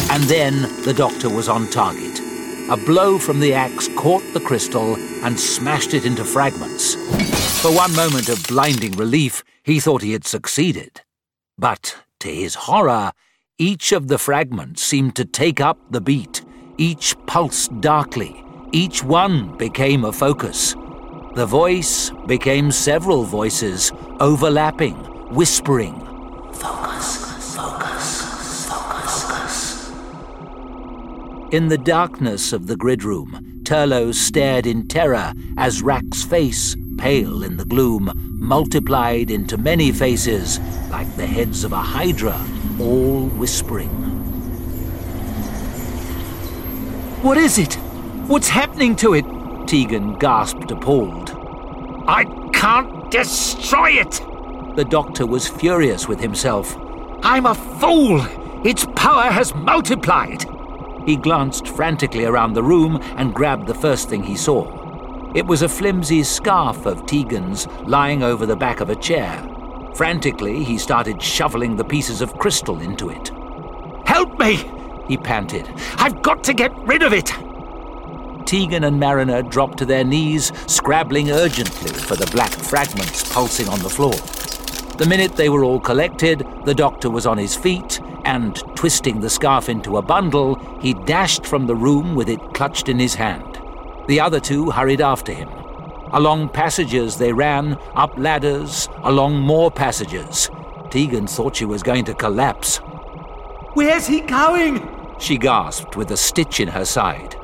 [0.10, 2.22] And then the doctor was on target.
[2.70, 6.96] A blow from the axe caught the crystal and smashed it into fragments.
[7.62, 11.02] For one moment of blinding relief, he thought he had succeeded.
[11.58, 13.12] But, to his horror,
[13.60, 16.46] each of the fragments seemed to take up the beat.
[16.78, 18.42] Each pulsed darkly.
[18.72, 20.76] Each one became a focus.
[21.36, 24.96] The voice became several voices, overlapping,
[25.36, 26.00] whispering.
[26.54, 29.92] Focus, focus, focus.
[31.52, 37.44] In the darkness of the grid room, Turlough stared in terror as Wrack's face, pale
[37.44, 42.40] in the gloom, multiplied into many faces like the heads of a hydra,
[42.82, 43.90] all whispering.
[47.22, 47.74] What is it?
[48.28, 49.26] What's happening to it?
[49.68, 51.32] Tegan gasped, appalled.
[52.08, 54.22] I can't destroy it!
[54.76, 56.78] The doctor was furious with himself.
[57.24, 58.22] I'm a fool!
[58.66, 60.46] Its power has multiplied!
[61.06, 65.32] He glanced frantically around the room and grabbed the first thing he saw.
[65.36, 69.49] It was a flimsy scarf of Tegan's lying over the back of a chair.
[69.96, 73.32] Frantically, he started shoveling the pieces of crystal into it.
[74.06, 74.70] Help me!
[75.08, 75.68] he panted.
[75.98, 77.32] I've got to get rid of it!
[78.46, 83.80] Tegan and Marriner dropped to their knees, scrabbling urgently for the black fragments pulsing on
[83.80, 84.14] the floor.
[84.98, 89.30] The minute they were all collected, the doctor was on his feet, and, twisting the
[89.30, 93.60] scarf into a bundle, he dashed from the room with it clutched in his hand.
[94.08, 95.50] The other two hurried after him.
[96.12, 100.50] Along passages they ran, up ladders, along more passages.
[100.90, 102.78] Tegan thought she was going to collapse.
[103.74, 104.90] Where's he going?
[105.20, 107.36] She gasped with a stitch in her side.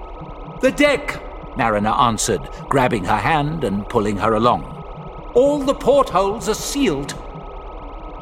[0.61, 1.22] The deck,
[1.56, 4.64] Marriner answered, grabbing her hand and pulling her along.
[5.35, 7.14] All the portholes are sealed.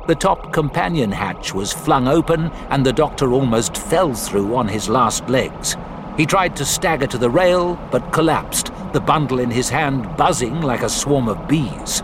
[0.08, 4.90] The top companion hatch was flung open, and the doctor almost fell through on his
[4.90, 5.78] last legs.
[6.18, 10.62] He tried to stagger to the rail, but collapsed, the bundle in his hand buzzing
[10.62, 12.04] like a swarm of bees.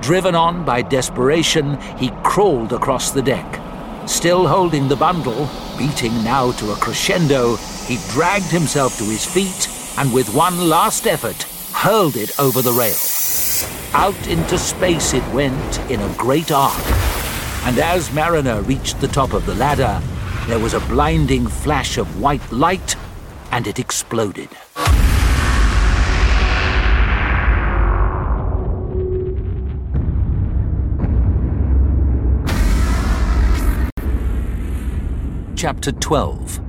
[0.00, 3.60] Driven on by desperation, he crawled across the deck.
[4.06, 9.68] Still holding the bundle, beating now to a crescendo, he dragged himself to his feet
[9.98, 12.96] and, with one last effort, hurled it over the rail.
[13.94, 16.84] Out into space it went in a great arc,
[17.64, 20.02] and as Marriner reached the top of the ladder,
[20.48, 22.96] there was a blinding flash of white light,
[23.54, 24.48] and it exploded.
[35.54, 36.60] Chapter 12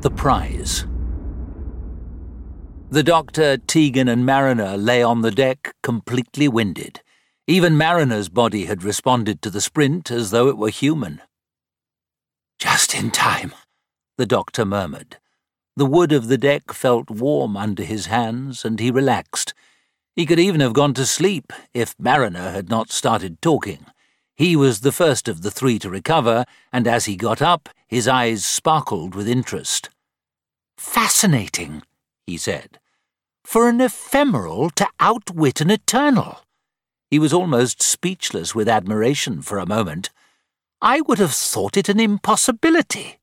[0.00, 0.86] The Prize
[2.88, 7.02] The doctor, Tegan, and Marriner lay on the deck, completely winded.
[7.46, 11.20] Even Marriner's body had responded to the sprint as though it were human.
[12.58, 13.52] Just in time,
[14.16, 15.18] the doctor murmured.
[15.76, 19.52] The wood of the deck felt warm under his hands, and he relaxed.
[20.14, 23.84] He could even have gone to sleep if Marriner had not started talking.
[24.34, 28.08] He was the first of the three to recover, and as he got up, his
[28.08, 29.90] eyes sparkled with interest.
[30.78, 31.82] Fascinating,
[32.26, 32.78] he said.
[33.44, 36.40] For an ephemeral to outwit an eternal.
[37.10, 40.08] He was almost speechless with admiration for a moment.
[40.80, 43.18] I would have thought it an impossibility.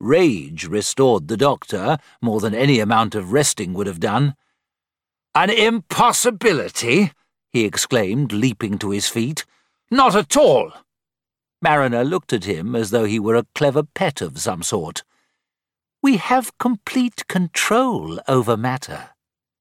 [0.00, 4.36] Rage restored the doctor more than any amount of resting would have done.
[5.34, 7.12] An impossibility?
[7.50, 9.44] he exclaimed, leaping to his feet.
[9.90, 10.72] Not at all.
[11.60, 15.02] Marriner looked at him as though he were a clever pet of some sort.
[16.02, 19.10] We have complete control over matter,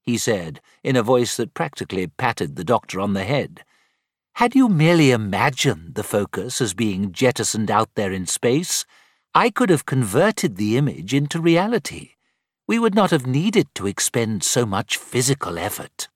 [0.04, 3.64] he said, in a voice that practically patted the doctor on the head.
[4.34, 8.86] Had you merely imagined the focus as being jettisoned out there in space,
[9.38, 12.14] I could have converted the image into reality.
[12.68, 16.08] We would not have needed to expend so much physical effort.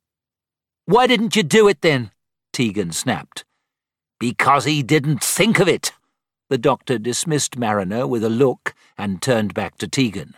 [0.85, 2.09] Why didn't you do it then?
[2.51, 3.45] Tegan snapped.
[4.19, 5.91] Because he didn't think of it.
[6.49, 10.33] The doctor dismissed Marriner with a look and turned back to Tegan.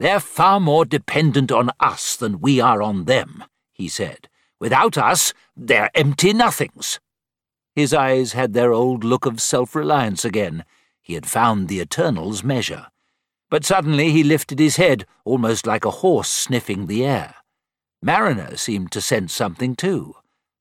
[0.00, 4.30] They're far more dependent on us than we are on them, he said.
[4.58, 6.98] Without us, they're empty nothings.
[7.74, 10.64] His eyes had their old look of self-reliance again.
[11.06, 12.88] He had found the Eternal's measure.
[13.48, 17.36] But suddenly he lifted his head, almost like a horse sniffing the air.
[18.02, 20.16] Marriner seemed to sense something too.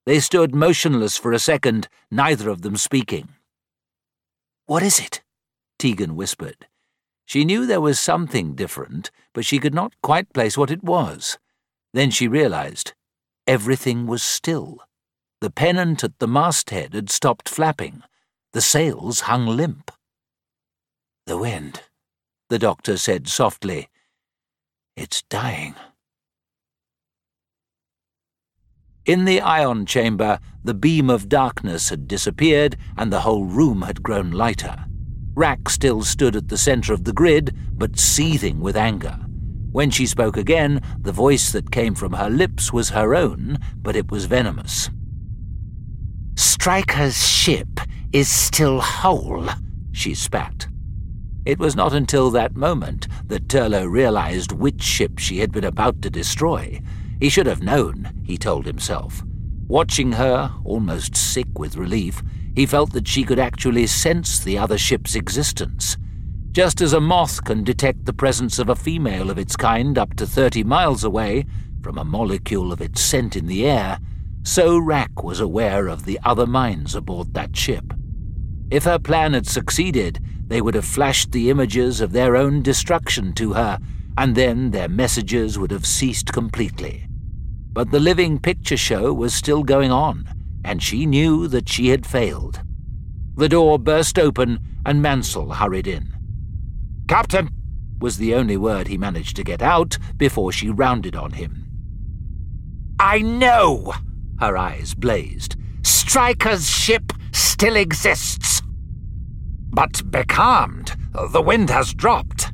[0.06, 3.30] They stood motionless for a second, neither of them speaking.
[4.68, 5.24] What is it?
[5.80, 6.68] Tegan whispered.
[7.26, 11.40] She knew there was something different, but she could not quite place what it was.
[11.92, 12.94] Then she realized.
[13.48, 14.78] Everything was still.
[15.42, 18.04] The pennant at the masthead had stopped flapping.
[18.54, 19.90] The sails hung limp.
[21.28, 21.82] The wind,
[22.50, 23.90] the doctor said softly.
[24.96, 25.74] It's dying.
[29.08, 34.04] In the ion chamber, the beam of darkness had disappeared and the whole room had
[34.04, 34.86] grown lighter.
[35.34, 39.18] Wrack still stood at the center of the grid, but seething with anger.
[39.72, 43.96] When she spoke again, the voice that came from her lips was her own, but
[43.96, 44.92] it was venomous.
[46.36, 47.80] Striker's ship
[48.14, 49.50] is still whole,
[49.92, 50.68] she spat.
[51.46, 56.02] It was not until that moment that Turlough realized which ship she had been about
[56.02, 56.82] to destroy.
[57.20, 59.24] He should have known, he told himself.
[59.68, 62.24] Watching her, almost sick with relief,
[62.56, 65.98] he felt that she could actually sense the other ship's existence.
[66.52, 70.16] Just as a moth can detect the presence of a female of its kind up
[70.16, 71.46] to 30 miles away,
[71.82, 74.00] from a molecule of its scent in the air,
[74.44, 77.94] so Wrack was aware of the other minds aboard that ship.
[78.72, 83.34] If her plan had succeeded, they would have flashed the images of their own destruction
[83.34, 83.80] to her,
[84.18, 87.08] and then their messages would have ceased completely.
[87.74, 90.30] But the living picture show was still going on,
[90.64, 92.62] and she knew that she had failed.
[93.36, 96.14] The door burst open, and Mansell hurried in.
[97.08, 97.50] Captain,
[98.00, 101.66] was the only word he managed to get out before she rounded on him.
[103.00, 103.94] I know!
[104.40, 105.56] Her eyes blazed.
[105.84, 108.55] Striker's ship still exists.
[109.76, 110.96] But becalmed.
[111.34, 112.54] The wind has dropped.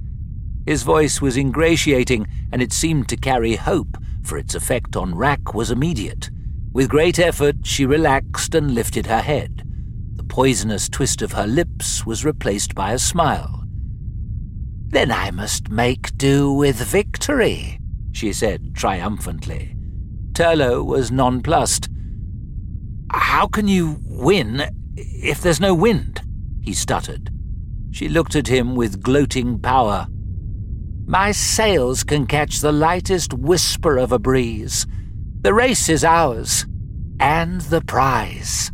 [0.65, 5.53] His voice was ingratiating, and it seemed to carry hope, for its effect on Wrack
[5.53, 6.31] was immediate.
[6.73, 9.63] With great effort, she relaxed and lifted her head.
[10.15, 13.65] The poisonous twist of her lips was replaced by a smile.
[14.87, 17.79] Then I must make do with victory,
[18.11, 19.75] she said triumphantly.
[20.33, 21.87] Turlough was nonplussed.
[23.11, 24.63] How can you win
[24.95, 26.21] if there's no wind?
[26.61, 27.31] He stuttered.
[27.91, 30.07] She looked at him with gloating power.
[31.05, 34.87] My sails can catch the lightest whisper of a breeze.
[35.41, 36.65] The race is ours,
[37.19, 38.71] and the prize.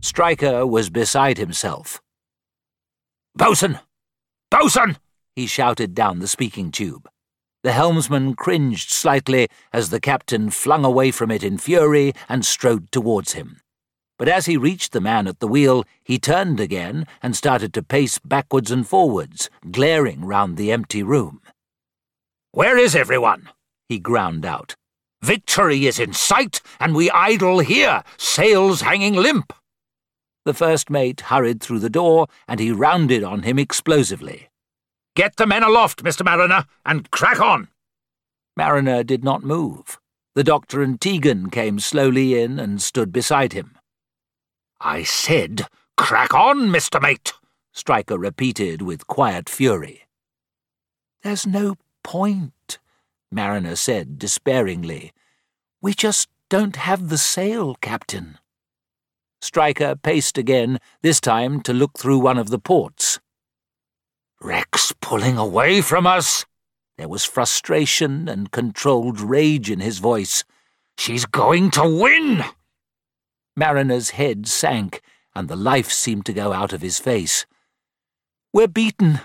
[0.00, 2.00] Striker was beside himself.
[3.36, 3.80] Bosun!
[4.50, 4.96] Bosun!
[5.36, 7.08] he shouted down the speaking tube.
[7.62, 12.90] The helmsman cringed slightly as the captain flung away from it in fury and strode
[12.90, 13.60] towards him.
[14.18, 17.82] But as he reached the man at the wheel, he turned again and started to
[17.82, 21.40] pace backwards and forwards, glaring round the empty room.
[22.50, 23.48] Where is everyone?
[23.88, 24.74] he ground out.
[25.22, 29.52] Victory is in sight, and we idle here, sails hanging limp.
[30.44, 34.48] The first mate hurried through the door, and he rounded on him explosively.
[35.14, 36.24] Get the men aloft, Mr.
[36.24, 37.68] Marriner, and crack on!
[38.56, 39.98] Marriner did not move.
[40.34, 43.77] The doctor and Tegan came slowly in and stood beside him.
[44.80, 45.66] I said,
[45.96, 47.00] crack on, Mr.
[47.02, 47.32] Mate,
[47.72, 50.02] Striker repeated with quiet fury.
[51.22, 52.78] There's no point,
[53.30, 55.12] Marriner said despairingly.
[55.80, 58.38] We just don't have the sail, Captain.
[59.40, 63.20] Striker paced again, this time to look through one of the ports.
[64.40, 66.46] Wrack's pulling away from us?
[66.96, 70.44] There was frustration and controlled rage in his voice.
[70.96, 72.44] She's going to win!
[73.58, 75.02] Marriner's head sank,
[75.34, 77.44] and the life seemed to go out of his face.
[78.52, 79.20] We're beaten.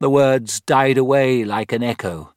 [0.00, 2.34] The words died away like an echo,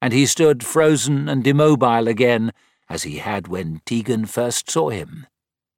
[0.00, 2.52] and he stood frozen and immobile again,
[2.88, 5.26] as he had when Tegan first saw him.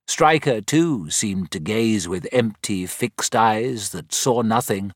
[0.06, 4.92] Striker, too, seemed to gaze with empty, fixed eyes that saw nothing,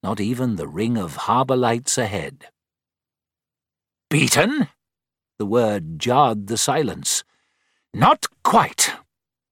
[0.00, 2.46] not even the ring of harbour lights ahead.
[4.10, 4.68] Beaten?
[5.38, 7.24] The word jarred the silence.
[7.92, 8.92] Not quite.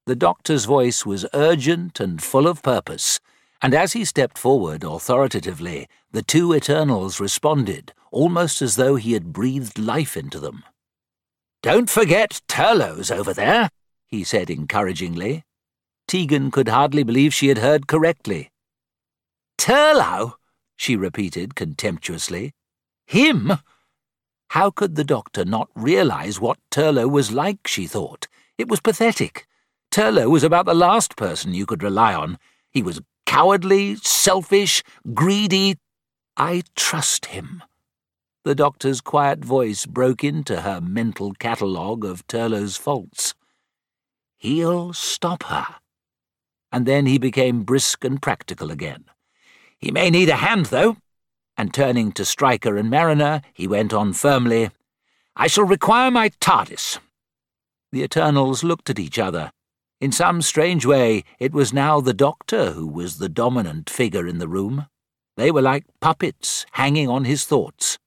[0.08, 3.20] The doctor's voice was urgent and full of purpose,
[3.60, 9.34] and as he stepped forward authoritatively, the two Eternals responded, almost as though he had
[9.34, 10.64] breathed life into them.
[11.62, 13.68] Don't forget Turlough's over there,
[14.06, 15.44] he said encouragingly.
[16.06, 18.50] Tegan could hardly believe she had heard correctly.
[19.58, 20.36] Turlough?
[20.74, 22.54] she repeated contemptuously.
[23.06, 23.58] Him?
[24.52, 28.26] How could the doctor not realize what Turlough was like, she thought?
[28.56, 29.44] It was pathetic.
[29.90, 32.38] Turlough was about the last person you could rely on.
[32.70, 34.82] He was cowardly, selfish,
[35.14, 35.76] greedy.
[36.36, 37.62] I trust him.
[38.44, 43.34] The doctor's quiet voice broke into her mental catalogue of Turlough's faults.
[44.36, 45.66] He'll stop her.
[46.70, 49.04] And then he became brisk and practical again.
[49.78, 50.96] He may need a hand, though.
[51.56, 54.70] And turning to Striker and Marriner, he went on firmly,
[55.34, 56.98] I shall require my TARDIS.
[57.90, 59.50] The Eternals looked at each other.
[60.00, 64.38] In some strange way, it was now the Doctor who was the dominant figure in
[64.38, 64.86] the room.
[65.36, 67.98] They were like puppets hanging on his thoughts.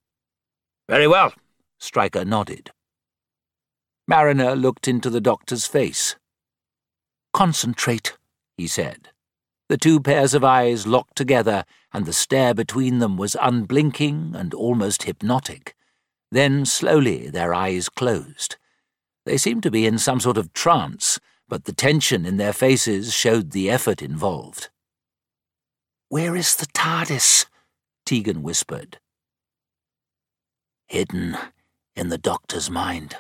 [0.88, 1.34] Very well,
[1.80, 2.72] Striker nodded.
[4.08, 6.16] Marriner looked into the Doctor's face.
[7.34, 8.18] Concentrate,
[8.58, 9.10] he said.
[9.68, 11.64] The two pairs of eyes locked together,
[11.94, 15.76] and the stare between them was unblinking and almost hypnotic.
[16.32, 18.58] Then slowly their eyes closed.
[19.26, 21.20] They seemed to be in some sort of trance,
[21.52, 24.70] but the tension in their faces showed the effort involved.
[26.08, 27.46] Where is the TARDIS?
[28.06, 29.00] Tegan whispered.
[30.88, 31.38] Hidden
[31.94, 33.18] in the doctor's mind,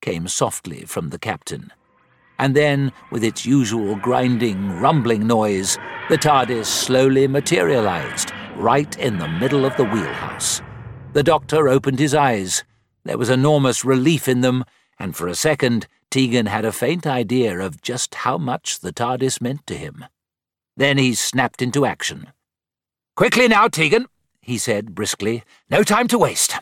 [0.00, 1.70] came softly from the captain.
[2.38, 5.76] And then, with its usual grinding, rumbling noise,
[6.08, 10.62] the TARDIS slowly materialized right in the middle of the wheelhouse.
[11.12, 12.64] The doctor opened his eyes.
[13.04, 14.64] There was enormous relief in them,
[14.98, 19.40] and for a second Tegan had a faint idea of just how much the TARDIS
[19.40, 20.04] meant to him.
[20.76, 22.32] Then he snapped into action.
[23.16, 24.06] Quickly now, Tegan,
[24.40, 25.42] he said briskly.
[25.70, 26.54] No time to waste.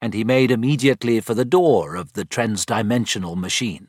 [0.00, 3.88] And he made immediately for the door of the transdimensional machine.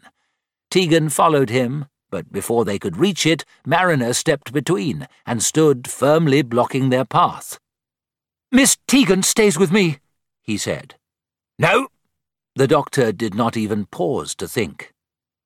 [0.70, 6.42] Tegan followed him, but before they could reach it, Marriner stepped between and stood firmly
[6.42, 7.60] blocking their path.
[8.52, 10.00] Miss Tegan stays with me,
[10.42, 10.96] he said.
[11.58, 11.88] No.
[12.56, 14.94] The doctor did not even pause to think.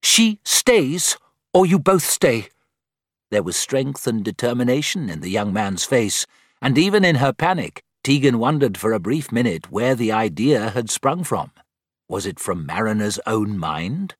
[0.02, 1.18] She stays,
[1.54, 2.50] or you both stay.
[3.30, 6.26] There was strength and determination in the young man's face,
[6.62, 10.90] and even in her panic, Tegan wondered for a brief minute where the idea had
[10.90, 11.52] sprung from.
[12.08, 14.16] Was it from Marriner's own mind?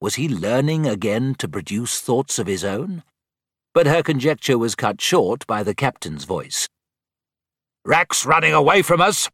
[0.00, 3.02] Was he learning again to produce thoughts of his own?
[3.74, 6.68] But her conjecture was cut short by the captain's voice.
[7.84, 9.28] Wrack's running away from us.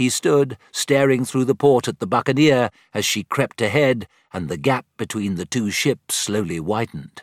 [0.00, 4.56] He stood, staring through the port at the Buccaneer as she crept ahead, and the
[4.56, 7.22] gap between the two ships slowly widened.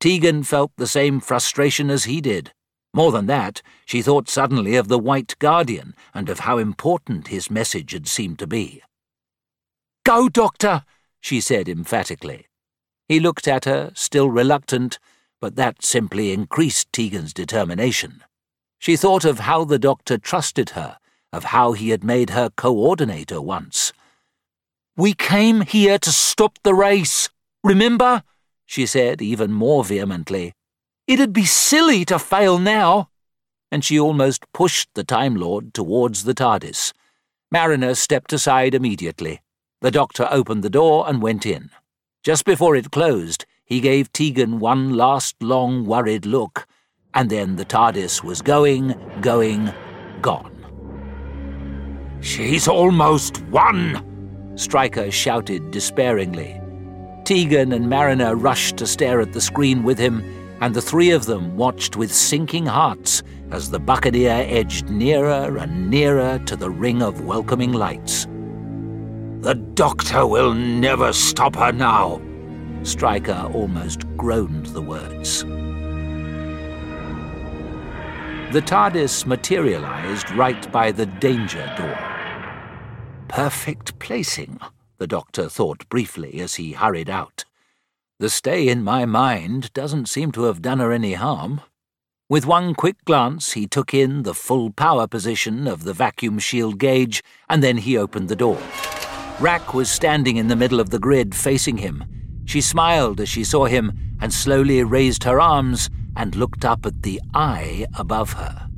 [0.00, 2.52] Tegan felt the same frustration as he did.
[2.92, 7.50] More than that, she thought suddenly of the White Guardian and of how important his
[7.50, 8.82] message had seemed to be.
[10.04, 10.84] Go, Doctor!
[11.22, 12.48] she said emphatically.
[13.08, 14.98] He looked at her, still reluctant,
[15.40, 18.22] but that simply increased Tegan's determination.
[18.78, 20.98] She thought of how the doctor trusted her,
[21.32, 23.92] of how he had made her coordinator once.
[24.96, 27.28] We came here to stop the race,
[27.62, 28.22] remember?
[28.66, 30.52] she said even more vehemently.
[31.06, 33.08] It'd be silly to fail now.
[33.72, 36.92] And she almost pushed the Time Lord towards the TARDIS.
[37.50, 39.40] Marriner stepped aside immediately.
[39.80, 41.70] The doctor opened the door and went in.
[42.22, 46.66] Just before it closed, he gave Tegan one last long, worried look,
[47.14, 49.72] and then the TARDIS was going, going,
[50.20, 50.59] gone.
[52.20, 56.60] She's almost won, Striker shouted despairingly.
[57.24, 60.22] Tegan and Marriner rushed to stare at the screen with him,
[60.60, 65.90] and the three of them watched with sinking hearts as the Buccaneer edged nearer and
[65.90, 68.26] nearer to the ring of welcoming lights.
[69.40, 72.20] The doctor will never stop her now.
[72.82, 75.44] Striker almost groaned the words.
[78.52, 81.96] The TARDIS materialized right by the danger door.
[83.28, 84.58] Perfect placing,
[84.98, 87.44] the doctor thought briefly as he hurried out.
[88.18, 91.60] The stay in my mind doesn't seem to have done her any harm.
[92.28, 96.80] With one quick glance, he took in the full power position of the vacuum shield
[96.80, 98.60] gauge, and then he opened the door.
[99.38, 102.02] Wrack was standing in the middle of the grid facing him.
[102.46, 107.02] She smiled as she saw him and slowly raised her arms and looked up at
[107.02, 108.68] the eye above her.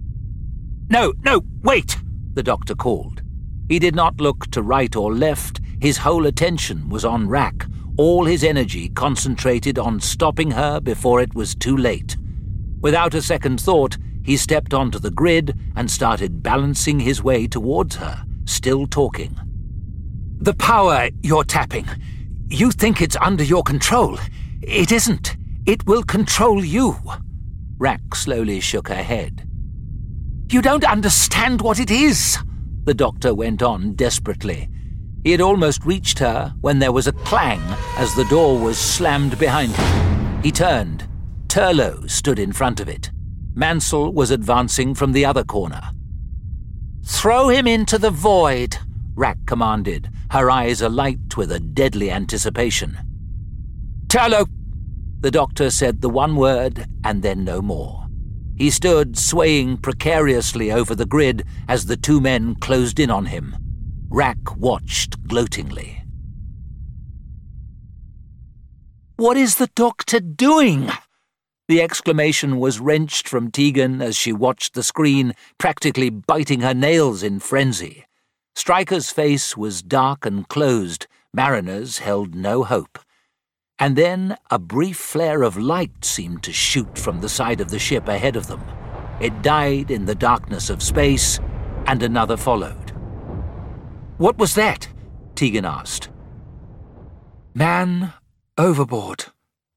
[0.88, 1.96] No, no, wait,
[2.34, 3.22] the doctor called.
[3.68, 8.24] He did not look to right or left, his whole attention was on Wrack, all
[8.24, 12.16] his energy concentrated on stopping her before it was too late.
[12.80, 17.96] Without a second thought, he stepped onto the grid and started balancing his way towards
[17.96, 19.36] her, still talking.
[20.40, 21.86] The power you're tapping,
[22.48, 24.18] you think it's under your control.
[24.60, 25.36] It isn't.
[25.64, 26.96] It will control you.
[27.78, 29.48] Wrack slowly shook her head.
[30.50, 32.38] You don't understand what it is,
[32.84, 34.68] the doctor went on desperately.
[35.22, 37.60] He had almost reached her when there was a clang
[37.96, 40.42] as the door was slammed behind him.
[40.42, 41.08] He turned
[41.46, 43.10] Turlough stood in front of it.
[43.54, 45.90] Mansell was advancing from the other corner.
[47.04, 48.78] Throw him into the void,
[49.14, 52.98] Wrack commanded, her eyes alight with a deadly anticipation.
[54.08, 54.48] Turlough!
[55.22, 58.08] The doctor said the one word and then no more.
[58.56, 63.56] He stood swaying precariously over the grid as the two men closed in on him.
[64.10, 66.02] Wrack watched gloatingly.
[69.16, 70.90] What is the doctor doing?
[71.68, 77.22] The exclamation was wrenched from Tegan as she watched the screen, practically biting her nails
[77.22, 78.06] in frenzy.
[78.56, 81.06] Striker's face was dark and closed.
[81.32, 82.98] Marriner's held no hope.
[83.82, 87.80] And then a brief flare of light seemed to shoot from the side of the
[87.80, 88.62] ship ahead of them.
[89.20, 91.40] It died in the darkness of space,
[91.88, 92.90] and another followed.
[94.18, 94.86] What was that?
[95.34, 96.10] Tegan asked.
[97.54, 98.12] Man
[98.56, 99.24] overboard,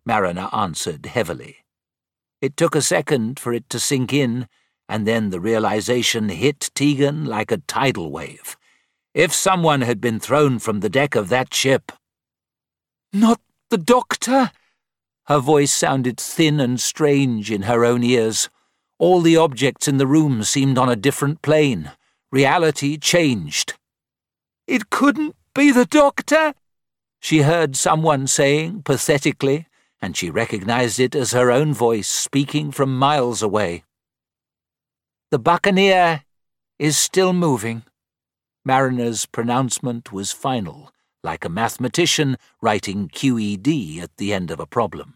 [0.05, 1.65] Marriner answered heavily.
[2.41, 4.47] It took a second for it to sink in,
[4.87, 8.55] and then the realization hit Tegan like a tidal wave.
[9.15, 11.91] If someone had been thrown from the deck of that ship.
[13.11, 13.41] Not
[13.75, 14.51] the doctor?
[15.25, 18.49] Her voice sounded thin and strange in her own ears.
[18.99, 21.91] All the objects in the room seemed on a different plane.
[22.31, 23.73] Reality changed.
[24.65, 26.53] It couldn't be the doctor,
[27.19, 29.67] she heard someone saying pathetically
[30.01, 33.83] and she recognized it as her own voice speaking from miles away.
[35.31, 36.23] The Buccaneer
[36.79, 37.83] is still moving.
[38.63, 40.91] Marriner's pronouncement was final,
[41.25, 45.15] like a mathematician writing QED at the end of a problem.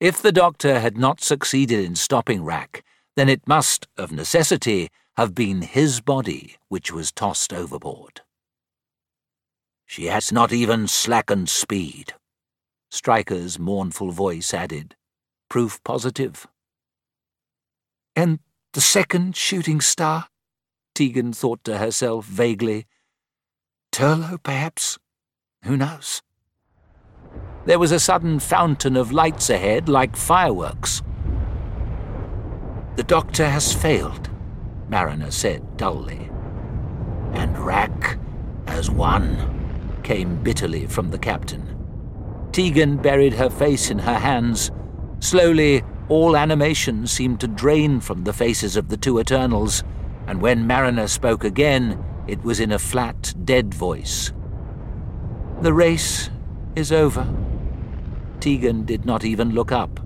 [0.00, 2.84] If the doctor had not succeeded in stopping Wrack,
[3.16, 8.20] then it must, of necessity, have been his body which was tossed overboard.
[9.84, 12.14] She has not even slackened speed.
[12.90, 14.94] Striker's mournful voice added,
[15.50, 16.46] Proof positive.
[18.14, 18.38] And
[18.72, 20.28] the second shooting star?
[20.94, 22.86] Tegan thought to herself vaguely.
[23.90, 24.98] Turlough, perhaps?
[25.64, 26.22] Who knows?
[27.66, 31.02] There was a sudden fountain of lights ahead, like fireworks.
[32.96, 34.30] The doctor has failed,
[34.88, 36.30] Marriner said dully.
[37.34, 38.18] And Wrack
[38.66, 41.76] has won, came bitterly from the captain.
[42.52, 44.70] Tegan buried her face in her hands.
[45.20, 49.84] Slowly, all animation seemed to drain from the faces of the two Eternals,
[50.26, 54.32] and when Marriner spoke again, it was in a flat, dead voice.
[55.60, 56.30] The race
[56.76, 57.26] is over.
[58.38, 59.98] Tegan did not even look up.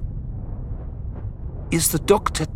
[1.71, 2.47] Is the doctor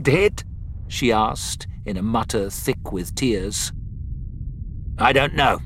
[0.00, 0.42] dead?
[0.88, 3.72] she asked, in a mutter thick with tears.
[4.96, 5.60] I don't know,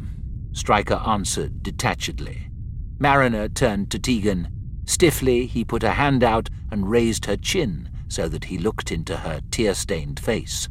[0.53, 2.51] Striker answered detachedly.
[2.99, 4.49] Marriner turned to Tegan.
[4.87, 9.19] Stiffly, he put a hand out and raised her chin so that he looked into
[9.19, 10.69] her tear stained face.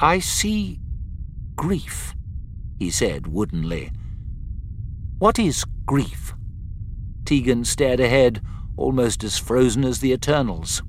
[0.00, 0.80] I see
[1.54, 2.14] grief,
[2.78, 3.90] he said woodenly.
[5.22, 6.34] What is grief?
[7.24, 8.42] Tegan stared ahead,
[8.76, 10.82] almost as frozen as the Eternals.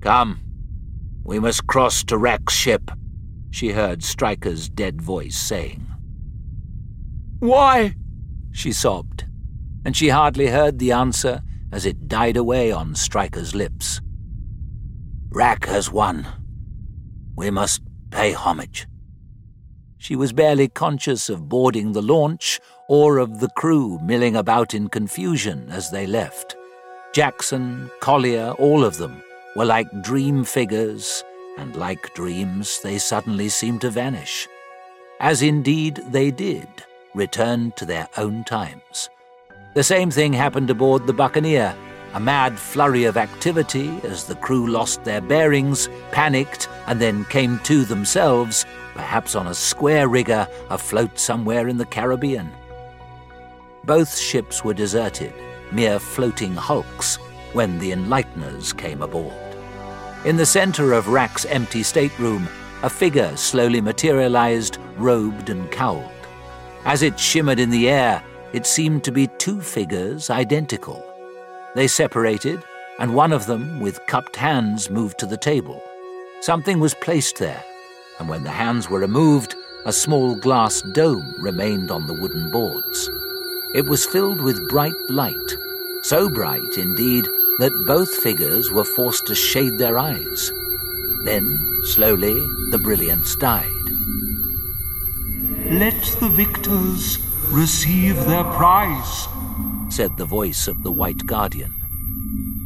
[0.00, 0.38] Come,
[1.24, 2.92] we must cross to Wrack's ship,
[3.50, 5.84] she heard Striker's dead voice saying.
[7.40, 7.96] Why?
[8.52, 9.24] she sobbed,
[9.84, 11.42] and she hardly heard the answer
[11.72, 14.00] as it died away on Striker's lips.
[15.30, 16.24] Wrack has won.
[17.34, 17.82] We must
[18.12, 18.86] pay homage.
[19.98, 24.88] She was barely conscious of boarding the launch or of the crew milling about in
[24.88, 26.56] confusion as they left.
[27.12, 29.22] Jackson, Collier, all of them
[29.56, 31.24] were like dream figures,
[31.58, 34.46] and like dreams, they suddenly seemed to vanish.
[35.20, 36.68] as indeed they did,
[37.14, 39.08] return to their own times.
[39.74, 41.74] The same thing happened aboard the Buccaneer.
[42.14, 47.58] A mad flurry of activity as the crew lost their bearings, panicked, and then came
[47.60, 52.50] to themselves, perhaps on a square rigger afloat somewhere in the Caribbean.
[53.86, 55.32] Both ships were deserted,
[55.70, 57.16] mere floating hulks,
[57.52, 59.32] when the Enlighteners came aboard.
[60.24, 62.48] In the center of Wrack's empty stateroom,
[62.82, 66.10] a figure slowly materialized, robed and cowled.
[66.84, 71.04] As it shimmered in the air, it seemed to be two figures identical.
[71.76, 72.64] They separated,
[72.98, 75.80] and one of them, with cupped hands, moved to the table.
[76.40, 77.62] Something was placed there,
[78.18, 83.08] and when the hands were removed, a small glass dome remained on the wooden boards.
[83.76, 85.50] It was filled with bright light,
[86.00, 87.26] so bright, indeed,
[87.58, 90.50] that both figures were forced to shade their eyes.
[91.26, 92.32] Then, slowly,
[92.70, 93.86] the brilliance died.
[95.70, 97.18] Let the victors
[97.50, 99.28] receive their prize,
[99.90, 101.72] said the voice of the White Guardian.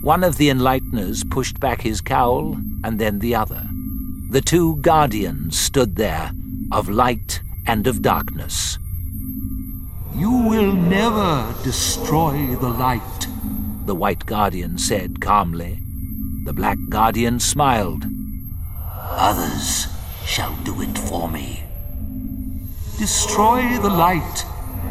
[0.02, 3.68] One of the Enlighteners pushed back his cowl, and then the other.
[4.30, 6.30] The two Guardians stood there,
[6.70, 8.78] of light and of darkness.
[10.14, 13.26] You will never destroy the light,
[13.86, 15.78] the White Guardian said calmly.
[16.44, 18.04] The Black Guardian smiled.
[19.12, 19.86] Others
[20.26, 21.62] shall do it for me.
[22.98, 24.44] Destroy the light,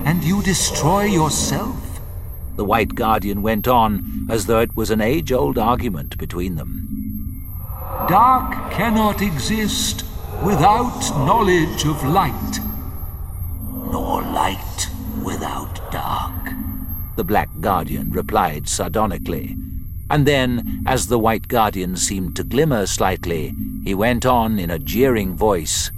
[0.06, 2.00] and you destroy yourself.
[2.56, 7.46] The White Guardian went on as though it was an age old argument between them.
[8.08, 10.06] Dark cannot exist
[10.44, 12.60] without knowledge of light.
[13.92, 14.89] Nor light
[15.30, 16.50] without dark,
[17.16, 19.56] the Black Guardian replied sardonically.
[20.10, 24.80] And then, as the White Guardian seemed to glimmer slightly, he went on in a
[24.80, 25.92] jeering voice.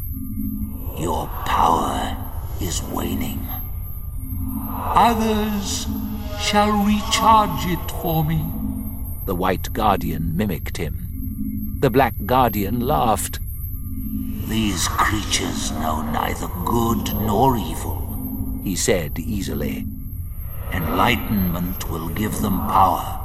[1.00, 2.18] Your power
[2.60, 3.48] is waning.
[5.08, 5.88] Others
[6.42, 8.44] shall recharge it for me.
[9.28, 11.78] The White Guardian mimicked him.
[11.80, 13.40] The Black Guardian laughed.
[14.50, 18.11] These creatures know neither good nor evil,
[18.64, 19.86] he said easily.
[20.72, 23.20] Enlightenment will give them power.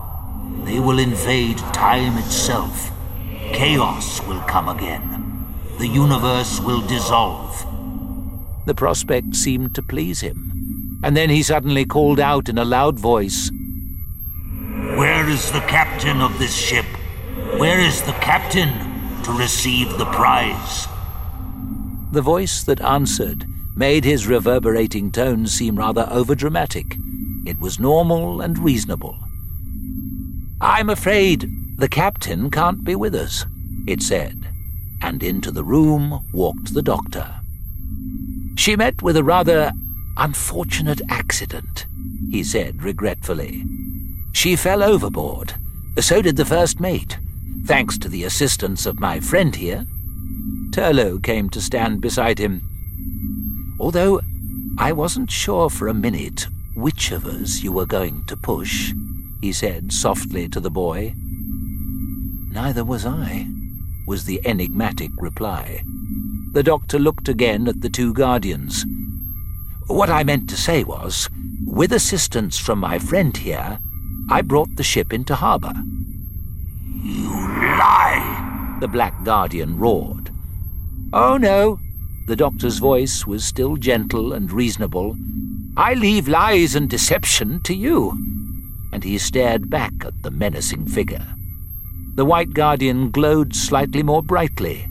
[0.65, 2.91] They will invade time itself.
[3.53, 5.47] Chaos will come again.
[5.79, 7.65] The universe will dissolve.
[8.65, 11.01] The prospect seemed to please him.
[11.05, 13.51] And then he suddenly called out in a loud voice
[14.97, 16.87] Where is the captain of this ship?
[17.59, 18.73] Where is the captain
[19.23, 20.89] to receive the prize?
[22.13, 26.99] The voice that answered made his reverberating tones seem rather overdramatic.
[27.47, 29.19] It was normal and reasonable.
[30.61, 33.45] I'm afraid the captain can't be with us,
[33.87, 34.49] it said,
[35.03, 37.35] and into the room walked the doctor.
[38.57, 39.73] She met with a rather
[40.17, 41.87] unfortunate accident,
[42.31, 43.63] he said regretfully.
[44.33, 45.55] She fell overboard.
[46.01, 47.19] So did the first mate,
[47.67, 49.85] thanks to the assistance of my friend here.
[50.71, 52.63] Turlough came to stand beside him.
[53.79, 54.21] Although
[54.79, 58.93] I wasn't sure for a minute which of us you were going to push,
[59.41, 61.15] he said softly to the boy.
[62.51, 63.49] Neither was I,
[64.07, 65.83] was the enigmatic reply.
[66.53, 68.85] The doctor looked again at the two guardians.
[69.89, 71.29] What I meant to say was,
[71.67, 73.79] with assistance from my friend here,
[74.31, 75.75] I brought the ship into harbour.
[77.03, 78.77] You lie!
[78.81, 80.31] The Black Guardian roared.
[81.13, 81.79] Oh, no.
[82.27, 85.17] The doctor's voice was still gentle and reasonable,
[85.79, 88.13] I leave lies and deception to you.
[88.93, 91.27] And he stared back at the menacing figure.
[92.15, 94.89] The White Guardian glowed slightly more brightly.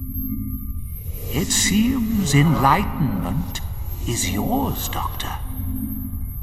[1.32, 3.62] It seems enlightenment
[4.08, 5.32] is yours, Doctor.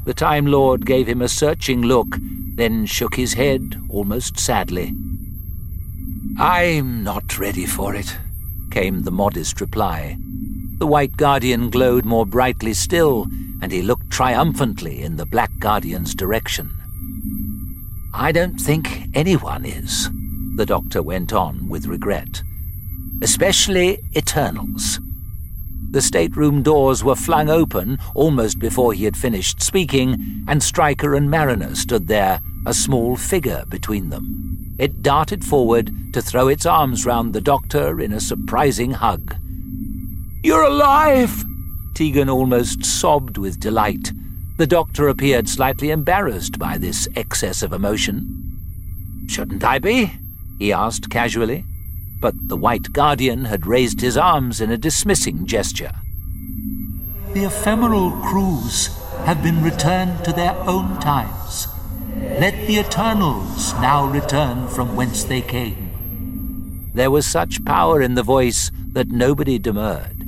[0.03, 2.17] The Time Lord gave him a searching look,
[2.55, 4.93] then shook his head almost sadly.
[6.37, 8.17] I'm not ready for it,
[8.71, 10.17] came the modest reply.
[10.83, 13.25] The White Guardian glowed more brightly still,
[13.61, 16.71] and he looked triumphantly in the Black Guardian's direction.
[18.13, 20.09] I don't think anyone is,
[20.57, 22.43] the doctor went on with regret.
[23.21, 24.99] Especially Eternals.
[25.91, 31.31] The stateroom doors were flung open almost before he had finished speaking, and Striker and
[31.31, 34.75] Marriner stood there, a small figure between them.
[34.77, 39.37] It darted forward to throw its arms round the doctor in a surprising hug.
[40.43, 41.45] You're alive!
[41.93, 44.11] Tegan almost sobbed with delight.
[44.57, 48.59] The doctor appeared slightly embarrassed by this excess of emotion.
[49.27, 50.11] Shouldn't I be?
[50.59, 51.63] he asked casually.
[52.19, 55.93] But the White Guardian had raised his arms in a dismissing gesture.
[57.33, 58.87] The ephemeral crews
[59.25, 61.67] have been returned to their own times.
[62.17, 66.91] Let the Eternals now return from whence they came.
[66.93, 70.22] There was such power in the voice that nobody demurred,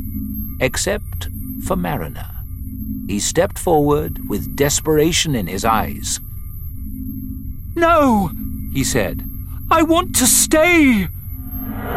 [0.60, 1.28] except
[1.66, 2.30] for Marriner.
[3.08, 6.20] He stepped forward with desperation in his eyes.
[7.76, 8.32] No,
[8.74, 9.24] he said.
[9.70, 11.08] I want to stay.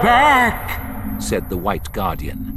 [0.02, 2.48] Back, said the White Guardian.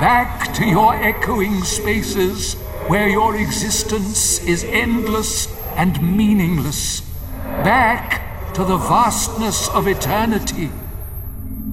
[0.00, 2.54] Back to your echoing spaces
[2.88, 7.00] where your existence is endless and meaningless.
[7.42, 10.70] Back to the vastness of eternity.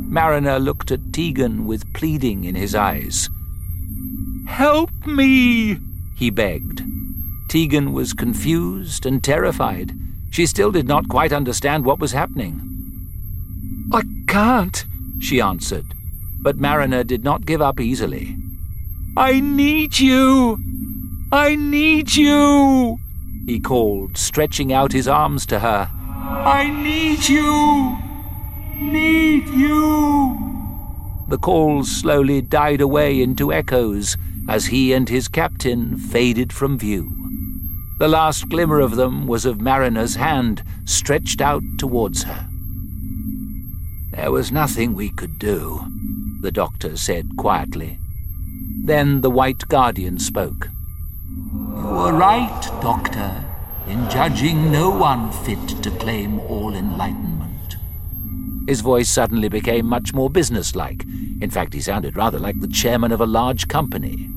[0.08, 3.30] Marriner looked at Tegan with pleading in his eyes.
[4.52, 5.80] Help me,
[6.18, 6.84] he begged.
[7.48, 9.94] Tegan was confused and terrified.
[10.30, 12.62] She still did not quite understand what was happening.
[13.94, 14.86] I can't,
[15.20, 15.86] she answered.
[16.42, 18.36] But Marriner did not give up easily.
[19.16, 20.60] I need you!
[21.32, 23.00] I need you!
[23.46, 25.90] He called, stretching out his arms to her.
[25.94, 27.98] I need you!
[28.76, 30.38] Need you!
[31.30, 37.10] The calls slowly died away into echoes as he and his captain faded from view.
[38.00, 42.48] The last glimmer of them was of Marriner's hand stretched out towards her.
[44.12, 45.86] There was nothing we could do,
[46.42, 48.00] the doctor said quietly.
[48.84, 50.70] Then the White Guardian spoke.
[51.30, 53.46] You were right, Doctor,
[53.88, 57.31] in judging no one fit to claim all enlightenment.
[58.68, 61.04] His voice suddenly became much more businesslike.
[61.42, 64.30] In fact, he sounded rather like the chairman of a large company.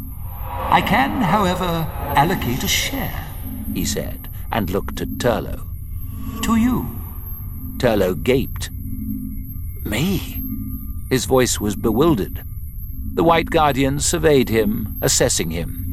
[0.47, 3.27] I can, however, allocate a share,
[3.75, 5.67] he said, and looked at Turlough.
[6.43, 6.99] To you.
[7.79, 8.71] Turlough gaped.
[9.85, 10.41] Me?
[11.11, 12.43] His voice was bewildered.
[13.15, 15.85] The White Guardian surveyed him, assessing him.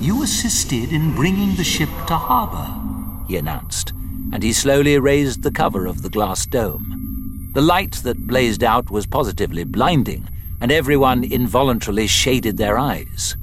[0.00, 3.92] You assisted in bringing the ship to harbor, he announced,
[4.32, 7.50] and he slowly raised the cover of the glass dome.
[7.54, 10.28] The light that blazed out was positively blinding,
[10.60, 13.36] and everyone involuntarily shaded their eyes.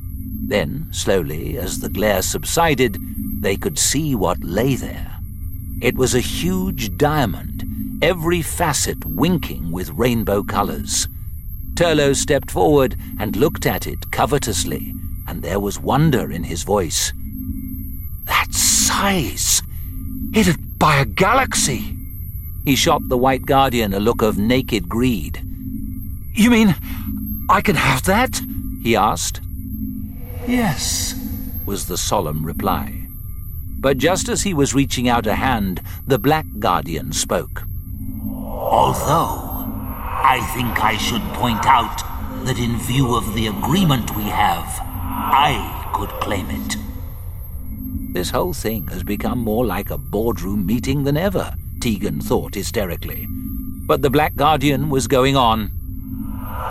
[0.47, 2.97] Then, slowly, as the glare subsided,
[3.41, 5.17] they could see what lay there.
[5.81, 7.63] It was a huge diamond,
[8.01, 11.07] every facet winking with rainbow colors.
[11.75, 14.93] Turlough stepped forward and looked at it covetously,
[15.27, 17.11] and there was wonder in his voice.
[18.25, 19.61] That size!
[20.33, 21.95] It'd buy a galaxy!
[22.65, 25.41] He shot the White Guardian a look of naked greed.
[26.33, 26.75] You mean
[27.49, 28.41] I can have that?
[28.83, 29.41] he asked.
[30.47, 31.15] Yes,
[31.65, 33.05] was the solemn reply.
[33.79, 37.63] But just as he was reaching out a hand, the Black Guardian spoke.
[38.25, 39.41] Although,
[40.25, 42.01] I think I should point out
[42.45, 46.77] that in view of the agreement we have, I could claim it.
[48.15, 53.27] This whole thing has become more like a boardroom meeting than ever, Tegan thought hysterically.
[53.85, 55.69] But the Black Guardian was going on.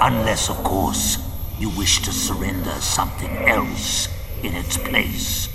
[0.01, 1.19] Unless, of course,
[1.59, 4.09] you wish to surrender something else
[4.43, 5.51] in its place.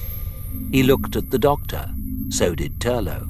[0.71, 1.89] He looked at the doctor.
[2.29, 3.27] So did Turlough.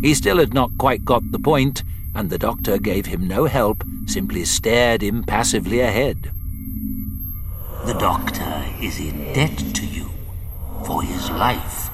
[0.00, 1.82] He still had not quite got the point,
[2.14, 6.30] and the doctor gave him no help, simply stared impassively ahead.
[7.84, 9.93] The doctor is in debt to you
[10.84, 11.90] for his life,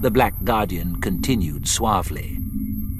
[0.00, 2.38] the Black Guardian continued suavely.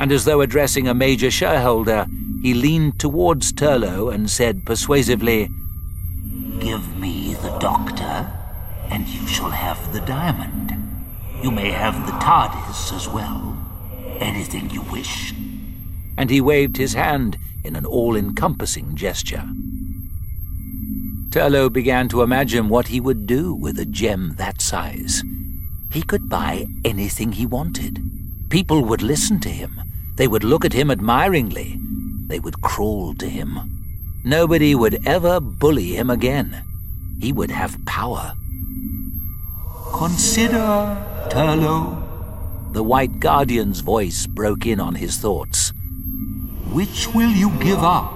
[0.00, 2.06] And as though addressing a major shareholder,
[2.42, 5.48] he leaned towards Turlough and said persuasively,
[6.60, 8.30] Give me the doctor,
[8.90, 10.76] and you shall have the diamond.
[11.42, 13.56] You may have the TARDIS as well.
[14.20, 15.34] Anything you wish.
[16.16, 19.44] And he waved his hand in an all encompassing gesture.
[21.30, 25.22] Turlough began to imagine what he would do with a gem that size.
[25.92, 28.00] He could buy anything he wanted.
[28.48, 29.78] People would listen to him.
[30.16, 31.78] They would look at him admiringly.
[32.28, 33.58] They would crawl to him.
[34.24, 36.62] Nobody would ever bully him again.
[37.20, 38.32] He would have power.
[39.92, 40.96] Consider,
[41.30, 42.04] Turlough.
[42.72, 45.72] The White Guardian's voice broke in on his thoughts.
[46.72, 48.14] Which will you give up?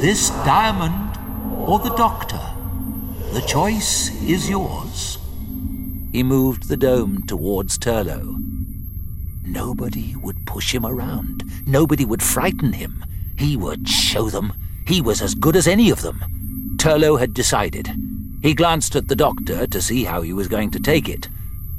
[0.00, 1.13] This diamond
[1.66, 2.40] or the doctor?
[3.32, 5.18] The choice is yours.
[6.12, 8.36] He moved the dome towards Turlough.
[9.44, 11.42] Nobody would push him around.
[11.66, 13.04] Nobody would frighten him.
[13.38, 14.52] He would show them.
[14.86, 16.20] He was as good as any of them.
[16.76, 17.90] Turlough had decided.
[18.42, 21.28] He glanced at the doctor to see how he was going to take it.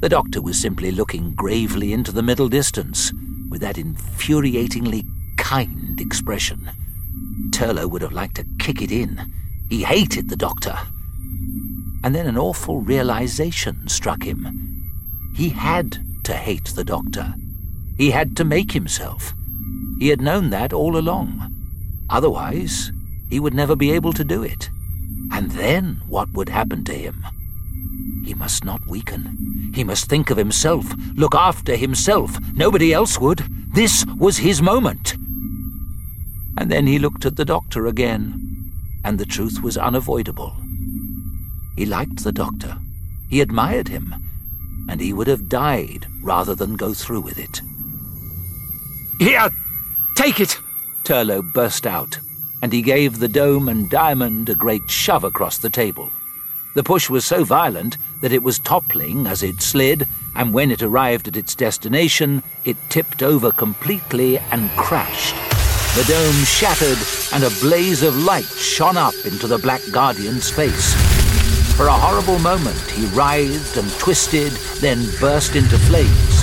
[0.00, 3.12] The doctor was simply looking gravely into the middle distance,
[3.48, 5.06] with that infuriatingly
[5.38, 6.70] kind expression.
[7.50, 9.32] Turlough would have liked to kick it in.
[9.68, 10.78] He hated the doctor.
[12.06, 14.84] and then an awful realization struck him.
[15.34, 17.34] He had to hate the doctor.
[17.98, 19.34] He had to make himself.
[19.98, 21.52] He had known that all along.
[22.08, 22.92] Otherwise,
[23.28, 24.70] he would never be able to do it.
[25.32, 27.26] And then what would happen to him?
[28.24, 29.72] He must not weaken.
[29.74, 32.38] He must think of himself, look after himself.
[32.54, 33.40] Nobody else would.
[33.74, 35.14] This was his moment.
[36.56, 38.40] And then he looked at the doctor again,
[39.06, 40.56] and the truth was unavoidable.
[41.76, 42.76] He liked the doctor.
[43.30, 44.12] He admired him,
[44.88, 47.60] and he would have died rather than go through with it.
[49.20, 49.48] Here,
[50.16, 50.58] take it!
[51.04, 52.18] Turlough burst out,
[52.62, 56.10] and he gave the dome and diamond a great shove across the table.
[56.74, 60.82] The push was so violent that it was toppling as it slid, and when it
[60.82, 65.36] arrived at its destination, it tipped over completely and crashed.
[65.96, 66.98] The dome shattered,
[67.32, 70.92] and a blaze of light shone up into the Black Guardian's face.
[71.74, 74.52] For a horrible moment, he writhed and twisted,
[74.82, 76.42] then burst into flames.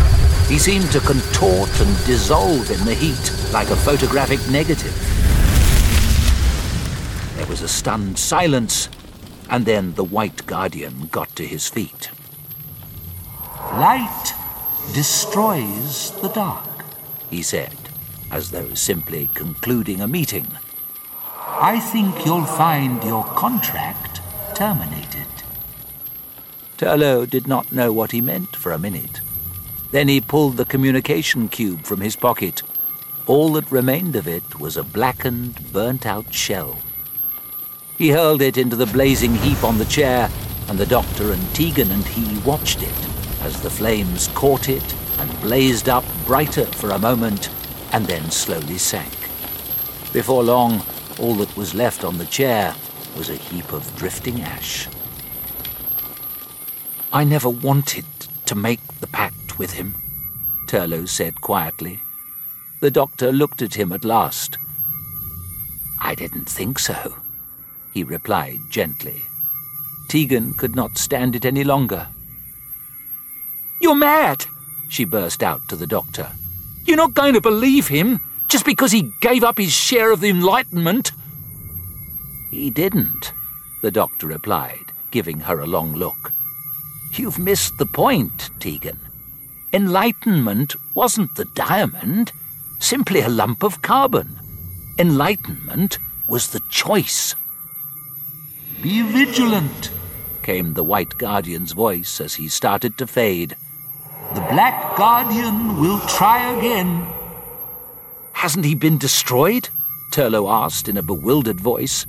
[0.50, 4.96] He seemed to contort and dissolve in the heat like a photographic negative.
[7.36, 8.90] There was a stunned silence,
[9.52, 12.10] and then the White Guardian got to his feet.
[13.74, 14.34] Light
[14.96, 16.86] destroys the dark,
[17.30, 17.83] he said
[18.34, 20.48] as though simply concluding a meeting.
[21.38, 24.22] I think you'll find your contract
[24.56, 25.28] terminated.
[26.80, 29.22] Turlough did not know what he meant for a minute.
[29.92, 32.64] Then he pulled the communication cube from his pocket.
[33.28, 36.80] All that remained of it was a blackened, burnt out shell.
[38.00, 40.32] He hurled it into the blazing heap on the chair,
[40.70, 43.00] and the doctor and Tegan and he watched it
[43.42, 47.50] as the flames caught it and blazed up brighter for a moment
[47.94, 49.14] and then slowly sank.
[50.12, 50.82] Before long,
[51.20, 52.76] all that was left on the chair
[53.16, 54.88] was a heap of drifting ash.
[57.12, 58.06] I never wanted
[58.48, 59.94] to make the pact with him,
[60.68, 62.02] Turlough said quietly.
[62.82, 64.58] The doctor looked at him at last.
[66.02, 67.16] I didn't think so,
[67.94, 69.22] he replied gently.
[70.10, 72.08] Tegan could not stand it any longer.
[73.80, 74.46] You're mad,
[74.90, 76.32] she burst out to the doctor.
[76.86, 80.30] You're not going to believe him just because he gave up his share of the
[80.30, 81.12] Enlightenment.
[82.52, 83.34] He didn't,
[83.82, 86.32] the doctor replied, giving her a long look.
[87.14, 89.00] You've missed the point, Tegan.
[89.72, 92.32] Enlightenment wasn't the diamond,
[92.80, 94.40] simply a lump of carbon.
[95.00, 95.98] Enlightenment
[96.28, 97.36] was the choice.
[98.82, 99.90] Be vigilant,
[100.44, 103.56] came the White Guardian's voice as he started to fade.
[104.34, 107.06] The Black Guardian will try again.
[108.32, 109.70] Hasn't he been destroyed?
[110.12, 112.08] Turlough asked in a bewildered voice.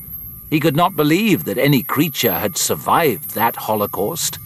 [0.49, 4.39] He could not believe that any creature had survived that holocaust.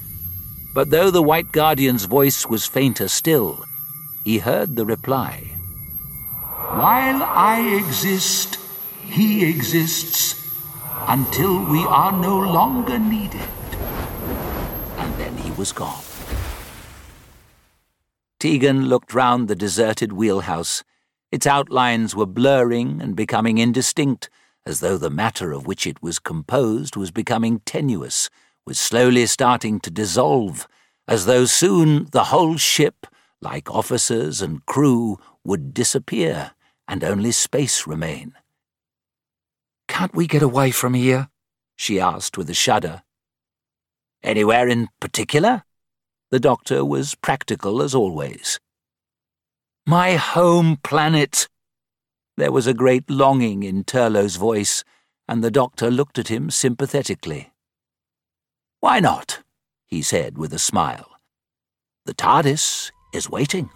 [0.74, 3.64] But though the White Guardian's voice was fainter still,
[4.24, 5.54] he heard the reply.
[6.82, 8.58] While I exist,
[9.04, 10.34] he exists,
[11.06, 13.48] until we are no longer needed.
[14.96, 16.07] And then he was gone.
[18.38, 20.84] Tegan looked round the deserted wheelhouse.
[21.32, 24.30] Its outlines were blurring and becoming indistinct,
[24.64, 28.30] as though the matter of which it was composed was becoming tenuous,
[28.64, 30.68] was slowly starting to dissolve,
[31.08, 33.06] as though soon the whole ship,
[33.40, 36.52] like officers and crew, would disappear
[36.86, 38.34] and only space remain.
[39.88, 41.28] Can't we get away from here?
[41.74, 43.02] she asked with a shudder.
[44.22, 45.64] Anywhere in particular?
[46.30, 48.60] The doctor was practical as always.
[49.86, 51.48] My home planet!
[52.36, 54.84] There was a great longing in Turlough's voice,
[55.26, 57.52] and the doctor looked at him sympathetically.
[58.80, 59.42] Why not?
[59.86, 61.08] he said with a smile.
[62.04, 63.70] The TARDIS is waiting.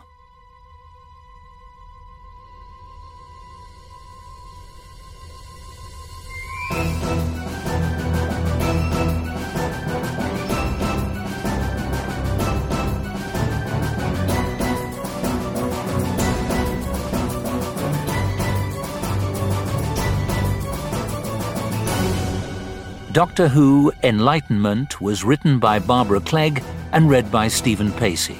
[23.12, 28.38] Doctor Who Enlightenment was written by Barbara Clegg and read by Stephen Pacey.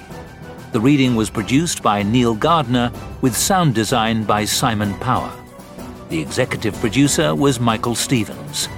[0.73, 5.31] The reading was produced by Neil Gardner with sound design by Simon Power.
[6.09, 8.70] The executive producer was Michael Stevens.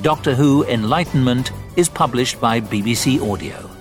[0.00, 3.75] Doctor Who Enlightenment is published by BBC Audio.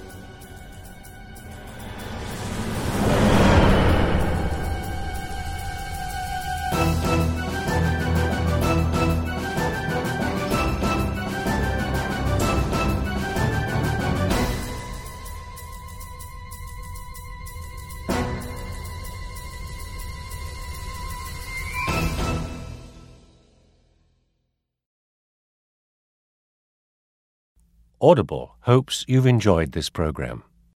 [28.07, 30.43] Audible hopes you've enjoyed this program.